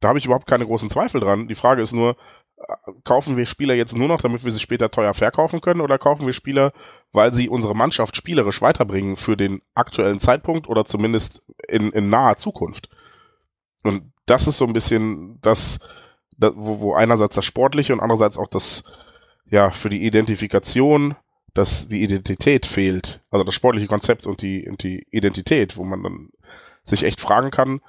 [0.00, 1.48] Da habe ich überhaupt keine großen Zweifel dran.
[1.48, 2.16] Die Frage ist nur,
[3.04, 6.26] kaufen wir Spieler jetzt nur noch, damit wir sie später teuer verkaufen können, oder kaufen
[6.26, 6.72] wir Spieler,
[7.12, 12.36] weil sie unsere Mannschaft spielerisch weiterbringen für den aktuellen Zeitpunkt oder zumindest in, in naher
[12.36, 12.88] Zukunft?
[13.82, 15.78] Und das ist so ein bisschen das,
[16.36, 18.84] da, wo, wo einerseits das Sportliche und andererseits auch das,
[19.46, 21.16] ja, für die Identifikation,
[21.54, 23.22] dass die Identität fehlt.
[23.30, 26.28] Also das sportliche Konzept und die, und die Identität, wo man dann
[26.84, 27.80] sich echt fragen kann,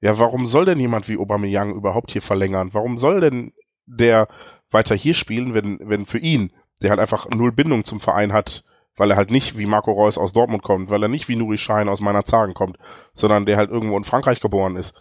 [0.00, 2.70] ja, warum soll denn jemand wie Aubameyang überhaupt hier verlängern?
[2.74, 3.52] Warum soll denn
[3.86, 4.28] der
[4.70, 6.52] weiter hier spielen, wenn, wenn für ihn,
[6.82, 8.64] der halt einfach null Bindung zum Verein hat,
[8.96, 11.58] weil er halt nicht wie Marco Reus aus Dortmund kommt, weil er nicht wie Nuri
[11.58, 12.78] Schein aus meiner Zagen kommt,
[13.14, 14.94] sondern der halt irgendwo in Frankreich geboren ist.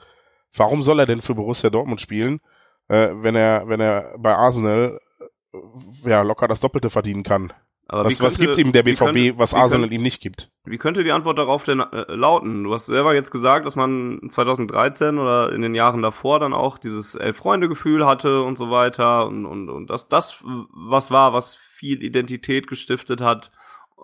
[0.56, 2.40] Warum soll er denn für Borussia Dortmund spielen,
[2.88, 7.52] äh, wenn er, wenn er bei Arsenal äh, ja locker das Doppelte verdienen kann?
[7.88, 10.22] Aber was, wie was könnte- gibt ihm der BVB, könnte- was Arsenal könnte- ihm nicht
[10.22, 10.50] gibt?
[10.64, 12.64] Wie könnte die Antwort darauf denn äh, lauten?
[12.64, 16.78] Du hast selber jetzt gesagt, dass man 2013 oder in den Jahren davor dann auch
[16.80, 22.02] dieses Elf-Freunde-Gefühl hatte und so weiter und, und, und dass das was war, was viel
[22.02, 23.52] Identität gestiftet hat.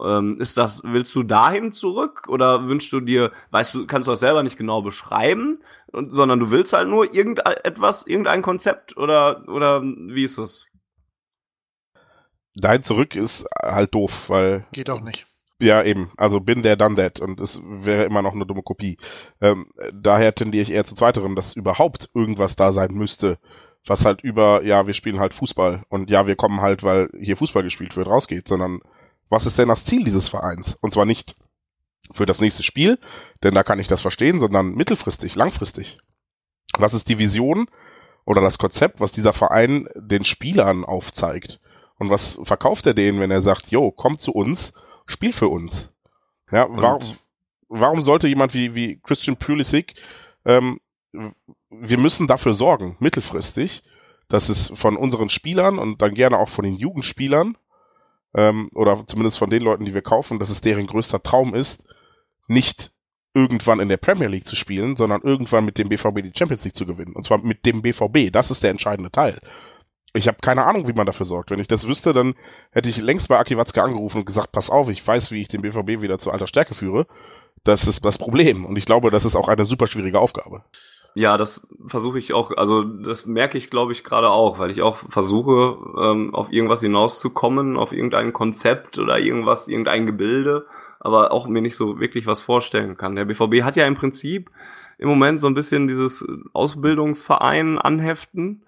[0.03, 4.11] Ähm, ist das, willst du dahin zurück oder wünschst du dir, weißt du, kannst du
[4.11, 5.59] das selber nicht genau beschreiben,
[5.91, 10.67] sondern du willst halt nur irgendetwas, irgendein Konzept oder, oder wie ist es?
[12.55, 15.25] Dahin zurück ist halt doof, weil Geht auch nicht.
[15.59, 16.11] Ja, eben.
[16.17, 18.97] Also bin der done that und es wäre immer noch eine dumme Kopie.
[19.39, 23.37] Ähm, daher tendiere ich eher zu zweiterem, dass überhaupt irgendwas da sein müsste,
[23.85, 27.37] was halt über, ja, wir spielen halt Fußball und ja, wir kommen halt, weil hier
[27.37, 28.79] Fußball gespielt wird, rausgeht, sondern
[29.29, 30.77] was ist denn das Ziel dieses Vereins?
[30.81, 31.35] Und zwar nicht
[32.11, 32.97] für das nächste Spiel,
[33.43, 35.99] denn da kann ich das verstehen, sondern mittelfristig, langfristig.
[36.77, 37.67] Was ist die Vision
[38.25, 41.61] oder das Konzept, was dieser Verein den Spielern aufzeigt?
[42.01, 44.73] Und was verkauft er denen, wenn er sagt, jo, kommt zu uns,
[45.05, 45.93] spiel für uns.
[46.51, 47.15] Ja, warum,
[47.69, 49.93] warum sollte jemand wie, wie Christian Pulisic,
[50.43, 50.79] ähm,
[51.69, 53.83] wir müssen dafür sorgen, mittelfristig,
[54.29, 57.55] dass es von unseren Spielern und dann gerne auch von den Jugendspielern
[58.33, 61.83] ähm, oder zumindest von den Leuten, die wir kaufen, dass es deren größter Traum ist,
[62.47, 62.91] nicht
[63.35, 66.75] irgendwann in der Premier League zu spielen, sondern irgendwann mit dem BVB die Champions League
[66.75, 67.13] zu gewinnen.
[67.13, 68.31] Und zwar mit dem BVB.
[68.33, 69.39] Das ist der entscheidende Teil.
[70.13, 71.51] Ich habe keine Ahnung, wie man dafür sorgt.
[71.51, 72.35] Wenn ich das wüsste, dann
[72.71, 75.47] hätte ich längst bei Aki Watzke angerufen und gesagt, pass auf, ich weiß, wie ich
[75.47, 77.07] den BVB wieder zu alter Stärke führe.
[77.63, 78.65] Das ist das Problem.
[78.65, 80.63] Und ich glaube, das ist auch eine super schwierige Aufgabe.
[81.13, 84.81] Ja, das versuche ich auch, also das merke ich, glaube ich, gerade auch, weil ich
[84.81, 90.65] auch versuche, ähm, auf irgendwas hinauszukommen, auf irgendein Konzept oder irgendwas, irgendein Gebilde,
[91.01, 93.15] aber auch mir nicht so wirklich was vorstellen kann.
[93.15, 94.49] Der BVB hat ja im Prinzip
[94.97, 98.63] im Moment so ein bisschen dieses Ausbildungsverein anheften.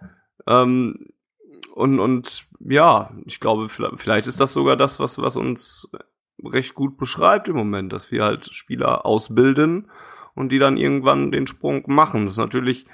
[0.46, 1.08] Ähm,
[1.74, 5.90] und, und ja, ich glaube, vielleicht ist das sogar das, was, was uns
[6.44, 9.90] recht gut beschreibt im Moment, dass wir halt Spieler ausbilden
[10.36, 12.26] und die dann irgendwann den Sprung machen.
[12.26, 12.86] Das ist natürlich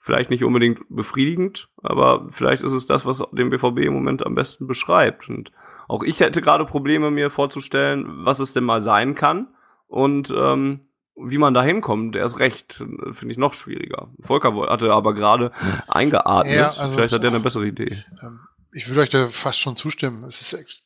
[0.00, 4.34] vielleicht nicht unbedingt befriedigend, aber vielleicht ist es das, was den BVB im Moment am
[4.34, 5.28] besten beschreibt.
[5.28, 5.52] Und
[5.86, 9.46] auch ich hätte gerade Probleme, mir vorzustellen, was es denn mal sein kann
[9.86, 10.80] und ähm,
[11.16, 12.14] wie man da hinkommt.
[12.14, 12.74] Der ist recht,
[13.12, 14.08] finde ich noch schwieriger.
[14.20, 15.52] Volker hatte aber gerade
[15.88, 16.54] eingeatmet.
[16.54, 18.04] Ja, also, vielleicht hat er eine bessere Idee.
[18.22, 18.40] Ähm,
[18.72, 20.24] ich würde euch da fast schon zustimmen.
[20.24, 20.82] Es ist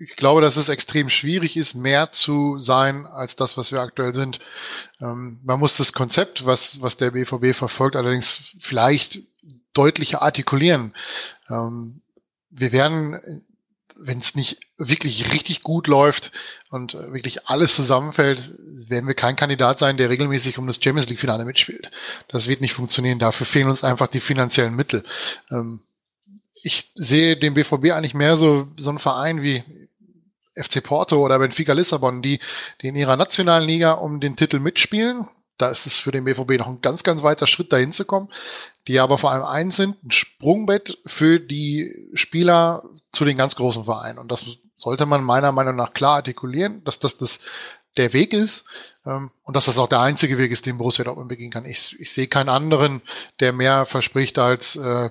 [0.00, 4.14] ich glaube, dass es extrem schwierig ist, mehr zu sein als das, was wir aktuell
[4.14, 4.38] sind.
[5.00, 9.20] Ähm, man muss das Konzept, was, was der BVB verfolgt, allerdings vielleicht
[9.74, 10.94] deutlicher artikulieren.
[11.48, 12.02] Ähm,
[12.50, 13.44] wir werden,
[13.98, 16.30] wenn es nicht wirklich richtig gut läuft
[16.70, 18.50] und wirklich alles zusammenfällt,
[18.88, 21.90] werden wir kein Kandidat sein, der regelmäßig um das Champions League Finale mitspielt.
[22.28, 23.18] Das wird nicht funktionieren.
[23.18, 25.04] Dafür fehlen uns einfach die finanziellen Mittel.
[25.50, 25.80] Ähm,
[26.62, 29.62] ich sehe den BVB eigentlich mehr so, so ein Verein wie
[30.54, 32.40] FC Porto oder Benfica Lissabon, die,
[32.82, 35.28] die in ihrer nationalen Liga um den Titel mitspielen.
[35.56, 38.28] Da ist es für den BVB noch ein ganz, ganz weiter Schritt dahin zu kommen,
[38.88, 42.82] die aber vor allem eins sind, ein Sprungbett für die Spieler
[43.12, 44.18] zu den ganz großen Vereinen.
[44.18, 44.44] Und das
[44.76, 47.40] sollte man meiner Meinung nach klar artikulieren, dass das, das
[47.98, 48.64] der Weg ist
[49.04, 51.66] ähm, und dass das auch der einzige Weg ist, den Borussia Dortmund begehen kann.
[51.66, 53.02] Ich, ich sehe keinen anderen,
[53.40, 55.10] der mehr verspricht als äh,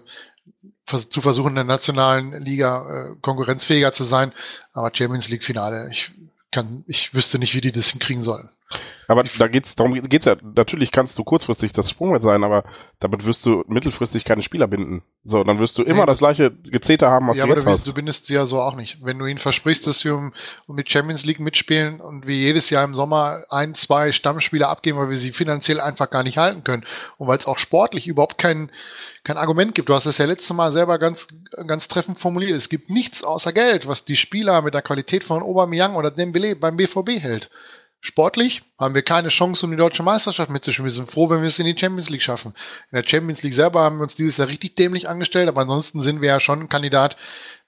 [0.86, 4.32] zu versuchen, in der nationalen Liga äh, konkurrenzfähiger zu sein.
[4.74, 6.12] Aber Champions League Finale, ich
[6.88, 8.50] ich wüsste nicht, wie die das hinkriegen sollen.
[9.08, 12.66] Aber da geht's, darum geht's ja, natürlich kannst du kurzfristig das Sprungbrett sein, aber
[13.00, 15.02] damit wirst du mittelfristig keine Spieler binden.
[15.24, 17.64] So, dann wirst du immer nee, das, das, gleiche Gezeter haben, was ja, du jetzt
[17.64, 17.88] aber du, hast.
[17.88, 18.98] du bindest sie ja so auch nicht.
[19.02, 20.34] Wenn du ihnen versprichst, dass sie um,
[20.68, 24.98] um mit Champions League mitspielen und wie jedes Jahr im Sommer ein, zwei Stammspieler abgeben,
[24.98, 26.86] weil wir sie finanziell einfach gar nicht halten können
[27.18, 28.70] und weil es auch sportlich überhaupt kein,
[29.24, 29.88] kein Argument gibt.
[29.88, 31.28] Du hast es ja letztes Mal selber ganz,
[31.66, 32.58] ganz treffend formuliert.
[32.58, 36.58] Es gibt nichts außer Geld, was die Spieler mit der Qualität von Aubameyang oder Dembele
[36.58, 37.50] beim BVB hält.
[38.00, 40.86] Sportlich haben wir keine Chance, um die deutsche Meisterschaft mitzuspielen.
[40.86, 42.54] Wir sind froh, wenn wir es in die Champions League schaffen.
[42.92, 46.02] In der Champions League selber haben wir uns dieses Jahr richtig dämlich angestellt, aber ansonsten
[46.02, 47.18] sind wir ja schon ein Kandidat,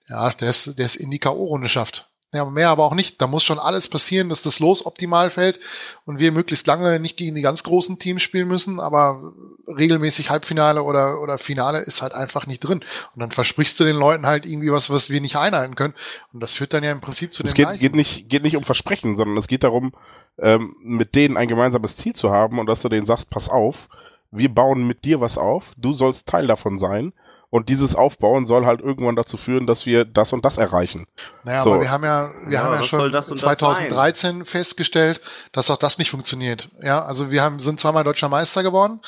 [0.08, 2.10] ja, der es, in die K.O.-Runde schafft.
[2.32, 3.20] Ja, mehr aber auch nicht.
[3.20, 5.60] Da muss schon alles passieren, dass das Los optimal fällt
[6.06, 9.34] und wir möglichst lange nicht gegen die ganz großen Teams spielen müssen, aber
[9.68, 12.84] regelmäßig Halbfinale oder, oder Finale ist halt einfach nicht drin.
[13.16, 15.96] Und dann versprichst du den Leuten halt irgendwie was, was wir nicht einhalten können.
[16.32, 17.48] Und das führt dann ja im Prinzip zu dem.
[17.48, 19.94] Es geht, geht, nicht, geht nicht um Versprechen, sondern es geht darum,
[20.38, 23.90] ähm, mit denen ein gemeinsames Ziel zu haben und dass du denen sagst, pass auf,
[24.30, 27.12] wir bauen mit dir was auf, du sollst Teil davon sein.
[27.52, 31.08] Und dieses Aufbauen soll halt irgendwann dazu führen, dass wir das und das erreichen.
[31.44, 31.74] Naja, so.
[31.74, 35.20] aber wir haben ja, wir ja, haben ja schon 2013 festgestellt,
[35.52, 36.70] dass auch das nicht funktioniert.
[36.82, 39.02] Ja, also wir haben, sind zweimal deutscher Meister geworden.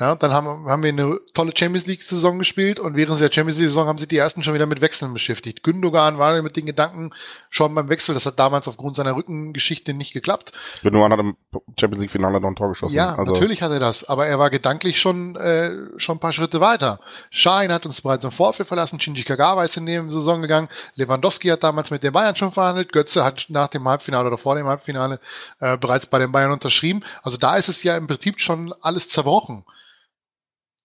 [0.00, 3.86] Ja, dann haben, haben wir eine tolle Champions League-Saison gespielt und während der Champions League-Saison
[3.86, 5.62] haben sich die ersten schon wieder mit Wechseln beschäftigt.
[5.62, 7.12] Gündogan war mit den Gedanken
[7.48, 10.50] schon beim Wechsel, das hat damals aufgrund seiner Rückengeschichte nicht geklappt.
[10.82, 11.36] Gündogan hat im
[11.78, 12.92] Champions League-Finale noch ein Tor geschossen.
[12.92, 13.32] Ja, also.
[13.32, 16.98] natürlich hat er das, aber er war gedanklich schon, äh, schon ein paar Schritte weiter.
[17.30, 21.46] Schein hat uns bereits im Vorfeld verlassen, Shinji Kagawa ist in der Saison gegangen, Lewandowski
[21.50, 24.66] hat damals mit den Bayern schon verhandelt, Götze hat nach dem Halbfinale oder vor dem
[24.66, 25.20] Halbfinale
[25.60, 27.04] äh, bereits bei den Bayern unterschrieben.
[27.22, 29.64] Also da ist es ja im Prinzip schon alles zerbrochen.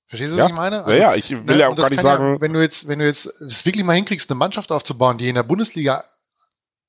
[0.10, 0.49] Verstehst du, was ja.
[0.49, 0.84] ich meine?
[0.84, 2.34] Also, ja, ja, ich will ne, ja auch gar nicht sagen.
[2.34, 5.30] Ja, wenn du jetzt, wenn du jetzt es wirklich mal hinkriegst, eine Mannschaft aufzubauen, die
[5.30, 6.03] in der Bundesliga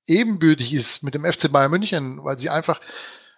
[0.07, 2.81] ebenbürtig ist mit dem FC Bayern München, weil sie einfach,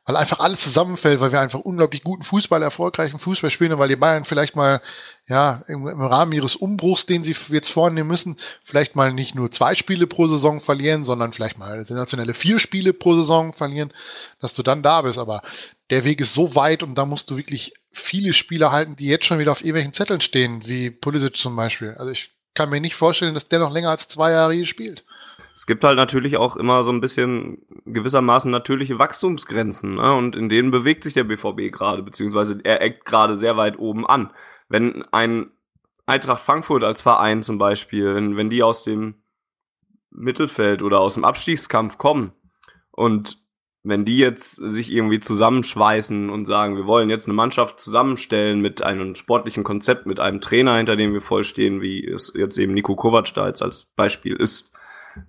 [0.05, 3.89] weil einfach alles zusammenfällt, weil wir einfach unglaublich guten Fußball, erfolgreichen Fußball spielen und weil
[3.89, 4.83] die Bayern vielleicht mal,
[5.27, 9.53] ja, im, im Rahmen ihres Umbruchs, den sie jetzt vornehmen müssen, vielleicht mal nicht nur
[9.53, 13.93] zwei Spiele pro Saison verlieren, sondern vielleicht mal sensationelle vier Spiele pro Saison verlieren,
[14.41, 15.19] dass du dann da bist.
[15.19, 15.43] Aber
[15.91, 19.27] der Weg ist so weit und da musst du wirklich viele Spieler halten, die jetzt
[19.27, 21.95] schon wieder auf irgendwelchen Zetteln stehen, wie Pulisic zum Beispiel.
[21.97, 25.05] Also ich kann mir nicht vorstellen, dass der noch länger als zwei Jahre hier spielt.
[25.57, 29.97] Es gibt halt natürlich auch immer so ein bisschen gewissermaßen natürliche Wachstumsgrenzen.
[29.97, 30.15] Ne?
[30.15, 34.07] Und in denen bewegt sich der BVB gerade, beziehungsweise er eckt gerade sehr weit oben
[34.07, 34.33] an.
[34.69, 35.51] Wenn ein
[36.07, 39.23] Eintracht Frankfurt als Verein zum Beispiel, wenn, wenn die aus dem
[40.11, 42.33] Mittelfeld oder aus dem Abstiegskampf kommen
[42.91, 43.43] und
[43.85, 48.83] wenn die jetzt sich irgendwie zusammenschweißen und sagen, wir wollen jetzt eine Mannschaft zusammenstellen mit
[48.83, 52.95] einem sportlichen Konzept, mit einem Trainer, hinter dem wir vollstehen, wie es jetzt eben Nico
[52.95, 54.72] Kovac da jetzt als Beispiel ist.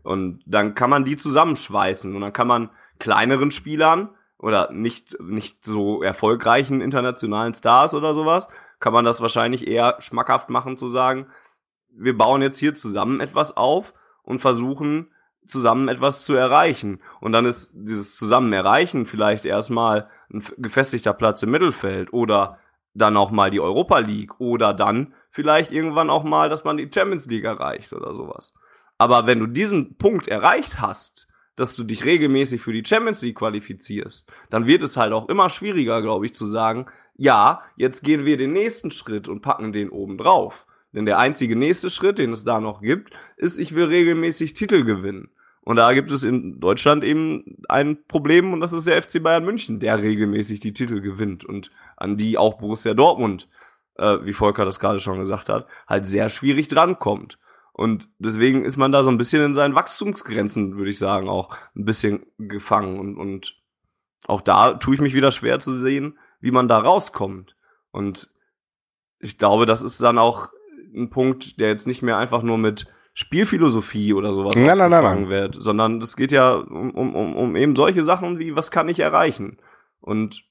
[0.03, 2.69] Und dann kann man die zusammenschweißen und dann kann man
[2.99, 8.47] kleineren Spielern oder nicht, nicht so erfolgreichen internationalen Stars oder sowas,
[8.80, 11.27] kann man das wahrscheinlich eher schmackhaft machen zu sagen,
[11.89, 13.93] wir bauen jetzt hier zusammen etwas auf
[14.23, 15.11] und versuchen
[15.45, 17.01] zusammen etwas zu erreichen.
[17.19, 22.60] Und dann ist dieses Zusammen erreichen vielleicht erstmal ein gefestigter Platz im Mittelfeld oder
[22.93, 26.89] dann auch mal die Europa League oder dann vielleicht irgendwann auch mal, dass man die
[26.93, 28.53] Champions League erreicht oder sowas.
[28.98, 33.38] Aber wenn du diesen Punkt erreicht hast, dass du dich regelmäßig für die Champions League
[33.38, 38.26] qualifizierst, dann wird es halt auch immer schwieriger, glaube ich, zu sagen, ja, jetzt gehen
[38.26, 40.65] wir den nächsten Schritt und packen den oben drauf.
[40.94, 44.84] Denn der einzige nächste Schritt, den es da noch gibt, ist, ich will regelmäßig Titel
[44.84, 45.30] gewinnen.
[45.61, 49.45] Und da gibt es in Deutschland eben ein Problem und das ist der FC Bayern
[49.45, 53.48] München, der regelmäßig die Titel gewinnt und an die auch Borussia Dortmund,
[53.95, 57.40] äh, wie Volker das gerade schon gesagt hat, halt sehr schwierig drankommt.
[57.74, 61.56] Und deswegen ist man da so ein bisschen in seinen Wachstumsgrenzen, würde ich sagen, auch
[61.76, 63.00] ein bisschen gefangen.
[63.00, 63.56] Und, und
[64.26, 67.56] auch da tue ich mich wieder schwer zu sehen, wie man da rauskommt.
[67.91, 68.30] Und
[69.20, 70.52] ich glaube, das ist dann auch
[70.95, 72.86] ein Punkt, der jetzt nicht mehr einfach nur mit
[73.16, 75.30] Spielphilosophie oder sowas nein, nein, nein, nein.
[75.30, 79.00] wird, sondern es geht ja um, um, um eben solche Sachen wie, was kann ich
[79.00, 79.58] erreichen?
[80.00, 80.45] Und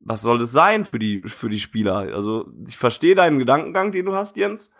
[0.00, 1.96] was soll das sein für die, für die Spieler?
[2.14, 4.70] Also, ich verstehe deinen Gedankengang, den du hast, Jens,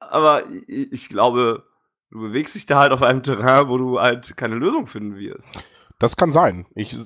[0.00, 1.64] aber ich, glaube,
[2.10, 5.58] du bewegst dich da halt auf einem Terrain, wo du halt keine Lösung finden wirst.
[5.98, 6.66] Das kann sein.
[6.74, 6.96] Ich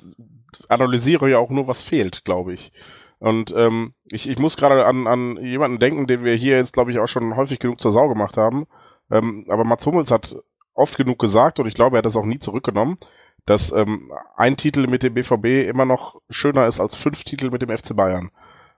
[0.68, 2.72] analysiere ja auch nur, was fehlt, glaube ich.
[3.18, 6.90] Und ähm, ich, ich muss gerade an, an jemanden denken, den wir hier jetzt, glaube
[6.90, 8.66] ich, auch schon häufig genug zur Sau gemacht haben.
[9.10, 10.36] Ähm, aber Mats Hummels hat
[10.74, 12.98] oft genug gesagt, und ich glaube, er hat das auch nie zurückgenommen,
[13.46, 17.62] dass ähm, ein Titel mit dem BVB immer noch schöner ist als fünf Titel mit
[17.62, 18.30] dem FC Bayern.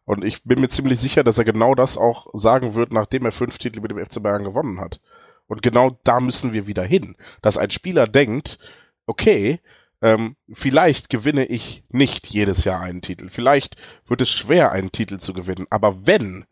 [0.05, 3.33] Und ich bin mir ziemlich sicher, dass er genau das auch sagen wird, nachdem er
[3.33, 5.01] fünf Titel mit dem FC Bayern gewonnen hat.
[5.47, 7.17] Und genau da müssen wir wieder hin.
[7.43, 8.59] Dass ein Spieler denkt,
[9.07, 9.61] okay,
[10.03, 13.31] ähm, vielleicht gewinne ich nicht jedes Jahr einen Titel.
[13.31, 13.77] Vielleicht
[14.07, 15.67] wird es schwer, einen Titel zu gewinnen.
[15.71, 16.45] Aber wenn,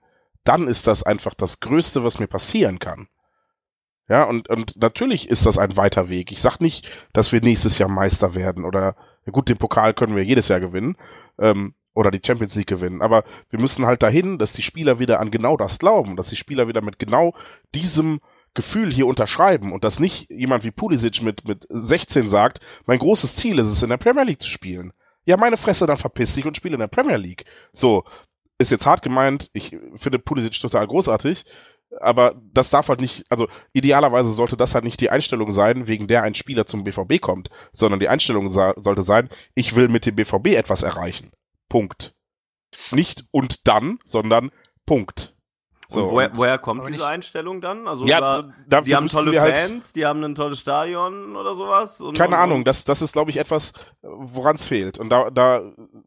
[0.44, 3.08] dann ist das einfach das Größte, was mir passieren kann.
[4.08, 6.32] Ja, und, und natürlich ist das ein weiter Weg.
[6.32, 10.16] Ich sag nicht, dass wir nächstes Jahr Meister werden oder, ja gut, den Pokal können
[10.16, 10.96] wir jedes Jahr gewinnen,
[11.38, 13.02] ähm, oder die Champions League gewinnen.
[13.02, 16.36] Aber wir müssen halt dahin, dass die Spieler wieder an genau das glauben, dass die
[16.36, 17.34] Spieler wieder mit genau
[17.75, 18.20] diesem
[18.55, 23.34] Gefühl hier unterschreiben und dass nicht jemand wie Pulisic mit, mit 16 sagt, mein großes
[23.34, 24.92] Ziel ist es, in der Premier League zu spielen.
[25.25, 27.44] Ja, meine Fresse, dann verpiss dich und spiele in der Premier League.
[27.73, 28.05] So,
[28.58, 31.44] ist jetzt hart gemeint, ich finde Pulisic total großartig,
[32.00, 36.07] aber das darf halt nicht, also idealerweise sollte das halt nicht die Einstellung sein, wegen
[36.07, 40.16] der ein Spieler zum BVB kommt, sondern die Einstellung sollte sein, ich will mit dem
[40.16, 41.33] BVB etwas erreichen.
[41.73, 42.15] Punkt.
[42.91, 44.51] Nicht und dann, sondern
[44.84, 45.34] Punkt.
[45.92, 47.86] So, und woher, woher kommt diese Einstellung dann?
[47.86, 51.54] Also ja, da, die haben tolle halt Fans, halt, die haben ein tolles Stadion oder
[51.54, 52.00] sowas.
[52.00, 53.72] Und, keine und, Ahnung, das, das ist, glaube ich, etwas,
[54.02, 54.98] woran es fehlt.
[54.98, 55.62] Und da, da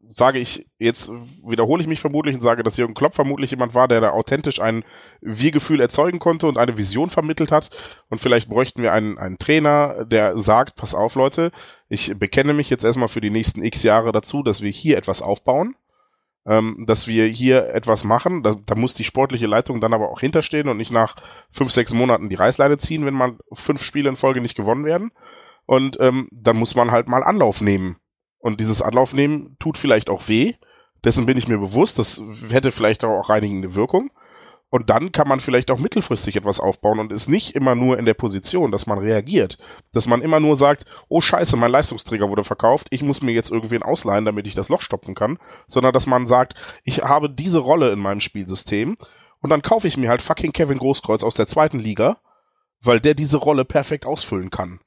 [0.08, 1.10] sage ich, jetzt
[1.44, 4.60] wiederhole ich mich vermutlich und sage, dass Jürgen Klopp vermutlich jemand war, der da authentisch
[4.60, 4.84] ein
[5.20, 7.70] Wir-Gefühl erzeugen konnte und eine Vision vermittelt hat.
[8.08, 11.52] Und vielleicht bräuchten wir einen, einen Trainer, der sagt, pass auf, Leute,
[11.88, 15.22] ich bekenne mich jetzt erstmal für die nächsten x Jahre dazu, dass wir hier etwas
[15.22, 15.76] aufbauen
[16.46, 18.42] ähm, dass wir hier etwas machen.
[18.42, 21.16] Da, da muss die sportliche Leitung dann aber auch hinterstehen und nicht nach
[21.50, 25.10] fünf, sechs Monaten die Reißleine ziehen, wenn man fünf Spiele in Folge nicht gewonnen werden.
[25.66, 27.96] Und ähm, dann muss man halt mal Anlauf nehmen.
[28.38, 30.54] Und dieses Anlauf nehmen tut vielleicht auch weh.
[31.04, 31.98] Dessen bin ich mir bewusst.
[31.98, 34.10] Das hätte vielleicht auch reinigende Wirkung.
[34.68, 38.04] Und dann kann man vielleicht auch mittelfristig etwas aufbauen und ist nicht immer nur in
[38.04, 39.58] der Position, dass man reagiert.
[39.92, 43.50] Dass man immer nur sagt, oh scheiße, mein Leistungsträger wurde verkauft, ich muss mir jetzt
[43.50, 45.38] irgendwen ausleihen, damit ich das Loch stopfen kann.
[45.68, 48.96] Sondern dass man sagt, ich habe diese Rolle in meinem Spielsystem
[49.40, 52.18] und dann kaufe ich mir halt fucking Kevin Großkreuz aus der zweiten Liga,
[52.80, 54.80] weil der diese Rolle perfekt ausfüllen kann.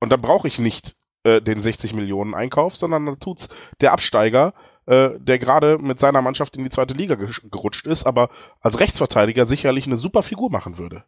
[0.00, 3.48] Und dann brauche ich nicht äh, den 60 Millionen Einkauf, sondern dann tut's
[3.80, 4.54] der Absteiger,
[4.86, 8.30] äh, der gerade mit seiner Mannschaft in die zweite Liga gerutscht ist, aber
[8.60, 11.04] als Rechtsverteidiger sicherlich eine super Figur machen würde.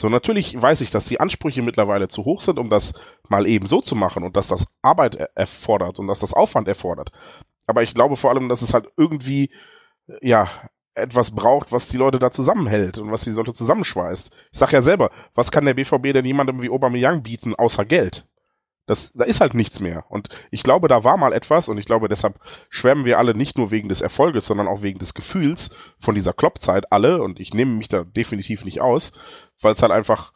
[0.00, 2.94] So, natürlich weiß ich, dass die Ansprüche mittlerweile zu hoch sind, um das
[3.28, 7.12] mal eben so zu machen und dass das Arbeit erfordert und dass das Aufwand erfordert.
[7.66, 9.50] Aber ich glaube vor allem, dass es halt irgendwie,
[10.20, 10.48] ja,
[10.94, 14.30] etwas braucht, was die Leute da zusammenhält und was die Leute zusammenschweißt.
[14.52, 18.26] Ich sag ja selber, was kann der BVB denn jemandem wie Aubameyang bieten, außer Geld?
[18.86, 20.04] Das, da ist halt nichts mehr.
[20.10, 22.38] Und ich glaube, da war mal etwas und ich glaube, deshalb
[22.68, 26.34] schwärmen wir alle nicht nur wegen des Erfolges, sondern auch wegen des Gefühls von dieser
[26.34, 29.12] Kloppzeit alle und ich nehme mich da definitiv nicht aus,
[29.62, 30.32] weil es halt einfach,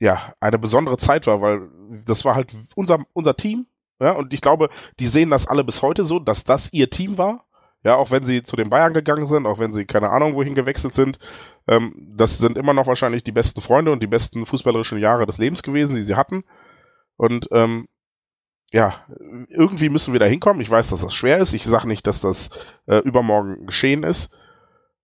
[0.00, 1.70] ja, eine besondere Zeit war, weil
[2.04, 3.66] das war halt unser, unser Team,
[4.00, 4.68] ja, und ich glaube,
[5.00, 7.44] die sehen das alle bis heute so, dass das ihr Team war.
[7.82, 10.56] Ja, auch wenn sie zu den Bayern gegangen sind, auch wenn sie keine Ahnung wohin
[10.56, 11.20] gewechselt sind,
[11.68, 15.38] ähm, das sind immer noch wahrscheinlich die besten Freunde und die besten fußballerischen Jahre des
[15.38, 16.42] Lebens gewesen, die sie hatten.
[17.16, 17.88] Und ähm,
[18.72, 19.04] ja,
[19.48, 20.60] irgendwie müssen wir da hinkommen.
[20.60, 21.52] Ich weiß, dass das schwer ist.
[21.52, 22.50] Ich sage nicht, dass das
[22.86, 24.30] äh, übermorgen geschehen ist.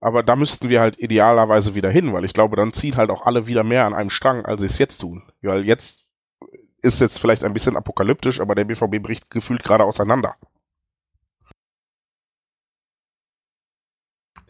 [0.01, 3.25] Aber da müssten wir halt idealerweise wieder hin, weil ich glaube, dann ziehen halt auch
[3.25, 5.23] alle wieder mehr an einem Strang, als sie es jetzt tun.
[5.43, 6.05] Weil jetzt
[6.83, 10.35] ist jetzt vielleicht ein bisschen apokalyptisch, aber der BVB bricht gefühlt gerade auseinander.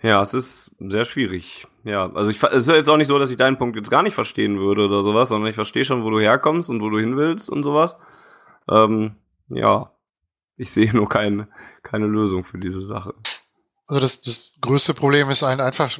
[0.03, 1.67] Ja, es ist sehr schwierig.
[1.85, 4.03] Ja, also ich es ist jetzt auch nicht so, dass ich deinen Punkt jetzt gar
[4.03, 6.99] nicht verstehen würde oder sowas, sondern ich verstehe schon, wo du herkommst und wo du
[6.99, 7.97] hin willst und sowas.
[8.69, 9.17] Ähm,
[9.49, 9.93] ja,
[10.57, 11.49] ich sehe nur keine,
[11.83, 13.15] keine Lösung für diese Sache.
[13.87, 15.97] Also das, das größte Problem ist ein einfach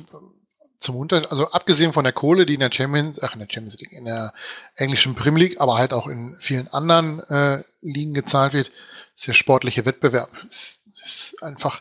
[0.81, 3.79] zum Unter, also abgesehen von der Kohle, die in der Champions, ach in der Champions
[3.79, 4.33] League, in der
[4.75, 8.73] englischen Premier League, aber halt auch in vielen anderen äh, Ligen gezahlt wird,
[9.17, 10.31] ist der sportliche Wettbewerb.
[10.49, 11.81] Ist, ist einfach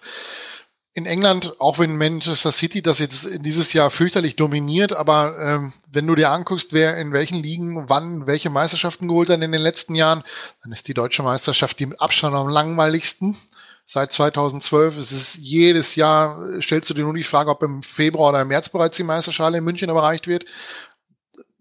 [0.94, 6.06] in England, auch wenn Manchester City das jetzt dieses Jahr fürchterlich dominiert, aber ähm, wenn
[6.06, 9.95] du dir anguckst, wer in welchen Ligen wann welche Meisterschaften geholt hat in den letzten
[9.95, 10.24] Jahren,
[10.64, 13.38] dann ist die deutsche Meisterschaft die mit Abstand am langweiligsten.
[13.86, 18.30] Seit 2012 es ist jedes Jahr, stellst du dir nur die Frage, ob im Februar
[18.30, 20.45] oder im März bereits die Meisterschale in München erreicht wird.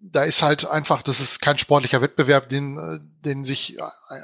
[0.03, 3.77] Da ist halt einfach, das ist kein sportlicher Wettbewerb, den, den sich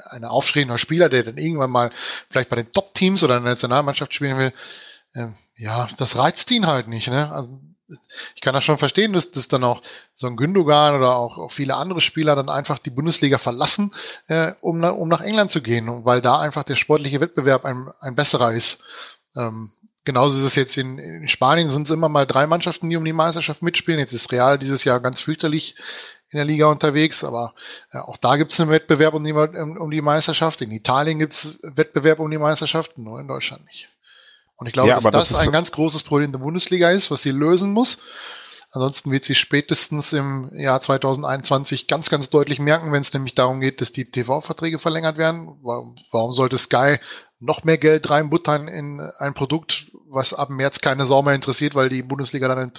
[0.09, 1.91] ein aufstrebender Spieler, der dann irgendwann mal
[2.29, 4.53] vielleicht bei den Top-Teams oder in der Nationalmannschaft spielen will,
[5.17, 7.07] ähm, ja, das reizt ihn halt nicht.
[7.07, 7.31] Ne?
[7.31, 7.59] Also,
[8.35, 9.81] ich kann das schon verstehen, dass, dass dann auch
[10.13, 13.93] so ein Gündogan oder auch, auch viele andere Spieler dann einfach die Bundesliga verlassen,
[14.27, 18.15] äh, um, um nach England zu gehen, weil da einfach der sportliche Wettbewerb ein, ein
[18.15, 18.83] besserer ist.
[19.35, 19.71] Ähm,
[20.03, 23.05] genauso ist es jetzt in, in Spanien, sind es immer mal drei Mannschaften, die um
[23.05, 23.99] die Meisterschaft mitspielen.
[23.99, 25.75] Jetzt ist Real dieses Jahr ganz fürchterlich
[26.29, 27.55] in der Liga unterwegs, aber
[27.91, 30.61] äh, auch da gibt es einen Wettbewerb um die, um, um die Meisterschaft.
[30.61, 33.87] In Italien gibt es Wettbewerb um die Meisterschaft, nur in Deutschland nicht.
[34.57, 37.21] Und ich glaube, ja, dass das, das ein ganz großes Problem der Bundesliga ist, was
[37.21, 37.99] sie lösen muss.
[38.71, 43.61] Ansonsten wird sie spätestens im Jahr 2021 ganz, ganz deutlich merken, wenn es nämlich darum
[43.61, 45.57] geht, dass die TV-Verträge verlängert werden.
[45.61, 46.97] Warum, warum sollte Sky
[47.39, 51.89] noch mehr Geld reinbuttern in ein Produkt, was ab März keine Sau mehr interessiert, weil
[51.89, 52.71] die Bundesliga dann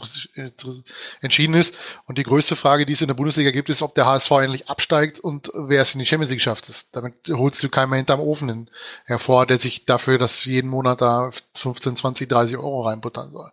[1.20, 1.76] entschieden ist.
[2.06, 4.68] Und die größte Frage, die es in der Bundesliga gibt, ist, ob der HSV endlich
[4.70, 6.68] absteigt und wer es in die Champions League schafft.
[6.68, 8.70] Das, damit holst du keinen mehr hinterm Ofen hin,
[9.04, 13.50] hervor, der sich dafür, dass jeden Monat da 15, 20, 30 Euro reinbuttern soll.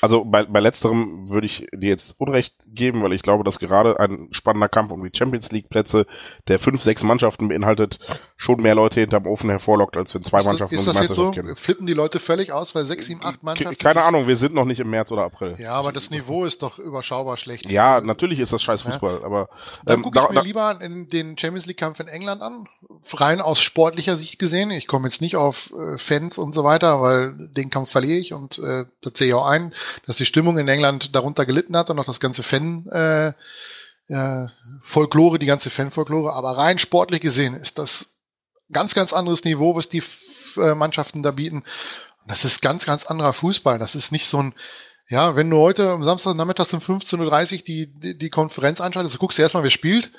[0.00, 3.98] Also bei, bei letzterem würde ich dir jetzt Unrecht geben, weil ich glaube, dass gerade
[3.98, 6.06] ein spannender Kampf um die Champions League Plätze,
[6.48, 7.98] der fünf, sechs Mannschaften beinhaltet,
[8.36, 11.14] schon mehr Leute hinterm Ofen hervorlockt, als wenn zwei ist Mannschaften das, ist das jetzt
[11.14, 11.30] so?
[11.30, 11.56] Kennen.
[11.56, 13.78] Flippen die Leute völlig aus, weil sechs, sieben, acht Mannschaften.
[13.78, 15.56] Keine Ahnung, wir sind noch nicht im März oder April.
[15.58, 17.68] Ja, aber das Niveau ist doch überschaubar schlecht.
[17.68, 19.26] Ja, natürlich ist das scheiß Fußball, ja.
[19.26, 19.48] aber.
[19.84, 22.68] Dann ähm, gucke ich mir lieber in den Champions League Kampf in England an.
[23.12, 24.70] Rein aus sportlicher Sicht gesehen.
[24.70, 28.32] Ich komme jetzt nicht auf äh, Fans und so weiter, weil den Kampf verliere ich
[28.32, 29.74] und äh, da sehe ich auch ein,
[30.06, 33.32] dass die Stimmung in England darunter gelitten hat und auch das ganze Fan, äh,
[34.08, 34.46] äh,
[34.82, 36.32] Folklore, die ganze Fanfolklore.
[36.32, 38.10] Aber rein sportlich gesehen ist das
[38.72, 40.02] ganz, ganz anderes Niveau, was die
[40.56, 41.64] äh, Mannschaften da bieten.
[42.26, 43.78] Das ist ganz, ganz anderer Fußball.
[43.78, 44.54] Das ist nicht so ein,
[45.08, 49.38] ja, wenn du heute am Samstagnachmittag um 15.30 Uhr die, die, die Konferenz anschaltest, guckst
[49.38, 50.10] du erstmal, wer spielt.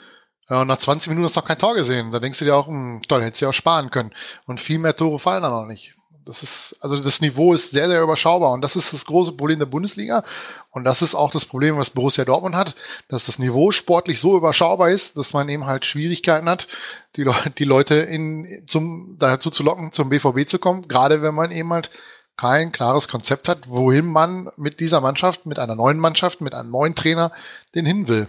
[0.49, 2.11] Ja, und nach 20 Minuten hast du noch kein Tor gesehen.
[2.11, 4.13] Da denkst du dir auch, hm, toll, hättest du ja auch sparen können.
[4.45, 5.96] Und viel mehr Tore fallen da noch nicht.
[6.27, 9.59] Das ist, also das Niveau ist sehr, sehr überschaubar und das ist das große Problem
[9.59, 10.23] der Bundesliga.
[10.71, 12.75] Und das ist auch das Problem, was Borussia Dortmund hat,
[13.09, 16.67] dass das Niveau sportlich so überschaubar ist, dass man eben halt Schwierigkeiten hat,
[17.15, 21.33] die, Le die Leute in, zum, dazu zu locken, zum BVB zu kommen, gerade wenn
[21.33, 21.89] man eben halt
[22.35, 26.69] kein klares Konzept hat, wohin man mit dieser Mannschaft, mit einer neuen Mannschaft, mit einem
[26.69, 27.31] neuen Trainer
[27.73, 28.27] den hin will.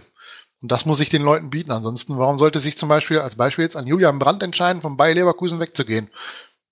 [0.61, 1.71] Und das muss ich den Leuten bieten.
[1.71, 5.15] Ansonsten, warum sollte sich zum Beispiel, als Beispiel jetzt an Julian Brandt entscheiden, vom Bayer
[5.15, 6.09] Leverkusen wegzugehen?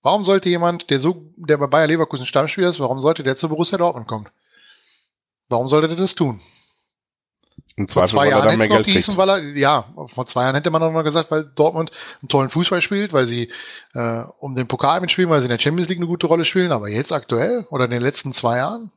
[0.02, 3.48] Warum sollte jemand, der so, der bei Bayer Leverkusen Stammspieler ist, warum sollte der zu
[3.48, 4.28] Borussia Dortmund kommen?
[5.48, 6.40] Warum sollte der das tun?
[7.76, 10.70] Im vor zwei Jahren hätte es noch gehießen, weil er, ja, vor zwei Jahren hätte
[10.70, 13.52] man noch mal gesagt, weil Dortmund einen tollen Fußball spielt, weil sie
[13.94, 16.72] äh, um den Pokal mitspielen, weil sie in der Champions League eine gute Rolle spielen,
[16.72, 18.90] aber jetzt aktuell oder in den letzten zwei Jahren,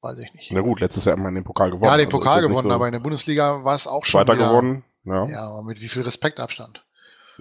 [0.00, 0.52] weiß ich nicht.
[0.52, 1.84] Na gut, letztes Jahr haben wir den Pokal gewonnen.
[1.84, 4.34] Ja, den also Pokal gewonnen, so aber in der Bundesliga war es auch schon weiter
[4.34, 4.84] wieder, gewonnen.
[5.04, 5.26] Ja.
[5.26, 6.84] ja, aber mit wie viel Respektabstand?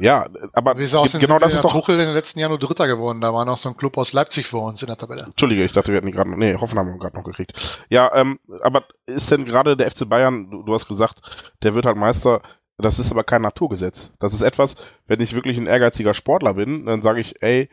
[0.02, 1.72] Ja, aber Wie genau sind das ist doch.
[1.72, 3.22] Tuchel in den letzten Jahren nur Dritter geworden.
[3.22, 5.24] Da war noch so ein Club aus Leipzig vor uns in der Tabelle.
[5.24, 6.38] Entschuldige, ich dachte, wir hätten die gerade noch.
[6.38, 7.84] Nee, Hoffenheim haben wir gerade noch gekriegt.
[7.90, 11.22] Ja, ähm, aber ist denn gerade der FC Bayern, du, du hast gesagt,
[11.62, 12.42] der wird halt Meister,
[12.80, 14.12] das ist aber kein Naturgesetz.
[14.20, 17.70] Das ist etwas, wenn ich wirklich ein ehrgeiziger Sportler bin, dann sage ich, ey,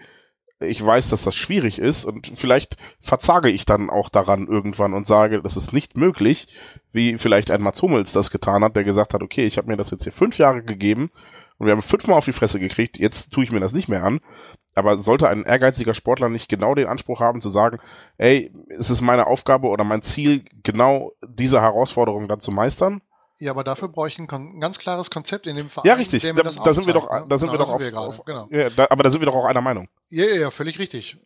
[0.61, 5.07] ich weiß, dass das schwierig ist und vielleicht verzage ich dann auch daran irgendwann und
[5.07, 6.49] sage, das ist nicht möglich,
[6.93, 9.77] wie vielleicht ein Mats Hummels das getan hat, der gesagt hat, okay, ich habe mir
[9.77, 11.11] das jetzt hier fünf Jahre gegeben
[11.59, 14.05] und wir haben fünfmal auf die Fresse gekriegt, jetzt tue ich mir das nicht mehr
[14.05, 14.21] an.
[14.75, 17.81] Aber sollte ein ehrgeiziger Sportler nicht genau den Anspruch haben zu sagen,
[18.17, 23.03] ey, es ist meine Aufgabe oder mein Ziel, genau diese Herausforderung dann zu meistern?
[23.39, 25.87] Ja, aber dafür brauche ich ein, ganz klares Konzept in dem Verein.
[25.89, 26.23] Ja, richtig.
[26.23, 26.29] Da,
[26.73, 27.29] sind wir doch, aufzeigt, ne?
[27.29, 28.49] da sind Genau, wir doch auf, gerade, auf genau.
[28.51, 29.89] ja, da, aber da sind wir doch auch einer Meinung.
[30.09, 31.19] Ja, ja, ja, völlig richtig.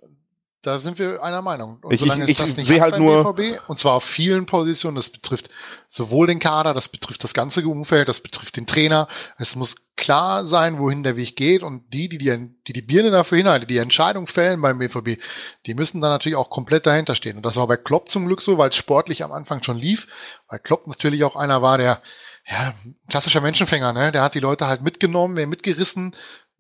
[0.65, 1.81] Da sind wir einer Meinung.
[1.83, 3.95] Und Ich- solange ich- es das ich nicht sehe halt beim nur- BVB, und zwar
[3.95, 5.51] auf vielen Positionen, das betrifft
[5.89, 9.09] sowohl den Kader, das betrifft das ganze Umfeld, das betrifft den Trainer.
[9.39, 13.11] Es muss klar sein, wohin der Weg geht und die, die die, die, die Birne
[13.11, 15.19] dafür hinhalten, die Entscheidung fällen beim BVB,
[15.67, 17.37] die müssen dann natürlich auch komplett dahinter stehen.
[17.39, 20.07] Und das war bei Klopp zum Glück so, weil es sportlich am Anfang schon lief,
[20.49, 22.01] weil Klopp natürlich auch einer war, der
[22.49, 22.73] ja,
[23.09, 24.11] klassischer Menschenfänger, ne?
[24.13, 26.15] Der hat die Leute halt mitgenommen, mitgerissen.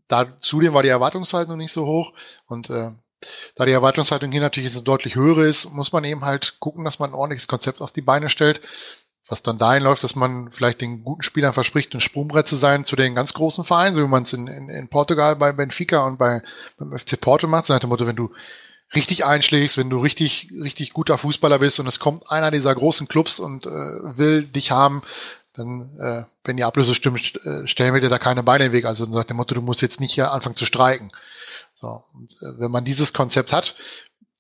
[0.09, 2.13] Da, zudem war die Erwartungshaltung nicht so hoch
[2.47, 2.91] und äh,
[3.57, 6.99] da die Erwartungshaltung hier natürlich jetzt deutlich höher ist, muss man eben halt gucken, dass
[6.99, 8.60] man ein ordentliches Konzept auf die Beine stellt,
[9.28, 12.84] was dann dahin läuft, dass man vielleicht den guten Spielern verspricht, ein Sprungbrett zu sein
[12.84, 16.05] zu den ganz großen Vereinen, so wie man es in, in, in Portugal bei Benfica
[16.07, 16.42] und bei
[16.76, 18.33] beim FC Porto macht, so nach dem Motto, wenn du
[18.94, 23.09] richtig einschlägst, wenn du richtig, richtig guter Fußballer bist und es kommt einer dieser großen
[23.09, 25.02] Clubs und äh, will dich haben,
[25.55, 28.73] dann, äh, wenn die Ablöse stimmt, st- äh, stellen wir dir da keine Beine im
[28.73, 28.85] Weg.
[28.87, 31.13] Also nach dem Motto, du musst jetzt nicht hier anfangen zu streiken.
[31.75, 33.75] So, und äh, wenn man dieses Konzept hat,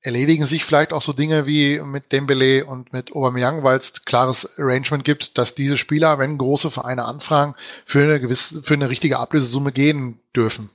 [0.00, 4.58] erledigen sich vielleicht auch so Dinge wie mit Dembele und mit Aubameyang, weil es klares
[4.58, 9.18] Arrangement gibt, dass diese Spieler, wenn große Vereine anfragen, für eine gewisse, für eine richtige
[9.18, 10.70] Ablösesumme gehen dürfen.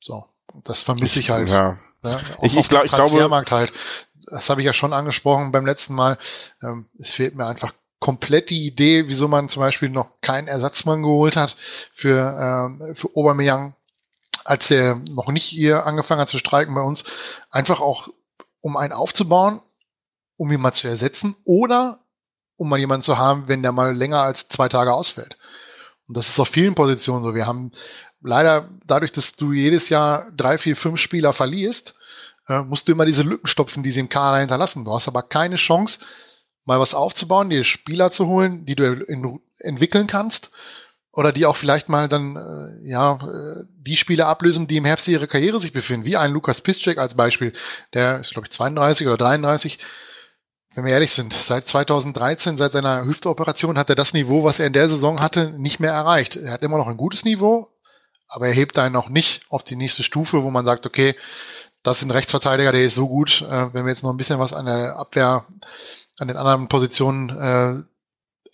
[0.00, 0.24] So,
[0.64, 1.48] das vermisse ich halt.
[1.48, 1.78] Ja.
[2.02, 2.20] Ne?
[2.38, 3.72] Auch Ich- ich auf dem glaub- ich glaube- Transfermarkt halt.
[4.30, 6.16] Das habe ich ja schon angesprochen beim letzten Mal.
[6.62, 11.02] Ähm, es fehlt mir einfach komplett die Idee, wieso man zum Beispiel noch keinen Ersatzmann
[11.02, 11.56] geholt hat
[11.94, 13.76] für, ähm, für Aubameyang,
[14.44, 17.04] als der noch nicht hier angefangen hat zu streiken bei uns.
[17.48, 18.08] Einfach auch,
[18.60, 19.62] um einen aufzubauen,
[20.36, 22.00] um ihn mal zu ersetzen oder
[22.56, 25.38] um mal jemanden zu haben, wenn der mal länger als zwei Tage ausfällt.
[26.06, 27.34] Und das ist auf vielen Positionen so.
[27.34, 27.72] Wir haben
[28.20, 31.94] leider dadurch, dass du jedes Jahr drei, vier, fünf Spieler verlierst,
[32.48, 34.84] äh, musst du immer diese Lücken stopfen, die sie im Kader hinterlassen.
[34.84, 36.00] Du hast aber keine Chance,
[36.64, 40.50] mal was aufzubauen, dir Spieler zu holen, die du in, entwickeln kannst
[41.12, 45.06] oder die auch vielleicht mal dann äh, ja äh, die Spieler ablösen, die im Herbst
[45.08, 47.52] ihrer Karriere sich befinden, wie ein Lukas Piszczek als Beispiel,
[47.92, 49.78] der ist glaube ich 32 oder 33.
[50.74, 54.66] Wenn wir ehrlich sind, seit 2013, seit seiner Hüftoperation hat er das Niveau, was er
[54.66, 56.34] in der Saison hatte, nicht mehr erreicht.
[56.34, 57.68] Er hat immer noch ein gutes Niveau,
[58.26, 61.14] aber er hebt einen noch nicht auf die nächste Stufe, wo man sagt, okay,
[61.84, 64.40] das ist ein Rechtsverteidiger, der ist so gut, äh, wenn wir jetzt noch ein bisschen
[64.40, 65.46] was an der Abwehr,
[66.18, 67.82] an den anderen Positionen äh,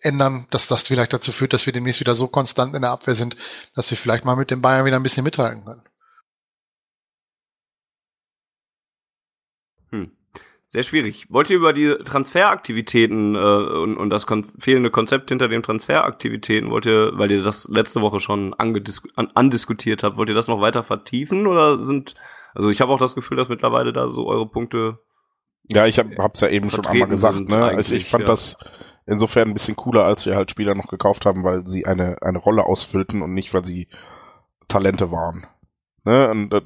[0.00, 3.14] ändern, dass das vielleicht dazu führt, dass wir demnächst wieder so konstant in der Abwehr
[3.14, 3.36] sind,
[3.74, 5.82] dass wir vielleicht mal mit den Bayern wieder ein bisschen mithalten können.
[9.90, 10.12] Hm.
[10.68, 11.26] Sehr schwierig.
[11.30, 16.70] Wollt ihr über die Transferaktivitäten äh, und, und das kon fehlende Konzept hinter den Transferaktivitäten,
[16.70, 18.80] wollt ihr, weil ihr das letzte Woche schon an
[19.34, 22.14] andiskutiert habt, wollt ihr das noch weiter vertiefen oder sind,
[22.54, 25.00] also ich habe auch das Gefühl, dass mittlerweile da so eure Punkte
[25.72, 27.36] Ja, ich hab, hab's ja eben schon einmal gesagt.
[27.36, 27.44] Ne?
[27.46, 28.26] Ich, eigentlich, ich fand ja.
[28.28, 28.56] das
[29.06, 32.38] insofern ein bisschen cooler, als wir halt Spieler noch gekauft haben, weil sie eine, eine
[32.38, 33.88] Rolle ausfüllten und nicht, weil sie
[34.68, 35.46] Talente waren.
[36.04, 36.30] Ne?
[36.30, 36.62] Und äh,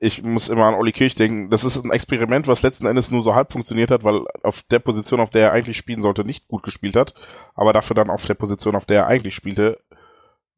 [0.00, 3.22] ich muss immer an Olli Kirch denken, das ist ein Experiment, was letzten Endes nur
[3.22, 6.48] so halb funktioniert hat, weil auf der Position, auf der er eigentlich spielen sollte, nicht
[6.48, 7.14] gut gespielt hat,
[7.54, 9.78] aber dafür dann auf der Position, auf der er eigentlich spielte,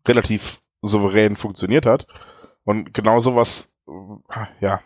[0.07, 2.07] relativ souverän funktioniert hat.
[2.65, 3.71] Und genau sowas,
[4.61, 4.81] ja,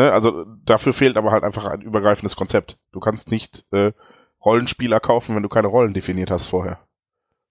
[0.00, 2.78] Ne, also dafür fehlt aber halt einfach ein übergreifendes Konzept.
[2.90, 3.92] Du kannst nicht äh,
[4.42, 6.78] Rollenspieler kaufen, wenn du keine Rollen definiert hast vorher.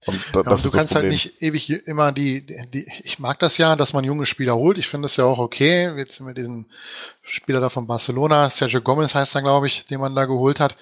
[0.08, 3.20] Und da, Ja, das und du das kannst halt nicht ewig immer die, die, ich
[3.20, 4.80] mag das ja, dass man junge Spieler holt.
[4.80, 5.96] Ich finde das ja auch okay.
[5.96, 6.66] Jetzt mit diesem
[7.22, 10.76] Spieler da von Barcelona, Sergio Gomez heißt er, glaube ich, den man da geholt hat.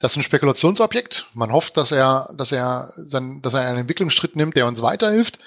[0.00, 1.28] Das ist ein Spekulationsobjekt.
[1.32, 5.38] Man hofft, dass er, dass er, sein, dass er einen Entwicklungsschritt nimmt, der uns weiterhilft.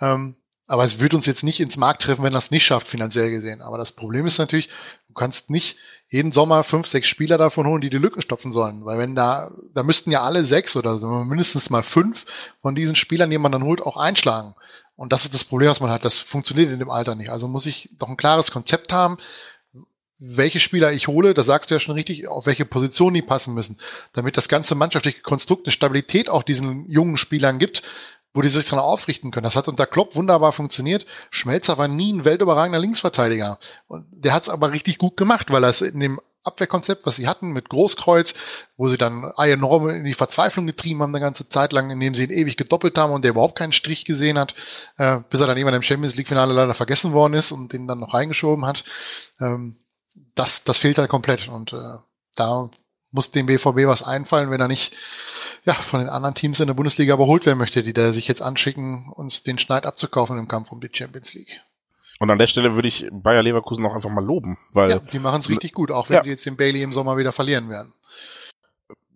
[0.00, 0.36] Ähm,
[0.70, 3.32] aber es wird uns jetzt nicht ins Markt treffen, wenn er es nicht schafft, finanziell
[3.32, 3.60] gesehen.
[3.60, 4.68] Aber das Problem ist natürlich,
[5.10, 8.84] du kannst nicht jeden Sommer fünf, sechs Spieler davon holen, die die Lücken stopfen sollen.
[8.84, 12.26] Weil wenn da, da müssten ja alle sechs oder so, mindestens mal fünf
[12.62, 14.54] von diesen Spielern, die man dann holt, auch einschlagen.
[14.96, 16.04] Und das ist das Problem, was man hat.
[16.04, 17.30] Das funktioniert in dem Alter nicht.
[17.30, 19.18] Also muss ich doch ein klares Konzept haben,
[20.18, 23.54] welche Spieler ich hole, das sagst du ja schon richtig, auf welche Position die passen
[23.54, 23.78] müssen,
[24.12, 27.82] damit das ganze mannschaftliche Konstrukt eine Stabilität auch diesen jungen Spielern gibt,
[28.32, 29.44] wo die sich dran aufrichten können.
[29.44, 31.06] Das hat unter Klopp wunderbar funktioniert.
[31.30, 33.58] Schmelzer war nie ein weltüberragender Linksverteidiger.
[33.88, 37.16] Und der hat es aber richtig gut gemacht, weil er es in dem Abwehrkonzept, was
[37.16, 38.34] sie hatten mit Großkreuz,
[38.76, 42.14] wo sie dann Ian Norman in die Verzweiflung getrieben haben, eine ganze Zeit lang, indem
[42.14, 44.54] sie ihn ewig gedoppelt haben und der überhaupt keinen Strich gesehen hat,
[44.96, 48.00] äh, bis er dann irgendwann im Champions League-Finale leider vergessen worden ist und den dann
[48.00, 48.84] noch reingeschoben hat.
[49.38, 49.76] Ähm,
[50.34, 51.48] das, das fehlt halt komplett.
[51.48, 51.98] Und äh,
[52.36, 52.70] da
[53.12, 54.94] muss dem BVB was einfallen, wenn er nicht
[55.64, 58.42] ja, von den anderen Teams in der Bundesliga überholt werden möchte, die da sich jetzt
[58.42, 61.60] anschicken, uns den Schneid abzukaufen im Kampf um die Champions League.
[62.18, 64.90] Und an der Stelle würde ich Bayer Leverkusen auch einfach mal loben, weil.
[64.90, 66.22] Ja, die machen es richtig gut, auch wenn Ja.
[66.22, 67.92] sie jetzt den Bailey im Sommer wieder verlieren werden.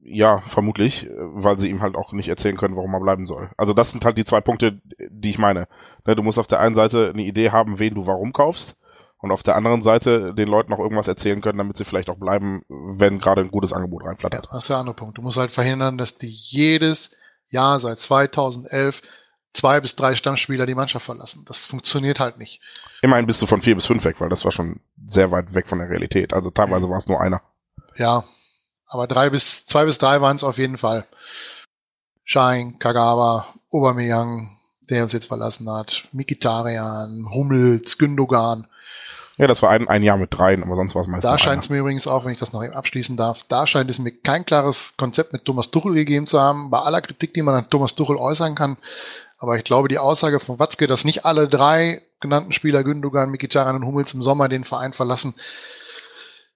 [0.06, 3.50] Ja, vermutlich, weil sie ihm halt auch nicht erzählen können, warum er bleiben soll.
[3.56, 5.66] Also das sind halt die zwei Punkte, die ich meine.
[6.06, 8.76] Ne, Du musst auf der einen Seite eine Idee haben, wen du warum kaufst
[9.24, 12.18] und auf der anderen Seite den Leuten auch irgendwas erzählen können, damit sie vielleicht auch
[12.18, 14.46] bleiben, wenn gerade ein gutes Angebot Ja, reinflattert.
[14.50, 15.18] das ist der andere Punkt.
[15.18, 17.10] Du musst halt verhindern, dass die jedes
[17.48, 19.02] Jahr seit 2011
[19.52, 21.44] zwei bis drei Stammspieler die Mannschaft verlassen.
[21.46, 22.60] Das funktioniert halt nicht.
[23.02, 25.68] Immerhin bist du von vier bis fünf weg, weil das war schon sehr weit weg
[25.68, 26.32] von der Realität.
[26.34, 27.40] Also teilweise war es nur einer.
[27.96, 28.24] Ja,
[28.86, 31.06] aber drei bis zwei bis drei waren es auf jeden Fall.
[32.24, 34.56] Schein, Kagawa, Aubameyang,
[34.90, 38.66] der uns jetzt verlassen hat, Mikitarian, Hummels, Gündogan.
[39.36, 41.64] Ja, das war ein, ein Jahr mit dreien, aber sonst war es meistens Da scheint
[41.64, 44.12] es mir übrigens auch, wenn ich das noch eben abschließen darf, da scheint es mir
[44.12, 47.68] kein klares Konzept mit Thomas Tuchel gegeben zu haben, bei aller Kritik, die man an
[47.68, 48.76] Thomas Tuchel äußern kann.
[49.38, 53.76] Aber ich glaube, die Aussage von Watzke, dass nicht alle drei genannten Spieler, Gündogan, Mikitarian
[53.76, 55.34] und Hummels, im Sommer den Verein verlassen,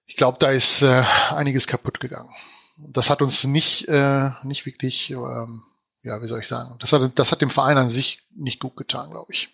[0.05, 2.29] ich glaube, da ist äh, einiges kaputt gegangen.
[2.77, 5.63] Das hat uns nicht, äh, nicht wirklich, ähm,
[6.01, 8.75] ja, wie soll ich sagen, das hat, das hat dem Verein an sich nicht gut
[8.75, 9.49] getan, glaube ich.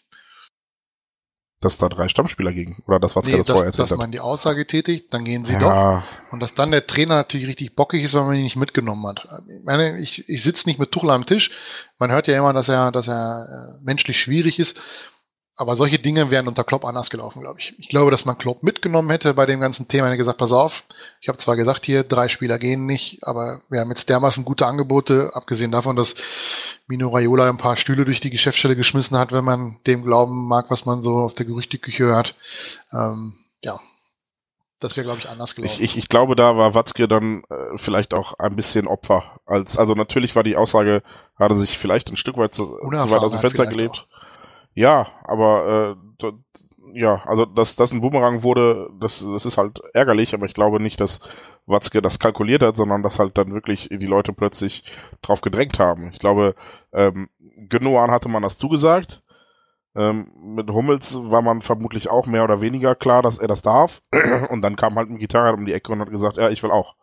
[1.65, 2.77] Dass da drei Stammspieler gingen.
[2.85, 5.45] Oder das, was Nee, das vorher dass, erzählt dass man die Aussage tätigt, dann gehen
[5.45, 5.61] sie hat.
[5.63, 5.67] doch.
[5.67, 9.07] Ja, Und dass dann der Trainer natürlich richtig bockig ist, weil man ihn nicht mitgenommen
[9.07, 9.27] hat.
[9.49, 11.49] Ich meine, ich, ich sitze nicht mit Tuchel am Tisch.
[11.97, 14.79] Man hört ja immer, dass er, dass er äh, menschlich schwierig ist.
[15.57, 17.73] Aber solche Dinge wären unter Klopp anders gelaufen, glaube ich.
[17.79, 20.07] Ich glaube, dass man Klopp mitgenommen hätte bei dem ganzen Thema.
[20.07, 20.83] Er hätte gesagt, pass auf,
[21.21, 24.65] ich habe zwar gesagt, hier drei Spieler gehen nicht, aber wir haben jetzt dermaßen gute
[24.65, 26.15] Angebote, abgesehen davon, dass
[26.87, 30.69] Mino Raiola ein paar Stühle durch die Geschäftsstelle geschmissen hat, wenn man dem glauben mag,
[30.69, 32.35] was man so auf der Gerüchteküche hört.
[32.91, 33.79] Ähm, ja,
[34.79, 35.81] das wäre, glaube ich, anders gelaufen.
[35.81, 39.39] ich, ich, ich glaube, da war Watzke dann äh, vielleicht auch ein bisschen Opfer.
[39.45, 41.01] Als, also natürlich war die Aussage,
[41.39, 44.07] hat er sich vielleicht ein Stück weit zu, zu weit aus dem Fenster vielleicht gelebt.
[44.75, 46.31] Ja, aber äh,
[46.93, 50.81] ja, also dass das ein Boomerang wurde, das, das ist halt ärgerlich, aber ich glaube
[50.81, 51.21] nicht, dass
[51.65, 54.83] Watzke das kalkuliert hat, sondern dass halt dann wirklich die Leute plötzlich
[55.21, 56.09] drauf gedrängt haben.
[56.11, 56.55] Ich glaube,
[56.93, 57.29] ähm,
[57.69, 59.23] Gündogan hatte man das zugesagt.
[59.95, 64.01] Ähm, mit Hummels war man vermutlich auch mehr oder weniger klar, dass er das darf.
[64.49, 66.71] Und dann kam halt ein Gitarre um die Ecke und hat gesagt, ja, ich will
[66.71, 66.95] auch.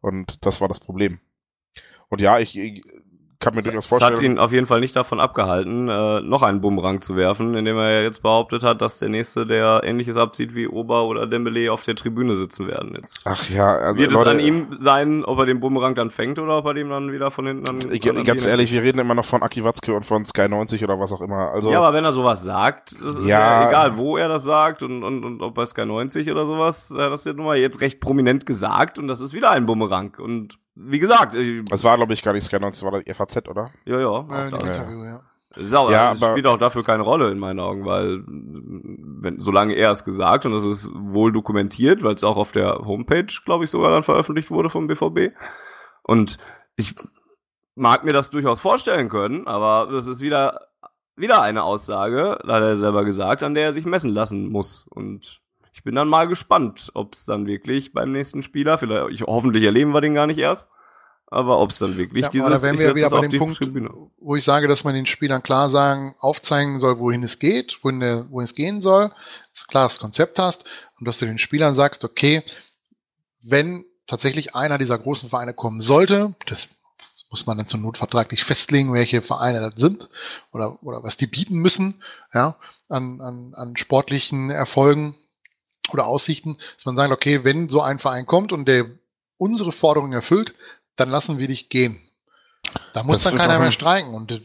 [0.00, 1.20] Und das war das Problem.
[2.08, 2.56] Und ja, ich
[3.38, 4.32] kann mir durchaus Das hat vorstellen.
[4.32, 8.02] ihn auf jeden Fall nicht davon abgehalten, äh, noch einen Bumerang zu werfen, indem er
[8.02, 11.96] jetzt behauptet hat, dass der nächste, der ähnliches abzieht wie Ober oder Dembele, auf der
[11.96, 13.20] Tribüne sitzen werden jetzt.
[13.24, 16.38] Ach ja, also Wird es Leute, an ihm sein, ob er den Bumerang dann fängt
[16.38, 17.92] oder ob er dem dann wieder von hinten an.
[17.92, 20.82] Ich, an ganz ehrlich, wir reden immer noch von Aki Watzke und von Sky 90
[20.84, 21.50] oder was auch immer.
[21.52, 23.62] Also ja, aber wenn er sowas sagt, das ist Ja.
[23.62, 26.90] ja, egal, wo er das sagt und, und, und ob bei Sky 90 oder sowas,
[26.90, 29.66] er hat das jetzt nun mal jetzt recht prominent gesagt und das ist wieder ein
[29.66, 30.16] Bumerang.
[30.18, 33.48] Und wie gesagt, ich, das war glaube ich gar nicht 90, das war die FAZ,
[33.48, 33.70] oder?
[33.84, 34.60] ja, ja, Äh, das.
[34.60, 35.20] das ja.
[35.54, 38.22] Das, ist auch, Ja, das aber- spielt auch dafür keine Rolle in meinen Augen, weil
[38.26, 42.74] wenn, solange er es gesagt und das ist wohl dokumentiert, weil es auch auf der
[42.84, 45.32] Homepage, glaube ich, sogar dann veröffentlicht wurde vom BVB.
[46.02, 46.36] Und
[46.76, 46.94] ich
[47.74, 50.66] mag mir das durchaus vorstellen können, aber das ist wieder,
[51.16, 54.86] wieder eine Aussage, da hat er selber gesagt, an der er sich messen lassen muss.
[54.90, 55.40] Und
[55.86, 59.92] bin dann mal gespannt, ob es dann wirklich beim nächsten Spieler, vielleicht, ich, hoffentlich erleben
[59.92, 60.66] wir den gar nicht erst,
[61.28, 63.90] aber ob es dann wirklich Ja, dieses, da wären wir wieder bei dem Punkt, Tribüne.
[64.18, 68.00] wo ich sage, dass man den Spielern klar sagen, aufzeigen soll, wohin es geht, wohin,
[68.00, 70.64] der, wohin es gehen soll, dass du ein klares Konzept hast
[70.98, 72.42] und dass du den Spielern sagst, okay,
[73.42, 76.68] wenn tatsächlich einer dieser großen Vereine kommen sollte, das
[77.30, 80.08] muss man dann zum Notvertraglich festlegen, welche Vereine das sind
[80.50, 82.02] oder, oder was die bieten müssen,
[82.34, 82.56] ja,
[82.88, 85.14] an, an, an sportlichen Erfolgen
[85.92, 88.86] oder Aussichten, dass man sagt, okay, wenn so ein Verein kommt und der
[89.38, 90.54] unsere Forderungen erfüllt,
[90.96, 92.00] dann lassen wir dich gehen.
[92.92, 94.14] Da muss Das dann keiner mehr streiken.
[94.14, 94.40] Und äh,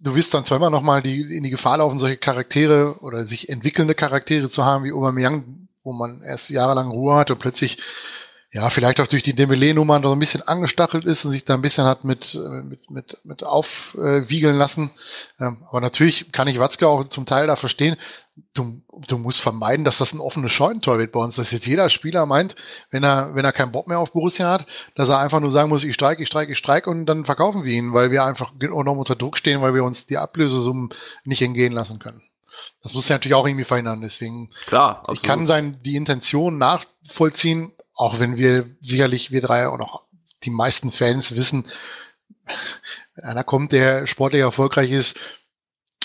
[0.00, 3.26] du wirst dann zwar immer noch mal die, in die Gefahr laufen, solche Charaktere oder
[3.26, 7.78] sich entwickelnde Charaktere zu haben wie Aubameyang, wo man erst jahrelang Ruhe hat und plötzlich
[8.54, 11.62] ja, vielleicht auch durch die Dembele-Nummer noch ein bisschen angestachelt ist und sich da ein
[11.62, 14.90] bisschen hat mit, äh, mit, mit, mit aufwiegeln lassen.
[15.40, 17.96] Ähm, aber natürlich kann ich Watzke auch zum Teil da verstehen.
[18.52, 21.88] Du, du musst vermeiden, dass das ein offenes Scheunentor wird bei uns, dass jetzt jeder
[21.88, 22.54] Spieler meint,
[22.90, 24.66] wenn er, wenn er keinen Bock mehr auf Borussia hat,
[24.96, 27.64] dass er einfach nur sagen muss, ich streike, ich streike, ich streike und dann verkaufen
[27.64, 30.90] wir ihn, weil wir einfach noch unter Druck stehen, weil wir uns die Ablösesummen
[31.24, 32.20] nicht entgehen lassen können.
[32.82, 34.02] Das muss ja natürlich auch irgendwie verhindern.
[34.02, 35.16] Deswegen, Klar, absolut.
[35.16, 40.02] ich kann sein, die Intention nachvollziehen, auch wenn wir sicherlich, wir drei und auch
[40.44, 41.66] die meisten Fans wissen,
[43.14, 45.18] wenn einer kommt, der sportlich erfolgreich ist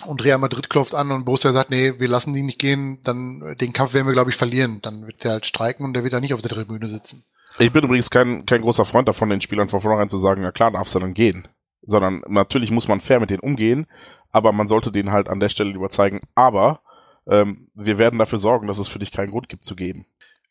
[0.05, 3.55] und Real Madrid klopft an und Borussia sagt, nee, wir lassen die nicht gehen, dann
[3.59, 4.79] den Kampf werden wir, glaube ich, verlieren.
[4.81, 7.23] Dann wird der halt streiken und der wird da nicht auf der Tribüne sitzen.
[7.59, 10.51] Ich bin übrigens kein, kein großer Freund davon, den Spielern von vornherein zu sagen, na
[10.51, 11.47] klar, darfst du dann gehen.
[11.81, 13.87] Sondern natürlich muss man fair mit denen umgehen,
[14.31, 16.81] aber man sollte denen halt an der Stelle lieber zeigen, aber
[17.27, 20.05] ähm, wir werden dafür sorgen, dass es für dich keinen Grund gibt zu gehen.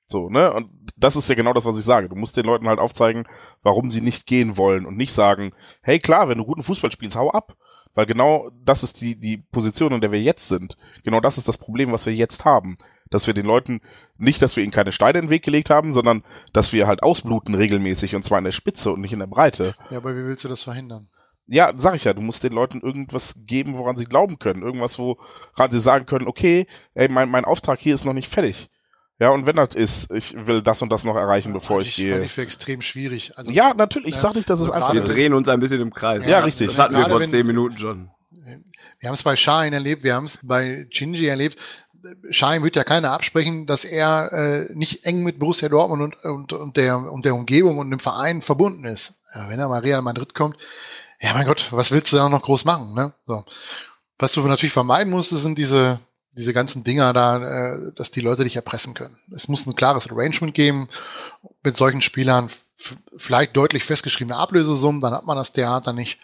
[0.07, 0.53] So, ne?
[0.53, 2.09] Und das ist ja genau das, was ich sage.
[2.09, 3.25] Du musst den Leuten halt aufzeigen,
[3.63, 5.53] warum sie nicht gehen wollen und nicht sagen,
[5.83, 7.57] hey klar, wenn du guten Fußball spielst, hau ab.
[7.95, 10.77] Weil genau das ist die, die Position, in der wir jetzt sind.
[11.03, 12.77] Genau das ist das Problem, was wir jetzt haben.
[13.09, 13.81] Dass wir den Leuten
[14.19, 17.03] nicht, dass wir ihnen keine Steine in den Weg gelegt haben, sondern dass wir halt
[17.03, 19.75] ausbluten regelmäßig und zwar in der Spitze und nicht in der Breite.
[19.91, 21.09] Ja, aber wie willst du das verhindern?
[21.47, 24.63] Ja, sag ich ja, du musst den Leuten irgendwas geben, woran sie glauben können.
[24.63, 28.69] Irgendwas, woran sie sagen können, okay, ey, mein, mein Auftrag hier ist noch nicht fertig.
[29.19, 31.99] Ja, und wenn das ist, ich will das und das noch erreichen, bevor Halte ich,
[31.99, 32.27] ich, halte gehe.
[32.27, 33.33] ich für extrem schwierig.
[33.37, 35.13] Also, Ja, natürlich, ich Ja, sag nicht, dass es also einfach wir ist.
[35.15, 36.27] drehen uns ein bisschen im Kreis.
[36.27, 36.67] Ja, richtig.
[36.69, 38.11] Das hatten wir vor wenn- zehn Minuten schon.
[39.01, 41.59] Wir haben es bei Shahin erlebt, wir haben es bei Shinji erlebt.
[42.31, 46.53] Shahin wird ja keiner absprechen, dass er äh, nicht eng mit Borussia Dortmund und, und,
[46.53, 49.15] und, der, und der Umgebung und dem Verein verbunden ist.
[49.35, 50.57] Ja, wenn er mal Real Madrid kommt,
[51.21, 52.95] ja mein Gott, was willst du da noch groß machen?
[52.95, 53.13] Ne?
[53.27, 53.45] So.
[54.19, 55.99] Was du natürlich vermeiden musst, das sind diese,
[56.37, 59.19] diese ganzen Dinger da, äh, dass die Leute dich erpressen können.
[59.35, 60.89] Es muss ein klares Arrangement geben
[61.63, 62.51] mit solchen Spielern,
[63.17, 66.19] vielleicht deutlich festgeschriebene Ablösesummen, dann hat man das Theater nicht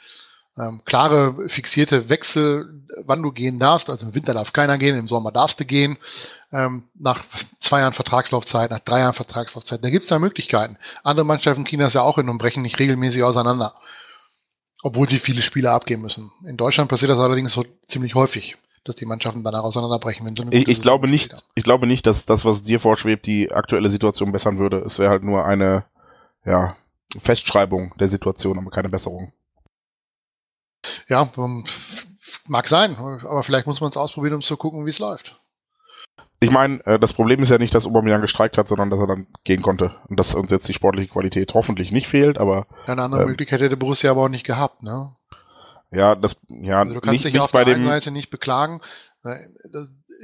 [0.59, 3.89] ähm, klare fixierte Wechsel, wann du gehen darfst.
[3.89, 5.97] Also im Winter darf keiner gehen, im Sommer darfst du gehen.
[6.53, 7.25] Ähm, nach
[7.59, 9.83] zwei Jahren Vertragslaufzeit, nach drei Jahren Vertragslaufzeit.
[9.83, 10.77] Da gibt's da Möglichkeiten.
[11.03, 13.75] Andere Mannschaften kriegen das ja auch hin und brechen nicht regelmäßig auseinander.
[14.83, 16.33] Obwohl sie viele Spiele abgeben müssen.
[16.45, 20.43] In Deutschland passiert das allerdings so ziemlich häufig, dass die Mannschaften danach auseinanderbrechen, wenn sie
[20.43, 23.53] eine Ich, gute ich glaube nicht, ich glaube nicht, dass das, was dir vorschwebt, die
[23.53, 24.79] aktuelle Situation bessern würde.
[24.79, 25.85] Es wäre halt nur eine,
[26.45, 26.77] ja,
[27.21, 29.33] Festschreibung der Situation, aber keine Besserung.
[31.09, 31.65] Ja, ähm,
[32.47, 35.39] mag sein, aber vielleicht muss man es ausprobieren, um zu gucken, wie es läuft.
[36.41, 39.07] Ich meine, äh, das Problem ist ja nicht, dass Aubameyang gestreikt hat, sondern dass er
[39.07, 43.03] dann gehen konnte und dass uns jetzt die sportliche Qualität hoffentlich nicht fehlt, aber Eine
[43.03, 43.29] andere Ähm.
[43.29, 45.15] Möglichkeit hätte Borussia aber auch nicht gehabt, ne?
[45.93, 48.81] Ja, das ja Also du kannst nicht, dich nicht auf der einen Seite nicht beklagen.
[49.25, 49.37] Äh,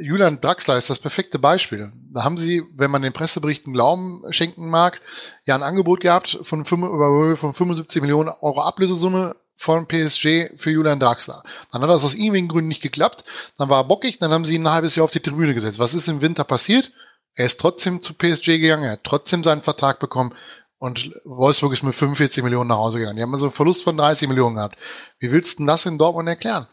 [0.00, 1.92] Julian Draxler ist das perfekte Beispiel.
[2.12, 5.00] Da haben sie, wenn man den Presseberichten Glauben schenken mag,
[5.44, 10.50] ja ein Angebot gehabt von, fünf- über Höhe von 75 Millionen Euro Ablösesumme von PSG
[10.56, 11.42] für Julian Draxler.
[11.72, 13.24] Dann hat das aus irgendwelchen Gründen nicht geklappt.
[13.56, 15.80] Dann war er bockig, dann haben sie ihn ein halbes Jahr auf die Tribüne gesetzt.
[15.80, 16.92] Was ist im Winter passiert?
[17.34, 20.32] Er ist trotzdem zu PSG gegangen, er hat trotzdem seinen Vertrag bekommen
[20.78, 23.16] und Wolfsburg ist mit 45 Millionen nach Hause gegangen.
[23.16, 24.76] Die haben also einen Verlust von 30 Millionen gehabt.
[25.18, 26.66] Wie willst du denn das in Dortmund erklären?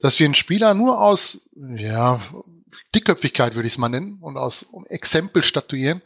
[0.00, 1.40] Dass wir einen Spieler nur aus,
[1.76, 2.20] ja,
[2.94, 6.02] Dickköpfigkeit würde ich es mal nennen und aus Exempel statuieren,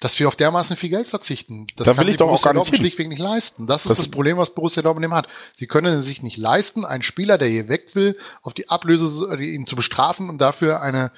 [0.00, 1.66] dass wir auf dermaßen viel Geld verzichten.
[1.76, 3.66] Das Da ich sich doch auch Borussia Dortmund schlichtweg nicht leisten.
[3.66, 5.28] Das ist Das- das, Problem, was Borussia Dortmund eben hat.
[5.56, 9.66] Sie können sich nicht leisten, einen Spieler, der hier weg will, auf die Ablöse, ihn
[9.66, 11.10] zu bestrafen und dafür eine,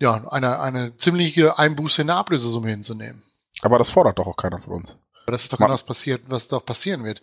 [0.00, 3.22] ja, eine, eine ziemliche Einbuße in der Ablösesumme hinzunehmen.
[3.62, 4.96] Aber das fordert doch auch keiner von uns.
[5.24, 7.22] Aber das ist doch genau das passiert, was doch passieren wird.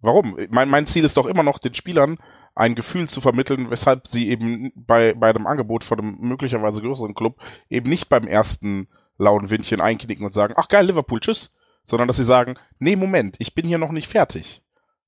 [0.00, 0.38] Warum?
[0.50, 2.18] Mein, mein Ziel ist doch immer noch, den Spielern
[2.54, 7.14] ein Gefühl zu vermitteln, weshalb sie eben bei, bei einem Angebot von einem möglicherweise größeren
[7.14, 7.36] Club
[7.68, 11.54] eben nicht beim ersten lauen Windchen einknicken und sagen, ach geil, Liverpool, tschüss,
[11.84, 14.62] sondern dass sie sagen, nee, Moment, ich bin hier noch nicht fertig.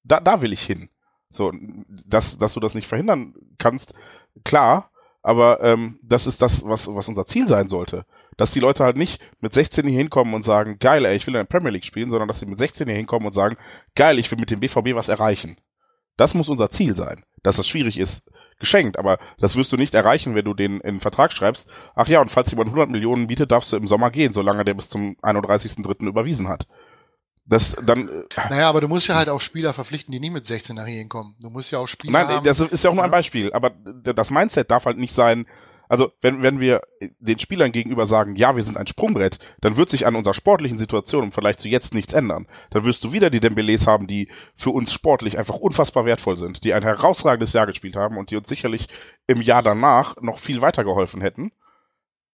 [0.04, 0.88] Da, da will ich hin.
[1.28, 1.52] So,
[2.06, 3.94] dass, dass du das nicht verhindern kannst,
[4.44, 4.90] klar,
[5.22, 8.04] aber ähm, das ist das, was, was unser Ziel sein sollte.
[8.40, 11.34] Dass die Leute halt nicht mit 16 hier hinkommen und sagen, geil, ey, ich will
[11.34, 13.58] in der Premier League spielen, sondern dass sie mit 16 hier hinkommen und sagen,
[13.94, 15.58] geil, ich will mit dem BVB was erreichen.
[16.16, 17.22] Das muss unser Ziel sein.
[17.42, 18.26] Dass das schwierig ist,
[18.58, 21.68] geschenkt, aber das wirst du nicht erreichen, wenn du den in den Vertrag schreibst.
[21.94, 24.72] Ach ja, und falls jemand 100 Millionen bietet, darfst du im Sommer gehen, solange der
[24.72, 26.06] bis zum 31.03.
[26.06, 26.66] überwiesen hat.
[27.44, 30.46] Das dann, äh, Naja, aber du musst ja halt auch Spieler verpflichten, die nicht mit
[30.46, 31.36] 16 nach hier hinkommen.
[31.42, 32.44] Du musst ja auch Spieler nein, haben.
[32.44, 33.10] das ist ja auch nur ein.
[33.10, 35.46] Beispiel, aber das Mindset darf halt nicht sein,
[35.90, 36.82] also wenn, wenn wir
[37.18, 40.78] den Spielern gegenüber sagen, ja, wir sind ein Sprungbrett, dann wird sich an unserer sportlichen
[40.78, 42.46] Situation im Vergleich zu jetzt nichts ändern.
[42.70, 46.62] Dann wirst du wieder die Dembélés haben, die für uns sportlich einfach unfassbar wertvoll sind,
[46.62, 48.86] die ein herausragendes Jahr gespielt haben und die uns sicherlich
[49.26, 51.50] im Jahr danach noch viel weiter geholfen hätten,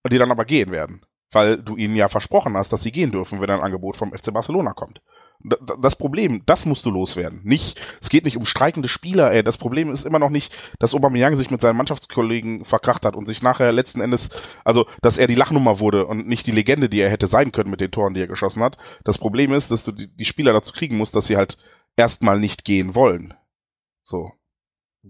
[0.02, 1.00] und die dann aber gehen werden.
[1.32, 4.32] weil du ihnen ja versprochen hast, dass sie gehen dürfen, wenn ein Angebot vom FC
[4.32, 5.02] Barcelona kommt.
[5.40, 7.40] Das Problem, das musst du loswerden.
[7.44, 9.42] Nicht, es geht nicht um streikende Spieler, ey.
[9.42, 13.26] Das Problem ist immer noch nicht, dass Aubameyang sich mit seinen Mannschaftskollegen verkracht hat und
[13.26, 14.30] sich nachher letzten Endes,
[14.64, 17.70] also, dass er die Lachnummer wurde und nicht die Legende, die er hätte sein können
[17.70, 18.78] mit den Toren, die er geschossen hat.
[19.04, 21.58] Das Problem ist, dass du die, die Spieler dazu kriegen musst, dass sie halt
[21.96, 23.34] erstmal nicht gehen wollen.
[24.04, 24.32] So.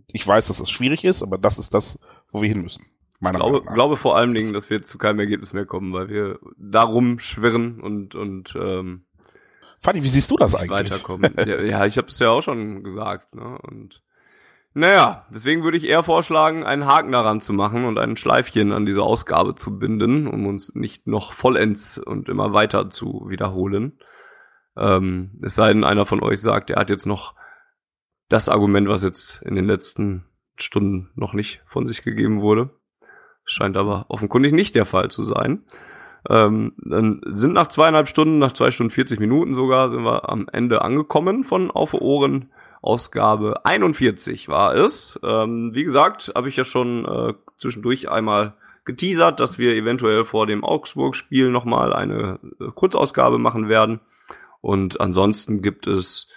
[0.08, 1.98] Ich weiß, dass es schwierig ist, aber das ist das,
[2.30, 2.84] wo wir hin müssen.
[3.14, 3.74] Ich glaube, Meinung nach.
[3.74, 7.80] glaube vor allen Dingen, dass wir zu keinem Ergebnis mehr kommen, weil wir darum schwirren
[7.80, 9.05] und, und ähm,
[9.86, 10.90] Fanny, wie siehst du das eigentlich?
[10.90, 11.32] weiterkommen.
[11.46, 13.36] ja, ja, ich habe es ja auch schon gesagt.
[13.36, 13.56] Ne?
[13.62, 14.02] Und
[14.74, 18.84] naja, deswegen würde ich eher vorschlagen, einen Haken daran zu machen und ein Schleifchen an
[18.84, 24.00] diese Ausgabe zu binden, um uns nicht noch vollends und immer weiter zu wiederholen.
[24.76, 27.36] Ähm, es sei denn, einer von euch sagt, er hat jetzt noch
[28.28, 32.70] das Argument, was jetzt in den letzten Stunden noch nicht von sich gegeben wurde.
[33.44, 35.62] Scheint aber offenkundig nicht der Fall zu sein.
[36.28, 40.48] Ähm, dann sind nach zweieinhalb Stunden, nach zwei Stunden 40 Minuten sogar, sind wir am
[40.52, 42.50] Ende angekommen von Auf Ohren.
[42.82, 45.18] Ausgabe 41 war es.
[45.24, 50.46] Ähm, wie gesagt, habe ich ja schon äh, zwischendurch einmal geteasert, dass wir eventuell vor
[50.46, 54.00] dem Augsburg-Spiel nochmal eine äh, Kurzausgabe machen werden.
[54.60, 56.28] Und ansonsten gibt es,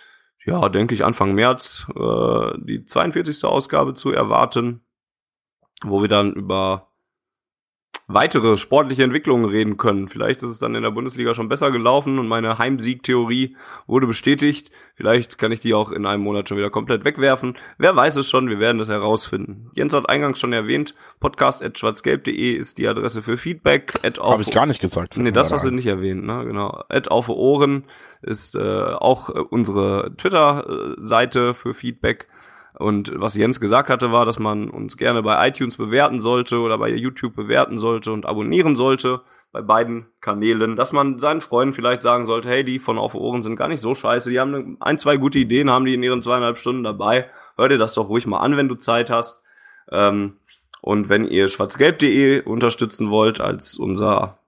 [0.43, 3.45] ja, denke ich, Anfang März äh, die 42.
[3.45, 4.81] Ausgabe zu erwarten,
[5.83, 6.88] wo wir dann über
[8.09, 10.09] weitere sportliche Entwicklungen reden können.
[10.09, 13.55] Vielleicht ist es dann in der Bundesliga schon besser gelaufen und meine Heimsiegtheorie
[13.85, 14.71] wurde bestätigt.
[14.95, 17.55] Vielleicht kann ich die auch in einem Monat schon wieder komplett wegwerfen.
[17.77, 19.69] Wer weiß es schon, wir werden es herausfinden.
[19.75, 23.99] Jens hat eingangs schon erwähnt, podcast.schwarzgelb.de ist die Adresse für Feedback.
[24.01, 25.15] At Habe ich gar nicht gesagt.
[25.15, 26.43] Nee, das hast du nicht erwähnt, ne?
[26.45, 26.83] Genau.
[26.89, 27.85] Ad auf Ohren
[28.23, 32.27] ist äh, auch äh, unsere Twitter-Seite für Feedback.
[32.79, 36.77] Und was Jens gesagt hatte, war, dass man uns gerne bei iTunes bewerten sollte oder
[36.77, 39.19] bei YouTube bewerten sollte und abonnieren sollte
[39.51, 43.41] bei beiden Kanälen, dass man seinen Freunden vielleicht sagen sollte, hey, die von Auf Ohren
[43.41, 46.21] sind gar nicht so scheiße, die haben ein, zwei gute Ideen, haben die in ihren
[46.21, 47.29] zweieinhalb Stunden dabei.
[47.57, 49.43] Hör dir das doch ruhig mal an, wenn du Zeit hast.
[49.91, 50.37] Ähm,
[50.79, 54.38] und wenn ihr schwarzgelb.de unterstützen wollt als unser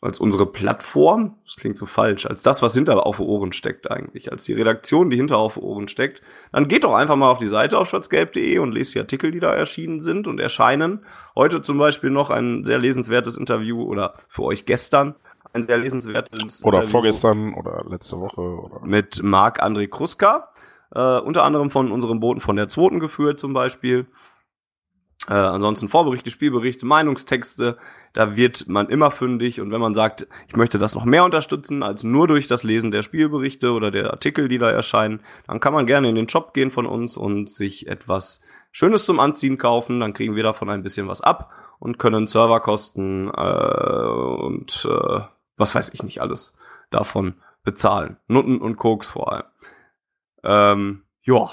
[0.00, 4.32] als unsere Plattform, das klingt so falsch, als das, was hinter Auf Ohren steckt eigentlich,
[4.32, 6.22] als die Redaktion, die hinter Auf Ohren steckt,
[6.52, 9.40] dann geht doch einfach mal auf die Seite auf schwarzgelb.de und lest die Artikel, die
[9.40, 11.04] da erschienen sind und erscheinen.
[11.34, 15.14] Heute zum Beispiel noch ein sehr lesenswertes Interview oder für euch gestern
[15.52, 18.80] ein sehr lesenswertes Oder Interview vorgestern oder letzte Woche oder.
[18.84, 20.48] mit Marc-André Kruska,
[20.94, 24.06] äh, unter anderem von unserem Boten von der Zweiten geführt zum Beispiel.
[25.30, 27.78] Äh, ansonsten Vorberichte, Spielberichte, Meinungstexte,
[28.14, 31.84] da wird man immer fündig und wenn man sagt, ich möchte das noch mehr unterstützen
[31.84, 35.72] als nur durch das Lesen der Spielberichte oder der Artikel, die da erscheinen, dann kann
[35.72, 38.40] man gerne in den Shop gehen von uns und sich etwas
[38.72, 43.28] Schönes zum Anziehen kaufen, dann kriegen wir davon ein bisschen was ab und können Serverkosten
[43.28, 44.06] äh,
[44.50, 45.20] und äh,
[45.56, 46.58] was weiß ich nicht alles
[46.90, 48.16] davon bezahlen.
[48.26, 49.44] Nutten und Koks vor allem.
[50.42, 51.50] Ähm, ja.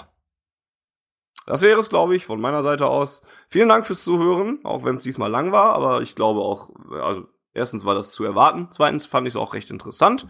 [1.48, 3.22] Das wäre es, glaube ich, von meiner Seite aus.
[3.48, 7.26] Vielen Dank fürs Zuhören, auch wenn es diesmal lang war, aber ich glaube auch, also
[7.54, 10.28] erstens war das zu erwarten, zweitens fand ich es auch recht interessant,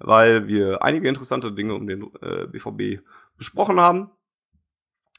[0.00, 3.00] weil wir einige interessante Dinge um den äh, BVB
[3.38, 4.10] besprochen haben.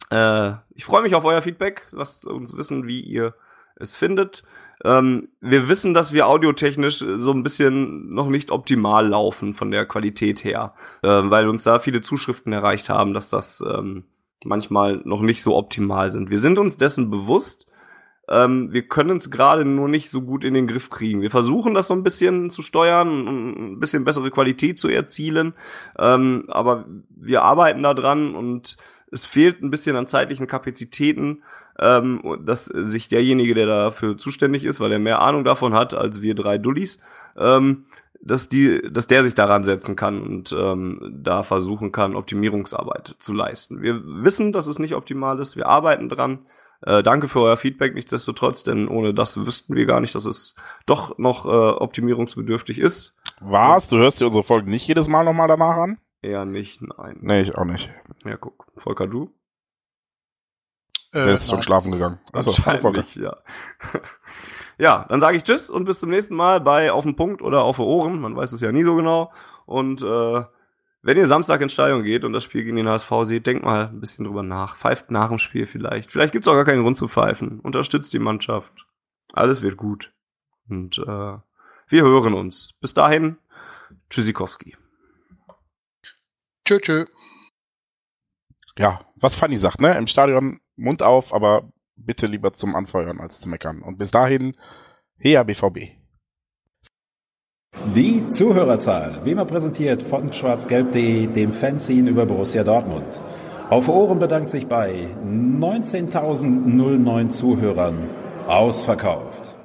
[0.09, 3.34] Äh, ich freue mich auf euer Feedback, lasst uns wissen, wie ihr
[3.77, 4.43] es findet.
[4.84, 9.85] Ähm, wir wissen, dass wir audiotechnisch so ein bisschen noch nicht optimal laufen von der
[9.85, 14.03] Qualität her, äh, weil uns da viele Zuschriften erreicht haben, dass das ähm,
[14.45, 16.30] manchmal noch nicht so optimal sind.
[16.30, 17.66] Wir sind uns dessen bewusst.
[18.30, 21.22] Ähm, wir können es gerade nur nicht so gut in den Griff kriegen.
[21.22, 25.53] Wir versuchen das so ein bisschen zu steuern, und ein bisschen bessere Qualität zu erzielen,
[25.98, 28.75] ähm, aber wir arbeiten da dran und
[29.11, 31.43] es fehlt ein bisschen an zeitlichen Kapazitäten,
[31.80, 36.22] ähm, dass sich derjenige, der dafür zuständig ist, weil er mehr Ahnung davon hat als
[36.22, 36.99] wir drei Dullis,
[37.38, 37.85] ähm,
[38.21, 43.33] dass die, dass der sich daran setzen kann und ähm, da versuchen kann, Optimierungsarbeit zu
[43.33, 43.81] leisten.
[43.81, 45.55] Wir wissen, dass es nicht optimal ist.
[45.55, 46.45] Wir arbeiten dran.
[46.81, 50.55] Äh, danke für euer Feedback nichtsdestotrotz, denn ohne das wüssten wir gar nicht, dass es
[50.85, 53.15] doch noch äh, optimierungsbedürftig ist.
[53.39, 53.87] Was?
[53.87, 55.97] Du hörst dir unsere Folgen nicht jedes Mal nochmal danach an?
[56.21, 57.17] Eher nicht, nein.
[57.21, 57.89] Nee, ich auch nicht.
[58.25, 58.67] Ja, guck.
[58.77, 59.33] Volker, du?
[61.11, 61.63] Äh, Der ist schon nein.
[61.63, 62.19] schlafen gegangen.
[62.33, 62.83] Achso, Volker.
[62.83, 63.37] Wahrscheinlich, ja.
[64.77, 67.64] ja, dann sage ich Tschüss und bis zum nächsten Mal bei Auf den Punkt oder
[67.64, 68.19] Auf die Ohren.
[68.19, 69.31] Man weiß es ja nie so genau.
[69.65, 70.43] Und äh,
[71.01, 73.88] wenn ihr Samstag ins Stadion geht und das Spiel gegen den HSV seht, denkt mal
[73.88, 74.77] ein bisschen drüber nach.
[74.77, 76.11] Pfeift nach dem Spiel vielleicht.
[76.11, 77.59] Vielleicht gibt's auch gar keinen Grund zu pfeifen.
[77.59, 78.85] Unterstützt die Mannschaft.
[79.33, 80.11] Alles wird gut.
[80.69, 81.38] Und äh,
[81.88, 82.73] wir hören uns.
[82.81, 83.38] Bis dahin,
[84.09, 84.75] Tschüssikowski.
[86.65, 87.06] Tschö, tschö.
[88.77, 89.97] Ja, was Fanny sagt, ne?
[89.97, 93.82] Im Stadion Mund auf, aber bitte lieber zum Anfeuern als zu meckern.
[93.82, 94.56] Und bis dahin,
[95.17, 95.98] her BVB.
[97.93, 103.19] Die Zuhörerzahl, wie immer präsentiert von schwarzgelb.de, dem Fanzine über Borussia Dortmund.
[103.69, 108.09] Auf Ohren bedankt sich bei 19.009 Zuhörern
[108.48, 109.57] ausverkauft.